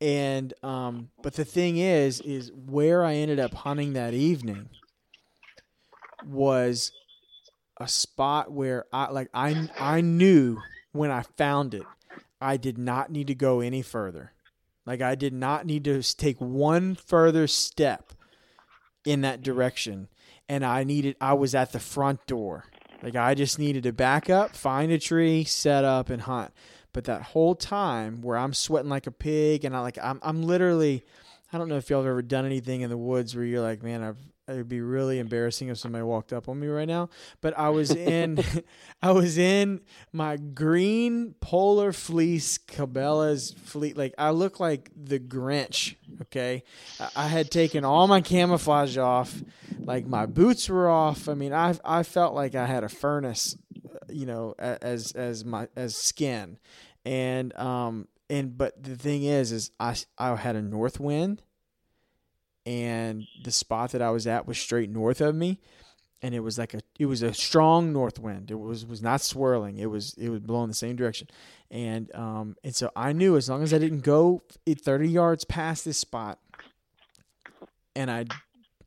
And 0.00 0.54
um, 0.62 1.10
but 1.22 1.34
the 1.34 1.44
thing 1.44 1.76
is, 1.76 2.20
is 2.22 2.50
where 2.52 3.04
I 3.04 3.14
ended 3.14 3.38
up 3.38 3.52
hunting 3.52 3.92
that 3.92 4.14
evening 4.14 4.70
was 6.24 6.92
a 7.78 7.88
spot 7.88 8.52
where 8.52 8.84
I 8.92 9.10
like 9.10 9.28
I 9.34 9.68
I 9.78 10.00
knew 10.00 10.58
when 10.92 11.10
I 11.10 11.22
found 11.22 11.74
it, 11.74 11.84
I 12.40 12.56
did 12.56 12.78
not 12.78 13.10
need 13.10 13.26
to 13.26 13.34
go 13.34 13.60
any 13.60 13.82
further. 13.82 14.32
Like 14.86 15.02
I 15.02 15.14
did 15.14 15.32
not 15.32 15.66
need 15.66 15.84
to 15.84 16.02
take 16.16 16.40
one 16.40 16.94
further 16.94 17.46
step 17.46 18.12
in 19.04 19.20
that 19.20 19.42
direction, 19.42 20.08
and 20.48 20.64
I 20.64 20.84
needed. 20.84 21.16
I 21.20 21.34
was 21.34 21.54
at 21.54 21.72
the 21.72 21.80
front 21.80 22.26
door. 22.26 22.64
Like 23.02 23.16
I 23.16 23.34
just 23.34 23.58
needed 23.58 23.82
to 23.84 23.92
back 23.92 24.28
up, 24.28 24.54
find 24.54 24.92
a 24.92 24.98
tree, 24.98 25.44
set 25.44 25.84
up, 25.84 26.10
and 26.10 26.22
hunt. 26.22 26.52
But 26.92 27.04
that 27.04 27.22
whole 27.22 27.54
time 27.54 28.20
where 28.22 28.36
I'm 28.36 28.52
sweating 28.52 28.90
like 28.90 29.06
a 29.06 29.12
pig, 29.12 29.64
and 29.64 29.76
I 29.76 29.80
like 29.80 29.98
I'm 30.02 30.18
I'm 30.22 30.42
literally. 30.42 31.04
I 31.52 31.58
don't 31.58 31.68
know 31.68 31.76
if 31.76 31.90
y'all 31.90 32.02
have 32.02 32.08
ever 32.08 32.22
done 32.22 32.46
anything 32.46 32.82
in 32.82 32.90
the 32.90 32.96
woods 32.96 33.34
where 33.34 33.44
you're 33.44 33.60
like, 33.60 33.82
man, 33.82 34.04
I've, 34.04 34.16
it 34.50 34.56
would 34.56 34.68
be 34.68 34.80
really 34.80 35.18
embarrassing 35.18 35.68
if 35.68 35.78
somebody 35.78 36.02
walked 36.02 36.32
up 36.32 36.48
on 36.48 36.58
me 36.58 36.66
right 36.66 36.88
now. 36.88 37.08
But 37.40 37.58
I 37.58 37.68
was 37.70 37.90
in, 37.94 38.42
I 39.02 39.12
was 39.12 39.38
in 39.38 39.80
my 40.12 40.36
green 40.36 41.34
polar 41.40 41.92
fleece 41.92 42.58
Cabela's 42.58 43.52
fleet. 43.52 43.96
Like 43.96 44.14
I 44.18 44.30
look 44.30 44.60
like 44.60 44.90
the 44.96 45.18
Grinch. 45.18 45.96
Okay, 46.22 46.64
I, 46.98 47.08
I 47.16 47.26
had 47.28 47.50
taken 47.50 47.84
all 47.84 48.06
my 48.06 48.20
camouflage 48.20 48.96
off. 48.96 49.42
Like 49.78 50.06
my 50.06 50.26
boots 50.26 50.68
were 50.68 50.88
off. 50.88 51.28
I 51.28 51.34
mean, 51.34 51.52
I 51.52 51.76
I 51.84 52.02
felt 52.02 52.34
like 52.34 52.54
I 52.54 52.66
had 52.66 52.84
a 52.84 52.88
furnace, 52.88 53.56
uh, 53.88 53.98
you 54.08 54.26
know, 54.26 54.54
as 54.58 55.12
as 55.12 55.44
my 55.44 55.68
as 55.76 55.96
skin, 55.96 56.58
and 57.04 57.56
um 57.56 58.08
and 58.30 58.56
but 58.56 58.82
the 58.82 58.96
thing 58.96 59.24
is, 59.24 59.52
is 59.52 59.70
I 59.78 59.96
I 60.16 60.36
had 60.36 60.56
a 60.56 60.62
north 60.62 61.00
wind, 61.00 61.42
and 62.66 63.26
the 63.42 63.50
spot 63.50 63.92
that 63.92 64.02
I 64.02 64.10
was 64.10 64.26
at 64.26 64.46
was 64.46 64.58
straight 64.58 64.90
north 64.90 65.20
of 65.20 65.34
me, 65.34 65.58
and 66.22 66.34
it 66.34 66.40
was 66.40 66.58
like 66.58 66.74
a 66.74 66.80
it 66.98 67.06
was 67.06 67.22
a 67.22 67.32
strong 67.32 67.92
north 67.92 68.18
wind. 68.18 68.50
It 68.50 68.58
was 68.58 68.84
was 68.84 69.02
not 69.02 69.20
swirling. 69.20 69.78
It 69.78 69.86
was 69.86 70.14
it 70.14 70.28
was 70.28 70.40
blowing 70.40 70.68
the 70.68 70.74
same 70.74 70.96
direction, 70.96 71.28
and 71.70 72.14
um 72.14 72.56
and 72.62 72.74
so 72.74 72.90
I 72.94 73.12
knew 73.12 73.36
as 73.36 73.48
long 73.48 73.62
as 73.62 73.72
I 73.72 73.78
didn't 73.78 74.00
go 74.00 74.42
it 74.66 74.80
thirty 74.80 75.08
yards 75.08 75.44
past 75.44 75.84
this 75.84 75.98
spot, 75.98 76.38
and 77.96 78.10
I 78.10 78.26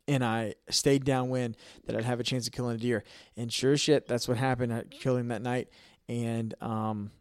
and 0.08 0.24
I 0.24 0.56
stayed 0.70 1.06
downwind 1.06 1.58
that 1.86 1.96
I'd 1.96 2.04
have 2.04 2.20
a 2.20 2.24
chance 2.24 2.46
of 2.46 2.54
killing 2.54 2.76
a 2.76 2.80
deer. 2.80 3.04
And 3.38 3.52
sure 3.52 3.78
shit, 3.78 4.08
that's 4.08 4.28
what 4.28 4.38
happened. 4.38 4.74
I 4.74 4.84
killed 4.84 5.20
him 5.20 5.30
that 5.30 5.42
night, 5.42 5.70
and 6.08 6.54
um 6.62 7.12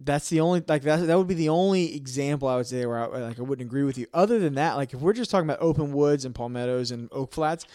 that's 0.00 0.28
the 0.28 0.40
only 0.40 0.62
like 0.66 0.82
that 0.82 1.06
that 1.06 1.18
would 1.18 1.26
be 1.26 1.34
the 1.34 1.48
only 1.48 1.96
example 1.96 2.46
I 2.48 2.56
would 2.56 2.66
say 2.66 2.86
where 2.86 2.98
I 2.98 3.06
like 3.18 3.38
I 3.38 3.42
wouldn't 3.42 3.66
agree 3.66 3.82
with 3.82 3.98
you. 3.98 4.06
Other 4.14 4.38
than 4.38 4.54
that, 4.54 4.74
like 4.74 4.94
if 4.94 5.00
we're 5.00 5.12
just 5.12 5.30
talking 5.30 5.48
about 5.48 5.60
open 5.60 5.92
woods 5.92 6.24
and 6.24 6.34
palmettos 6.34 6.90
and 6.92 7.08
oak 7.10 7.32
flats, 7.32 7.66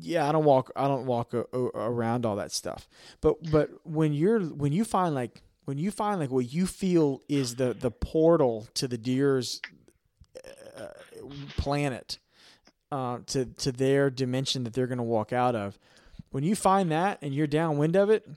yeah, 0.00 0.28
I 0.28 0.32
don't 0.32 0.44
walk 0.44 0.70
I 0.76 0.86
don't 0.86 1.06
walk 1.06 1.34
a, 1.34 1.44
a- 1.52 1.58
around 1.74 2.24
all 2.24 2.36
that 2.36 2.52
stuff. 2.52 2.88
But 3.20 3.50
but 3.50 3.70
when 3.84 4.12
you're 4.12 4.40
when 4.40 4.72
you 4.72 4.84
find 4.84 5.14
like 5.14 5.42
when 5.64 5.78
you 5.78 5.90
find 5.90 6.20
like 6.20 6.30
what 6.30 6.52
you 6.52 6.66
feel 6.66 7.22
is 7.28 7.56
the 7.56 7.74
the 7.74 7.90
portal 7.90 8.68
to 8.74 8.86
the 8.86 8.98
deer's 8.98 9.60
uh, 10.76 10.86
planet 11.56 12.18
uh, 12.92 13.18
to 13.26 13.46
to 13.46 13.72
their 13.72 14.10
dimension 14.10 14.64
that 14.64 14.74
they're 14.74 14.86
going 14.86 14.98
to 14.98 15.04
walk 15.04 15.32
out 15.32 15.54
of. 15.54 15.78
When 16.30 16.44
you 16.44 16.54
find 16.54 16.90
that 16.92 17.18
and 17.22 17.34
you're 17.34 17.46
downwind 17.46 17.96
of 17.96 18.10
it, 18.10 18.28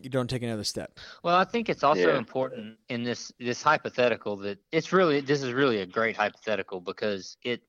you 0.00 0.08
don't 0.08 0.28
take 0.28 0.42
another 0.42 0.64
step. 0.64 0.98
Well, 1.22 1.36
I 1.36 1.44
think 1.44 1.68
it's 1.68 1.82
also 1.82 2.12
Yeah. 2.12 2.18
important 2.18 2.78
in 2.88 3.02
this 3.02 3.32
this 3.38 3.62
hypothetical 3.62 4.36
that 4.38 4.58
it's 4.72 4.92
really 4.92 5.20
this 5.20 5.42
is 5.42 5.52
really 5.52 5.80
a 5.80 5.86
great 5.86 6.16
hypothetical 6.16 6.80
because 6.80 7.36
it 7.42 7.62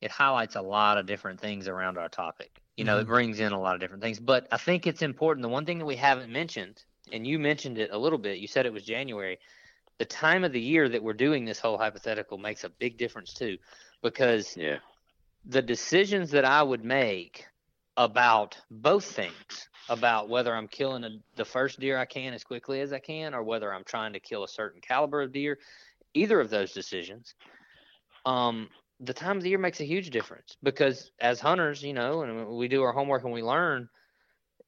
it 0.00 0.10
highlights 0.10 0.56
a 0.56 0.62
lot 0.62 0.98
of 0.98 1.06
different 1.06 1.40
things 1.40 1.66
around 1.68 1.98
our 1.98 2.08
topic. 2.08 2.60
You 2.76 2.84
know, 2.84 2.98
it 2.98 3.02
mm-hmm. 3.02 3.10
brings 3.10 3.40
in 3.40 3.52
a 3.52 3.60
lot 3.60 3.74
of 3.74 3.80
different 3.80 4.02
things. 4.02 4.20
But 4.20 4.46
I 4.52 4.56
think 4.56 4.86
it's 4.86 5.02
important. 5.02 5.42
The 5.42 5.48
one 5.48 5.64
thing 5.66 5.78
that 5.78 5.86
we 5.86 5.96
haven't 5.96 6.30
mentioned, 6.30 6.84
and 7.12 7.26
you 7.26 7.38
mentioned 7.38 7.78
it 7.78 7.90
a 7.90 7.98
little 7.98 8.18
bit, 8.18 8.38
you 8.38 8.46
said 8.46 8.66
it 8.66 8.72
was 8.72 8.84
January. 8.84 9.38
The 9.98 10.04
time 10.04 10.44
of 10.44 10.52
the 10.52 10.60
year 10.60 10.88
that 10.88 11.02
we're 11.02 11.14
doing 11.14 11.44
this 11.44 11.58
whole 11.58 11.76
hypothetical 11.76 12.38
makes 12.38 12.62
a 12.62 12.68
big 12.68 12.96
difference 12.96 13.32
too, 13.34 13.58
because 14.02 14.56
Yeah. 14.56 14.78
the 15.44 15.62
decisions 15.62 16.30
that 16.30 16.44
I 16.44 16.62
would 16.62 16.84
make 16.84 17.46
about 17.96 18.56
both 18.70 19.04
things 19.04 19.68
about 19.88 20.28
whether 20.28 20.54
I'm 20.54 20.68
killing 20.68 21.04
a, 21.04 21.10
the 21.36 21.44
first 21.44 21.80
deer 21.80 21.98
I 21.98 22.04
can 22.04 22.34
as 22.34 22.44
quickly 22.44 22.80
as 22.80 22.92
I 22.92 22.98
can 22.98 23.34
or 23.34 23.42
whether 23.42 23.72
I'm 23.72 23.84
trying 23.84 24.12
to 24.12 24.20
kill 24.20 24.44
a 24.44 24.48
certain 24.48 24.80
caliber 24.80 25.22
of 25.22 25.32
deer, 25.32 25.58
either 26.14 26.40
of 26.40 26.50
those 26.50 26.72
decisions, 26.72 27.34
um, 28.26 28.68
the 29.00 29.14
time 29.14 29.36
of 29.36 29.42
the 29.42 29.48
year 29.48 29.58
makes 29.58 29.80
a 29.80 29.84
huge 29.84 30.10
difference 30.10 30.56
because 30.62 31.10
as 31.20 31.40
hunters, 31.40 31.82
you 31.82 31.92
know, 31.92 32.22
and 32.22 32.48
we 32.48 32.68
do 32.68 32.82
our 32.82 32.92
homework 32.92 33.24
and 33.24 33.32
we 33.32 33.42
learn, 33.42 33.88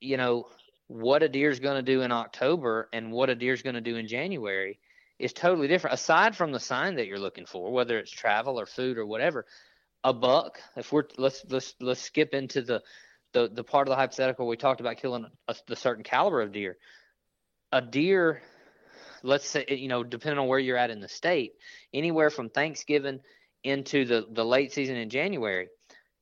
you 0.00 0.16
know, 0.16 0.46
what 0.86 1.22
a 1.22 1.28
deer's 1.28 1.60
going 1.60 1.76
to 1.76 1.82
do 1.82 2.02
in 2.02 2.12
October 2.12 2.88
and 2.92 3.12
what 3.12 3.30
a 3.30 3.34
deer's 3.34 3.62
going 3.62 3.74
to 3.74 3.80
do 3.80 3.96
in 3.96 4.08
January 4.08 4.78
is 5.18 5.32
totally 5.32 5.68
different. 5.68 5.94
Aside 5.94 6.36
from 6.36 6.52
the 6.52 6.60
sign 6.60 6.96
that 6.96 7.06
you're 7.06 7.18
looking 7.18 7.46
for, 7.46 7.70
whether 7.70 7.98
it's 7.98 8.10
travel 8.10 8.58
or 8.58 8.66
food 8.66 8.98
or 8.98 9.06
whatever, 9.06 9.46
a 10.02 10.12
buck. 10.12 10.60
If 10.76 10.92
we're 10.92 11.04
let's 11.18 11.44
let's 11.48 11.74
let's 11.80 12.00
skip 12.00 12.32
into 12.32 12.62
the 12.62 12.82
the 13.32 13.48
the 13.52 13.64
part 13.64 13.88
of 13.88 13.92
the 13.92 13.96
hypothetical 13.96 14.46
we 14.46 14.56
talked 14.56 14.80
about 14.80 14.96
killing 14.96 15.26
a, 15.48 15.54
the 15.66 15.76
certain 15.76 16.04
caliber 16.04 16.40
of 16.40 16.52
deer. 16.52 16.76
A 17.72 17.80
deer, 17.80 18.42
let's 19.22 19.46
say 19.46 19.64
you 19.68 19.88
know, 19.88 20.02
depending 20.02 20.38
on 20.38 20.48
where 20.48 20.58
you're 20.58 20.76
at 20.76 20.90
in 20.90 21.00
the 21.00 21.08
state, 21.08 21.52
anywhere 21.94 22.30
from 22.30 22.50
Thanksgiving 22.50 23.20
into 23.62 24.04
the 24.04 24.26
the 24.30 24.44
late 24.44 24.72
season 24.72 24.96
in 24.96 25.10
January, 25.10 25.68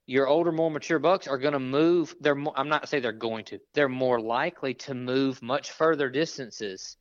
your 0.08 0.26
older, 0.26 0.50
more 0.50 0.70
mature 0.70 0.98
bucks 0.98 1.28
are 1.28 1.38
going 1.38 1.52
to 1.52 1.58
move. 1.60 2.14
They're 2.20 2.34
more, 2.34 2.54
I'm 2.56 2.70
not 2.70 2.88
say 2.88 2.98
they're 2.98 3.12
going 3.12 3.44
to. 3.46 3.58
They're 3.74 3.90
more 3.90 4.18
likely 4.18 4.74
to 4.74 4.94
move 4.94 5.42
much 5.42 5.70
further 5.70 6.08
distances 6.08 6.96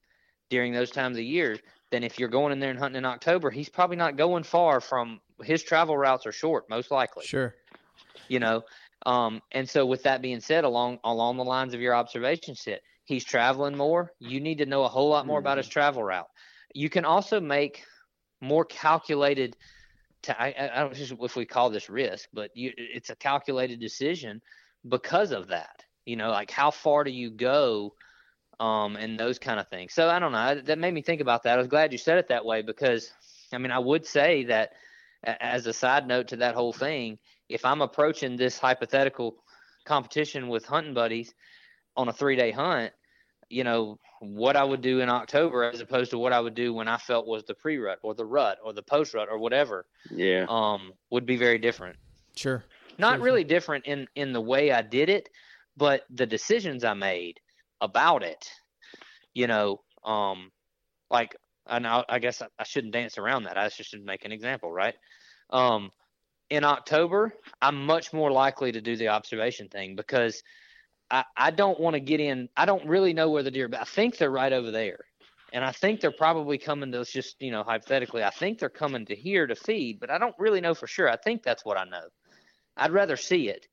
during 0.50 0.74
those 0.74 0.92
times 0.92 1.18
of 1.18 1.24
year 1.24 1.58
than 1.90 2.04
if 2.04 2.20
you're 2.20 2.28
going 2.28 2.52
in 2.52 2.60
there 2.60 2.70
and 2.70 2.78
hunting 2.78 2.98
in 2.98 3.06
October. 3.06 3.50
He's 3.50 3.70
probably 3.70 3.96
not 3.96 4.18
going 4.18 4.44
far 4.44 4.82
from 4.82 5.22
his 5.42 5.64
travel 5.64 5.98
routes 5.98 6.26
are 6.26 6.34
short, 6.34 6.70
most 6.70 6.92
likely. 6.92 7.26
Sure. 7.26 7.56
You 8.28 8.40
know, 8.40 8.64
um, 9.08 9.42
and 9.54 9.68
so 9.68 9.86
with 9.86 10.04
that 10.04 10.22
being 10.22 10.42
said, 10.42 10.66
along 10.66 11.00
along 11.06 11.38
the 11.38 11.46
lines 11.46 11.74
of 11.74 11.80
your 11.80 11.96
observation 11.96 12.56
set, 12.56 12.82
he's 13.06 13.24
traveling 13.24 13.78
more. 13.78 14.12
You 14.20 14.42
need 14.42 14.58
to 14.58 14.66
know 14.66 14.84
a 14.84 14.90
whole 14.90 15.08
lot 15.10 15.26
more 15.26 15.40
about 15.40 15.58
his 15.58 15.70
travel 15.70 16.04
route. 16.04 16.28
You 16.76 16.90
can 16.90 17.06
also 17.06 17.40
make 17.40 17.86
more 18.42 18.66
calculated. 18.66 19.56
To, 20.24 20.42
I, 20.42 20.48
I 20.58 20.80
don't 20.82 21.00
know 21.12 21.26
if 21.26 21.38
we 21.38 21.46
call 21.46 21.70
this 21.70 21.90
risk, 21.90 22.28
but 22.34 22.52
you, 22.54 22.74
it's 22.76 23.10
a 23.10 23.16
calculated 23.16 23.80
decision 23.80 24.42
because 24.88 25.32
of 25.32 25.48
that. 25.48 25.86
You 26.06 26.18
know, 26.18 26.30
like 26.30 26.52
how 26.52 26.70
far 26.70 27.06
do 27.06 27.12
you 27.12 27.32
go, 27.32 27.94
um, 28.60 28.98
and 28.98 29.18
those 29.18 29.40
kind 29.40 29.58
of 29.58 29.70
things. 29.70 29.94
So 29.94 30.10
I 30.10 30.20
don't 30.20 30.34
know. 30.34 30.62
That 30.66 30.80
made 30.80 30.94
me 30.94 31.02
think 31.02 31.22
about 31.22 31.44
that. 31.44 31.54
I 31.54 31.58
was 31.58 31.68
glad 31.68 31.94
you 31.94 31.98
said 31.98 32.18
it 32.18 32.28
that 32.28 32.44
way 32.44 32.62
because, 32.62 33.10
I 33.54 33.58
mean, 33.58 33.72
I 33.72 33.80
would 33.80 34.06
say 34.06 34.44
that 34.46 34.72
as 35.24 35.66
a 35.66 35.72
side 35.72 36.08
note 36.08 36.28
to 36.30 36.38
that 36.38 36.56
whole 36.56 36.74
thing, 36.74 37.20
if 37.49 37.65
I'm 37.65 37.82
approaching 37.82 38.36
this 38.36 38.57
hypothetical 38.57 39.36
competition 39.86 40.49
with 40.49 40.65
hunting 40.65 40.94
buddies 40.94 41.34
on 41.95 42.10
a 42.10 42.14
three 42.14 42.36
day 42.36 42.52
hunt, 42.52 42.91
you 43.49 43.64
know, 43.64 43.99
what 44.19 44.56
I 44.56 44.64
would 44.64 44.82
do 44.82 44.99
in 44.99 45.10
October 45.10 45.64
as 45.64 45.80
opposed 45.80 46.11
to 46.11 46.18
what 46.18 46.34
I 46.34 46.40
would 46.40 46.56
do 46.56 46.74
when 46.74 46.88
I 46.88 46.98
felt 46.98 47.28
was 47.28 47.44
the 47.45 47.53
pre 47.53 47.78
rut 47.78 47.99
or 48.02 48.14
the 48.14 48.26
rut 48.26 48.57
or 48.64 48.74
the 48.74 48.84
post 48.84 49.14
rut 49.14 49.30
or 49.30 49.38
whatever. 49.38 49.86
Yeah. 50.11 50.45
Um, 50.49 50.94
would 51.10 51.26
be 51.26 51.38
very 51.38 51.57
different. 51.57 51.98
Sure. 52.36 52.64
Not 52.98 53.18
Sure, 53.18 53.24
really 53.24 53.44
different 53.44 53.86
in 53.86 54.07
in 54.15 54.34
the 54.34 54.41
way 54.41 54.72
I 54.72 54.82
did 54.82 55.10
it, 55.10 55.30
but 55.76 56.03
the 56.10 56.26
decisions 56.26 56.84
I 56.84 56.94
made 56.94 57.40
about 57.80 58.24
it, 58.24 58.49
you 59.34 59.48
know, 59.48 59.82
um, 60.03 60.52
like 61.10 61.36
and 61.68 61.86
I, 61.86 62.03
I 62.10 62.19
guess 62.19 62.41
I, 62.41 62.48
I 62.57 62.64
shouldn't 62.64 62.94
dance 62.94 63.18
around 63.18 63.44
that. 63.44 63.57
I 63.57 63.69
just 63.69 63.90
should 63.90 64.03
make 64.03 64.26
an 64.26 64.32
example, 64.32 64.72
right? 64.72 64.95
Um, 65.52 65.91
in 66.49 66.64
October, 66.64 67.34
I'm 67.61 67.86
much 67.86 68.14
more 68.14 68.32
likely 68.32 68.72
to 68.72 68.82
do 68.82 68.95
the 68.95 69.10
observation 69.10 69.68
thing 69.69 69.95
because 69.95 70.44
I, 71.10 71.24
I 71.36 71.52
don't 71.52 71.80
want 71.80 71.95
to 71.95 71.99
get 71.99 72.19
in. 72.19 72.49
I 72.56 72.65
don't 72.65 72.88
really 72.88 73.14
know 73.14 73.30
where 73.30 73.44
the 73.44 73.52
deer, 73.52 73.68
but 73.68 73.82
I 73.82 73.86
think 73.86 74.18
they're 74.18 74.32
right 74.32 74.53
over 74.53 74.72
there. 74.72 74.99
And 75.53 75.64
I 75.64 75.72
think 75.72 76.02
they're 76.02 76.11
probably 76.11 76.57
coming 76.57 76.91
to 76.91 77.06
just, 77.06 77.41
you 77.41 77.52
know, 77.52 77.64
hypothetically, 77.64 78.24
I 78.24 78.30
think 78.30 78.60
they're 78.60 78.69
coming 78.69 79.06
to 79.06 79.15
here 79.15 79.48
to 79.48 79.56
feed, 79.56 79.99
but 79.99 80.10
I 80.10 80.18
don't 80.18 80.36
really 80.38 80.60
know 80.60 80.74
for 80.74 80.88
sure. 80.88 81.10
I 81.10 81.15
think 81.15 81.44
that's 81.44 81.64
what 81.64 81.78
I 81.78 81.86
know. 81.86 82.07
I'd 82.76 82.91
rather 82.91 83.15
see 83.15 83.49
it 83.49 83.65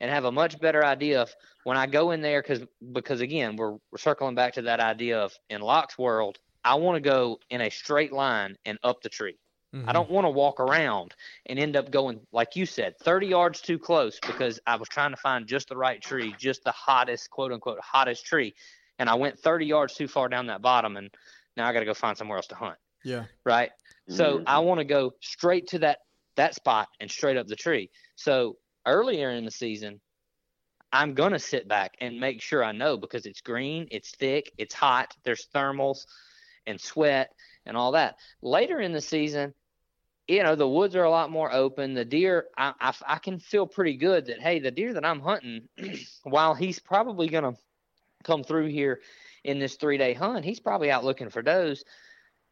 and 0.00 0.10
have 0.10 0.24
a 0.24 0.32
much 0.32 0.60
better 0.60 0.84
idea 0.84 1.22
of 1.22 1.34
when 1.64 1.76
I 1.76 1.86
go 1.86 2.12
in 2.12 2.20
there 2.20 2.42
because 2.42 2.62
because 2.92 3.20
again, 3.20 3.56
we're, 3.56 3.72
we're 3.72 3.98
circling 3.98 4.34
back 4.34 4.54
to 4.54 4.62
that 4.62 4.80
idea 4.80 5.18
of 5.18 5.32
in 5.50 5.60
Locke's 5.60 5.98
world, 5.98 6.38
I 6.64 6.76
want 6.76 6.96
to 6.96 7.10
go 7.10 7.38
in 7.50 7.60
a 7.60 7.70
straight 7.70 8.12
line 8.12 8.56
and 8.64 8.78
up 8.82 9.02
the 9.02 9.08
tree. 9.08 9.36
Mm-hmm. 9.76 9.88
I 9.88 9.92
don't 9.92 10.10
want 10.10 10.24
to 10.24 10.30
walk 10.30 10.60
around 10.60 11.14
and 11.46 11.58
end 11.58 11.76
up 11.76 11.90
going, 11.90 12.20
like 12.32 12.56
you 12.56 12.66
said, 12.66 12.98
30 12.98 13.26
yards 13.28 13.60
too 13.60 13.78
close 13.78 14.20
because 14.26 14.58
I 14.66 14.76
was 14.76 14.88
trying 14.88 15.10
to 15.10 15.16
find 15.16 15.46
just 15.46 15.68
the 15.68 15.76
right 15.76 16.00
tree, 16.00 16.34
just 16.38 16.64
the 16.64 16.72
hottest, 16.72 17.30
quote 17.30 17.52
unquote, 17.52 17.80
hottest 17.80 18.24
tree. 18.24 18.54
And 18.98 19.08
I 19.08 19.14
went 19.14 19.38
30 19.38 19.66
yards 19.66 19.94
too 19.94 20.08
far 20.08 20.28
down 20.28 20.46
that 20.46 20.62
bottom, 20.62 20.96
and 20.96 21.10
now 21.56 21.66
I 21.66 21.72
got 21.72 21.80
to 21.80 21.86
go 21.86 21.94
find 21.94 22.16
somewhere 22.16 22.38
else 22.38 22.46
to 22.48 22.54
hunt. 22.54 22.78
Yeah. 23.04 23.26
Right. 23.44 23.70
So 24.08 24.38
Mhm. 24.38 24.44
I 24.46 24.58
want 24.60 24.78
to 24.78 24.84
go 24.84 25.12
straight 25.20 25.68
to 25.68 25.80
that 25.80 25.98
that 26.36 26.54
spot 26.54 26.88
and 27.00 27.10
straight 27.10 27.36
up 27.36 27.46
the 27.46 27.56
tree. 27.56 27.90
So 28.16 28.58
earlier 28.86 29.30
in 29.30 29.44
the 29.44 29.50
season, 29.50 30.00
I'm 30.92 31.14
gonna 31.14 31.38
sit 31.38 31.68
back 31.68 31.96
and 32.00 32.20
make 32.20 32.40
sure 32.40 32.64
I 32.64 32.72
know 32.72 32.96
because 32.96 33.26
it's 33.26 33.40
green, 33.40 33.88
it's 33.90 34.12
thick, 34.16 34.52
it's 34.56 34.74
hot, 34.74 35.14
there's 35.24 35.48
thermals 35.54 36.06
and 36.66 36.80
sweat 36.80 37.30
and 37.66 37.76
all 37.76 37.92
that. 37.92 38.16
Later 38.42 38.80
in 38.80 38.92
the 38.92 39.00
season, 39.00 39.54
you 40.28 40.42
know, 40.42 40.54
the 40.54 40.68
woods 40.68 40.96
are 40.96 41.04
a 41.04 41.10
lot 41.10 41.30
more 41.30 41.52
open. 41.52 41.94
The 41.94 42.04
deer, 42.04 42.46
I, 42.56 42.72
I, 42.80 42.94
I 43.06 43.18
can 43.18 43.38
feel 43.38 43.66
pretty 43.66 43.96
good 43.96 44.26
that 44.26 44.40
hey, 44.40 44.58
the 44.58 44.70
deer 44.70 44.92
that 44.94 45.04
I'm 45.04 45.20
hunting, 45.20 45.68
while 46.24 46.54
he's 46.54 46.78
probably 46.78 47.28
gonna 47.28 47.54
come 48.24 48.42
through 48.42 48.66
here 48.66 49.00
in 49.44 49.58
this 49.58 49.76
three 49.76 49.98
day 49.98 50.14
hunt, 50.14 50.44
he's 50.44 50.60
probably 50.60 50.90
out 50.90 51.04
looking 51.04 51.30
for 51.30 51.42
does 51.42 51.84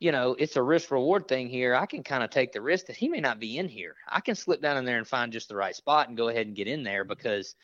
you 0.05 0.13
know, 0.13 0.37
it's 0.39 0.57
a 0.57 0.63
risk 0.63 0.91
reward 0.91 1.29
thing 1.29 1.49
here. 1.49 1.75
I 1.75 1.87
can 1.87 2.03
kind 2.03 2.23
of 2.23 2.31
take 2.31 2.53
the 2.53 2.61
risk 2.61 2.87
that 2.87 2.97
he 2.97 3.09
may 3.09 3.21
not 3.21 3.41
be 3.41 3.59
in 3.59 3.69
here. 3.69 3.97
I 4.07 4.21
can 4.21 4.35
slip 4.35 4.61
down 4.61 4.77
in 4.77 4.85
there 4.85 4.99
and 4.99 5.07
find 5.07 5.33
just 5.33 5.49
the 5.49 5.57
right 5.57 5.75
spot 5.75 6.09
and 6.09 6.17
go 6.17 6.29
ahead 6.29 6.47
and 6.47 6.57
get 6.57 6.69
in 6.69 6.83
there 6.83 7.05
because, 7.05 7.55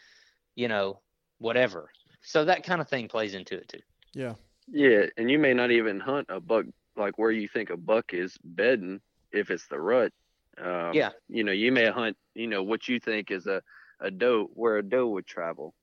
you 0.54 0.68
know, 0.68 1.00
whatever. 1.38 1.90
So 2.22 2.44
that 2.44 2.64
kind 2.64 2.80
of 2.80 2.88
thing 2.88 3.08
plays 3.08 3.34
into 3.34 3.56
it 3.56 3.68
too. 3.68 3.80
Yeah. 4.14 4.34
Yeah, 4.68 5.06
and 5.16 5.30
you 5.30 5.38
may 5.38 5.52
not 5.52 5.70
even 5.70 5.98
hunt 5.98 6.28
a 6.30 6.40
buck 6.40 6.64
like 6.96 7.18
where 7.18 7.30
you 7.30 7.48
think 7.48 7.70
a 7.70 7.76
buck 7.76 8.14
is 8.14 8.38
bedding 8.42 9.00
if 9.32 9.50
it's 9.50 9.66
the 9.68 9.80
rut. 9.80 10.12
Um, 10.58 10.92
Yeah. 10.94 11.10
You 11.28 11.44
know, 11.44 11.52
you 11.52 11.72
may 11.72 11.86
hunt, 11.90 12.16
you 12.34 12.46
know, 12.48 12.62
what 12.62 12.88
you 12.88 12.98
think 13.00 13.30
is 13.30 13.46
a, 13.46 13.62
a 14.00 14.10
doe 14.10 14.48
where 14.54 14.78
a 14.78 14.82
doe 14.82 15.08
would 15.08 15.26
travel. 15.26 15.74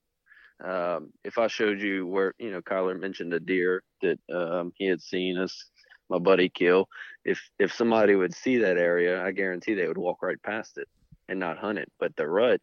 Um, 0.63 1.11
if 1.23 1.37
I 1.37 1.47
showed 1.47 1.81
you 1.81 2.07
where, 2.07 2.33
you 2.39 2.51
know, 2.51 2.61
Kyler 2.61 2.99
mentioned 2.99 3.33
a 3.33 3.39
deer 3.39 3.83
that 4.01 4.19
um, 4.33 4.71
he 4.75 4.85
had 4.87 5.01
seen 5.01 5.37
us, 5.37 5.69
my 6.09 6.17
buddy 6.19 6.49
kill. 6.49 6.87
If 7.25 7.39
if 7.59 7.73
somebody 7.73 8.15
would 8.15 8.33
see 8.33 8.57
that 8.57 8.77
area, 8.77 9.23
I 9.23 9.31
guarantee 9.31 9.75
they 9.75 9.87
would 9.87 9.97
walk 9.97 10.21
right 10.21 10.41
past 10.41 10.77
it 10.77 10.87
and 11.27 11.39
not 11.39 11.57
hunt 11.57 11.77
it. 11.79 11.91
But 11.99 12.15
the 12.15 12.27
rut, 12.27 12.61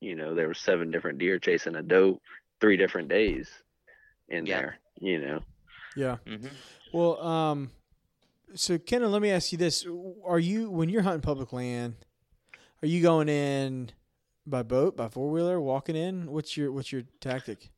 you 0.00 0.14
know, 0.14 0.34
there 0.34 0.48
were 0.48 0.54
seven 0.54 0.90
different 0.90 1.18
deer 1.18 1.38
chasing 1.38 1.76
a 1.76 1.82
doe 1.82 2.20
three 2.60 2.76
different 2.76 3.08
days 3.08 3.50
in 4.28 4.46
Yeah. 4.46 4.58
there, 4.58 4.78
you 5.00 5.18
know. 5.20 5.40
Yeah. 5.94 6.16
Mm-hmm. 6.26 6.48
Well, 6.92 7.20
um, 7.22 7.70
so 8.56 8.78
Kennon, 8.78 9.12
let 9.12 9.22
me 9.22 9.30
ask 9.30 9.52
you 9.52 9.58
this: 9.58 9.86
Are 10.24 10.38
you 10.38 10.70
when 10.70 10.88
you're 10.88 11.02
hunting 11.02 11.20
public 11.20 11.52
land? 11.52 11.94
Are 12.82 12.86
you 12.86 13.02
going 13.02 13.28
in 13.28 13.90
by 14.46 14.62
boat, 14.62 14.96
by 14.96 15.08
four 15.08 15.30
wheeler, 15.30 15.60
walking 15.60 15.96
in? 15.96 16.30
What's 16.30 16.56
your 16.56 16.72
what's 16.72 16.92
your 16.92 17.02
tactic? 17.20 17.70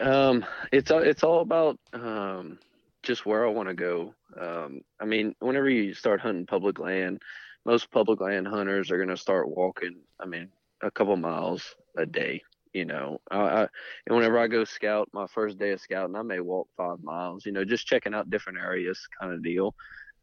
Um, 0.00 0.44
it's 0.72 0.90
it's 0.90 1.24
all 1.24 1.40
about 1.40 1.78
um, 1.92 2.58
just 3.02 3.26
where 3.26 3.46
I 3.46 3.50
want 3.50 3.68
to 3.68 3.74
go. 3.74 4.14
Um, 4.38 4.80
I 5.00 5.04
mean, 5.04 5.34
whenever 5.40 5.68
you 5.68 5.94
start 5.94 6.20
hunting 6.20 6.46
public 6.46 6.78
land, 6.78 7.22
most 7.64 7.90
public 7.90 8.20
land 8.20 8.46
hunters 8.46 8.90
are 8.90 8.96
going 8.96 9.08
to 9.08 9.16
start 9.16 9.48
walking. 9.48 9.96
I 10.20 10.26
mean, 10.26 10.48
a 10.82 10.90
couple 10.90 11.16
miles 11.16 11.74
a 11.96 12.06
day. 12.06 12.42
You 12.76 12.84
know, 12.84 13.22
I, 13.30 13.38
I 13.38 13.60
and 14.06 14.14
whenever 14.14 14.38
I 14.38 14.48
go 14.48 14.64
scout, 14.64 15.08
my 15.14 15.26
first 15.28 15.58
day 15.58 15.70
of 15.70 15.80
scouting, 15.80 16.14
I 16.14 16.20
may 16.20 16.40
walk 16.40 16.68
five 16.76 17.02
miles. 17.02 17.46
You 17.46 17.52
know, 17.52 17.64
just 17.64 17.86
checking 17.86 18.12
out 18.12 18.28
different 18.28 18.58
areas, 18.58 19.00
kind 19.18 19.32
of 19.32 19.42
deal. 19.42 19.74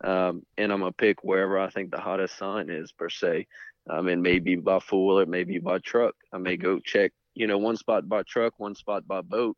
Um, 0.04 0.44
and 0.56 0.72
I'm 0.72 0.82
gonna 0.82 0.92
pick 0.92 1.24
wherever 1.24 1.58
I 1.58 1.72
think 1.72 1.90
the 1.90 2.00
hottest 2.00 2.38
sign 2.38 2.70
is 2.70 2.92
per 2.92 3.10
se. 3.10 3.48
Um, 3.90 4.08
and 4.08 4.22
maybe 4.22 4.56
by 4.56 4.78
four 4.78 5.08
wheeler, 5.08 5.26
maybe 5.26 5.58
by 5.58 5.80
truck. 5.80 6.14
I 6.32 6.38
may 6.38 6.56
go 6.56 6.80
check, 6.80 7.12
you 7.34 7.48
know, 7.48 7.58
one 7.58 7.76
spot 7.76 8.08
by 8.08 8.22
truck, 8.22 8.54
one 8.58 8.76
spot 8.76 9.08
by 9.08 9.22
boat, 9.22 9.58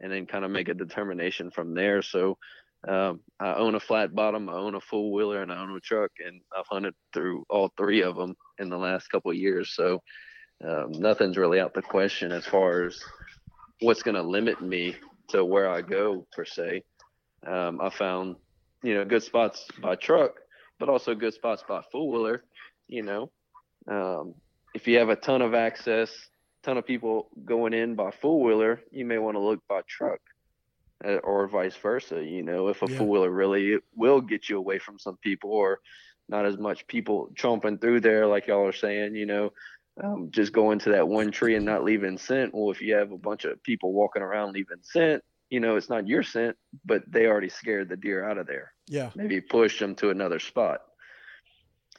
and 0.00 0.10
then 0.10 0.26
kind 0.26 0.44
of 0.44 0.50
make 0.50 0.68
a 0.68 0.74
determination 0.74 1.52
from 1.52 1.74
there. 1.74 2.02
So 2.02 2.38
um, 2.88 3.20
I 3.38 3.54
own 3.54 3.76
a 3.76 3.80
flat 3.80 4.16
bottom, 4.16 4.48
I 4.48 4.54
own 4.54 4.74
a 4.74 4.80
four 4.80 5.12
wheeler, 5.12 5.42
and 5.42 5.52
I 5.52 5.62
own 5.62 5.76
a 5.76 5.80
truck, 5.80 6.10
and 6.18 6.40
I've 6.58 6.66
hunted 6.68 6.94
through 7.14 7.44
all 7.48 7.70
three 7.76 8.02
of 8.02 8.16
them 8.16 8.34
in 8.58 8.68
the 8.68 8.78
last 8.78 9.06
couple 9.10 9.32
years. 9.32 9.76
So 9.76 10.02
um, 10.66 10.92
nothing's 10.92 11.36
really 11.36 11.60
out 11.60 11.74
the 11.74 11.82
question 11.82 12.32
as 12.32 12.46
far 12.46 12.84
as 12.84 12.98
what's 13.80 14.02
going 14.02 14.14
to 14.14 14.22
limit 14.22 14.60
me 14.62 14.96
to 15.28 15.44
where 15.44 15.68
I 15.68 15.82
go 15.82 16.26
per 16.32 16.44
se. 16.44 16.82
Um, 17.46 17.80
I 17.80 17.90
found, 17.90 18.36
you 18.82 18.94
know, 18.94 19.04
good 19.04 19.22
spots 19.22 19.66
by 19.80 19.96
truck, 19.96 20.32
but 20.78 20.88
also 20.88 21.14
good 21.14 21.34
spots 21.34 21.64
by 21.68 21.82
four 21.90 22.10
wheeler. 22.10 22.44
You 22.88 23.02
know, 23.02 23.30
um, 23.90 24.34
if 24.74 24.86
you 24.86 24.98
have 24.98 25.08
a 25.08 25.16
ton 25.16 25.42
of 25.42 25.54
access, 25.54 26.10
ton 26.62 26.78
of 26.78 26.86
people 26.86 27.28
going 27.44 27.74
in 27.74 27.94
by 27.94 28.10
four 28.10 28.40
wheeler, 28.42 28.80
you 28.90 29.04
may 29.04 29.18
want 29.18 29.36
to 29.36 29.40
look 29.40 29.60
by 29.68 29.80
truck, 29.88 30.20
uh, 31.04 31.16
or 31.16 31.48
vice 31.48 31.76
versa. 31.76 32.22
You 32.22 32.42
know, 32.42 32.68
if 32.68 32.82
a 32.82 32.88
Yeah. 32.88 32.96
four 32.98 33.08
wheeler 33.08 33.30
really 33.30 33.78
will 33.96 34.20
get 34.20 34.48
you 34.48 34.58
away 34.58 34.78
from 34.78 34.98
some 34.98 35.16
people, 35.16 35.50
or 35.50 35.80
not 36.28 36.46
as 36.46 36.56
much 36.56 36.86
people 36.86 37.30
chomping 37.34 37.80
through 37.80 38.00
there, 38.00 38.26
like 38.26 38.46
y'all 38.46 38.66
are 38.66 38.72
saying. 38.72 39.16
You 39.16 39.26
know, 39.26 39.52
um, 40.02 40.30
just 40.30 40.52
going 40.52 40.78
to 40.80 40.90
that 40.90 41.08
one 41.08 41.30
tree 41.32 41.54
and 41.56 41.66
not 41.66 41.84
leaving 41.84 42.18
scent. 42.18 42.54
Well, 42.54 42.70
if 42.70 42.80
you 42.80 42.94
have 42.94 43.12
a 43.12 43.18
bunch 43.18 43.44
of 43.44 43.62
people 43.62 43.92
walking 43.92 44.22
around 44.22 44.52
leaving 44.52 44.78
scent, 44.82 45.22
you 45.50 45.60
know, 45.60 45.76
it's 45.76 45.90
not 45.90 46.08
your 46.08 46.22
scent, 46.22 46.56
but 46.84 47.02
they 47.10 47.26
already 47.26 47.48
scared 47.50 47.88
the 47.88 47.96
deer 47.96 48.24
out 48.28 48.38
of 48.38 48.46
there 48.46 48.72
Yeah. 48.88 49.10
maybe 49.14 49.40
push 49.40 49.78
them 49.80 49.94
to 49.96 50.10
another 50.10 50.38
spot. 50.38 50.80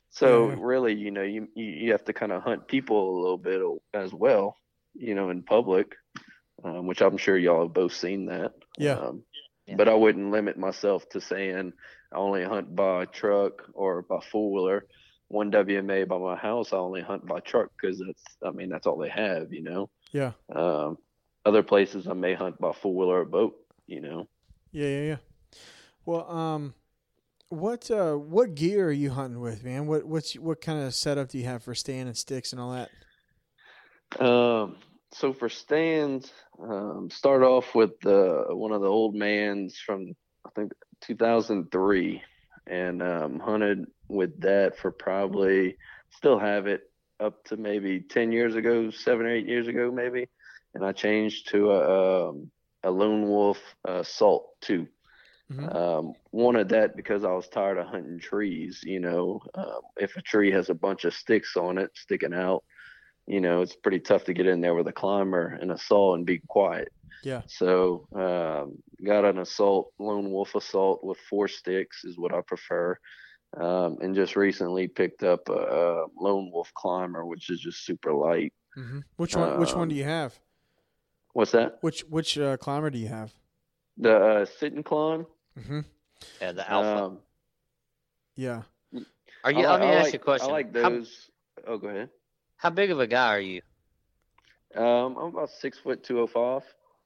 So 0.10 0.49
Yeah. 0.49 0.56
really, 0.60 0.94
you 0.94 1.11
know, 1.11 1.24
you 1.24 1.48
you 1.56 1.65
you 1.65 1.91
have 1.91 2.06
to 2.06 2.14
kind 2.14 2.32
of 2.32 2.44
hunt 2.44 2.68
people 2.68 2.98
a 3.10 3.20
little 3.22 3.38
bit 3.38 3.61
as 3.94 4.14
well, 4.14 4.57
you 4.94 5.15
know, 5.15 5.30
in 5.30 5.44
public, 5.44 5.95
um, 6.64 6.88
which 6.88 7.02
I'm 7.02 7.18
sure 7.18 7.38
y'all 7.38 7.64
have 7.64 7.74
both 7.74 7.94
seen 7.94 8.26
that. 8.28 8.53
Yeah. 8.78 8.94
Um, 8.99 9.24
Yeah. 9.65 9.76
But 9.78 9.88
I 9.88 9.94
wouldn't 9.94 10.32
limit 10.32 10.57
myself 10.57 11.07
to 11.10 11.22
saying 11.22 11.72
I 12.11 12.15
only 12.18 12.44
hunt 12.44 12.76
by 12.76 13.06
truck 13.06 13.64
or 13.74 14.02
by 14.02 14.20
four 14.20 14.52
wheeler. 14.52 14.88
One 15.34 15.51
WMA 15.51 16.07
by 16.07 16.18
my 16.19 16.35
house, 16.35 16.72
I 16.72 16.77
only 16.77 17.01
hunt 17.01 17.26
by 17.26 17.39
truck 17.39 17.72
because 17.76 17.99
that's, 17.99 18.23
I 18.45 18.51
mean, 18.51 18.69
that's 18.69 18.85
all 18.85 18.97
they 18.97 19.10
have, 19.10 19.51
you 19.51 19.64
know. 19.64 19.89
Yeah. 20.11 20.34
Um, 20.55 20.99
other 21.43 21.64
places 21.64 22.07
I 22.07 22.14
may 22.14 22.35
hunt 22.35 22.60
by 22.60 22.72
four 22.72 22.95
wheeler 22.95 23.22
or 23.22 23.26
boat, 23.26 23.55
you 23.88 23.99
know. 23.99 24.27
Yeah, 24.72 24.88
yeah, 24.88 25.01
yeah. 25.01 25.18
Well, 26.05 26.30
um, 26.30 26.73
what 27.49 27.89
uh, 27.89 28.14
what 28.14 28.55
gear 28.55 28.88
are 28.88 28.91
you 28.91 29.10
hunting 29.10 29.39
with, 29.39 29.64
man? 29.64 29.88
What 29.88 30.05
what's 30.05 30.34
what 30.34 30.61
kind 30.61 30.84
of 30.84 30.93
setup 30.93 31.30
do 31.30 31.38
you 31.38 31.45
have 31.45 31.64
for 31.64 31.76
stand 31.76 32.07
and 32.07 32.18
sticks 32.18 32.51
and 32.51 32.61
all 32.61 32.72
that? 32.72 34.26
Um, 34.26 34.77
so 35.14 35.34
for 35.34 35.49
stands, 35.49 36.31
um, 36.61 37.10
start 37.11 37.43
off 37.43 37.76
with 37.76 37.99
the 38.01 38.45
one 38.49 38.72
of 38.72 38.81
the 38.81 38.88
old 38.88 39.15
mans 39.15 39.77
from 39.77 40.14
I 40.45 40.49
think 40.55 40.73
2003, 41.01 42.22
and 42.68 43.02
um, 43.02 43.40
hunted 43.40 43.85
with 44.07 44.40
that 44.41 44.77
for 44.77 44.91
probably 44.91 45.77
still 46.11 46.40
have 46.40 46.68
it 46.68 46.90
up 47.19 47.44
to 47.45 47.57
maybe 47.57 48.02
10 48.02 48.31
years 48.31 48.56
ago, 48.56 48.91
seven 48.91 49.26
or 49.26 49.30
eight 49.30 49.48
years 49.48 49.68
ago, 49.68 49.91
maybe. 49.91 50.27
And 50.73 50.85
I 50.85 50.91
changed 50.91 51.49
to 51.49 51.72
a 51.72 52.30
um, 52.30 52.52
a 52.84 52.91
lone 52.91 53.27
wolf 53.27 53.60
uh, 53.88 54.03
salt 54.03 54.49
two. 54.61 54.88
Mhm. 55.52 55.76
Um, 55.76 56.14
wanted 56.31 56.69
that 56.69 56.95
because 56.95 57.23
I 57.23 57.31
was 57.31 57.48
tired 57.48 57.77
of 57.77 57.88
hunting 57.88 58.19
trees. 58.19 58.81
You 58.84 58.99
know, 58.99 59.41
um, 59.56 59.81
if 59.98 60.15
a 60.15 60.22
tree 60.22 60.52
has 60.52 60.69
a 60.69 60.73
bunch 60.73 61.06
of 61.06 61.14
sticks 61.14 61.56
on 61.56 61.77
it 61.77 61.91
sticking 61.95 62.34
out, 62.34 62.64
you 63.27 63.40
know, 63.40 63.61
it's 63.61 63.76
pretty 63.76 63.99
tough 63.99 64.26
to 64.26 64.34
get 64.34 64.48
in 64.48 64.61
there 64.61 64.73
with 64.73 64.88
a 64.88 64.94
climber 64.94 65.57
and 65.61 65.72
a 65.72 65.77
saw 65.77 66.15
and 66.15 66.26
be 66.26 66.40
quiet. 66.48 66.91
Yeah. 67.24 67.41
So 67.48 68.08
um, 68.14 68.78
got 69.04 69.26
an 69.26 69.40
assault, 69.40 69.91
lone 69.98 70.30
wolf 70.32 70.56
assault 70.56 71.04
with 71.04 71.18
four 71.30 71.48
sticks 71.48 72.04
is 72.04 72.18
what 72.18 72.34
I 72.34 72.41
prefer. 72.41 72.98
Um, 73.56 73.98
and 74.02 74.16
just 74.16 74.36
recently 74.36 74.88
picked 74.88 75.24
up 75.24 75.48
a, 75.48 75.54
a 75.54 76.06
lone 76.20 76.52
wolf 76.52 76.72
climber, 76.74 77.26
which 77.26 77.50
is 77.50 77.60
just 77.60 77.86
super 77.86 78.12
light. 78.14 78.52
Mm-hmm. 78.78 79.00
Which 79.18 79.36
one? 79.36 79.60
which 79.60 79.74
one 79.74 79.84
Um, 79.84 79.90
do 79.90 79.95
you 79.95 80.04
have? 80.06 80.38
What's 81.34 81.52
that? 81.52 81.78
Which 81.82 82.02
which 82.10 82.38
uh, 82.38 82.58
climber 82.58 82.90
do 82.90 82.98
you 82.98 83.08
have? 83.08 83.32
The 83.98 84.16
uh, 84.18 84.45
sit 84.45 84.74
and 84.74 84.84
climb. 84.84 85.26
Mm-hmm. 85.60 85.82
Yeah, 86.41 86.52
the 86.52 86.70
alpha. 86.70 87.04
Um, 87.06 87.20
Yeah. 88.36 88.64
are 89.44 89.52
you? 89.52 89.66
I 89.66 89.72
let 89.72 89.82
me 89.82 89.88
I 89.88 89.94
ask 89.94 90.04
like, 90.06 90.14
you 90.14 90.20
a 90.20 90.24
question. 90.24 90.50
I 90.50 90.52
like 90.52 90.76
How- 90.76 90.90
those. 90.90 91.30
oh, 91.68 91.78
go 91.78 91.88
ahead. 91.90 92.10
how 92.58 92.70
big 92.72 92.90
of 92.91 93.00
a 93.00 93.08
guy 93.08 93.28
are 93.36 93.40
you? 93.40 93.62
Um, 94.76 95.16
I'm 95.18 95.28
about 95.36 95.52
six 95.52 95.78
foot 95.78 96.04
two 96.04 96.20
oh 96.22 96.28
five. 96.28 96.64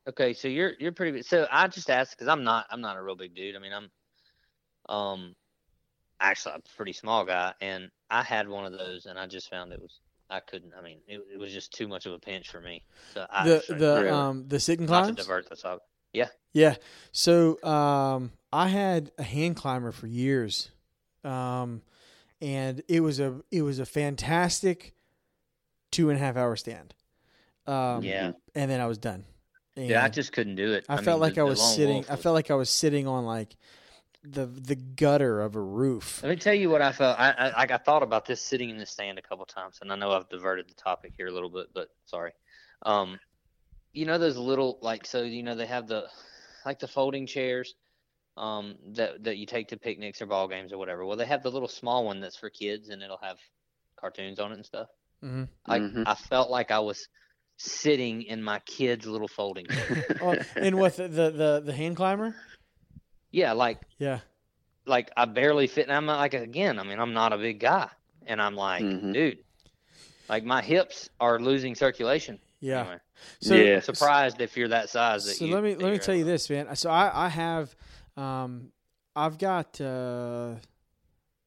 Okay, 0.08 0.34
so 0.34 0.48
you're 0.48 0.74
you're 0.80 0.94
pretty 0.94 1.12
big. 1.12 1.26
So 1.26 1.48
I 1.52 1.68
just 1.68 1.90
asked 1.90 2.12
because 2.18 2.28
I'm 2.28 2.44
not 2.44 2.66
I'm 2.70 2.82
not 2.82 2.98
a 2.98 3.04
real 3.04 3.16
big 3.16 3.36
dude. 3.36 3.56
I 3.56 3.60
mean 3.60 3.74
I'm, 3.74 3.90
um, 4.96 5.36
actually 6.20 6.54
I'm 6.54 6.62
a 6.66 6.78
pretty 6.78 6.94
small 6.94 7.26
guy, 7.26 7.54
and 7.60 7.90
I 8.10 8.24
had 8.24 8.48
one 8.48 8.66
of 8.66 8.72
those, 8.72 9.06
and 9.06 9.20
I 9.20 9.28
just 9.28 9.50
found 9.50 9.74
it 9.74 9.82
was 9.82 10.00
I 10.30 10.40
couldn't. 10.40 10.74
I 10.78 10.82
mean 10.82 11.00
it, 11.08 11.22
it 11.34 11.38
was 11.38 11.52
just 11.52 11.74
too 11.74 11.88
much 11.88 12.06
of 12.06 12.14
a 12.14 12.20
pinch 12.20 12.50
for 12.50 12.62
me. 12.62 12.84
So 13.14 13.26
I 13.30 13.44
The 13.44 13.64
the 13.68 14.02
Really? 14.02 14.10
um 14.10 14.48
the 14.48 14.60
sit 14.60 14.80
and 14.80 14.90
not 14.90 15.08
to 15.08 15.14
divert 15.14 15.50
the 15.50 15.56
topic. 15.56 15.84
Yeah. 16.14 16.30
Yeah. 16.54 16.76
So 17.12 17.62
um, 17.64 18.32
I 18.52 18.68
had 18.70 19.12
a 19.18 19.24
hand 19.24 19.58
climber 19.58 19.92
for 19.92 20.08
years, 20.08 20.72
um, 21.24 21.82
and 22.42 22.82
it 22.88 23.02
was 23.02 23.20
a 23.20 23.42
it 23.52 23.62
was 23.62 23.80
a 23.80 23.86
fantastic 23.86 24.94
two 25.92 26.10
and 26.10 26.18
a 26.18 26.22
half 26.22 26.38
hour 26.38 26.56
stand. 26.56 26.96
Um, 27.68 28.04
yeah, 28.04 28.32
And 28.56 28.72
then 28.72 28.80
I 28.80 28.86
was 28.88 28.98
done. 28.98 29.26
And 29.78 29.90
yeah, 29.90 30.04
I 30.04 30.10
just 30.10 30.34
couldn't 30.34 30.56
do 30.56 30.74
it. 30.74 30.86
I, 30.90 30.96
mean, 30.98 31.06
felt 31.06 31.22
like 31.22 31.36
the- 31.36 31.42
I 31.42 31.44
was 31.46 31.62
sitting. 31.62 31.96
wolf 31.96 32.12
I 32.12 32.16
felt 32.16 32.34
like 32.34 32.52
I 32.52 32.56
was 32.56 32.70
sitting 32.70 33.08
on 33.08 33.26
like 33.26 33.56
the 34.24 34.46
the 34.46 34.76
gutter 34.76 35.42
of 35.42 35.56
a 35.56 35.62
roof. 35.62 36.22
Let 36.24 36.30
me 36.30 36.36
tell 36.36 36.54
you 36.54 36.70
what 36.70 36.82
I 36.82 36.92
felt. 36.92 37.18
I, 37.20 37.32
I 37.32 37.50
like 37.58 37.72
I 37.72 37.78
thought 37.78 38.04
about 38.04 38.26
this 38.26 38.42
sitting 38.42 38.70
in 38.70 38.78
the 38.78 38.86
stand 38.86 39.18
a 39.20 39.22
couple 39.22 39.46
times, 39.46 39.80
and 39.82 39.92
I 39.92 39.96
know 39.96 40.12
I've 40.12 40.28
diverted 40.30 40.68
the 40.70 40.74
topic 40.74 41.14
here 41.18 41.28
a 41.28 41.32
little 41.32 41.50
bit, 41.50 41.68
but 41.74 41.90
sorry. 42.06 42.32
Um, 42.84 43.20
you 43.94 44.06
know 44.06 44.18
those 44.18 44.38
little 44.38 44.80
like 44.82 45.06
so 45.06 45.24
you 45.24 45.44
know 45.44 45.56
they 45.56 45.66
have 45.68 45.88
the 45.88 46.08
like 46.66 46.80
the 46.80 46.88
folding 46.88 47.28
chairs, 47.28 47.76
um 48.36 48.76
that 48.94 49.24
that 49.24 49.38
you 49.38 49.46
take 49.46 49.70
to 49.70 49.78
picnics 49.78 50.22
or 50.22 50.26
ball 50.26 50.48
games 50.48 50.74
or 50.74 50.78
whatever. 50.78 51.06
Well, 51.06 51.18
they 51.18 51.26
have 51.26 51.44
the 51.44 51.52
little 51.52 51.68
small 51.68 52.06
one 52.06 52.20
that's 52.20 52.38
for 52.38 52.50
kids, 52.50 52.90
and 52.90 53.02
it'll 53.02 53.20
have 53.22 53.38
cartoons 54.00 54.40
on 54.40 54.52
it 54.52 54.56
and 54.56 54.66
stuff. 54.66 54.88
hmm 55.22 55.44
I 55.66 55.80
Mhm. 55.80 56.04
I 56.06 56.16
felt 56.16 56.50
like 56.50 56.72
I 56.72 56.80
was 56.80 57.08
sitting 57.58 58.22
in 58.24 58.42
my 58.44 58.60
kid's 58.60 59.06
little 59.06 59.28
folding 59.28 59.66
chair. 59.68 60.06
Oh, 60.22 60.36
and 60.56 60.80
with 60.80 60.98
the, 60.98 61.08
the 61.08 61.30
the 61.32 61.62
the 61.66 61.74
hand 61.74 61.96
climber. 61.96 62.36
yeah, 63.32 63.52
like 63.54 63.80
Yeah. 64.00 64.20
like 64.86 65.12
I 65.18 65.26
barely 65.26 65.68
fit. 65.68 65.84
And 65.84 65.92
I'm 65.92 66.06
not 66.06 66.18
like 66.20 66.34
again. 66.34 66.80
I 66.80 66.84
mean, 66.84 67.00
I'm 67.00 67.14
not 67.14 67.34
a 67.34 67.38
big 67.38 67.60
guy, 67.60 67.90
and 68.26 68.42
I'm 68.42 68.56
like, 68.56 68.84
Mhm. 68.84 69.14
dude, 69.14 69.38
like 70.30 70.44
my 70.44 70.62
hips 70.62 71.10
are 71.20 71.40
losing 71.40 71.76
circulation. 71.76 72.40
Yeah. 72.60 72.80
Anyway, 72.82 72.98
So, 73.42 73.54
Yeah. 73.56 73.80
Surprised 73.82 74.42
if 74.42 74.58
you're 74.58 74.70
that 74.70 74.90
size. 74.90 75.26
That 75.26 75.36
so 75.36 75.46
you, 75.46 75.54
let 75.54 75.64
me 75.64 75.76
let 75.76 75.92
me 75.92 76.00
tell 76.00 76.16
you 76.16 76.22
able 76.22 76.32
this, 76.32 76.50
man. 76.50 76.76
So 76.76 76.90
I 76.90 77.26
I 77.26 77.30
have 77.30 77.76
um 78.16 78.72
I've 79.16 79.38
got 79.38 79.80
uh 79.82 80.56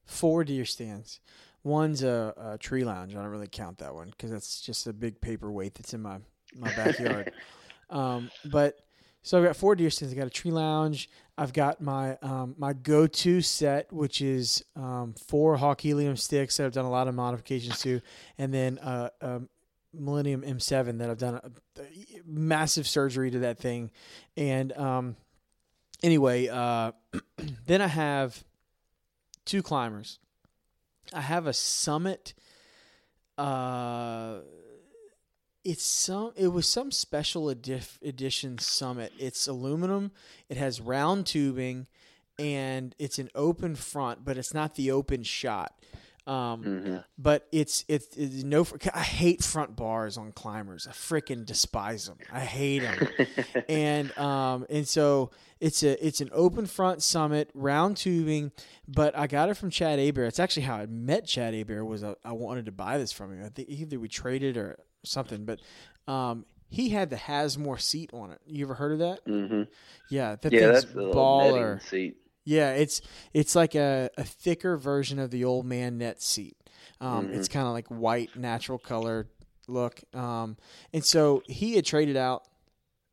four 0.04 0.44
deer 0.44 0.64
stands. 0.64 1.20
One's 1.62 2.02
a, 2.02 2.34
a 2.36 2.58
tree 2.58 2.84
lounge. 2.84 3.14
I 3.14 3.20
don't 3.20 3.30
really 3.30 3.48
count 3.48 3.78
that 3.78 3.94
one 3.94 4.10
because 4.10 4.30
that's 4.30 4.60
just 4.60 4.86
a 4.86 4.92
big 4.92 5.20
paperweight 5.20 5.74
that's 5.74 5.94
in 5.94 6.02
my 6.02 6.18
my 6.56 6.74
backyard. 6.74 7.32
um, 7.90 8.30
but 8.44 8.78
so 9.22 9.38
I've 9.38 9.44
got 9.44 9.56
four 9.56 9.76
deer 9.76 9.90
stands. 9.90 10.14
I 10.14 10.16
got 10.16 10.26
a 10.26 10.30
tree 10.30 10.50
lounge. 10.50 11.10
I've 11.36 11.52
got 11.52 11.80
my 11.80 12.16
um, 12.22 12.54
my 12.58 12.72
go 12.72 13.06
to 13.06 13.42
set, 13.42 13.92
which 13.92 14.22
is 14.22 14.64
um, 14.74 15.14
four 15.26 15.56
hawk 15.56 15.80
helium 15.80 16.16
sticks 16.16 16.56
that 16.56 16.66
I've 16.66 16.72
done 16.72 16.86
a 16.86 16.90
lot 16.90 17.08
of 17.08 17.14
modifications 17.14 17.80
to, 17.80 18.00
and 18.38 18.52
then 18.54 18.78
uh, 18.78 19.10
um, 19.20 19.48
Millennium 19.92 20.42
M7 20.42 20.98
that 20.98 21.10
I've 21.10 21.18
done 21.18 21.34
a, 21.34 21.80
a 21.80 21.84
massive 22.24 22.86
surgery 22.86 23.30
to 23.30 23.40
that 23.40 23.58
thing. 23.58 23.90
And 24.36 24.72
um, 24.72 25.16
anyway, 26.02 26.48
uh, 26.48 26.92
then 27.66 27.82
I 27.82 27.88
have 27.88 28.42
two 29.44 29.62
climbers. 29.62 30.18
I 31.12 31.20
have 31.20 31.46
a 31.46 31.52
Summit. 31.52 32.34
Uh, 33.36 34.40
it's 35.64 35.84
some. 35.84 36.32
It 36.36 36.48
was 36.48 36.68
some 36.68 36.90
special 36.90 37.46
edif- 37.46 38.00
edition 38.02 38.58
Summit. 38.58 39.12
It's 39.18 39.46
aluminum. 39.46 40.12
It 40.48 40.56
has 40.56 40.80
round 40.80 41.26
tubing, 41.26 41.86
and 42.38 42.94
it's 42.98 43.18
an 43.18 43.30
open 43.34 43.74
front, 43.74 44.24
but 44.24 44.38
it's 44.38 44.54
not 44.54 44.74
the 44.74 44.90
open 44.90 45.22
shot. 45.22 45.74
Um, 46.26 46.62
Mhm. 46.62 47.04
but 47.18 47.46
it's 47.50 47.84
it's, 47.88 48.14
it's 48.16 48.44
no. 48.44 48.66
I 48.94 49.00
hate 49.02 49.42
front 49.42 49.74
bars 49.74 50.16
on 50.18 50.32
climbers. 50.32 50.86
I 50.86 50.92
freaking 50.92 51.44
despise 51.46 52.06
them. 52.06 52.18
I 52.32 52.40
hate 52.40 52.80
them. 52.80 53.08
and 53.68 54.16
um 54.18 54.66
and 54.68 54.86
so 54.86 55.30
it's 55.60 55.82
a 55.82 56.06
it's 56.06 56.20
an 56.20 56.28
open 56.32 56.66
front 56.66 57.02
summit 57.02 57.50
round 57.54 57.96
tubing, 57.96 58.52
but 58.86 59.16
I 59.16 59.26
got 59.26 59.48
it 59.48 59.54
from 59.56 59.70
Chad 59.70 59.98
Aber. 59.98 60.24
It's 60.24 60.38
actually 60.38 60.62
how 60.64 60.76
I 60.76 60.86
met 60.86 61.26
Chad 61.26 61.54
Aber. 61.54 61.84
Was 61.84 62.04
I, 62.04 62.14
I 62.24 62.32
wanted 62.32 62.66
to 62.66 62.72
buy 62.72 62.98
this 62.98 63.12
from 63.12 63.32
him. 63.32 63.44
I 63.44 63.48
think 63.48 63.68
either 63.70 63.98
we 63.98 64.08
traded 64.08 64.56
or 64.56 64.78
something, 65.04 65.44
but 65.44 65.60
um. 66.06 66.44
He 66.72 66.90
had 66.90 67.10
the 67.10 67.16
Hasmore 67.16 67.80
seat 67.80 68.10
on 68.12 68.30
it. 68.30 68.38
You 68.46 68.64
ever 68.64 68.74
heard 68.74 68.92
of 68.92 69.00
that? 69.00 69.26
Mhm. 69.26 69.66
Yeah, 70.08 70.36
that 70.40 70.52
Yeah, 70.52 70.70
thing's 70.70 70.84
that's 70.84 70.94
baller. 70.94 71.82
seat. 71.82 72.16
Yeah, 72.50 72.72
it's 72.72 73.00
it's 73.32 73.54
like 73.54 73.76
a, 73.76 74.10
a 74.18 74.24
thicker 74.24 74.76
version 74.76 75.20
of 75.20 75.30
the 75.30 75.44
old 75.44 75.66
man 75.66 75.98
net 75.98 76.20
seat. 76.20 76.56
Um, 77.00 77.30
It's 77.32 77.46
kind 77.46 77.64
of 77.64 77.72
like 77.72 77.86
white, 77.86 78.34
natural 78.36 78.76
color 78.76 79.28
look. 79.68 80.02
Um, 80.12 80.56
and 80.92 81.04
so 81.04 81.44
he 81.46 81.76
had 81.76 81.84
traded 81.84 82.16
out 82.16 82.48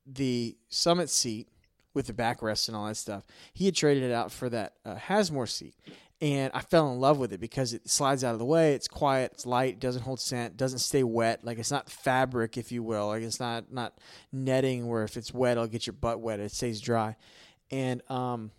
the 0.08 0.58
Summit 0.70 1.12
seat 1.12 1.50
with 1.94 2.08
the 2.08 2.14
backrest 2.14 2.68
and 2.68 2.76
all 2.76 2.88
that 2.88 2.98
stuff. 2.98 3.28
He 3.54 3.66
had 3.66 3.76
traded 3.76 4.02
it 4.02 4.12
out 4.12 4.32
for 4.32 4.50
that 4.50 4.74
uh, 4.84 4.96
Hasmore 4.96 5.48
seat. 5.48 5.76
And 6.20 6.52
I 6.56 6.62
fell 6.62 6.92
in 6.92 7.00
love 7.00 7.20
with 7.20 7.32
it 7.32 7.40
because 7.40 7.74
it 7.74 7.88
slides 7.88 8.24
out 8.24 8.34
of 8.34 8.40
the 8.40 8.46
way. 8.46 8.74
It's 8.74 8.88
quiet. 8.88 9.34
It's 9.36 9.46
light. 9.46 9.74
It 9.74 9.80
Doesn't 9.80 10.02
hold 10.02 10.20
scent. 10.20 10.58
Doesn't 10.58 10.80
stay 10.80 11.04
wet. 11.04 11.46
Like 11.46 11.60
it's 11.60 11.70
not 11.70 11.92
fabric, 11.92 12.58
if 12.58 12.72
you 12.72 12.82
will. 12.82 13.10
Like 13.10 13.22
it's 13.22 13.40
not 13.40 13.72
not 13.72 14.00
netting 14.32 14.88
where 14.88 15.04
if 15.04 15.16
it's 15.16 15.32
wet, 15.32 15.58
it'll 15.58 15.68
get 15.68 15.86
your 15.86 15.94
butt 15.94 16.22
wet. 16.22 16.40
It 16.40 16.52
stays 16.52 16.82
dry. 16.82 17.16
And 17.70 18.02
um, 18.10 18.50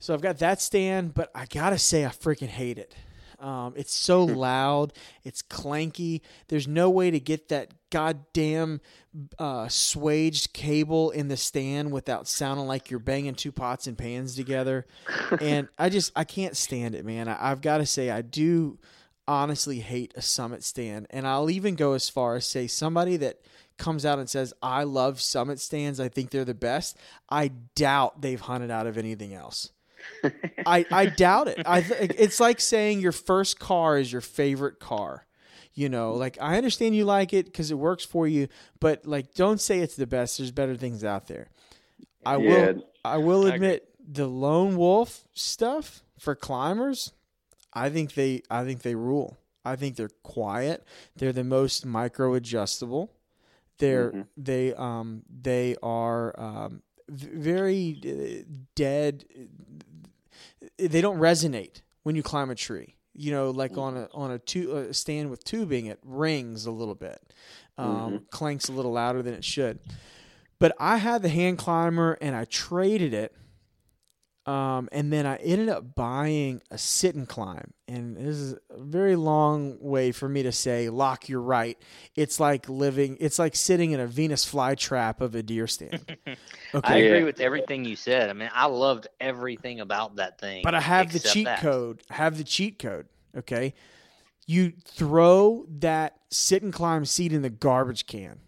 so 0.00 0.14
I've 0.14 0.20
got 0.20 0.38
that 0.38 0.60
stand, 0.60 1.14
but 1.14 1.30
I 1.34 1.46
gotta 1.46 1.78
say 1.78 2.04
I 2.04 2.08
freaking 2.08 2.48
hate 2.48 2.78
it. 2.78 2.94
Um, 3.40 3.74
it's 3.76 3.94
so 3.94 4.24
loud. 4.24 4.92
It's 5.24 5.42
clanky. 5.42 6.20
There's 6.48 6.68
no 6.68 6.90
way 6.90 7.10
to 7.10 7.20
get 7.20 7.48
that 7.48 7.72
goddamn 7.90 8.80
uh, 9.38 9.68
swaged 9.68 10.52
cable 10.52 11.10
in 11.10 11.28
the 11.28 11.36
stand 11.36 11.92
without 11.92 12.28
sounding 12.28 12.66
like 12.66 12.90
you're 12.90 13.00
banging 13.00 13.34
two 13.34 13.52
pots 13.52 13.86
and 13.86 13.96
pans 13.96 14.34
together. 14.34 14.86
and 15.40 15.68
I 15.78 15.88
just 15.88 16.12
I 16.14 16.24
can't 16.24 16.56
stand 16.56 16.94
it, 16.94 17.04
man. 17.04 17.28
I, 17.28 17.50
I've 17.50 17.60
got 17.60 17.78
to 17.78 17.86
say 17.86 18.10
I 18.10 18.22
do 18.22 18.78
honestly 19.26 19.80
hate 19.80 20.14
a 20.16 20.22
summit 20.22 20.64
stand, 20.64 21.06
and 21.10 21.26
I'll 21.26 21.50
even 21.50 21.74
go 21.74 21.92
as 21.92 22.08
far 22.08 22.36
as 22.36 22.46
say 22.46 22.66
somebody 22.66 23.16
that 23.18 23.40
comes 23.76 24.04
out 24.04 24.18
and 24.18 24.28
says 24.28 24.52
I 24.62 24.84
love 24.84 25.20
summit 25.20 25.60
stands. 25.60 26.00
I 26.00 26.08
think 26.08 26.30
they're 26.30 26.44
the 26.44 26.54
best. 26.54 26.96
I 27.28 27.48
doubt 27.74 28.20
they've 28.20 28.40
hunted 28.40 28.70
out 28.70 28.86
of 28.86 28.98
anything 28.98 29.34
else. 29.34 29.70
I 30.66 30.84
I 30.90 31.06
doubt 31.06 31.48
it. 31.48 31.62
I 31.66 31.80
th- 31.82 32.12
it's 32.18 32.40
like 32.40 32.60
saying 32.60 33.00
your 33.00 33.12
first 33.12 33.58
car 33.58 33.98
is 33.98 34.10
your 34.12 34.20
favorite 34.20 34.78
car. 34.80 35.26
You 35.74 35.88
know, 35.88 36.12
like 36.14 36.38
I 36.40 36.56
understand 36.56 36.96
you 36.96 37.04
like 37.04 37.32
it 37.32 37.46
because 37.46 37.70
it 37.70 37.78
works 37.78 38.04
for 38.04 38.26
you, 38.26 38.48
but 38.80 39.06
like 39.06 39.34
don't 39.34 39.60
say 39.60 39.78
it's 39.80 39.94
the 39.96 40.06
best. 40.06 40.38
There's 40.38 40.50
better 40.50 40.76
things 40.76 41.04
out 41.04 41.26
there. 41.28 41.48
I 42.26 42.36
Yeah. 42.36 42.48
will. 42.72 42.84
I 43.04 43.16
will 43.18 43.46
I 43.46 43.54
admit 43.54 43.88
the 44.00 44.26
lone 44.26 44.76
wolf 44.76 45.24
stuff 45.34 46.02
for 46.18 46.34
climbers. 46.34 47.12
I 47.72 47.90
think 47.90 48.14
they. 48.14 48.42
I 48.50 48.64
think 48.64 48.82
they 48.82 48.94
rule. 48.96 49.36
I 49.64 49.76
think 49.76 49.96
they're 49.96 50.10
quiet. 50.22 50.84
They're 51.16 51.32
the 51.32 51.44
most 51.44 51.84
micro 51.86 52.34
adjustable. 52.34 53.12
They're 53.78 54.10
Mhm. 54.10 54.26
they 54.36 54.74
um 54.74 55.22
they 55.30 55.76
are 55.82 56.34
um 56.40 56.82
very 57.08 58.00
uh, 58.04 58.44
dead. 58.74 59.24
They 60.78 61.00
don't 61.00 61.18
resonate 61.18 61.82
when 62.02 62.16
you 62.16 62.22
climb 62.22 62.50
a 62.50 62.54
tree. 62.54 62.94
You 63.14 63.32
know, 63.32 63.50
like 63.50 63.76
on 63.76 63.96
a 63.96 64.08
on 64.14 64.30
a 64.30 64.38
tu- 64.38 64.72
uh, 64.72 64.92
stand 64.92 65.30
with 65.30 65.42
tubing, 65.42 65.86
it 65.86 65.98
rings 66.04 66.66
a 66.66 66.70
little 66.70 66.94
bit, 66.94 67.20
um, 67.76 68.26
clanks 68.30 68.68
a 68.68 68.72
little 68.72 68.92
louder 68.92 69.22
than 69.22 69.34
it 69.34 69.44
should. 69.44 69.80
But 70.60 70.76
I 70.78 70.98
had 70.98 71.22
the 71.22 71.28
hand 71.28 71.58
climber 71.58 72.16
and 72.20 72.36
I 72.36 72.44
traded 72.44 73.14
it. 73.14 73.34
Um, 74.48 74.88
and 74.92 75.12
then 75.12 75.26
I 75.26 75.36
ended 75.36 75.68
up 75.68 75.94
buying 75.94 76.62
a 76.70 76.78
sit 76.78 77.14
and 77.14 77.28
climb. 77.28 77.74
And 77.86 78.16
this 78.16 78.36
is 78.36 78.54
a 78.70 78.78
very 78.82 79.14
long 79.14 79.76
way 79.78 80.10
for 80.10 80.26
me 80.26 80.42
to 80.44 80.52
say, 80.52 80.88
Locke, 80.88 81.28
you're 81.28 81.42
right. 81.42 81.76
It's 82.16 82.40
like 82.40 82.66
living, 82.66 83.18
it's 83.20 83.38
like 83.38 83.54
sitting 83.54 83.90
in 83.90 84.00
a 84.00 84.06
Venus 84.06 84.50
flytrap 84.50 85.20
of 85.20 85.34
a 85.34 85.42
deer 85.42 85.66
stand. 85.66 86.16
Okay. 86.74 86.94
I 86.94 86.96
agree 86.98 87.18
Yeah. 87.20 87.24
with 87.24 87.40
everything 87.40 87.86
you 87.86 87.96
said. 87.96 88.28
I 88.28 88.34
mean, 88.34 88.50
I 88.52 88.66
loved 88.66 89.06
everything 89.20 89.80
about 89.80 90.16
that 90.16 90.38
thing. 90.38 90.60
But 90.62 90.74
I 90.74 90.80
have 90.80 91.10
the 91.12 91.18
cheat 91.18 91.46
that. 91.46 91.60
code. 91.60 92.02
I 92.10 92.14
have 92.14 92.36
the 92.36 92.44
cheat 92.44 92.78
code. 92.78 93.06
Okay. 93.36 93.72
You 94.46 94.72
throw 94.84 95.64
that 95.78 96.16
sit 96.30 96.62
and 96.62 96.72
climb 96.72 97.06
seat 97.06 97.32
in 97.32 97.40
the 97.40 97.48
garbage 97.50 98.06
can. 98.06 98.40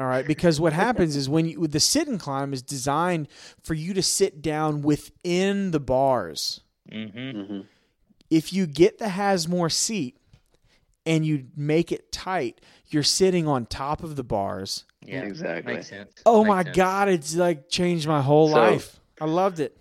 All 0.00 0.06
right. 0.06 0.26
Because 0.26 0.60
what 0.60 0.72
happens 0.72 1.16
is 1.16 1.28
when 1.28 1.46
you, 1.46 1.66
the 1.66 1.80
sit 1.80 2.06
and 2.08 2.20
climb 2.20 2.52
is 2.52 2.62
designed 2.62 3.28
for 3.62 3.74
you 3.74 3.94
to 3.94 4.02
sit 4.02 4.40
down 4.42 4.82
within 4.82 5.72
the 5.72 5.80
bars. 5.80 6.60
Mm-hmm. 6.90 7.42
hmm 7.54 7.60
If 8.30 8.52
you 8.52 8.66
get 8.66 8.98
the 8.98 9.06
Hasmore 9.06 9.72
seat 9.72 10.16
and 11.04 11.26
you 11.26 11.46
make 11.56 11.90
it 11.90 12.12
tight, 12.12 12.60
you're 12.88 13.02
sitting 13.02 13.48
on 13.48 13.66
top 13.66 14.02
of 14.04 14.14
the 14.16 14.24
bars. 14.24 14.84
Yeah, 15.04 15.22
Exactly. 15.22 15.74
makes 15.74 15.88
sense. 15.88 16.12
Oh 16.26 16.42
Makes 16.44 16.48
my 16.48 16.62
sense. 16.64 16.76
God. 16.76 17.08
It's 17.08 17.34
like 17.36 17.68
changed 17.68 18.06
my 18.06 18.20
whole 18.22 18.48
So- 18.48 18.54
life. 18.56 19.00
I 19.20 19.24
loved 19.24 19.58
it. 19.58 19.76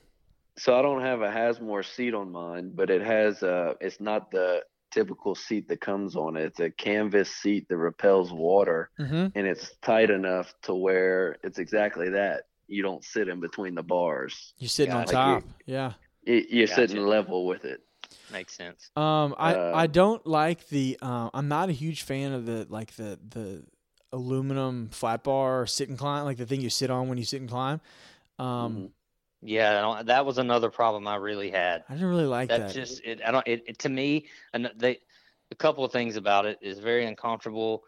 So 0.58 0.76
I 0.76 0.82
don't 0.82 1.02
have 1.02 1.22
a 1.22 1.28
Hasmore 1.30 1.86
seat 1.86 2.16
on 2.16 2.32
mine, 2.32 2.72
but 2.74 2.90
it 2.90 3.02
has 3.04 3.44
uh 3.44 3.76
it's 3.80 4.00
not 4.02 4.32
the 4.32 4.64
typical 4.98 5.36
seat 5.36 5.68
that 5.70 5.80
comes 5.82 6.16
on 6.16 6.36
it. 6.38 6.44
It's 6.46 6.60
a 6.60 6.70
canvas 6.72 7.30
seat 7.30 7.68
that 7.70 7.78
repels 7.78 8.32
water 8.32 8.90
hmm 8.98 9.28
and 9.36 9.46
it's 9.46 9.76
tight 9.82 10.10
enough 10.10 10.54
to 10.64 10.74
where 10.74 11.38
it's 11.44 11.60
exactly 11.60 12.10
that. 12.10 12.44
You 12.68 12.82
don't 12.84 13.04
sit 13.04 13.28
in 13.30 13.40
between 13.40 13.76
the 13.76 13.84
bars. 13.84 14.54
You're 14.58 14.70
sitting 14.70 14.94
on 14.94 15.06
Gotcha. 15.06 15.14
top. 15.14 15.44
Yeah. 15.66 15.94
You're 16.26 16.68
Gotcha. 16.68 16.88
sitting 16.88 17.06
level 17.06 17.46
with 17.46 17.64
it. 17.66 17.80
Makes 18.32 18.56
sense. 18.58 18.90
Um, 18.96 19.36
I, 19.38 19.54
Uh, 19.54 19.72
I 19.84 19.88
don't 19.88 20.26
like 20.26 20.68
the. 20.70 20.98
Uh, 21.02 21.30
I'm 21.34 21.48
not 21.48 21.70
a 21.70 21.74
huge 21.74 22.02
fan 22.04 22.34
of 22.34 22.46
the 22.46 22.66
like 22.70 22.92
the 22.96 23.20
the 23.30 23.64
aluminum 24.12 24.90
flat 24.90 25.24
bar 25.24 25.68
sit 25.68 25.90
and 25.90 25.98
climb, 25.98 26.26
like 26.26 26.38
the 26.38 26.46
thing 26.46 26.62
you 26.62 26.70
sit 26.70 26.90
on 26.90 27.08
when 27.10 27.18
you 27.18 27.26
sit 27.26 27.40
and 27.42 27.50
climb. 27.50 27.80
Um, 28.40 28.48
Mhm. 28.48 28.92
Yeah, 29.42 29.78
I 29.78 29.82
don't, 29.82 30.08
that 30.08 30.26
was 30.26 30.38
another 30.38 30.70
problem 30.70 31.08
I 31.08 31.16
really 31.16 31.52
had. 31.52 31.84
I 31.90 31.94
didn't 31.94 32.10
really 32.10 32.26
like 32.26 32.50
That's 32.50 32.74
that. 32.74 32.74
just 32.74 33.02
it. 33.04 33.22
I 33.26 33.32
don't. 33.32 33.48
It, 33.48 33.64
it 33.68 33.80
to 33.80 33.90
me, 33.90 34.28
and 34.54 34.72
they, 34.78 35.00
a 35.52 35.56
couple 35.56 35.84
of 35.86 35.92
things 35.92 36.16
about 36.16 36.46
it 36.46 36.58
is 36.62 36.80
very 36.80 37.06
uncomfortable. 37.06 37.84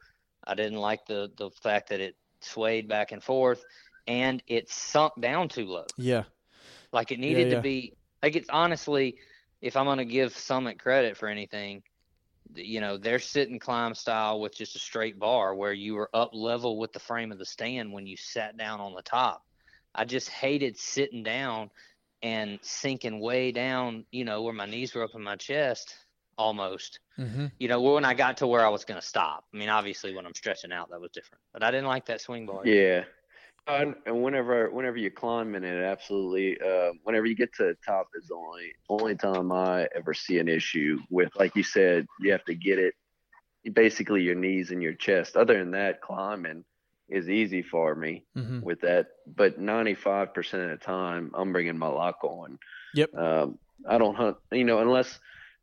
I 0.46 0.56
didn't 0.56 0.80
like 0.80 1.06
the 1.06 1.32
the 1.38 1.50
fact 1.52 1.90
that 1.90 2.00
it 2.00 2.16
swayed 2.42 2.88
back 2.88 3.12
and 3.12 3.24
forth, 3.24 3.64
and 4.08 4.42
it 4.48 4.70
sunk 4.70 5.14
down 5.20 5.50
too 5.50 5.66
low. 5.66 5.86
yeah, 5.98 6.24
Like 6.92 7.12
it 7.12 7.20
needed 7.20 7.50
yeah. 7.50 7.56
to 7.56 7.62
be. 7.62 7.94
Like 8.22 8.36
it's 8.36 8.50
honestly, 8.50 9.18
if 9.62 9.76
I'm 9.76 9.86
gonna 9.86 10.06
give 10.06 10.36
Summit 10.36 10.80
credit 10.80 11.18
for 11.18 11.28
anything, 11.28 11.84
you 12.56 12.82
know, 12.82 12.98
their 12.98 13.20
sit 13.20 13.50
and 13.50 13.60
climb 13.62 13.94
style 13.96 14.40
with 14.40 14.56
just 14.56 14.76
a 14.76 14.80
straight 14.80 15.20
bar 15.20 15.56
where 15.56 15.74
you 15.74 15.96
were 15.96 16.10
up 16.14 16.32
level 16.34 16.78
with 16.80 16.94
the 16.94 17.00
frame 17.00 17.32
of 17.32 17.38
the 17.40 17.46
stand 17.46 17.92
when 17.94 18.08
you 18.08 18.18
sat 18.18 18.58
down 18.58 18.80
on 18.80 18.94
the 18.94 19.02
top. 19.02 19.44
I 19.94 20.06
just 20.06 20.30
hated 20.30 20.78
sitting 20.78 21.24
down 21.24 21.70
and 22.22 22.60
sinking 22.62 23.20
way 23.20 23.52
down, 23.52 24.06
you 24.12 24.26
know, 24.26 24.42
where 24.44 24.54
my 24.54 24.66
knees 24.66 24.94
were 24.94 25.04
up 25.04 25.16
in 25.16 25.24
my 25.24 25.36
chest 25.36 25.96
almost. 26.38 27.00
hmm 27.18 27.48
You 27.60 27.68
know, 27.68 27.82
when 27.82 28.06
I 28.06 28.14
got 28.14 28.38
to 28.38 28.48
where 28.48 28.66
I 28.66 28.70
was 28.70 28.86
going 28.86 29.00
to 29.00 29.06
stop. 29.06 29.46
I 29.54 29.58
mean, 29.58 29.70
obviously 29.70 30.16
when 30.16 30.26
I'm 30.26 30.36
stretching 30.36 30.72
out, 30.72 30.90
that 30.90 31.02
was 31.02 31.12
different. 31.12 31.42
But 31.54 31.64
I 31.64 31.72
didn't 31.72 31.88
like 31.88 32.06
that 32.08 32.22
swing 32.22 32.46
bar. 32.46 32.66
Yeah. 32.66 33.04
And, 33.68 33.96
and 34.08 34.24
whenever 34.24 34.72
whenever 34.72 34.98
you 34.98 35.12
climb 35.12 35.54
in 35.54 35.64
it, 35.64 35.84
absolutely. 35.84 36.60
Uh, 36.60 36.92
whenever 37.04 37.28
you 37.28 37.36
get 37.36 37.54
to 37.56 37.66
the 37.66 37.78
top 37.86 38.08
is 38.16 38.30
the 38.30 38.36
only 38.36 38.74
only 38.90 39.16
time 39.16 39.52
I 39.52 39.88
ever 39.96 40.14
see 40.14 40.40
an 40.40 40.48
issue 40.48 40.98
with, 41.12 41.30
like 41.38 41.56
you 41.56 41.62
said, 41.62 42.08
you 42.20 42.32
have 42.32 42.44
to 42.46 42.56
get 42.56 42.80
it 42.80 42.96
basically 43.74 44.24
your 44.24 44.36
knees 44.36 44.72
and 44.72 44.82
your 44.82 44.94
chest. 44.94 45.36
Other 45.36 45.60
than 45.60 45.72
that, 45.72 46.02
climbing 46.02 46.64
is 47.10 47.30
easy 47.30 47.62
for 47.62 47.96
me 47.96 48.26
hmm 48.36 48.60
with 48.62 48.82
that. 48.82 49.08
But 49.26 49.60
95% 49.60 50.36
of 50.38 50.70
the 50.70 50.78
time, 50.84 51.32
I'm 51.34 51.54
bringing 51.54 51.78
my 51.78 51.88
lock 51.88 52.24
on. 52.24 52.60
Yep. 52.94 53.16
Um, 53.16 53.60
I 53.88 53.98
don't 53.98 54.16
hunt, 54.16 54.38
you 54.52 54.66
know, 54.66 54.80
unless 54.80 55.20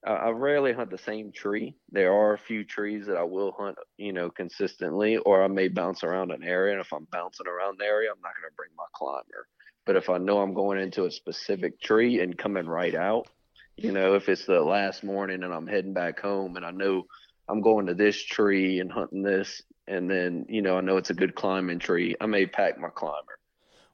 uh, 0.06 0.12
I 0.12 0.30
rarely 0.30 0.72
hunt 0.72 0.90
the 0.90 0.98
same 0.98 1.32
tree. 1.32 1.74
There 1.90 2.12
are 2.12 2.32
a 2.32 2.38
few 2.38 2.64
trees 2.64 3.06
that 3.06 3.16
I 3.16 3.24
will 3.24 3.52
hunt, 3.58 3.76
you 3.96 4.12
know, 4.12 4.30
consistently, 4.30 5.16
or 5.18 5.42
I 5.42 5.48
may 5.48 5.68
bounce 5.68 6.04
around 6.04 6.30
an 6.30 6.44
area. 6.44 6.72
And 6.72 6.80
if 6.80 6.92
I'm 6.92 7.06
bouncing 7.10 7.46
around 7.46 7.78
the 7.78 7.84
area, 7.84 8.10
I'm 8.10 8.22
not 8.22 8.32
going 8.40 8.50
to 8.50 8.56
bring 8.56 8.70
my 8.76 8.84
climber. 8.94 9.46
But 9.84 9.96
if 9.96 10.08
I 10.08 10.18
know 10.18 10.38
I'm 10.38 10.54
going 10.54 10.80
into 10.80 11.04
a 11.04 11.10
specific 11.10 11.80
tree 11.80 12.20
and 12.20 12.36
coming 12.36 12.66
right 12.66 12.94
out, 12.94 13.28
you 13.76 13.92
know, 13.92 14.14
if 14.14 14.28
it's 14.28 14.46
the 14.46 14.60
last 14.60 15.04
morning 15.04 15.42
and 15.42 15.52
I'm 15.52 15.66
heading 15.66 15.92
back 15.92 16.20
home 16.20 16.56
and 16.56 16.64
I 16.64 16.70
know 16.70 17.04
I'm 17.48 17.60
going 17.60 17.86
to 17.86 17.94
this 17.94 18.22
tree 18.24 18.80
and 18.80 18.90
hunting 18.90 19.22
this, 19.22 19.62
and 19.88 20.10
then, 20.10 20.46
you 20.48 20.62
know, 20.62 20.76
I 20.76 20.80
know 20.80 20.96
it's 20.96 21.10
a 21.10 21.14
good 21.14 21.34
climbing 21.34 21.78
tree, 21.78 22.16
I 22.20 22.26
may 22.26 22.46
pack 22.46 22.78
my 22.78 22.88
climber. 22.88 23.38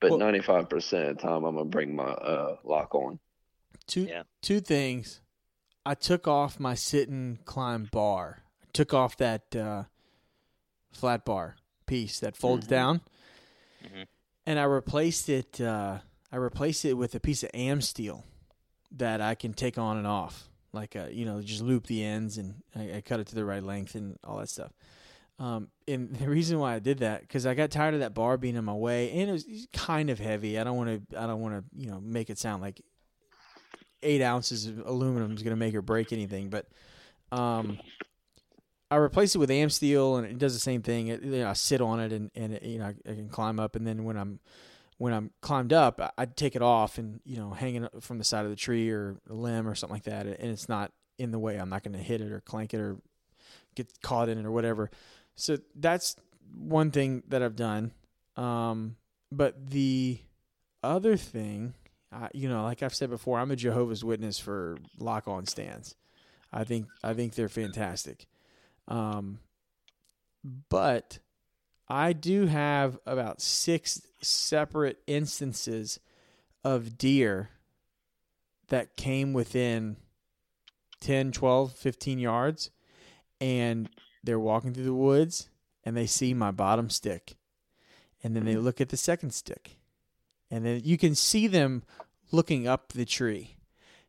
But 0.01 0.13
95% 0.13 1.11
of 1.11 1.17
the 1.17 1.23
time, 1.23 1.45
I'm 1.45 1.55
going 1.55 1.59
to 1.59 1.65
bring 1.65 1.95
my 1.95 2.05
uh, 2.05 2.57
lock 2.65 2.95
on. 2.95 3.21
Two 3.87 4.03
Yeah. 4.03 4.25
two 4.41 4.61
things. 4.61 5.21
I 5.87 5.95
took 5.95 6.27
off 6.27 6.59
my 6.59 6.75
sit 6.75 7.09
and 7.09 7.45
climb 7.45 7.89
bar. 7.91 8.43
I 8.63 8.67
took 8.73 8.93
off 8.95 9.17
that 9.19 9.55
uh, 9.55 9.85
flat 10.93 11.25
bar 11.25 11.57
piece 11.87 12.21
that 12.21 12.37
folds 12.37 12.67
Mhm. 12.67 12.71
down, 12.71 13.01
Mhm. 13.85 14.07
and 14.47 14.59
I 14.59 14.65
replaced 14.65 15.29
it. 15.29 15.61
Uh, 15.61 15.99
I 16.31 16.37
replaced 16.37 16.85
it 16.85 16.95
with 16.95 17.15
a 17.15 17.21
piece 17.21 17.43
of 17.43 17.51
AmSteel 17.53 18.23
that 18.91 19.21
I 19.21 19.35
can 19.35 19.53
take 19.55 19.79
on 19.79 19.97
and 19.97 20.07
off, 20.07 20.49
like 20.73 20.97
uh, 20.97 21.07
you 21.11 21.25
know, 21.25 21.43
just 21.43 21.63
loop 21.63 21.87
the 21.87 22.05
ends 22.05 22.39
and 22.39 22.63
I, 22.75 22.97
I 22.97 23.01
cut 23.01 23.21
it 23.21 23.27
to 23.29 23.35
the 23.35 23.45
right 23.45 23.63
length 23.63 23.95
and 23.95 24.19
all 24.25 24.39
that 24.39 24.49
stuff. 24.49 24.73
Um, 25.43 25.69
and 25.89 26.15
the 26.17 26.29
reason 26.29 26.59
why 26.59 26.75
I 26.75 26.79
did 26.79 26.99
that 27.01 27.23
because 27.23 27.47
I 27.47 27.55
got 27.55 27.71
tired 27.71 27.95
of 27.95 28.01
that 28.01 28.15
bar 28.15 28.37
being 28.37 28.57
in 28.57 28.65
my 28.65 28.75
way, 28.75 29.11
and 29.11 29.29
it 29.29 29.33
was 29.33 29.67
kind 29.73 30.09
of 30.09 30.19
heavy. 30.19 30.59
I 30.59 30.65
don't 30.65 30.77
want 30.77 31.11
to. 31.11 31.21
I 31.21 31.27
don't 31.27 31.41
want 31.41 31.55
to. 31.55 31.65
You 31.77 31.91
know, 31.91 32.01
make 32.01 32.31
it 32.31 32.39
sound 32.39 32.63
like 32.63 32.81
eight 34.03 34.23
ounces 34.23 34.67
of 34.67 34.87
aluminum 34.87 35.33
is 35.33 35.43
going 35.43 35.53
to 35.53 35.57
make 35.57 35.75
or 35.75 35.83
break 35.83 36.13
anything, 36.13 36.49
but 36.49 36.67
um, 37.31 37.79
I 38.91 38.97
replaced 38.97 39.35
it 39.35 39.39
with 39.39 39.51
AmSteel, 39.51 40.19
and 40.19 40.27
it 40.27 40.39
does 40.39 40.55
the 40.55 40.61
same 40.61 40.83
thing. 40.83 41.09
It, 41.09 41.23
you 41.23 41.31
know, 41.31 41.51
I 41.51 41.55
sit 41.55 41.81
on 41.81 41.99
it, 41.99 42.13
and 42.13 42.31
and 42.35 42.55
it, 42.55 42.63
you 42.63 42.79
know, 42.79 42.87
I, 42.87 43.11
I 43.11 43.15
can 43.15 43.29
climb 43.29 43.59
up, 43.59 43.75
and 43.75 43.87
then 43.87 44.05
when 44.05 44.17
I'm 44.17 44.39
when 44.99 45.13
I'm 45.13 45.31
climbed 45.41 45.73
up, 45.73 46.01
I, 46.01 46.11
I'd 46.19 46.37
take 46.37 46.55
it 46.55 46.63
off, 46.63 46.99
and 46.99 47.21
you 47.25 47.37
know, 47.37 47.51
hanging 47.51 47.89
from 48.01 48.19
the 48.19 48.25
side 48.25 48.45
of 48.45 48.51
the 48.51 48.57
tree 48.57 48.91
or 48.91 49.17
a 49.29 49.35
limb 49.35 49.67
or 49.67 49.75
something 49.75 49.97
like 49.97 50.05
that, 50.05 50.27
and 50.27 50.51
it's 50.51 50.69
not 50.69 50.93
in 51.19 51.33
the 51.33 51.39
way. 51.39 51.57
I'm 51.57 51.69
not 51.69 51.83
going 51.83 51.97
to 51.97 52.03
hit 52.03 52.21
it 52.21 52.31
or 52.31 52.41
clank 52.41 52.75
it 52.75 52.81
or 52.81 52.99
get 53.75 53.91
caught 54.03 54.29
in 54.29 54.39
it 54.39 54.47
or 54.47 54.53
whatever. 54.53 54.91
So 55.37 55.59
that's 55.75 56.17
one 56.55 56.91
thing 56.91 57.23
that 57.29 57.43
I've 57.43 57.57
done. 57.57 57.93
Um, 58.37 58.97
but 59.31 59.71
the 59.71 60.21
other 60.83 61.17
thing, 61.17 61.75
I, 62.13 62.29
you 62.35 62.49
know, 62.49 62.63
like 62.65 62.83
I've 62.83 62.95
said 62.95 63.11
before, 63.11 63.39
I'm 63.39 63.51
a 63.51 63.57
Jehovah's 63.57 64.05
Witness 64.05 64.39
for 64.39 64.77
lock-on 64.99 65.47
stands. 65.47 65.95
I 66.53 66.65
think 66.65 66.87
I 67.03 67.15
think 67.15 67.35
they're 67.35 67.49
fantastic. 67.49 68.27
Um, 68.89 69.39
but 70.69 71.19
I 71.89 72.13
do 72.13 72.47
have 72.47 72.99
about 73.07 73.41
six 73.41 74.03
separate 74.21 74.99
instances 75.07 75.99
of 76.65 76.99
deer 76.99 77.51
that 78.69 78.97
came 78.97 79.33
within 79.33 79.97
10, 81.01 81.33
12, 81.33 81.73
15 81.73 82.19
yards 82.19 82.71
and 83.41 83.89
they're 84.23 84.39
walking 84.39 84.73
through 84.73 84.85
the 84.85 84.95
woods 84.95 85.49
and 85.85 85.97
they 85.97 86.07
see 86.07 86.35
my 86.35 86.51
bottom 86.51 86.91
stick. 86.91 87.37
And 88.23 88.37
then 88.37 88.45
they 88.45 88.57
look 88.57 88.81
at 88.81 88.91
the 88.91 88.97
second 88.97 89.33
stick. 89.35 89.79
And 90.51 90.65
then 90.65 90.83
you 90.85 90.97
can 90.99 91.15
see 91.15 91.47
them 91.47 91.83
looking 92.31 92.67
up 92.69 92.93
the 92.93 93.05
tree, 93.05 93.57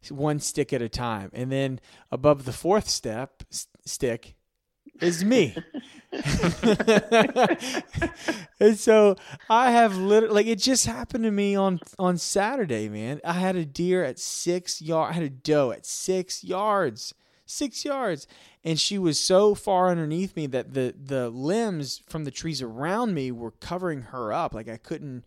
one 0.10 0.40
stick 0.40 0.74
at 0.74 0.82
a 0.82 0.90
time, 0.90 1.30
and 1.34 1.52
then 1.52 1.80
above 2.12 2.46
the 2.46 2.54
fourth 2.54 2.90
step 2.90 3.44
s- 3.52 3.68
stick 3.86 4.36
is 5.02 5.24
me. 5.24 5.56
and 8.60 8.78
so 8.78 9.16
I 9.50 9.72
have 9.72 9.98
literally 9.98 10.36
like 10.36 10.46
it 10.48 10.60
just 10.60 10.86
happened 10.86 11.24
to 11.24 11.32
me 11.32 11.56
on 11.56 11.80
on 11.98 12.18
Saturday, 12.18 12.88
man. 12.90 13.20
I 13.24 13.34
had 13.34 13.56
a 13.56 13.66
deer 13.66 14.04
at 14.04 14.20
six 14.20 14.82
yard. 14.82 15.12
I 15.12 15.14
had 15.14 15.24
a 15.24 15.30
doe 15.30 15.72
at 15.72 15.86
six 15.86 16.44
yards, 16.44 17.14
six 17.54 17.86
yards, 17.86 18.28
and 18.64 18.80
she 18.80 18.98
was 18.98 19.20
so 19.20 19.56
far 19.56 19.90
underneath 19.90 20.36
me 20.36 20.48
that 20.48 20.74
the 20.74 20.94
the 21.02 21.30
limbs 21.30 22.02
from 22.08 22.24
the 22.24 22.32
trees 22.32 22.62
around 22.62 23.14
me 23.14 23.32
were 23.32 23.52
covering 23.52 24.02
her 24.04 24.34
up. 24.34 24.54
Like 24.54 24.68
I 24.68 24.78
couldn't 24.78 25.24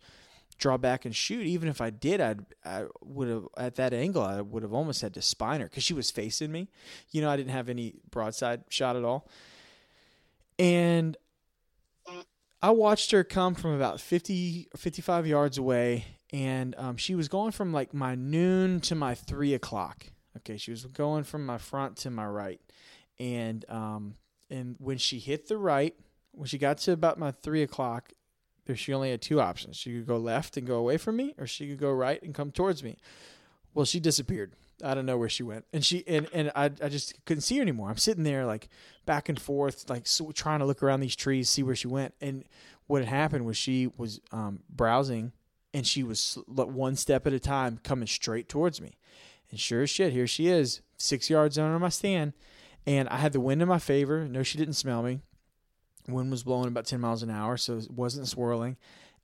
draw 0.57 0.77
back 0.77 1.05
and 1.05 1.15
shoot. 1.15 1.45
Even 1.45 1.69
if 1.69 1.81
I 1.81 1.89
did, 1.89 2.21
I'd 2.21 2.45
I 2.65 2.85
would 3.01 3.27
have 3.27 3.47
at 3.57 3.75
that 3.75 3.93
angle. 3.93 4.23
I 4.23 4.41
would 4.41 4.63
have 4.63 4.73
almost 4.73 5.01
had 5.01 5.13
to 5.15 5.21
spine 5.21 5.61
her 5.61 5.67
because 5.67 5.83
she 5.83 5.93
was 5.93 6.11
facing 6.11 6.51
me. 6.51 6.69
You 7.11 7.21
know, 7.21 7.29
I 7.29 7.37
didn't 7.37 7.51
have 7.51 7.69
any 7.69 7.95
broadside 8.11 8.63
shot 8.69 8.95
at 8.95 9.03
all. 9.03 9.29
And 10.59 11.15
I 12.61 12.71
watched 12.71 13.11
her 13.11 13.23
come 13.23 13.53
from 13.53 13.71
about 13.73 14.01
50 14.01 14.69
or 14.73 14.77
55 14.77 15.27
yards 15.27 15.57
away, 15.57 16.05
and 16.33 16.73
um, 16.77 16.97
she 16.97 17.13
was 17.13 17.27
going 17.27 17.51
from 17.51 17.71
like 17.71 17.93
my 17.93 18.15
noon 18.15 18.79
to 18.81 18.95
my 18.95 19.13
three 19.13 19.53
o'clock. 19.53 20.07
Okay, 20.37 20.57
she 20.57 20.71
was 20.71 20.85
going 20.85 21.23
from 21.23 21.45
my 21.45 21.57
front 21.57 21.97
to 21.97 22.09
my 22.09 22.25
right, 22.25 22.61
and 23.19 23.65
um, 23.69 24.15
and 24.49 24.75
when 24.79 24.97
she 24.97 25.19
hit 25.19 25.47
the 25.47 25.57
right, 25.57 25.95
when 26.31 26.47
she 26.47 26.57
got 26.57 26.77
to 26.79 26.91
about 26.91 27.17
my 27.17 27.31
three 27.31 27.63
o'clock, 27.63 28.11
there 28.65 28.75
she 28.75 28.93
only 28.93 29.11
had 29.11 29.21
two 29.21 29.41
options. 29.41 29.77
She 29.77 29.93
could 29.93 30.07
go 30.07 30.17
left 30.17 30.57
and 30.57 30.67
go 30.67 30.75
away 30.75 30.97
from 30.97 31.15
me, 31.15 31.33
or 31.37 31.47
she 31.47 31.67
could 31.67 31.79
go 31.79 31.91
right 31.91 32.21
and 32.21 32.33
come 32.33 32.51
towards 32.51 32.83
me. 32.83 32.97
Well, 33.73 33.85
she 33.85 33.99
disappeared. 33.99 34.53
I 34.83 34.93
don't 34.93 35.05
know 35.05 35.17
where 35.17 35.29
she 35.29 35.43
went, 35.43 35.65
and 35.73 35.83
she 35.83 36.03
and 36.07 36.27
and 36.33 36.51
I 36.55 36.65
I 36.65 36.89
just 36.89 37.25
couldn't 37.25 37.41
see 37.41 37.55
her 37.57 37.61
anymore. 37.61 37.89
I'm 37.89 37.97
sitting 37.97 38.23
there 38.23 38.45
like 38.45 38.69
back 39.05 39.27
and 39.29 39.39
forth, 39.39 39.89
like 39.89 40.05
so, 40.05 40.31
trying 40.31 40.59
to 40.59 40.65
look 40.65 40.83
around 40.83 40.99
these 40.99 41.15
trees, 41.15 41.49
see 41.49 41.63
where 41.63 41.75
she 41.75 41.87
went. 41.87 42.13
And 42.21 42.43
what 42.85 43.01
had 43.01 43.09
happened 43.09 43.45
was 43.45 43.57
she 43.57 43.89
was 43.97 44.21
um, 44.31 44.59
browsing, 44.69 45.31
and 45.73 45.87
she 45.87 46.03
was 46.03 46.37
one 46.47 46.95
step 46.95 47.25
at 47.25 47.33
a 47.33 47.39
time 47.39 47.79
coming 47.83 48.07
straight 48.07 48.49
towards 48.49 48.79
me. 48.79 48.97
And 49.49 49.59
sure 49.59 49.83
as 49.83 49.89
shit, 49.89 50.13
here 50.13 50.27
she 50.27 50.47
is, 50.47 50.81
six 50.97 51.29
yards 51.29 51.57
under 51.57 51.79
my 51.79 51.89
stand, 51.89 52.33
and 52.85 53.07
I 53.09 53.17
had 53.17 53.33
the 53.33 53.39
wind 53.39 53.61
in 53.61 53.67
my 53.67 53.79
favor. 53.79 54.27
No, 54.27 54.43
she 54.43 54.57
didn't 54.57 54.75
smell 54.75 55.03
me. 55.03 55.19
Wind 56.07 56.31
was 56.31 56.43
blowing 56.43 56.67
about 56.67 56.85
ten 56.85 57.01
miles 57.01 57.23
an 57.23 57.29
hour, 57.29 57.57
so 57.57 57.77
it 57.77 57.91
wasn't 57.91 58.27
swirling. 58.27 58.77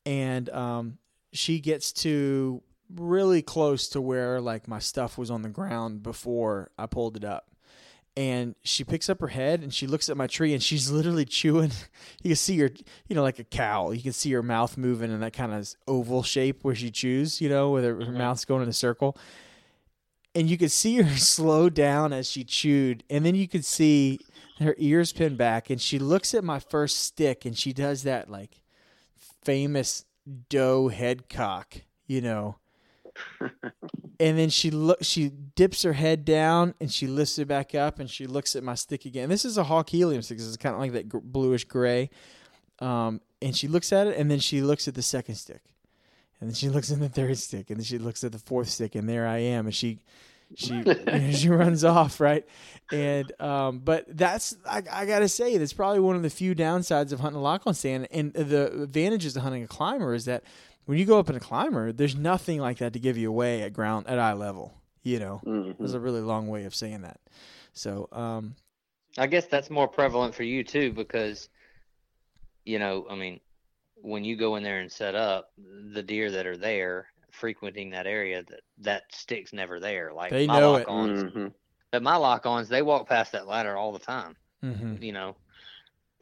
And 0.05 0.49
um, 0.49 0.97
she 1.31 1.59
gets 1.59 1.91
to 1.93 2.61
really 2.95 3.41
close 3.41 3.87
to 3.89 4.01
where 4.01 4.39
like 4.39 4.67
my 4.67 4.79
stuff 4.79 5.17
was 5.17 5.31
on 5.31 5.41
the 5.41 5.49
ground 5.49 6.03
before 6.03 6.69
I 6.77 6.85
pulled 6.85 7.17
it 7.17 7.23
up. 7.23 7.49
And 8.15 8.53
she 8.63 8.83
picks 8.83 9.09
up 9.09 9.21
her 9.21 9.29
head 9.29 9.61
and 9.61 9.73
she 9.73 9.87
looks 9.87 10.07
at 10.07 10.15
my 10.15 10.27
tree 10.27 10.53
and 10.53 10.61
she's 10.61 10.91
literally 10.91 11.25
chewing. 11.25 11.71
You 12.21 12.29
can 12.29 12.35
see 12.35 12.59
her, 12.59 12.69
you 13.07 13.15
know, 13.15 13.23
like 13.23 13.39
a 13.39 13.43
cow. 13.43 13.91
You 13.91 14.03
can 14.03 14.13
see 14.13 14.31
her 14.33 14.43
mouth 14.43 14.77
moving 14.77 15.11
in 15.11 15.19
that 15.21 15.33
kind 15.33 15.53
of 15.53 15.73
oval 15.87 16.21
shape 16.21 16.63
where 16.63 16.75
she 16.75 16.91
chews, 16.91 17.41
you 17.41 17.49
know, 17.49 17.71
where 17.71 17.81
her, 17.81 18.05
her 18.05 18.11
mouth's 18.11 18.45
going 18.45 18.61
in 18.61 18.69
a 18.69 18.73
circle. 18.73 19.17
And 20.35 20.49
you 20.49 20.57
could 20.57 20.71
see 20.71 21.01
her 21.01 21.17
slow 21.17 21.69
down 21.69 22.13
as 22.13 22.29
she 22.29 22.43
chewed. 22.43 23.03
And 23.09 23.25
then 23.25 23.35
you 23.35 23.47
could 23.47 23.65
see 23.65 24.19
her 24.59 24.75
ears 24.77 25.11
pinned 25.13 25.37
back 25.37 25.69
and 25.69 25.81
she 25.81 25.99
looks 25.99 26.33
at 26.33 26.43
my 26.43 26.59
first 26.59 27.01
stick 27.01 27.45
and 27.45 27.57
she 27.57 27.73
does 27.73 28.03
that 28.03 28.29
like 28.29 28.61
famous 29.43 30.05
doe 30.49 30.87
head 30.87 31.27
cock, 31.27 31.81
you 32.05 32.21
know 32.21 32.57
and 34.19 34.37
then 34.37 34.49
she 34.49 34.71
look 34.71 34.99
she 35.01 35.29
dips 35.29 35.83
her 35.83 35.93
head 35.93 36.25
down 36.25 36.73
and 36.79 36.91
she 36.91 37.07
lifts 37.07 37.37
it 37.39 37.47
back 37.47 37.75
up 37.75 37.99
and 37.99 38.09
she 38.09 38.27
looks 38.27 38.55
at 38.55 38.63
my 38.63 38.75
stick 38.75 39.05
again. 39.05 39.29
This 39.29 39.45
is 39.45 39.57
a 39.57 39.63
hawk 39.63 39.89
helium 39.89 40.21
stick. 40.21 40.37
It's 40.39 40.57
kind 40.57 40.75
of 40.75 40.81
like 40.81 40.93
that 40.93 41.09
gr- 41.09 41.19
bluish 41.21 41.65
gray. 41.65 42.09
Um, 42.79 43.21
and 43.41 43.55
she 43.55 43.67
looks 43.67 43.91
at 43.93 44.07
it 44.07 44.17
and 44.17 44.29
then 44.29 44.39
she 44.39 44.61
looks 44.61 44.87
at 44.87 44.95
the 44.95 45.01
second 45.01 45.35
stick. 45.35 45.61
And 46.43 46.49
then 46.49 46.55
she 46.55 46.67
looks 46.67 46.89
in 46.89 46.99
the 46.99 47.07
third 47.07 47.37
stick 47.37 47.69
and 47.69 47.79
then 47.79 47.85
she 47.85 47.97
looks 47.97 48.21
at 48.25 48.33
the 48.33 48.37
fourth 48.37 48.67
stick 48.67 48.95
and 48.95 49.07
there 49.07 49.25
I 49.25 49.37
am 49.37 49.65
and 49.65 49.73
she 49.73 49.99
she 50.57 50.73
you 50.85 50.85
know, 51.05 51.31
she 51.31 51.47
runs 51.47 51.85
off, 51.85 52.19
right? 52.19 52.45
And 52.91 53.31
um, 53.41 53.79
but 53.79 54.05
that's 54.09 54.53
I, 54.65 54.83
I 54.91 55.05
gotta 55.05 55.29
say 55.29 55.57
that's 55.57 55.71
probably 55.71 56.01
one 56.01 56.17
of 56.17 56.21
the 56.21 56.29
few 56.29 56.53
downsides 56.53 57.13
of 57.13 57.21
hunting 57.21 57.39
a 57.39 57.41
lock-on 57.41 57.73
stand. 57.73 58.09
And 58.11 58.33
the 58.33 58.83
advantages 58.83 59.37
of 59.37 59.43
hunting 59.43 59.63
a 59.63 59.67
climber 59.67 60.13
is 60.13 60.25
that 60.25 60.43
when 60.83 60.97
you 60.97 61.05
go 61.05 61.17
up 61.17 61.29
in 61.29 61.37
a 61.37 61.39
climber, 61.39 61.93
there's 61.93 62.17
nothing 62.17 62.59
like 62.59 62.79
that 62.79 62.91
to 62.91 62.99
give 62.99 63.17
you 63.17 63.29
away 63.29 63.61
at 63.61 63.71
ground 63.71 64.07
at 64.09 64.19
eye 64.19 64.33
level. 64.33 64.73
You 65.01 65.19
know, 65.19 65.41
Mhm. 65.45 65.77
there's 65.77 65.93
a 65.93 65.99
really 66.01 66.19
long 66.19 66.49
way 66.49 66.65
of 66.65 66.75
saying 66.75 67.03
that. 67.03 67.21
So, 67.71 68.09
um, 68.11 68.55
I 69.17 69.27
guess 69.27 69.45
that's 69.45 69.69
more 69.69 69.87
prevalent 69.87 70.35
for 70.35 70.43
you 70.43 70.65
too 70.65 70.91
because, 70.91 71.47
you 72.65 72.79
know, 72.79 73.07
I 73.09 73.15
mean, 73.15 73.39
when 74.03 74.23
you 74.25 74.35
go 74.35 74.57
in 74.57 74.63
there 74.63 74.81
and 74.81 74.91
set 74.91 75.15
up, 75.15 75.51
the 75.93 76.03
deer 76.03 76.29
that 76.29 76.45
are 76.45 76.57
there 76.57 77.07
frequenting 77.31 77.89
that 77.91 78.05
area, 78.05 78.43
that 78.43 78.59
that 78.79 79.03
stick's 79.11 79.53
never 79.53 79.79
there. 79.79 80.11
Like 80.13 80.31
They 80.31 80.45
my 80.45 80.59
know 80.59 80.75
it. 80.75 80.87
lock-ons, 80.87 81.23
Mhm. 81.23 81.53
but 81.91 82.03
my 82.03 82.17
lock-ons, 82.17 82.67
they 82.67 82.81
walk 82.81 83.07
past 83.07 83.31
that 83.31 83.47
ladder 83.47 83.77
all 83.77 83.93
the 83.93 83.99
time. 83.99 84.35
mhm, 84.63 85.01
You 85.01 85.13
know, 85.13 85.35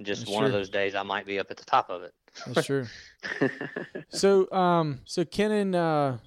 just 0.01 0.21
That's 0.21 0.31
one 0.31 0.45
of 0.45 0.51
those 0.51 0.69
days 0.69 0.93
I 0.95 1.01
might 1.03 1.25
be 1.25 1.39
up 1.39 1.49
at 1.49 1.57
the 1.57 1.65
top 1.65 1.89
of 1.89 2.03
it. 2.03 2.13
that's 2.45 2.65
true. 2.65 2.85
So, 4.09 4.51
um, 4.51 4.99
so 5.05 5.23
Kennon, 5.25 5.73
uh, 5.73 6.17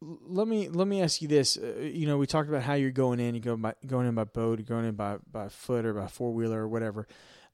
let 0.00 0.46
me 0.48 0.68
let 0.68 0.86
me 0.88 1.00
ask 1.02 1.22
you 1.22 1.28
this. 1.28 1.56
Uh, 1.56 1.78
you 1.80 2.06
know, 2.06 2.18
we 2.18 2.26
talked 2.26 2.48
about 2.48 2.62
how 2.62 2.74
you're 2.74 2.90
going 2.90 3.18
in. 3.20 3.34
You 3.34 3.40
go 3.40 3.56
by 3.56 3.74
going 3.86 4.06
in 4.06 4.14
by 4.14 4.24
boat, 4.24 4.58
you're 4.58 4.66
going 4.66 4.84
in 4.84 4.94
by 4.94 5.18
by 5.30 5.48
foot 5.48 5.86
or 5.86 5.94
by 5.94 6.06
four 6.08 6.32
wheeler 6.34 6.62
or 6.62 6.68
whatever. 6.68 7.06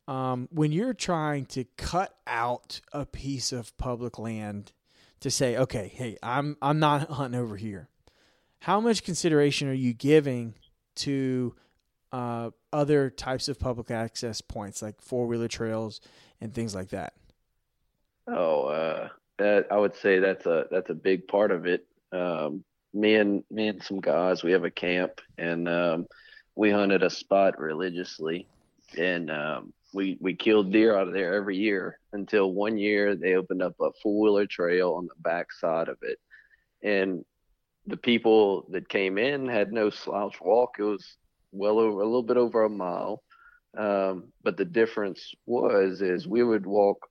Um, 0.08 0.48
when 0.50 0.72
you're 0.72 0.94
trying 0.94 1.46
to 1.46 1.64
cut 1.76 2.16
out 2.26 2.80
a 2.92 3.06
piece 3.06 3.52
of 3.52 3.76
public 3.78 4.18
land 4.18 4.72
to 5.20 5.30
say, 5.30 5.56
okay, 5.56 5.92
hey, 5.94 6.16
I'm 6.22 6.56
I'm 6.60 6.78
not 6.78 7.08
hunting 7.10 7.40
over 7.40 7.56
here. 7.56 7.88
How 8.60 8.80
much 8.80 9.04
consideration 9.04 9.68
are 9.68 9.74
you 9.74 9.92
giving 9.92 10.54
to 10.96 11.54
uh, 12.12 12.50
other 12.72 13.10
types 13.10 13.48
of 13.48 13.58
public 13.58 13.90
access 13.90 14.40
points 14.40 14.82
like 14.82 15.00
four 15.00 15.26
wheeler 15.26 15.48
trails 15.48 16.00
and 16.40 16.52
things 16.52 16.74
like 16.74 16.90
that? 16.90 17.14
Oh, 18.26 18.66
uh, 18.66 19.08
that 19.38 19.66
I 19.70 19.78
would 19.78 19.96
say 19.96 20.18
that's 20.18 20.46
a 20.46 20.66
that's 20.70 20.90
a 20.90 20.94
big 20.94 21.26
part 21.26 21.50
of 21.50 21.66
it. 21.66 21.86
Um, 22.12 22.64
me 22.92 23.14
and 23.14 23.42
me 23.50 23.68
and 23.68 23.82
some 23.82 24.00
guys, 24.00 24.42
we 24.42 24.52
have 24.52 24.64
a 24.64 24.70
camp, 24.70 25.20
and 25.38 25.68
um, 25.68 26.06
we 26.54 26.70
hunted 26.70 27.02
a 27.02 27.10
spot 27.10 27.58
religiously, 27.58 28.46
and 28.96 29.30
um, 29.30 29.72
we 29.92 30.18
we 30.20 30.34
killed 30.34 30.72
deer 30.72 30.96
out 30.96 31.08
of 31.08 31.14
there 31.14 31.34
every 31.34 31.56
year 31.56 31.98
until 32.12 32.52
one 32.52 32.78
year 32.78 33.14
they 33.14 33.34
opened 33.34 33.62
up 33.62 33.74
a 33.80 33.90
four 34.02 34.20
wheeler 34.20 34.46
trail 34.46 34.94
on 34.94 35.06
the 35.06 35.14
back 35.18 35.52
side 35.52 35.88
of 35.88 35.98
it, 36.02 36.18
and 36.82 37.24
the 37.86 37.96
people 37.96 38.66
that 38.70 38.88
came 38.88 39.18
in 39.18 39.48
had 39.48 39.72
no 39.72 39.90
slouch 39.90 40.40
walk. 40.40 40.76
It 40.78 40.84
was 40.84 41.16
well 41.50 41.78
over 41.78 42.00
a 42.00 42.04
little 42.04 42.22
bit 42.22 42.36
over 42.36 42.64
a 42.64 42.70
mile. 42.70 43.22
Um, 43.76 44.32
but 44.42 44.58
the 44.58 44.66
difference 44.66 45.34
was 45.46 46.02
is 46.02 46.28
we 46.28 46.42
would 46.42 46.66
walk 46.66 47.08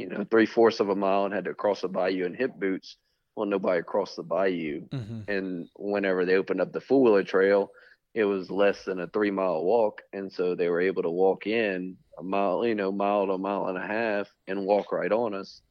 you 0.00 0.08
know, 0.08 0.24
three 0.30 0.46
fourths 0.46 0.80
of 0.80 0.88
a 0.88 0.96
mile 0.96 1.26
and 1.26 1.34
had 1.34 1.44
to 1.44 1.52
cross 1.52 1.84
a 1.84 1.88
bayou 1.88 2.24
in 2.24 2.34
hip 2.34 2.52
boots. 2.58 2.96
Well, 3.36 3.46
nobody 3.46 3.82
crossed 3.82 4.16
the 4.16 4.22
bayou. 4.22 4.88
Mm-hmm. 4.88 5.30
And 5.30 5.68
whenever 5.76 6.24
they 6.24 6.36
opened 6.36 6.62
up 6.62 6.72
the 6.72 6.80
four 6.80 7.02
wheeler 7.02 7.22
trail, 7.22 7.70
it 8.14 8.24
was 8.24 8.50
less 8.50 8.84
than 8.84 9.00
a 9.00 9.06
three 9.08 9.30
mile 9.30 9.62
walk. 9.64 10.02
And 10.12 10.32
so 10.32 10.54
they 10.54 10.68
were 10.68 10.80
able 10.80 11.02
to 11.02 11.10
walk 11.10 11.46
in 11.46 11.96
a 12.18 12.22
mile, 12.22 12.66
you 12.66 12.74
know, 12.74 12.92
mile 12.92 13.26
to 13.26 13.32
a 13.32 13.38
mile 13.38 13.66
and 13.68 13.78
a 13.78 13.86
half 13.86 14.28
and 14.46 14.66
walk 14.66 14.92
right 14.92 15.12
on 15.12 15.34
us. 15.34 15.62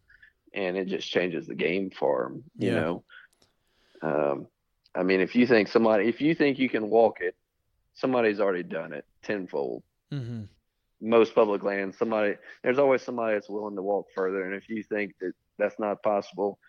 And 0.53 0.77
it 0.77 0.87
just 0.87 1.09
changes 1.09 1.47
the 1.47 1.55
game 1.55 1.91
for 1.91 2.23
them, 2.23 2.43
you 2.57 2.71
Yeah. 2.71 2.73
know. 2.73 3.03
Um, 4.01 4.47
I 4.95 5.03
mean, 5.03 5.21
if 5.21 5.35
you 5.35 5.45
think 5.47 5.67
somebody, 5.67 6.07
if 6.07 6.21
you 6.21 6.33
think 6.35 6.59
you 6.59 6.69
can 6.69 6.89
walk 6.89 7.17
it, 7.21 7.35
somebody's 7.93 8.39
already 8.39 8.63
done 8.63 8.93
it 8.93 9.05
tenfold 9.23 9.83
Mm-hmm. 10.13 10.43
most 11.01 11.33
public 11.35 11.63
lands 11.63 11.97
somebody 11.97 12.35
there's 12.63 12.79
always 12.79 13.01
somebody 13.01 13.33
that's 13.35 13.49
willing 13.49 13.75
to 13.75 13.81
walk 13.81 14.07
further 14.15 14.43
and 14.45 14.55
if 14.55 14.69
you 14.69 14.83
think 14.83 15.11
that 15.19 15.33
that's 15.57 15.79
not 15.79 16.01
possible 16.03 16.59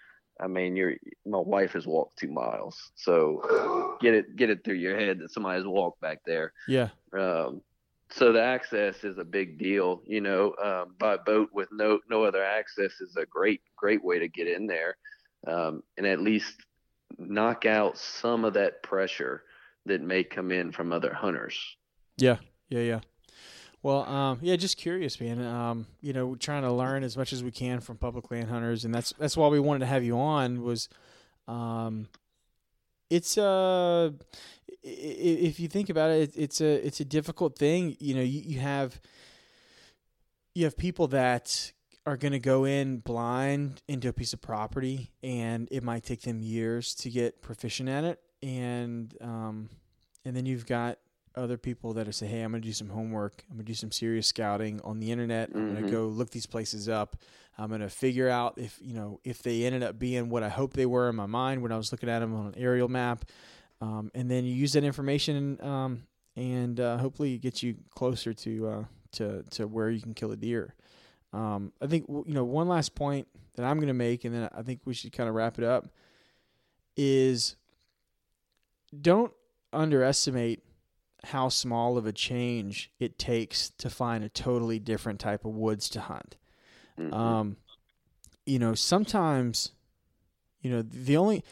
i 0.42 0.46
mean 0.46 0.76
you're 0.76 0.94
my 1.26 1.38
wife 1.38 1.72
has 1.72 1.86
walked 1.86 2.18
two 2.18 2.30
miles 2.30 2.92
so 2.94 3.96
get 4.00 4.14
it 4.14 4.36
get 4.36 4.50
it 4.50 4.64
through 4.64 4.74
your 4.74 4.98
head 4.98 5.18
that 5.18 5.30
somebody's 5.32 5.66
walked 5.66 6.00
back 6.00 6.18
there 6.26 6.52
Yeah. 6.68 6.88
um, 7.12 7.62
so 8.10 8.32
the 8.32 8.42
access 8.42 9.04
is 9.04 9.18
a 9.18 9.24
big 9.24 9.58
deal 9.58 10.02
you 10.06 10.20
know 10.20 10.54
um, 10.62 10.94
by 10.98 11.16
boat 11.16 11.50
with 11.52 11.68
no 11.72 12.00
no 12.08 12.24
other 12.24 12.42
access 12.44 13.00
is 13.00 13.16
a 13.16 13.26
great 13.26 13.60
great 13.76 14.02
way 14.04 14.18
to 14.18 14.28
get 14.28 14.48
in 14.48 14.66
there 14.66 14.96
um, 15.46 15.82
and 15.96 16.06
at 16.06 16.20
least 16.20 16.56
knock 17.18 17.66
out 17.66 17.98
some 17.98 18.44
of 18.44 18.54
that 18.54 18.82
pressure 18.82 19.42
that 19.86 20.00
may 20.00 20.22
come 20.22 20.50
in 20.52 20.70
from 20.72 20.92
other 20.92 21.12
hunters 21.12 21.58
Yeah, 22.18 22.36
yeah, 22.68 22.80
yeah. 22.80 23.00
Well, 23.82 24.02
um, 24.02 24.38
yeah, 24.42 24.56
just 24.56 24.76
curious, 24.76 25.20
man. 25.20 25.40
Um, 25.42 25.86
you 26.02 26.12
know, 26.12 26.34
trying 26.34 26.62
to 26.62 26.72
learn 26.72 27.02
as 27.02 27.16
much 27.16 27.32
as 27.32 27.42
we 27.42 27.50
can 27.50 27.80
from 27.80 27.96
public 27.96 28.30
land 28.30 28.48
hunters, 28.50 28.84
and 28.84 28.94
that's 28.94 29.14
that's 29.18 29.36
why 29.36 29.48
we 29.48 29.58
wanted 29.58 29.80
to 29.80 29.86
have 29.86 30.04
you 30.04 30.18
on. 30.18 30.62
Was, 30.62 30.88
um, 31.48 32.08
it's 33.08 33.38
uh 33.38 34.10
if 34.82 35.60
you 35.60 35.68
think 35.68 35.90
about 35.90 36.10
it, 36.10 36.32
it's 36.36 36.60
a 36.60 36.86
it's 36.86 37.00
a 37.00 37.04
difficult 37.04 37.58
thing. 37.58 37.96
You 38.00 38.14
know, 38.14 38.22
you, 38.22 38.42
you 38.44 38.60
have 38.60 39.00
you 40.54 40.64
have 40.64 40.76
people 40.76 41.08
that 41.08 41.72
are 42.06 42.16
going 42.16 42.32
to 42.32 42.38
go 42.38 42.64
in 42.64 42.98
blind 42.98 43.82
into 43.88 44.08
a 44.08 44.12
piece 44.12 44.32
of 44.32 44.40
property, 44.40 45.10
and 45.22 45.68
it 45.70 45.82
might 45.82 46.02
take 46.02 46.22
them 46.22 46.40
years 46.40 46.94
to 46.96 47.10
get 47.10 47.42
proficient 47.42 47.88
at 47.88 48.04
it, 48.04 48.20
and 48.42 49.14
um, 49.20 49.68
and 50.24 50.34
then 50.36 50.46
you've 50.46 50.66
got 50.66 50.98
other 51.36 51.56
people 51.56 51.94
that 51.94 52.08
are 52.08 52.12
say, 52.12 52.26
"Hey, 52.26 52.42
I'm 52.42 52.50
going 52.50 52.62
to 52.62 52.68
do 52.68 52.72
some 52.72 52.88
homework. 52.88 53.44
I'm 53.48 53.56
going 53.56 53.66
to 53.66 53.70
do 53.70 53.74
some 53.74 53.92
serious 53.92 54.26
scouting 54.26 54.80
on 54.82 54.98
the 54.98 55.10
internet. 55.10 55.50
I'm 55.54 55.74
going 55.74 55.84
to 55.84 55.90
go 55.90 56.06
look 56.06 56.30
these 56.30 56.46
places 56.46 56.88
up. 56.88 57.16
I'm 57.58 57.68
going 57.68 57.80
to 57.80 57.90
figure 57.90 58.28
out 58.28 58.54
if 58.56 58.78
you 58.82 58.94
know 58.94 59.20
if 59.24 59.42
they 59.42 59.64
ended 59.64 59.82
up 59.82 59.98
being 59.98 60.28
what 60.30 60.42
I 60.42 60.48
hope 60.48 60.72
they 60.72 60.86
were 60.86 61.08
in 61.08 61.16
my 61.16 61.26
mind 61.26 61.62
when 61.62 61.72
I 61.72 61.76
was 61.76 61.92
looking 61.92 62.08
at 62.08 62.20
them 62.20 62.34
on 62.34 62.46
an 62.46 62.54
aerial 62.56 62.88
map." 62.88 63.24
Um, 63.82 64.10
and 64.14 64.30
then 64.30 64.44
you 64.44 64.52
use 64.52 64.74
that 64.74 64.84
information 64.84 65.58
um, 65.62 66.02
and 66.36 66.78
uh, 66.80 66.98
hopefully 66.98 67.34
it 67.34 67.42
gets 67.42 67.62
you 67.62 67.76
closer 67.94 68.32
to 68.32 68.68
uh, 68.68 68.84
to 69.12 69.42
to 69.50 69.66
where 69.66 69.90
you 69.90 70.00
can 70.00 70.14
kill 70.14 70.32
a 70.32 70.36
deer. 70.36 70.74
Um, 71.32 71.72
I 71.80 71.86
think 71.86 72.06
you 72.08 72.24
know 72.34 72.44
one 72.44 72.68
last 72.68 72.94
point 72.94 73.28
that 73.54 73.64
I'm 73.64 73.76
going 73.76 73.88
to 73.88 73.94
make, 73.94 74.24
and 74.24 74.34
then 74.34 74.48
I 74.54 74.62
think 74.62 74.80
we 74.84 74.94
should 74.94 75.12
kind 75.12 75.28
of 75.28 75.34
wrap 75.34 75.58
it 75.58 75.64
up. 75.64 75.88
Is 76.96 77.56
don't 79.00 79.32
underestimate 79.72 80.62
how 81.24 81.48
small 81.48 81.96
of 81.98 82.06
a 82.06 82.12
change 82.12 82.90
it 82.98 83.18
takes 83.18 83.70
to 83.70 83.90
find 83.90 84.24
a 84.24 84.28
totally 84.28 84.78
different 84.78 85.20
type 85.20 85.44
of 85.44 85.54
woods 85.54 85.88
to 85.90 86.00
hunt. 86.00 86.36
Mhm. 86.98 87.12
Um, 87.12 87.56
you 88.46 88.58
know, 88.58 88.74
sometimes, 88.74 89.72
you 90.60 90.70
know, 90.70 90.82
the 90.82 91.16
only 91.16 91.44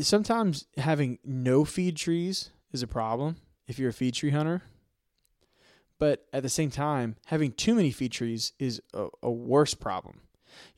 sometimes 0.00 0.66
having 0.78 1.18
no 1.24 1.64
feed 1.64 1.96
trees 1.96 2.50
is 2.72 2.82
a 2.82 2.86
problem 2.86 3.36
if 3.66 3.78
you're 3.78 3.90
a 3.90 3.94
feed 3.94 4.14
tree 4.14 4.30
hunter. 4.30 4.62
But 5.98 6.26
at 6.32 6.42
the 6.42 6.48
same 6.48 6.70
time, 6.70 7.16
having 7.26 7.52
too 7.52 7.74
many 7.74 7.90
feed 7.90 8.12
trees 8.12 8.52
is 8.58 8.82
a, 8.92 9.08
a 9.22 9.30
worse 9.30 9.74
problem. 9.74 10.20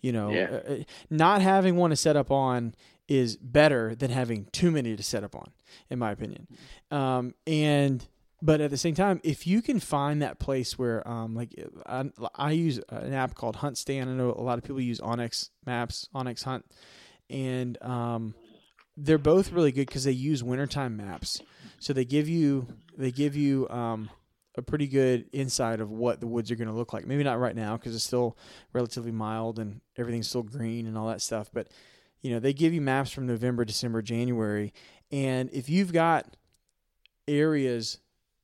You 0.01 0.13
know, 0.13 0.33
Yeah. 0.33 0.45
uh, 0.51 0.73
uh, 0.73 0.77
not 1.11 1.43
having 1.43 1.77
one 1.77 1.91
to 1.91 1.97
set 1.97 2.17
up 2.17 2.31
on 2.31 2.75
is 3.09 3.37
better 3.37 3.95
than 3.95 4.11
having 4.11 4.47
too 4.53 4.71
many 4.71 4.95
to 4.95 5.03
set 5.03 5.25
up 5.25 5.35
on, 5.35 5.51
in 5.91 5.99
my 5.99 6.13
opinion. 6.13 6.47
Um, 6.91 7.35
and 7.47 8.07
but 8.41 8.61
at 8.61 8.71
the 8.71 8.77
same 8.77 8.95
time, 8.95 9.21
if 9.25 9.47
you 9.47 9.63
can 9.63 9.81
find 9.81 10.23
that 10.23 10.39
place 10.39 10.79
where, 10.79 11.07
um, 11.09 11.35
like 11.35 11.53
I, 11.87 12.05
I 12.37 12.53
use 12.53 12.79
an 12.89 13.13
app 13.13 13.35
called 13.35 13.57
HuntStand. 13.57 14.03
I 14.03 14.13
know 14.13 14.31
a 14.31 14.43
lot 14.43 14.59
of 14.59 14.65
people 14.65 14.81
use 14.81 15.01
onX 15.01 15.51
Maps, 15.67 16.09
onX 16.15 16.45
Hunt, 16.45 16.65
and 17.29 17.83
um, 17.83 18.35
they're 18.97 19.19
both 19.19 19.53
really 19.53 19.73
good 19.73 19.87
because 19.87 20.05
they 20.05 20.13
use 20.13 20.45
wintertime 20.45 20.97
maps. 20.97 21.41
So 21.81 21.93
they 21.93 22.05
give 22.05 22.29
you 22.29 22.67
they 22.97 23.11
give 23.11 23.35
you 23.35 23.69
um, 23.71 24.11
a 24.57 24.63
pretty 24.63 24.87
good 24.87 25.27
insight 25.33 25.81
of 25.81 25.91
what 25.91 26.21
the 26.21 26.27
woods 26.27 26.51
are 26.51 26.57
going 26.57 26.69
to 26.69 26.75
look 26.75 26.93
like. 26.93 27.07
Maybe 27.07 27.25
not 27.25 27.41
right 27.41 27.55
now 27.57 27.77
because 27.77 27.95
it's 27.95 28.05
still 28.05 28.37
relatively 28.73 29.13
mild 29.13 29.59
and 29.59 29.81
everything's 29.97 30.29
still 30.29 30.43
green 30.43 30.87
and 30.87 30.99
all 30.99 31.09
that 31.09 31.23
stuff. 31.23 31.51
But 31.53 31.69
you 32.23 32.31
know 32.31 32.39
they 32.41 32.53
give 32.53 32.73
you 32.73 32.81
maps 32.81 33.11
from 33.11 33.27
November, 33.27 33.65
December, 33.65 34.03
January, 34.03 34.73
and 35.11 35.51
if 35.53 35.69
you've 35.69 35.93
got 35.93 36.37
areas 37.27 37.99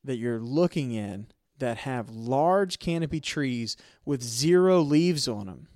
that 0.04 0.16
you're 0.16 0.40
looking 0.40 0.92
in 0.92 1.26
that 1.58 1.78
have 1.78 2.10
large 2.10 2.78
canopy 2.78 3.20
trees 3.20 3.76
with 4.04 4.22
zero 4.22 4.80
leaves 4.80 5.28
on 5.28 5.46
them, 5.46 5.68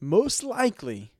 most 0.00 0.42
likely 0.42 1.12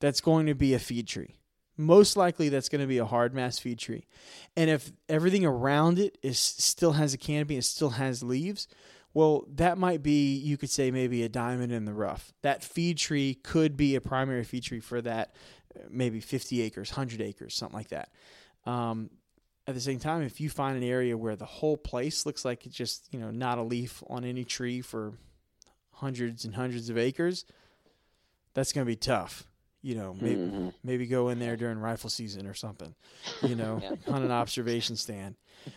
that's 0.00 0.20
going 0.20 0.46
to 0.46 0.54
be 0.54 0.74
a 0.74 0.78
feed 0.78 1.06
tree. 1.06 1.36
Most 1.76 2.16
likely 2.16 2.48
that's 2.48 2.68
going 2.68 2.80
to 2.80 2.86
be 2.86 2.98
a 2.98 3.06
hard 3.06 3.32
mass 3.32 3.58
feed 3.58 3.78
tree. 3.78 4.06
And 4.56 4.68
if 4.68 4.92
everything 5.08 5.46
around 5.46 5.98
it 5.98 6.18
is 6.22 6.38
still 6.38 6.92
has 6.92 7.14
a 7.14 7.18
canopy 7.18 7.54
and 7.54 7.64
still 7.64 7.90
has 7.90 8.22
leaves, 8.22 8.66
well, 9.14 9.44
that 9.54 9.78
might 9.78 10.02
be 10.02 10.36
you 10.36 10.56
could 10.56 10.70
say 10.70 10.90
maybe 10.90 11.22
a 11.22 11.28
diamond 11.28 11.72
in 11.72 11.84
the 11.84 11.94
rough. 11.94 12.32
That 12.42 12.62
feed 12.62 12.98
tree 12.98 13.34
could 13.34 13.76
be 13.76 13.94
a 13.94 14.00
primary 14.00 14.44
feed 14.44 14.62
tree 14.62 14.80
for 14.80 15.00
that 15.02 15.34
maybe 15.88 16.20
50 16.20 16.62
acres, 16.62 16.90
100 16.90 17.20
acres, 17.20 17.54
something 17.54 17.76
like 17.76 17.88
that. 17.88 18.10
Um, 18.66 19.10
at 19.66 19.74
the 19.74 19.80
same 19.80 19.98
time, 20.00 20.22
if 20.22 20.40
you 20.40 20.50
find 20.50 20.76
an 20.76 20.82
area 20.82 21.16
where 21.16 21.36
the 21.36 21.44
whole 21.46 21.76
place 21.76 22.26
looks 22.26 22.44
like 22.44 22.66
it's 22.66 22.74
just, 22.74 23.08
you 23.12 23.20
know, 23.20 23.30
not 23.30 23.58
a 23.58 23.62
leaf 23.62 24.02
on 24.08 24.24
any 24.24 24.44
tree 24.44 24.80
for 24.80 25.12
hundreds 25.92 26.44
and 26.44 26.54
hundreds 26.54 26.88
of 26.90 26.98
acres, 26.98 27.44
that's 28.54 28.72
going 28.72 28.84
to 28.84 28.90
be 28.90 28.96
tough. 28.96 29.46
You 29.82 29.94
know, 29.94 30.12
maybe 30.12 30.40
Mhm. 30.50 30.72
maybe 30.84 31.06
go 31.06 31.28
in 31.30 31.38
there 31.38 31.56
during 31.56 31.78
rifle 31.78 32.10
season 32.10 32.46
or 32.46 32.52
something. 32.54 32.94
You 33.42 33.54
know, 33.54 33.78
Yeah. 33.82 33.94
on 34.08 34.22
an 34.22 34.30
observation 34.30 34.96
stand, 34.96 35.36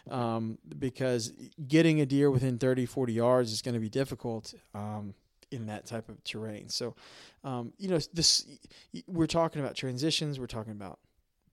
um, 0.09 0.57
because 0.77 1.31
getting 1.67 2.01
a 2.01 2.05
deer 2.05 2.29
within 2.29 2.57
30, 2.57 2.85
40 2.85 3.13
yards 3.13 3.51
is 3.53 3.61
going 3.61 3.75
to 3.75 3.79
be 3.79 3.89
difficult 3.89 4.53
um, 4.73 5.13
in 5.53 5.67
that 5.67 5.85
type 5.85 6.09
of 6.09 6.23
terrain. 6.23 6.69
So, 6.69 6.95
um, 7.43 7.73
you 7.77 7.87
know, 7.89 7.99
this 8.13 8.45
we're 9.07 9.27
talking 9.27 9.61
about 9.61 9.75
transitions. 9.75 10.39
We're 10.39 10.47
talking 10.47 10.71
about 10.73 10.99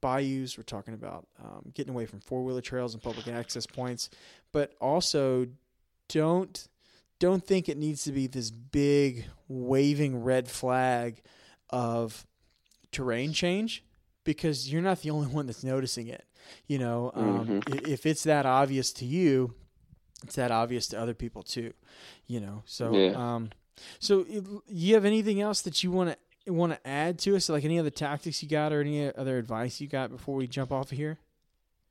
bayous. 0.01 0.57
We're 0.57 0.65
talking 0.65 0.95
about 0.95 1.27
um, 1.43 1.71
getting 1.75 1.93
away 1.93 2.07
from 2.07 2.21
four 2.21 2.43
wheeler 2.43 2.63
trails 2.63 2.95
and 2.95 3.03
public 3.03 3.29
access 3.29 3.67
points, 3.67 4.11
but 4.53 4.73
also 4.81 5.47
don't 6.09 6.69
don't 7.19 7.47
think 7.47 7.69
it 7.69 7.77
needs 7.77 8.03
to 8.05 8.13
be 8.13 8.27
this 8.27 8.51
big 8.51 9.27
waving 9.47 10.23
red 10.25 10.49
flag 10.49 11.21
of 11.69 12.27
terrain 12.93 13.33
change 13.33 13.85
because 14.25 14.73
you're 14.73 14.83
not 14.83 15.03
the 15.03 15.11
only 15.11 15.29
one 15.29 15.47
that's 15.47 15.63
noticing 15.63 16.09
it. 16.09 16.25
You 16.67 16.79
know, 16.79 17.13
um, 17.15 17.61
i 17.69 17.81
if 17.85 18.07
it's 18.07 18.25
that 18.25 18.47
obvious 18.47 18.93
to 18.95 19.05
you, 19.05 19.55
it's 20.25 20.37
that 20.37 20.51
obvious 20.51 20.89
to 20.89 20.99
other 20.99 21.15
people 21.15 21.43
too. 21.43 21.73
You 22.27 22.41
know, 22.41 22.63
so 22.65 22.97
Yeah. 22.97 23.35
um, 23.35 23.51
so 23.99 24.25
you 24.69 24.95
have 24.95 25.05
anything 25.05 25.41
else 25.41 25.63
that 25.63 25.83
you 25.83 25.91
want 25.91 26.11
to 26.11 26.53
want 26.53 26.73
to 26.73 26.87
add 26.87 27.19
to 27.21 27.37
us, 27.37 27.49
like 27.49 27.65
any 27.65 27.79
other 27.79 27.91
tactics 27.91 28.43
you 28.43 28.49
got 28.49 28.73
or 28.73 28.81
any 28.81 29.15
other 29.15 29.39
advice 29.39 29.81
you 29.81 29.87
got 29.87 30.11
before 30.11 30.35
we 30.35 30.47
jump 30.47 30.73
off 30.73 30.91
of 30.93 30.99
here? 30.99 31.19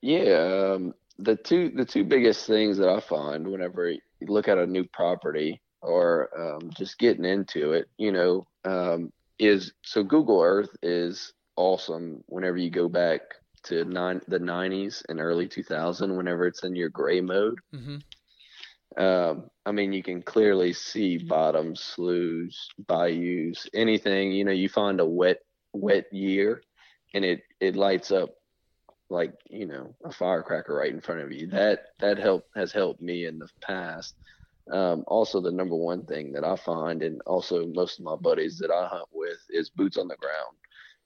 Yeah, 0.02 0.74
um, 0.76 0.94
the 1.18 1.36
two 1.36 1.70
the 1.70 1.86
two 1.86 2.04
biggest 2.04 2.48
things 2.48 2.78
that 2.78 2.90
I 2.90 3.00
find 3.00 3.48
whenever 3.48 3.90
you 3.90 4.00
look 4.22 4.48
at 4.48 4.58
a 4.58 4.66
new 4.66 4.86
property 4.86 5.62
or 5.82 6.30
um, 6.38 6.72
just 6.76 6.98
getting 6.98 7.26
into 7.26 7.74
it, 7.74 7.90
you 7.98 8.12
know, 8.12 8.48
um, 8.66 9.12
is 9.38 9.74
so 9.84 10.04
Google 10.04 10.42
Earth 10.42 10.76
is 10.82 11.34
awesome 11.56 12.24
whenever 12.28 12.58
you 12.58 12.70
go 12.70 12.88
back 12.88 13.22
to 13.64 13.84
nine 13.86 14.22
the 14.28 14.40
90s 14.40 15.04
and 15.10 15.20
early 15.20 15.48
2000 15.48 16.16
whenever 16.16 16.48
it's 16.48 16.64
in 16.64 16.76
your 16.76 16.90
gray 16.90 17.22
mode. 17.22 17.60
Mm-hmm. 17.74 17.98
Um, 19.02 19.50
I 19.70 19.72
mean, 19.72 19.94
you 19.94 20.02
can 20.02 20.24
clearly 20.24 20.74
see 20.74 21.20
bottoms, 21.20 21.80
sloughs, 21.80 22.70
bayous, 22.88 23.68
anything. 23.72 24.32
You 24.32 24.44
know, 24.44 24.52
you 24.52 24.68
find 24.68 25.00
a 25.00 25.06
wet, 25.06 25.42
wet 25.74 26.12
year, 26.12 26.64
and 27.14 27.24
it 27.24 27.44
it 27.60 27.76
lights 27.76 28.10
up 28.12 28.32
like 29.12 29.36
you 29.48 29.68
know 29.68 29.96
a 30.04 30.12
firecracker 30.12 30.74
right 30.74 30.92
in 30.92 31.02
front 31.02 31.22
of 31.22 31.32
you. 31.32 31.46
That 31.46 31.82
that 32.00 32.18
help 32.18 32.46
has 32.56 32.72
helped 32.72 33.00
me 33.00 33.26
in 33.26 33.38
the 33.38 33.48
past. 33.62 34.16
Um, 34.72 35.04
also, 35.06 35.40
the 35.40 35.52
number 35.52 35.76
one 35.76 36.04
thing 36.04 36.32
that 36.32 36.44
I 36.44 36.56
find, 36.56 37.04
and 37.04 37.22
also 37.28 37.68
most 37.68 38.00
of 38.00 38.06
my 38.06 38.16
buddies 38.16 38.58
that 38.58 38.72
I 38.72 38.88
hunt 38.88 39.10
with, 39.12 39.38
is 39.52 39.70
boots 39.70 39.98
on 39.98 40.08
the 40.08 40.16
ground. 40.16 40.58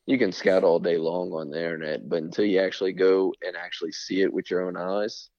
You 0.06 0.18
can 0.18 0.32
scout 0.32 0.64
all 0.64 0.80
day 0.80 0.98
long 0.98 1.34
on 1.34 1.50
the 1.50 1.58
internet, 1.58 2.08
but 2.08 2.24
until 2.24 2.46
you 2.46 2.62
actually 2.62 2.94
go 2.94 3.34
and 3.46 3.58
actually 3.58 3.92
see 3.92 4.22
it 4.22 4.32
with 4.32 4.50
your 4.50 4.62
own 4.62 4.78
eyes, 4.78 5.30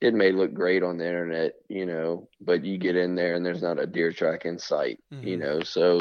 it 0.00 0.14
may 0.14 0.32
look 0.32 0.52
great 0.54 0.82
on 0.82 0.98
the 0.98 1.06
internet, 1.06 1.52
you 1.68 1.86
know, 1.86 2.28
but 2.40 2.64
you 2.64 2.78
get 2.78 2.96
in 2.96 3.14
there 3.14 3.34
and 3.34 3.44
there's 3.44 3.62
not 3.62 3.80
a 3.80 3.86
deer 3.86 4.12
track 4.12 4.44
in 4.44 4.58
sight, 4.58 4.98
you 5.20 5.36
Mhm. 5.36 5.38
know. 5.38 5.60
So 5.62 6.00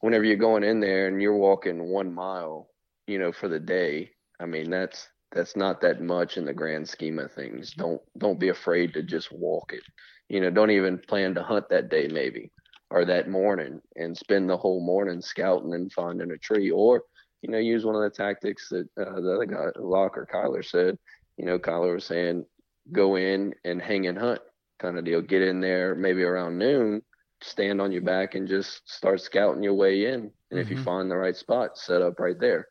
whenever 0.00 0.24
you're 0.24 0.36
going 0.36 0.64
in 0.64 0.80
there 0.80 1.08
and 1.08 1.20
you're 1.20 1.36
walking 1.36 1.90
one 1.90 2.12
mile, 2.12 2.68
you 3.06 3.18
know, 3.18 3.32
for 3.32 3.48
the 3.48 3.60
day, 3.60 4.10
I 4.40 4.46
mean 4.46 4.70
that's 4.70 5.08
that's 5.32 5.56
not 5.56 5.80
that 5.82 6.00
much 6.00 6.36
in 6.36 6.44
the 6.44 6.52
grand 6.54 6.88
scheme 6.88 7.18
of 7.18 7.32
things. 7.32 7.72
Don't 7.72 8.00
don't 8.18 8.38
be 8.40 8.48
afraid 8.48 8.94
to 8.94 9.02
just 9.02 9.32
walk 9.32 9.72
it. 9.72 9.82
You 10.28 10.40
know, 10.40 10.50
don't 10.50 10.70
even 10.70 10.98
plan 10.98 11.34
to 11.34 11.42
hunt 11.42 11.68
that 11.70 11.90
day 11.90 12.08
maybe 12.08 12.52
or 12.90 13.04
that 13.04 13.28
morning 13.28 13.80
and 13.96 14.16
spend 14.16 14.48
the 14.48 14.56
whole 14.56 14.80
morning 14.84 15.20
scouting 15.20 15.74
and 15.74 15.92
finding 15.92 16.30
a 16.30 16.38
tree 16.38 16.70
or 16.70 17.02
you 17.42 17.50
know 17.50 17.58
use 17.58 17.84
one 17.84 17.94
of 17.96 18.02
the 18.02 18.10
tactics 18.10 18.68
that 18.70 18.88
uh, 18.98 19.20
the 19.20 19.32
other 19.34 19.46
guy 19.46 19.66
Locke 19.78 20.16
or 20.18 20.26
Kyler 20.32 20.64
said. 20.64 20.96
You 21.36 21.46
know, 21.46 21.58
Kyler 21.58 21.94
was 21.94 22.04
saying 22.04 22.44
go 22.92 23.16
in 23.16 23.54
and 23.64 23.80
hang 23.80 24.06
and 24.06 24.18
hunt 24.18 24.40
kind 24.78 24.98
of 24.98 25.04
deal. 25.04 25.20
Get 25.20 25.42
in 25.42 25.60
there 25.60 25.94
maybe 25.94 26.22
around 26.22 26.58
noon, 26.58 27.02
stand 27.42 27.80
on 27.80 27.92
your 27.92 28.02
back 28.02 28.34
and 28.34 28.48
just 28.48 28.88
start 28.90 29.20
scouting 29.20 29.62
your 29.62 29.74
way 29.74 30.06
in. 30.06 30.32
And 30.50 30.60
if 30.60 30.70
you 30.70 30.76
Mhm. 30.76 30.84
find 30.84 31.10
the 31.10 31.16
right 31.16 31.36
spot, 31.36 31.76
set 31.78 32.02
up 32.02 32.18
right 32.20 32.38
there. 32.38 32.68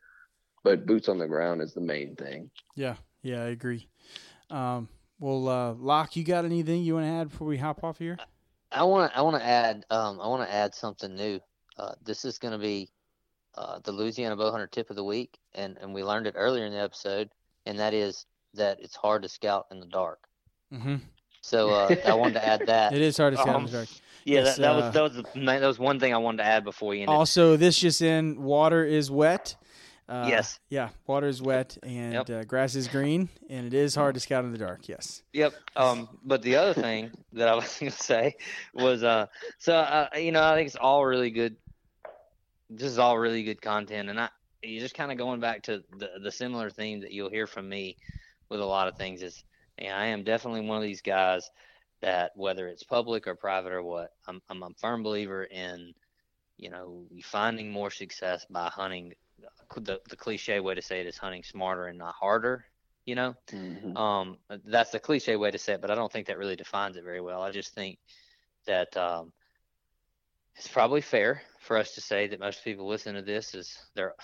But 0.64 0.86
boots 0.86 1.08
on 1.08 1.18
the 1.18 1.26
ground 1.28 1.62
is 1.62 1.72
the 1.74 1.80
main 1.80 2.16
thing. 2.16 2.50
Yeah, 2.74 2.96
yeah, 3.22 3.42
I 3.42 3.46
agree. 3.48 3.88
Um, 4.50 4.88
well, 5.18 5.48
uh, 5.48 5.74
Locke, 5.74 6.16
you 6.16 6.24
got 6.24 6.44
anything 6.44 6.82
you 6.82 6.94
want 6.94 7.06
to 7.06 7.10
add 7.10 7.30
before 7.30 7.46
we 7.48 7.58
hop 7.58 7.84
off 7.84 7.98
here? 7.98 8.18
I 8.72 8.84
want 8.84 9.10
to 9.12 9.18
I 9.18 9.22
want 9.22 9.36
to 9.36 9.44
add 9.44 9.84
um 9.90 10.20
I 10.20 10.26
want 10.28 10.48
to 10.48 10.52
add 10.54 10.74
something 10.74 11.14
new. 11.14 11.40
Uh, 11.76 11.94
this 12.04 12.24
is 12.24 12.38
going 12.38 12.52
to 12.52 12.58
be 12.58 12.90
uh, 13.56 13.78
the 13.80 13.92
Louisiana 13.92 14.36
Bowhunter 14.36 14.70
tip 14.70 14.90
of 14.90 14.96
the 14.96 15.04
week, 15.04 15.38
and 15.54 15.76
and 15.78 15.92
we 15.94 16.04
learned 16.04 16.26
it 16.26 16.34
earlier 16.36 16.64
in 16.66 16.72
the 16.72 16.78
episode. 16.80 17.30
and 17.66 17.78
that 17.78 17.92
is 17.94 18.26
that 18.54 18.78
it's 18.80 18.96
hard 18.96 19.22
to 19.22 19.28
scout 19.28 19.66
in 19.70 19.80
the 19.80 19.86
dark. 19.86 20.20
Mm-hmm. 20.72 20.96
So 21.42 21.70
uh, 21.70 21.94
I 22.06 22.14
wanted 22.14 22.34
to 22.34 22.46
add 22.46 22.66
that. 22.66 22.92
It 22.94 23.00
is 23.00 23.16
hard 23.16 23.34
to 23.34 23.40
scout 23.40 23.54
Um, 23.56 23.64
in 23.64 23.70
the 23.70 23.78
dark. 23.78 23.88
Yeah, 24.24 24.42
that, 24.42 24.56
that 24.58 24.70
uh, 24.72 24.76
was 24.76 24.94
that 24.94 25.02
was 25.02 25.12
the, 25.14 25.40
that 25.46 25.62
was 25.62 25.78
one 25.78 25.98
thing 25.98 26.12
I 26.12 26.18
wanted 26.18 26.38
to 26.38 26.44
add 26.44 26.64
before 26.64 26.94
you. 26.94 27.06
Also, 27.06 27.56
this 27.56 27.78
just 27.78 28.02
in: 28.02 28.42
water 28.42 28.84
is 28.84 29.10
wet. 29.10 29.56
Uh, 30.08 30.26
Yes. 30.28 30.58
Yeah, 30.68 30.88
water 31.06 31.28
is 31.28 31.40
wet 31.40 31.78
and 31.84 32.14
Yep. 32.14 32.30
uh, 32.30 32.44
grass 32.44 32.74
is 32.74 32.88
green, 32.88 33.28
and 33.48 33.64
it 33.66 33.72
is 33.72 33.94
hard 33.94 34.14
to 34.14 34.20
scout 34.20 34.44
in 34.44 34.50
the 34.50 34.58
dark. 34.58 34.88
Yes. 34.88 35.22
Yep. 35.32 35.54
Um, 35.76 36.08
but 36.24 36.42
the 36.42 36.56
other 36.56 36.74
thing 36.74 37.12
that 37.32 37.48
I 37.48 37.54
was 37.60 37.78
going 37.78 37.92
to 37.92 37.98
say 37.98 38.34
was, 38.74 39.04
uh, 39.04 39.26
so 39.58 39.74
uh, 39.76 40.08
you 40.16 40.32
know, 40.32 40.42
I 40.42 40.56
think 40.56 40.66
it's 40.66 40.76
all 40.76 41.06
really 41.06 41.30
good. 41.30 41.56
This 42.68 42.90
is 42.90 42.98
all 42.98 43.18
really 43.18 43.42
good 43.44 43.62
content, 43.62 44.10
and 44.10 44.20
I 44.20 44.28
you're 44.62 44.82
just 44.82 44.94
kind 44.94 45.10
of 45.10 45.16
going 45.16 45.40
back 45.40 45.62
to 45.62 45.82
the 45.96 46.10
the 46.22 46.30
similar 46.30 46.68
theme 46.70 47.00
that 47.00 47.12
you'll 47.12 47.30
hear 47.30 47.46
from 47.46 47.68
me 47.68 47.96
with 48.50 48.60
a 48.60 48.66
lot 48.66 48.88
of 48.88 48.96
things 48.96 49.22
is, 49.22 49.44
and 49.78 49.94
I 49.94 50.06
am 50.06 50.24
definitely 50.24 50.62
one 50.62 50.78
of 50.78 50.84
these 50.84 51.02
guys 51.02 51.48
that 52.02 52.32
whether 52.36 52.68
it's 52.68 52.84
public 52.84 53.26
or 53.26 53.36
private 53.36 53.72
or 53.72 53.82
what, 53.82 54.10
I'm 54.26 54.40
I'm 54.50 54.62
a 54.62 54.70
firm 54.80 55.02
believer 55.02 55.44
in, 55.44 55.94
you 56.58 56.70
know, 56.70 57.06
finding 57.22 57.70
more 57.70 57.90
success 57.90 58.46
by 58.50 58.68
hunting. 58.68 59.12
The 59.76 60.00
the 60.08 60.16
cliche 60.16 60.60
way 60.60 60.74
to 60.74 60.82
say 60.82 61.00
it 61.00 61.06
is 61.06 61.18
hunting 61.18 61.42
smarter 61.44 61.86
and 61.86 61.98
not 61.98 62.14
harder. 62.14 62.64
You 63.06 63.16
know, 63.16 63.34
Mhm. 63.52 63.96
um, 63.96 64.38
that's 64.66 64.90
the 64.90 65.00
cliche 65.00 65.36
way 65.36 65.50
to 65.50 65.58
say 65.58 65.74
it, 65.74 65.80
but 65.80 65.90
I 65.90 65.94
don't 65.94 66.12
think 66.12 66.26
that 66.28 66.38
really 66.38 66.56
defines 66.56 66.96
it 66.96 67.04
very 67.04 67.20
well. 67.20 67.42
I 67.42 67.50
just 67.50 67.74
think 67.74 67.98
that 68.66 68.96
um, 68.96 69.32
it's 70.56 70.68
probably 70.68 71.00
fair 71.00 71.42
for 71.60 71.76
us 71.76 71.94
to 71.94 72.00
say 72.00 72.28
that 72.28 72.40
most 72.40 72.64
people 72.64 72.88
listen 72.88 73.14
to 73.14 73.22
this 73.22 73.54
is 73.54 73.76
they're, 73.94 74.14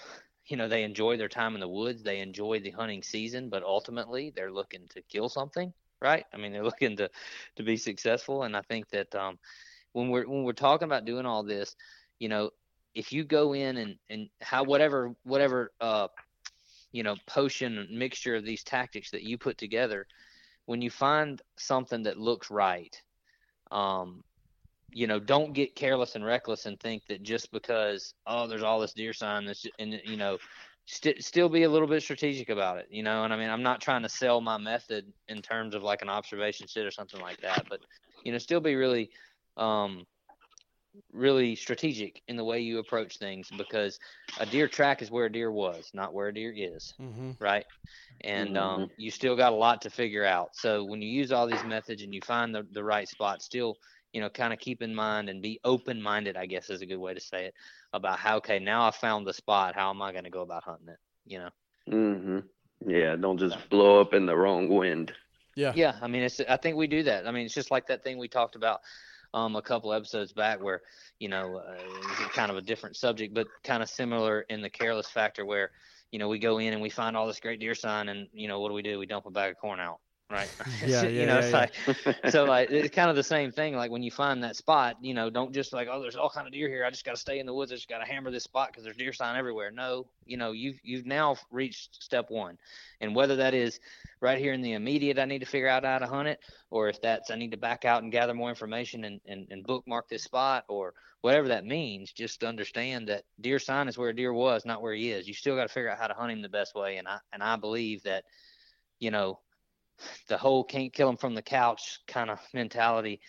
you 0.46 0.56
know, 0.56 0.68
they 0.68 0.82
enjoy 0.84 1.16
their 1.16 1.28
time 1.28 1.54
in 1.54 1.60
the 1.60 1.68
woods, 1.68 2.02
they 2.02 2.20
enjoy 2.20 2.60
the 2.60 2.70
hunting 2.70 3.02
season, 3.02 3.48
but 3.48 3.62
ultimately 3.62 4.30
they're 4.34 4.52
looking 4.52 4.86
to 4.90 5.02
kill 5.02 5.28
something, 5.28 5.72
right? 6.00 6.24
I 6.32 6.36
mean, 6.36 6.52
they're 6.52 6.64
looking 6.72 6.96
to 6.98 7.10
to 7.56 7.62
be 7.62 7.76
successful, 7.76 8.42
and 8.44 8.56
I 8.56 8.62
think 8.62 8.88
that 8.90 9.14
um, 9.14 9.38
when 9.92 10.10
we're 10.10 10.28
when 10.28 10.44
we're 10.44 10.52
talking 10.52 10.86
about 10.86 11.04
doing 11.04 11.26
all 11.26 11.42
this, 11.42 11.76
you 12.18 12.28
know, 12.28 12.50
if 12.94 13.12
you 13.12 13.24
go 13.24 13.54
in 13.54 13.76
and 13.76 13.96
and 14.10 14.28
how 14.40 14.64
whatever 14.64 15.14
whatever 15.24 15.72
uh 15.80 16.08
you 16.92 17.02
know 17.02 17.16
potion 17.26 17.86
mixture 17.90 18.34
of 18.36 18.44
these 18.44 18.64
tactics 18.64 19.10
that 19.10 19.22
you 19.22 19.38
put 19.38 19.58
together 19.58 20.06
when 20.66 20.82
you 20.82 20.90
find 20.90 21.42
something 21.56 22.04
that 22.04 22.18
looks 22.18 22.50
right 22.50 23.02
um 23.70 24.22
you 24.92 25.06
know 25.06 25.18
don't 25.18 25.52
get 25.52 25.74
careless 25.74 26.14
and 26.14 26.24
reckless 26.24 26.66
and 26.66 26.78
think 26.80 27.02
that 27.08 27.22
just 27.22 27.50
because 27.52 28.14
oh 28.26 28.46
there's 28.46 28.62
all 28.62 28.80
this 28.80 28.92
deer 28.92 29.12
sign 29.12 29.44
this 29.44 29.66
and 29.78 30.00
you 30.04 30.16
know 30.16 30.38
st- 30.86 31.22
still 31.22 31.48
be 31.48 31.62
a 31.64 31.70
little 31.70 31.88
bit 31.88 32.02
strategic 32.02 32.48
about 32.48 32.78
it 32.78 32.86
you 32.90 33.02
know 33.02 33.24
and 33.24 33.32
i 33.32 33.36
mean 33.36 33.50
i'm 33.50 33.62
not 33.62 33.80
trying 33.80 34.02
to 34.02 34.08
sell 34.08 34.40
my 34.40 34.56
method 34.58 35.04
in 35.28 35.42
terms 35.42 35.74
of 35.74 35.82
like 35.82 36.02
an 36.02 36.08
observation 36.08 36.66
sit 36.68 36.86
or 36.86 36.90
something 36.90 37.20
like 37.20 37.40
that 37.40 37.66
but 37.68 37.80
you 38.24 38.32
know 38.32 38.38
still 38.38 38.60
be 38.60 38.74
really 38.74 39.10
um 39.56 40.06
really 41.12 41.54
strategic 41.54 42.22
in 42.28 42.36
the 42.36 42.44
way 42.44 42.60
you 42.60 42.78
approach 42.78 43.18
things 43.18 43.50
because 43.50 43.98
a 44.36 44.46
deer 44.46 44.68
track 44.68 45.02
is 45.02 45.10
where 45.10 45.26
a 45.26 45.32
deer 45.32 45.50
was 45.50 45.90
not 45.94 46.12
where 46.14 46.28
a 46.28 46.34
deer 46.34 46.52
is 46.56 46.94
Mm-hmm. 47.00 47.32
right? 47.40 47.64
And 48.22 48.56
um, 48.56 48.90
you 48.96 49.10
still 49.10 49.36
got 49.36 49.52
a 49.52 49.56
lot 49.56 49.82
to 49.82 49.90
figure 49.90 50.24
out. 50.24 50.54
So 50.54 50.84
when 50.84 51.02
you 51.02 51.08
use 51.08 51.32
all 51.32 51.46
these 51.46 51.64
methods 51.64 52.02
and 52.02 52.14
you 52.14 52.20
find 52.22 52.54
the, 52.54 52.66
the 52.72 52.82
right 52.84 53.08
spot, 53.08 53.42
still, 53.42 53.76
you 54.16 54.22
know, 54.22 54.30
kind 54.30 54.54
of 54.54 54.58
keep 54.58 54.80
in 54.80 54.94
mind 54.94 55.28
and 55.28 55.42
be 55.42 55.60
open 55.62 56.00
minded, 56.00 56.38
I 56.38 56.46
guess 56.46 56.70
is 56.70 56.80
a 56.80 56.86
good 56.86 56.96
way 56.96 57.12
to 57.12 57.20
say 57.20 57.44
it, 57.48 57.54
about 57.92 58.18
how, 58.18 58.38
okay, 58.38 58.58
now 58.58 58.88
I 58.88 58.90
found 58.90 59.26
the 59.26 59.34
spot. 59.34 59.74
How 59.74 59.90
am 59.90 60.00
I 60.00 60.10
going 60.10 60.24
to 60.24 60.30
go 60.30 60.40
about 60.40 60.64
hunting 60.64 60.88
it? 60.88 60.98
You 61.26 61.38
know? 61.40 61.50
Mm-hmm. 61.90 62.38
Yeah, 62.90 63.16
don't 63.16 63.36
just 63.36 63.58
blow 63.68 64.00
up 64.00 64.14
in 64.14 64.24
the 64.24 64.34
wrong 64.34 64.70
wind. 64.70 65.12
Yeah. 65.54 65.74
Yeah. 65.76 65.96
I 66.00 66.06
mean, 66.06 66.22
it's, 66.22 66.40
I 66.48 66.56
think 66.56 66.78
we 66.78 66.86
do 66.86 67.02
that. 67.02 67.28
I 67.28 67.30
mean, 67.30 67.44
it's 67.44 67.52
just 67.52 67.70
like 67.70 67.88
that 67.88 68.02
thing 68.04 68.16
we 68.16 68.26
talked 68.26 68.56
about 68.56 68.80
um, 69.34 69.54
a 69.54 69.60
couple 69.60 69.92
episodes 69.92 70.32
back 70.32 70.62
where, 70.62 70.80
you 71.18 71.28
know, 71.28 71.58
uh, 71.58 71.74
it's 72.22 72.34
kind 72.34 72.50
of 72.50 72.56
a 72.56 72.62
different 72.62 72.96
subject, 72.96 73.34
but 73.34 73.46
kind 73.64 73.82
of 73.82 73.90
similar 73.90 74.46
in 74.48 74.62
the 74.62 74.70
careless 74.70 75.10
factor 75.10 75.44
where, 75.44 75.72
you 76.10 76.18
know, 76.18 76.28
we 76.28 76.38
go 76.38 76.56
in 76.56 76.72
and 76.72 76.80
we 76.80 76.88
find 76.88 77.18
all 77.18 77.26
this 77.26 77.38
great 77.38 77.60
deer 77.60 77.74
sign 77.74 78.08
and, 78.08 78.28
you 78.32 78.48
know, 78.48 78.60
what 78.60 78.70
do 78.70 78.74
we 78.74 78.80
do? 78.80 78.98
We 78.98 79.04
dump 79.04 79.26
a 79.26 79.30
bag 79.30 79.50
of 79.50 79.58
corn 79.58 79.78
out. 79.78 80.00
Right. 80.30 80.48
Yeah, 80.86 81.04
you 81.04 81.20
yeah, 81.20 81.26
know, 81.26 81.38
yeah, 81.38 81.66
it's 81.66 82.12
like, 82.12 82.30
so 82.30 82.44
like 82.44 82.70
it's 82.70 82.94
kind 82.94 83.10
of 83.10 83.16
the 83.16 83.22
same 83.22 83.50
thing. 83.50 83.74
Like 83.74 83.90
when 83.90 84.02
you 84.02 84.10
find 84.10 84.42
that 84.44 84.56
spot, 84.56 84.96
you 85.00 85.14
know, 85.14 85.30
don't 85.30 85.52
just 85.52 85.72
like, 85.72 85.88
oh, 85.90 86.00
there's 86.00 86.16
all 86.16 86.30
kind 86.30 86.46
of 86.46 86.52
deer 86.52 86.68
here. 86.68 86.84
I 86.84 86.90
just 86.90 87.04
got 87.04 87.12
to 87.12 87.20
stay 87.20 87.38
in 87.38 87.46
the 87.46 87.54
woods. 87.54 87.72
I 87.72 87.76
just 87.76 87.88
got 87.88 87.98
to 87.98 88.04
hammer 88.04 88.30
this 88.30 88.44
spot 88.44 88.68
because 88.68 88.84
there's 88.84 88.96
deer 88.96 89.12
sign 89.12 89.36
everywhere. 89.36 89.70
No, 89.70 90.06
you 90.26 90.36
know, 90.36 90.52
you've 90.52 90.78
you've 90.82 91.06
now 91.06 91.36
reached 91.50 92.02
step 92.02 92.26
one, 92.30 92.58
and 93.00 93.14
whether 93.14 93.36
that 93.36 93.54
is 93.54 93.80
right 94.20 94.38
here 94.38 94.52
in 94.52 94.62
the 94.62 94.74
immediate, 94.74 95.18
I 95.18 95.24
need 95.24 95.40
to 95.40 95.46
figure 95.46 95.68
out 95.68 95.84
how 95.84 95.98
to 95.98 96.06
hunt 96.06 96.28
it, 96.28 96.40
or 96.70 96.88
if 96.88 97.00
that's 97.00 97.30
I 97.30 97.36
need 97.36 97.52
to 97.52 97.56
back 97.56 97.84
out 97.84 98.02
and 98.02 98.12
gather 98.12 98.34
more 98.34 98.50
information 98.50 99.04
and 99.04 99.20
and, 99.26 99.46
and 99.50 99.64
bookmark 99.64 100.08
this 100.08 100.24
spot, 100.24 100.64
or 100.68 100.94
whatever 101.22 101.48
that 101.48 101.64
means. 101.64 102.12
Just 102.12 102.44
understand 102.44 103.08
that 103.08 103.24
deer 103.40 103.58
sign 103.58 103.88
is 103.88 103.98
where 103.98 104.10
a 104.10 104.16
deer 104.16 104.32
was, 104.32 104.64
not 104.64 104.82
where 104.82 104.94
he 104.94 105.10
is. 105.10 105.26
You 105.26 105.34
still 105.34 105.56
got 105.56 105.68
to 105.68 105.72
figure 105.72 105.90
out 105.90 105.98
how 105.98 106.06
to 106.06 106.14
hunt 106.14 106.32
him 106.32 106.42
the 106.42 106.48
best 106.48 106.74
way, 106.74 106.98
and 106.98 107.08
I 107.08 107.18
and 107.32 107.42
I 107.42 107.56
believe 107.56 108.02
that, 108.02 108.24
you 109.00 109.10
know 109.10 109.40
the 110.28 110.36
whole 110.38 110.64
can't 110.64 110.92
kill 110.92 111.08
them 111.08 111.16
from 111.16 111.34
the 111.34 111.42
couch 111.42 112.00
kind 112.06 112.30
of 112.30 112.40
mentality, 112.52 113.20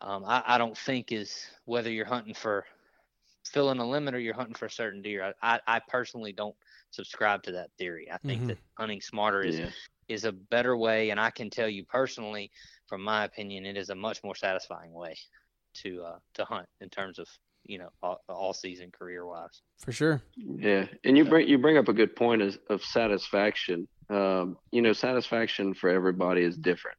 um, 0.00 0.24
I, 0.24 0.42
I 0.46 0.58
don't 0.58 0.76
think 0.76 1.12
is 1.12 1.46
whether 1.64 1.90
you're 1.90 2.06
hunting 2.06 2.34
for 2.34 2.64
filling 3.44 3.78
a 3.78 3.88
limit 3.88 4.14
or 4.14 4.18
you're 4.18 4.34
hunting 4.34 4.54
for 4.54 4.66
a 4.66 4.70
certain 4.70 5.02
deer. 5.02 5.34
I, 5.42 5.56
I, 5.56 5.60
I 5.76 5.80
personally 5.88 6.32
don't 6.32 6.56
subscribe 6.90 7.42
to 7.44 7.52
that 7.52 7.70
theory. 7.78 8.10
I 8.10 8.18
think 8.26 8.40
Mhm. 8.40 8.48
that 8.48 8.58
hunting 8.76 9.00
smarter 9.00 9.42
is 9.44 9.60
Yeah. 9.60 9.70
is 10.08 10.24
a 10.24 10.32
better 10.32 10.76
way, 10.76 11.10
and 11.10 11.20
I 11.20 11.30
can 11.30 11.50
tell 11.50 11.68
you 11.68 11.84
personally, 11.84 12.50
from 12.88 13.02
my 13.02 13.24
opinion, 13.24 13.64
it 13.64 13.76
is 13.76 13.88
a 13.90 13.94
much 13.94 14.22
more 14.22 14.34
satisfying 14.34 14.92
way 14.92 15.16
to 15.74 16.02
uh, 16.04 16.18
to 16.34 16.44
hunt 16.44 16.68
in 16.80 16.90
terms 16.90 17.18
of 17.18 17.28
you 17.64 17.78
know 17.78 17.88
all, 18.02 18.20
all 18.28 18.52
season 18.52 18.90
career 18.90 19.26
wise. 19.26 19.62
For 19.78 19.92
sure. 19.92 20.22
Yeah, 20.36 20.86
and 21.04 21.16
you 21.16 21.24
bring 21.24 21.48
you 21.48 21.58
bring 21.58 21.78
up 21.78 21.88
a 21.88 21.92
good 21.92 22.16
point 22.16 22.42
of, 22.42 22.58
of 22.70 22.82
satisfaction. 22.82 23.88
Um, 24.10 24.58
you 24.70 24.82
know, 24.82 24.92
satisfaction 24.92 25.74
for 25.74 25.88
everybody 25.90 26.42
is 26.42 26.56
different. 26.56 26.98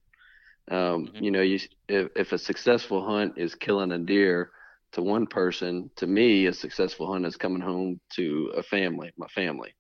Um, 0.72 1.08
Mhm. 1.08 1.22
You 1.22 1.32
know, 1.32 1.42
you 1.42 1.60
if, 1.88 2.10
if 2.16 2.32
a 2.32 2.38
successful 2.38 3.06
hunt 3.06 3.34
is 3.38 3.56
killing 3.56 3.92
a 3.92 4.00
deer 4.00 4.52
to 4.94 5.02
one 5.02 5.28
person, 5.28 5.92
to 5.98 6.08
me, 6.08 6.48
a 6.48 6.54
successful 6.54 7.12
hunt 7.12 7.26
is 7.26 7.36
coming 7.38 7.62
home 7.62 8.00
to 8.16 8.54
a 8.58 8.64
family, 8.64 9.12
my 9.18 9.28
family. 9.28 9.74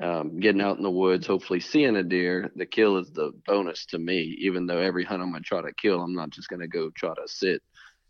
Um, 0.00 0.38
getting 0.38 0.60
out 0.60 0.76
in 0.76 0.84
the 0.84 0.90
woods, 0.90 1.26
hopefully 1.26 1.58
seeing 1.58 1.96
a 1.96 2.04
deer. 2.04 2.52
The 2.54 2.66
kill 2.66 2.98
is 2.98 3.10
the 3.10 3.32
bonus 3.46 3.84
to 3.86 3.98
me. 3.98 4.36
Even 4.40 4.66
though 4.66 4.78
every 4.78 5.04
hunt 5.04 5.22
I'm 5.22 5.32
gonna 5.32 5.42
try 5.42 5.62
to 5.62 5.72
kill, 5.74 6.00
I'm 6.00 6.14
not 6.14 6.30
just 6.30 6.48
gonna 6.48 6.68
go 6.68 6.90
try 6.90 7.14
to 7.14 7.26
sit 7.26 7.62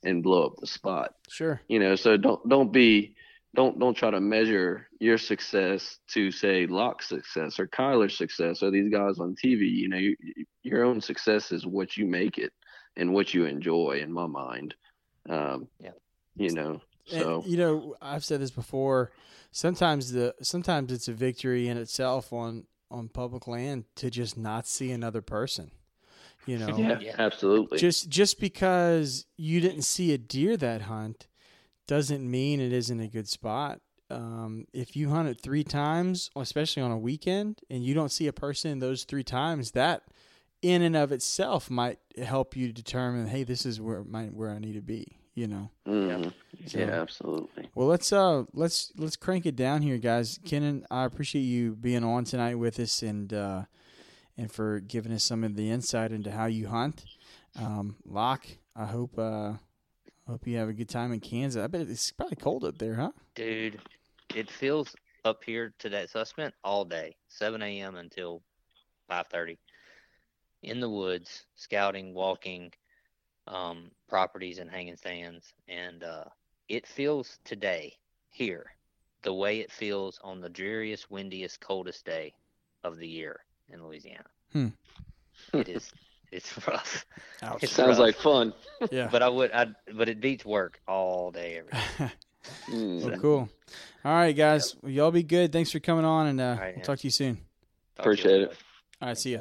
and 0.02 0.22
blow 0.22 0.46
up 0.46 0.56
the 0.60 0.66
spot 0.66 1.14
Sure. 1.28 1.60
you 1.68 1.78
know 1.78 1.96
so 1.96 2.16
don't 2.16 2.46
don't 2.48 2.72
be 2.72 3.14
don't 3.54 3.78
don't 3.78 3.96
try 3.96 4.10
to 4.10 4.20
measure 4.20 4.88
your 5.00 5.18
success 5.18 5.98
to 6.08 6.30
say 6.30 6.66
Locke's 6.66 7.08
success 7.08 7.58
or 7.58 7.66
Kyler's 7.66 8.16
success 8.16 8.62
or 8.62 8.70
these 8.70 8.90
guys 8.92 9.18
on 9.18 9.34
TV 9.34 9.70
you 9.70 9.88
know 9.88 9.96
you, 9.96 10.16
your 10.62 10.84
own 10.84 11.00
success 11.00 11.50
is 11.52 11.66
what 11.66 11.96
you 11.96 12.06
make 12.06 12.38
it 12.38 12.52
and 12.96 13.12
what 13.12 13.32
you 13.34 13.46
enjoy 13.46 14.00
in 14.02 14.12
my 14.12 14.26
mind 14.26 14.74
um 15.28 15.68
Yeah. 15.80 15.90
you 16.36 16.52
know 16.52 16.80
And, 17.10 17.20
so 17.22 17.42
you 17.46 17.56
know, 17.56 17.94
I've 18.02 18.24
said 18.24 18.40
this 18.40 18.50
before. 18.50 19.12
Sometimes 19.50 20.12
the 20.12 20.34
sometimes 20.42 20.92
it's 20.92 21.08
a 21.08 21.12
victory 21.14 21.66
in 21.68 21.78
itself 21.78 22.32
on 22.34 22.66
on 22.90 23.08
public 23.08 23.46
land 23.46 23.84
to 23.96 24.10
just 24.10 24.36
not 24.36 24.66
see 24.66 24.90
another 24.92 25.22
person. 25.22 25.70
You 26.48 26.56
know, 26.62 26.76
yeah, 26.78 26.98
Yeah. 26.98 27.14
absolutely 27.18 27.78
just 27.78 28.08
just 28.08 28.40
because 28.40 29.26
you 29.36 29.60
didn't 29.60 29.82
see 29.82 30.14
a 30.14 30.18
deer 30.18 30.56
that 30.56 30.82
hunt 30.82 31.26
doesn't 31.86 32.28
mean 32.30 32.60
it 32.60 32.72
isn't 32.72 33.00
a 33.00 33.06
good 33.08 33.28
spot. 33.28 33.80
Um, 34.10 34.64
if 34.72 34.96
you 34.96 35.10
hunt 35.10 35.28
it 35.28 35.40
three 35.42 35.64
times, 35.64 36.30
especially 36.36 36.82
on 36.82 36.90
a 36.90 36.98
weekend, 36.98 37.60
and 37.68 37.84
you 37.84 37.92
don't 37.92 38.10
see 38.10 38.26
a 38.26 38.32
person 38.32 38.78
those 38.78 39.04
three 39.04 39.22
times, 39.24 39.72
that 39.72 40.02
in 40.62 40.80
and 40.82 40.96
of 40.96 41.12
itself 41.12 41.68
might 41.70 41.98
help 42.22 42.56
you 42.56 42.72
determine, 42.72 43.26
hey, 43.26 43.44
this 43.44 43.66
is 43.66 43.80
where 43.80 44.02
my 44.04 44.24
where 44.26 44.50
I 44.50 44.58
need 44.58 44.74
to 44.74 44.80
be. 44.80 45.18
You 45.34 45.46
know. 45.48 45.70
Mhm. 45.86 46.32
So- 46.66 46.78
yeah 46.78 47.00
absolutely 47.00 47.68
Well, 47.74 47.86
let's 47.88 48.10
uh 48.12 48.44
let's 48.54 48.90
let's 48.96 49.16
crank 49.16 49.44
it 49.44 49.54
down 49.54 49.82
here, 49.82 49.98
guys. 49.98 50.40
Kennon, 50.46 50.86
I 50.90 51.04
appreciate 51.04 51.42
you 51.42 51.76
being 51.76 52.04
on 52.04 52.24
tonight 52.24 52.54
with 52.56 52.80
us 52.80 53.02
and 53.02 53.32
uh, 53.34 53.62
and 54.38 54.50
for 54.50 54.78
giving 54.80 55.12
us 55.12 55.24
some 55.24 55.42
of 55.42 55.56
the 55.56 55.70
insight 55.70 56.12
into 56.12 56.30
how 56.30 56.46
you 56.46 56.68
hunt. 56.68 57.04
Um, 57.58 57.96
Locke, 58.06 58.46
I 58.74 58.86
hope 58.86 59.18
uh, 59.18 59.54
hope 60.26 60.46
you 60.46 60.56
have 60.58 60.68
a 60.68 60.72
good 60.72 60.88
time 60.88 61.12
in 61.12 61.20
Kansas. 61.20 61.62
I 61.62 61.66
bet 61.66 61.88
it's 61.88 62.12
probably 62.12 62.36
cold 62.36 62.64
up 62.64 62.78
there, 62.78 62.94
huh? 62.94 63.10
Dude, 63.34 63.80
it 64.34 64.48
feels 64.48 64.94
up 65.24 65.42
here 65.44 65.74
today. 65.78 66.06
So 66.08 66.20
I 66.20 66.24
spent 66.24 66.54
all 66.62 66.84
day, 66.84 67.16
7 67.28 67.60
a.m. 67.60 67.96
until 67.96 68.42
5:30, 69.10 69.58
in 70.62 70.80
the 70.80 70.88
woods, 70.88 71.44
scouting, 71.56 72.14
walking, 72.14 72.70
um, 73.48 73.90
properties 74.08 74.58
and 74.58 74.70
hanging 74.70 74.96
stands, 74.96 75.52
and 75.66 76.04
uh, 76.04 76.24
it 76.68 76.86
feels 76.86 77.38
today 77.44 77.94
here 78.30 78.66
the 79.22 79.34
way 79.34 79.58
it 79.58 79.72
feels 79.72 80.20
on 80.22 80.40
the 80.40 80.48
dreariest, 80.48 81.10
windiest, 81.10 81.60
coldest 81.60 82.04
day 82.04 82.32
of 82.84 82.98
the 82.98 83.08
year. 83.08 83.40
In 83.72 83.84
Louisiana. 83.84 84.24
Hmm. 84.52 84.68
It 85.52 85.68
is. 85.68 85.92
It's 86.30 86.66
rough. 86.68 87.06
Ouch. 87.42 87.62
It's 87.62 87.72
Sounds 87.72 87.90
rough. 87.90 87.98
like 87.98 88.16
fun. 88.16 88.52
Yeah. 88.90 89.08
But 89.10 89.22
I 89.22 89.28
would. 89.28 89.50
I. 89.52 89.66
But 89.92 90.08
it 90.08 90.20
beats 90.20 90.44
work 90.44 90.80
all 90.86 91.30
day 91.30 91.58
every 91.58 91.72
day. 91.72 92.12
Mm. 92.70 93.04
Well, 93.04 93.20
cool. 93.20 93.48
All 94.04 94.12
right, 94.12 94.32
guys. 94.32 94.74
Well, 94.80 94.90
y'all 94.90 95.10
be 95.10 95.22
good. 95.22 95.52
Thanks 95.52 95.70
for 95.70 95.80
coming 95.80 96.06
on, 96.06 96.28
and 96.28 96.40
uh, 96.40 96.56
right, 96.58 96.68
we'll 96.68 96.78
yeah. 96.78 96.82
talk 96.82 96.98
to 96.98 97.06
you 97.06 97.10
soon. 97.10 97.34
Talk 97.34 97.44
to 97.44 97.44
you 97.44 98.00
Appreciate 98.12 98.42
it. 98.42 98.56
All 99.02 99.08
right, 99.08 99.18
see 99.18 99.32
ya. 99.32 99.40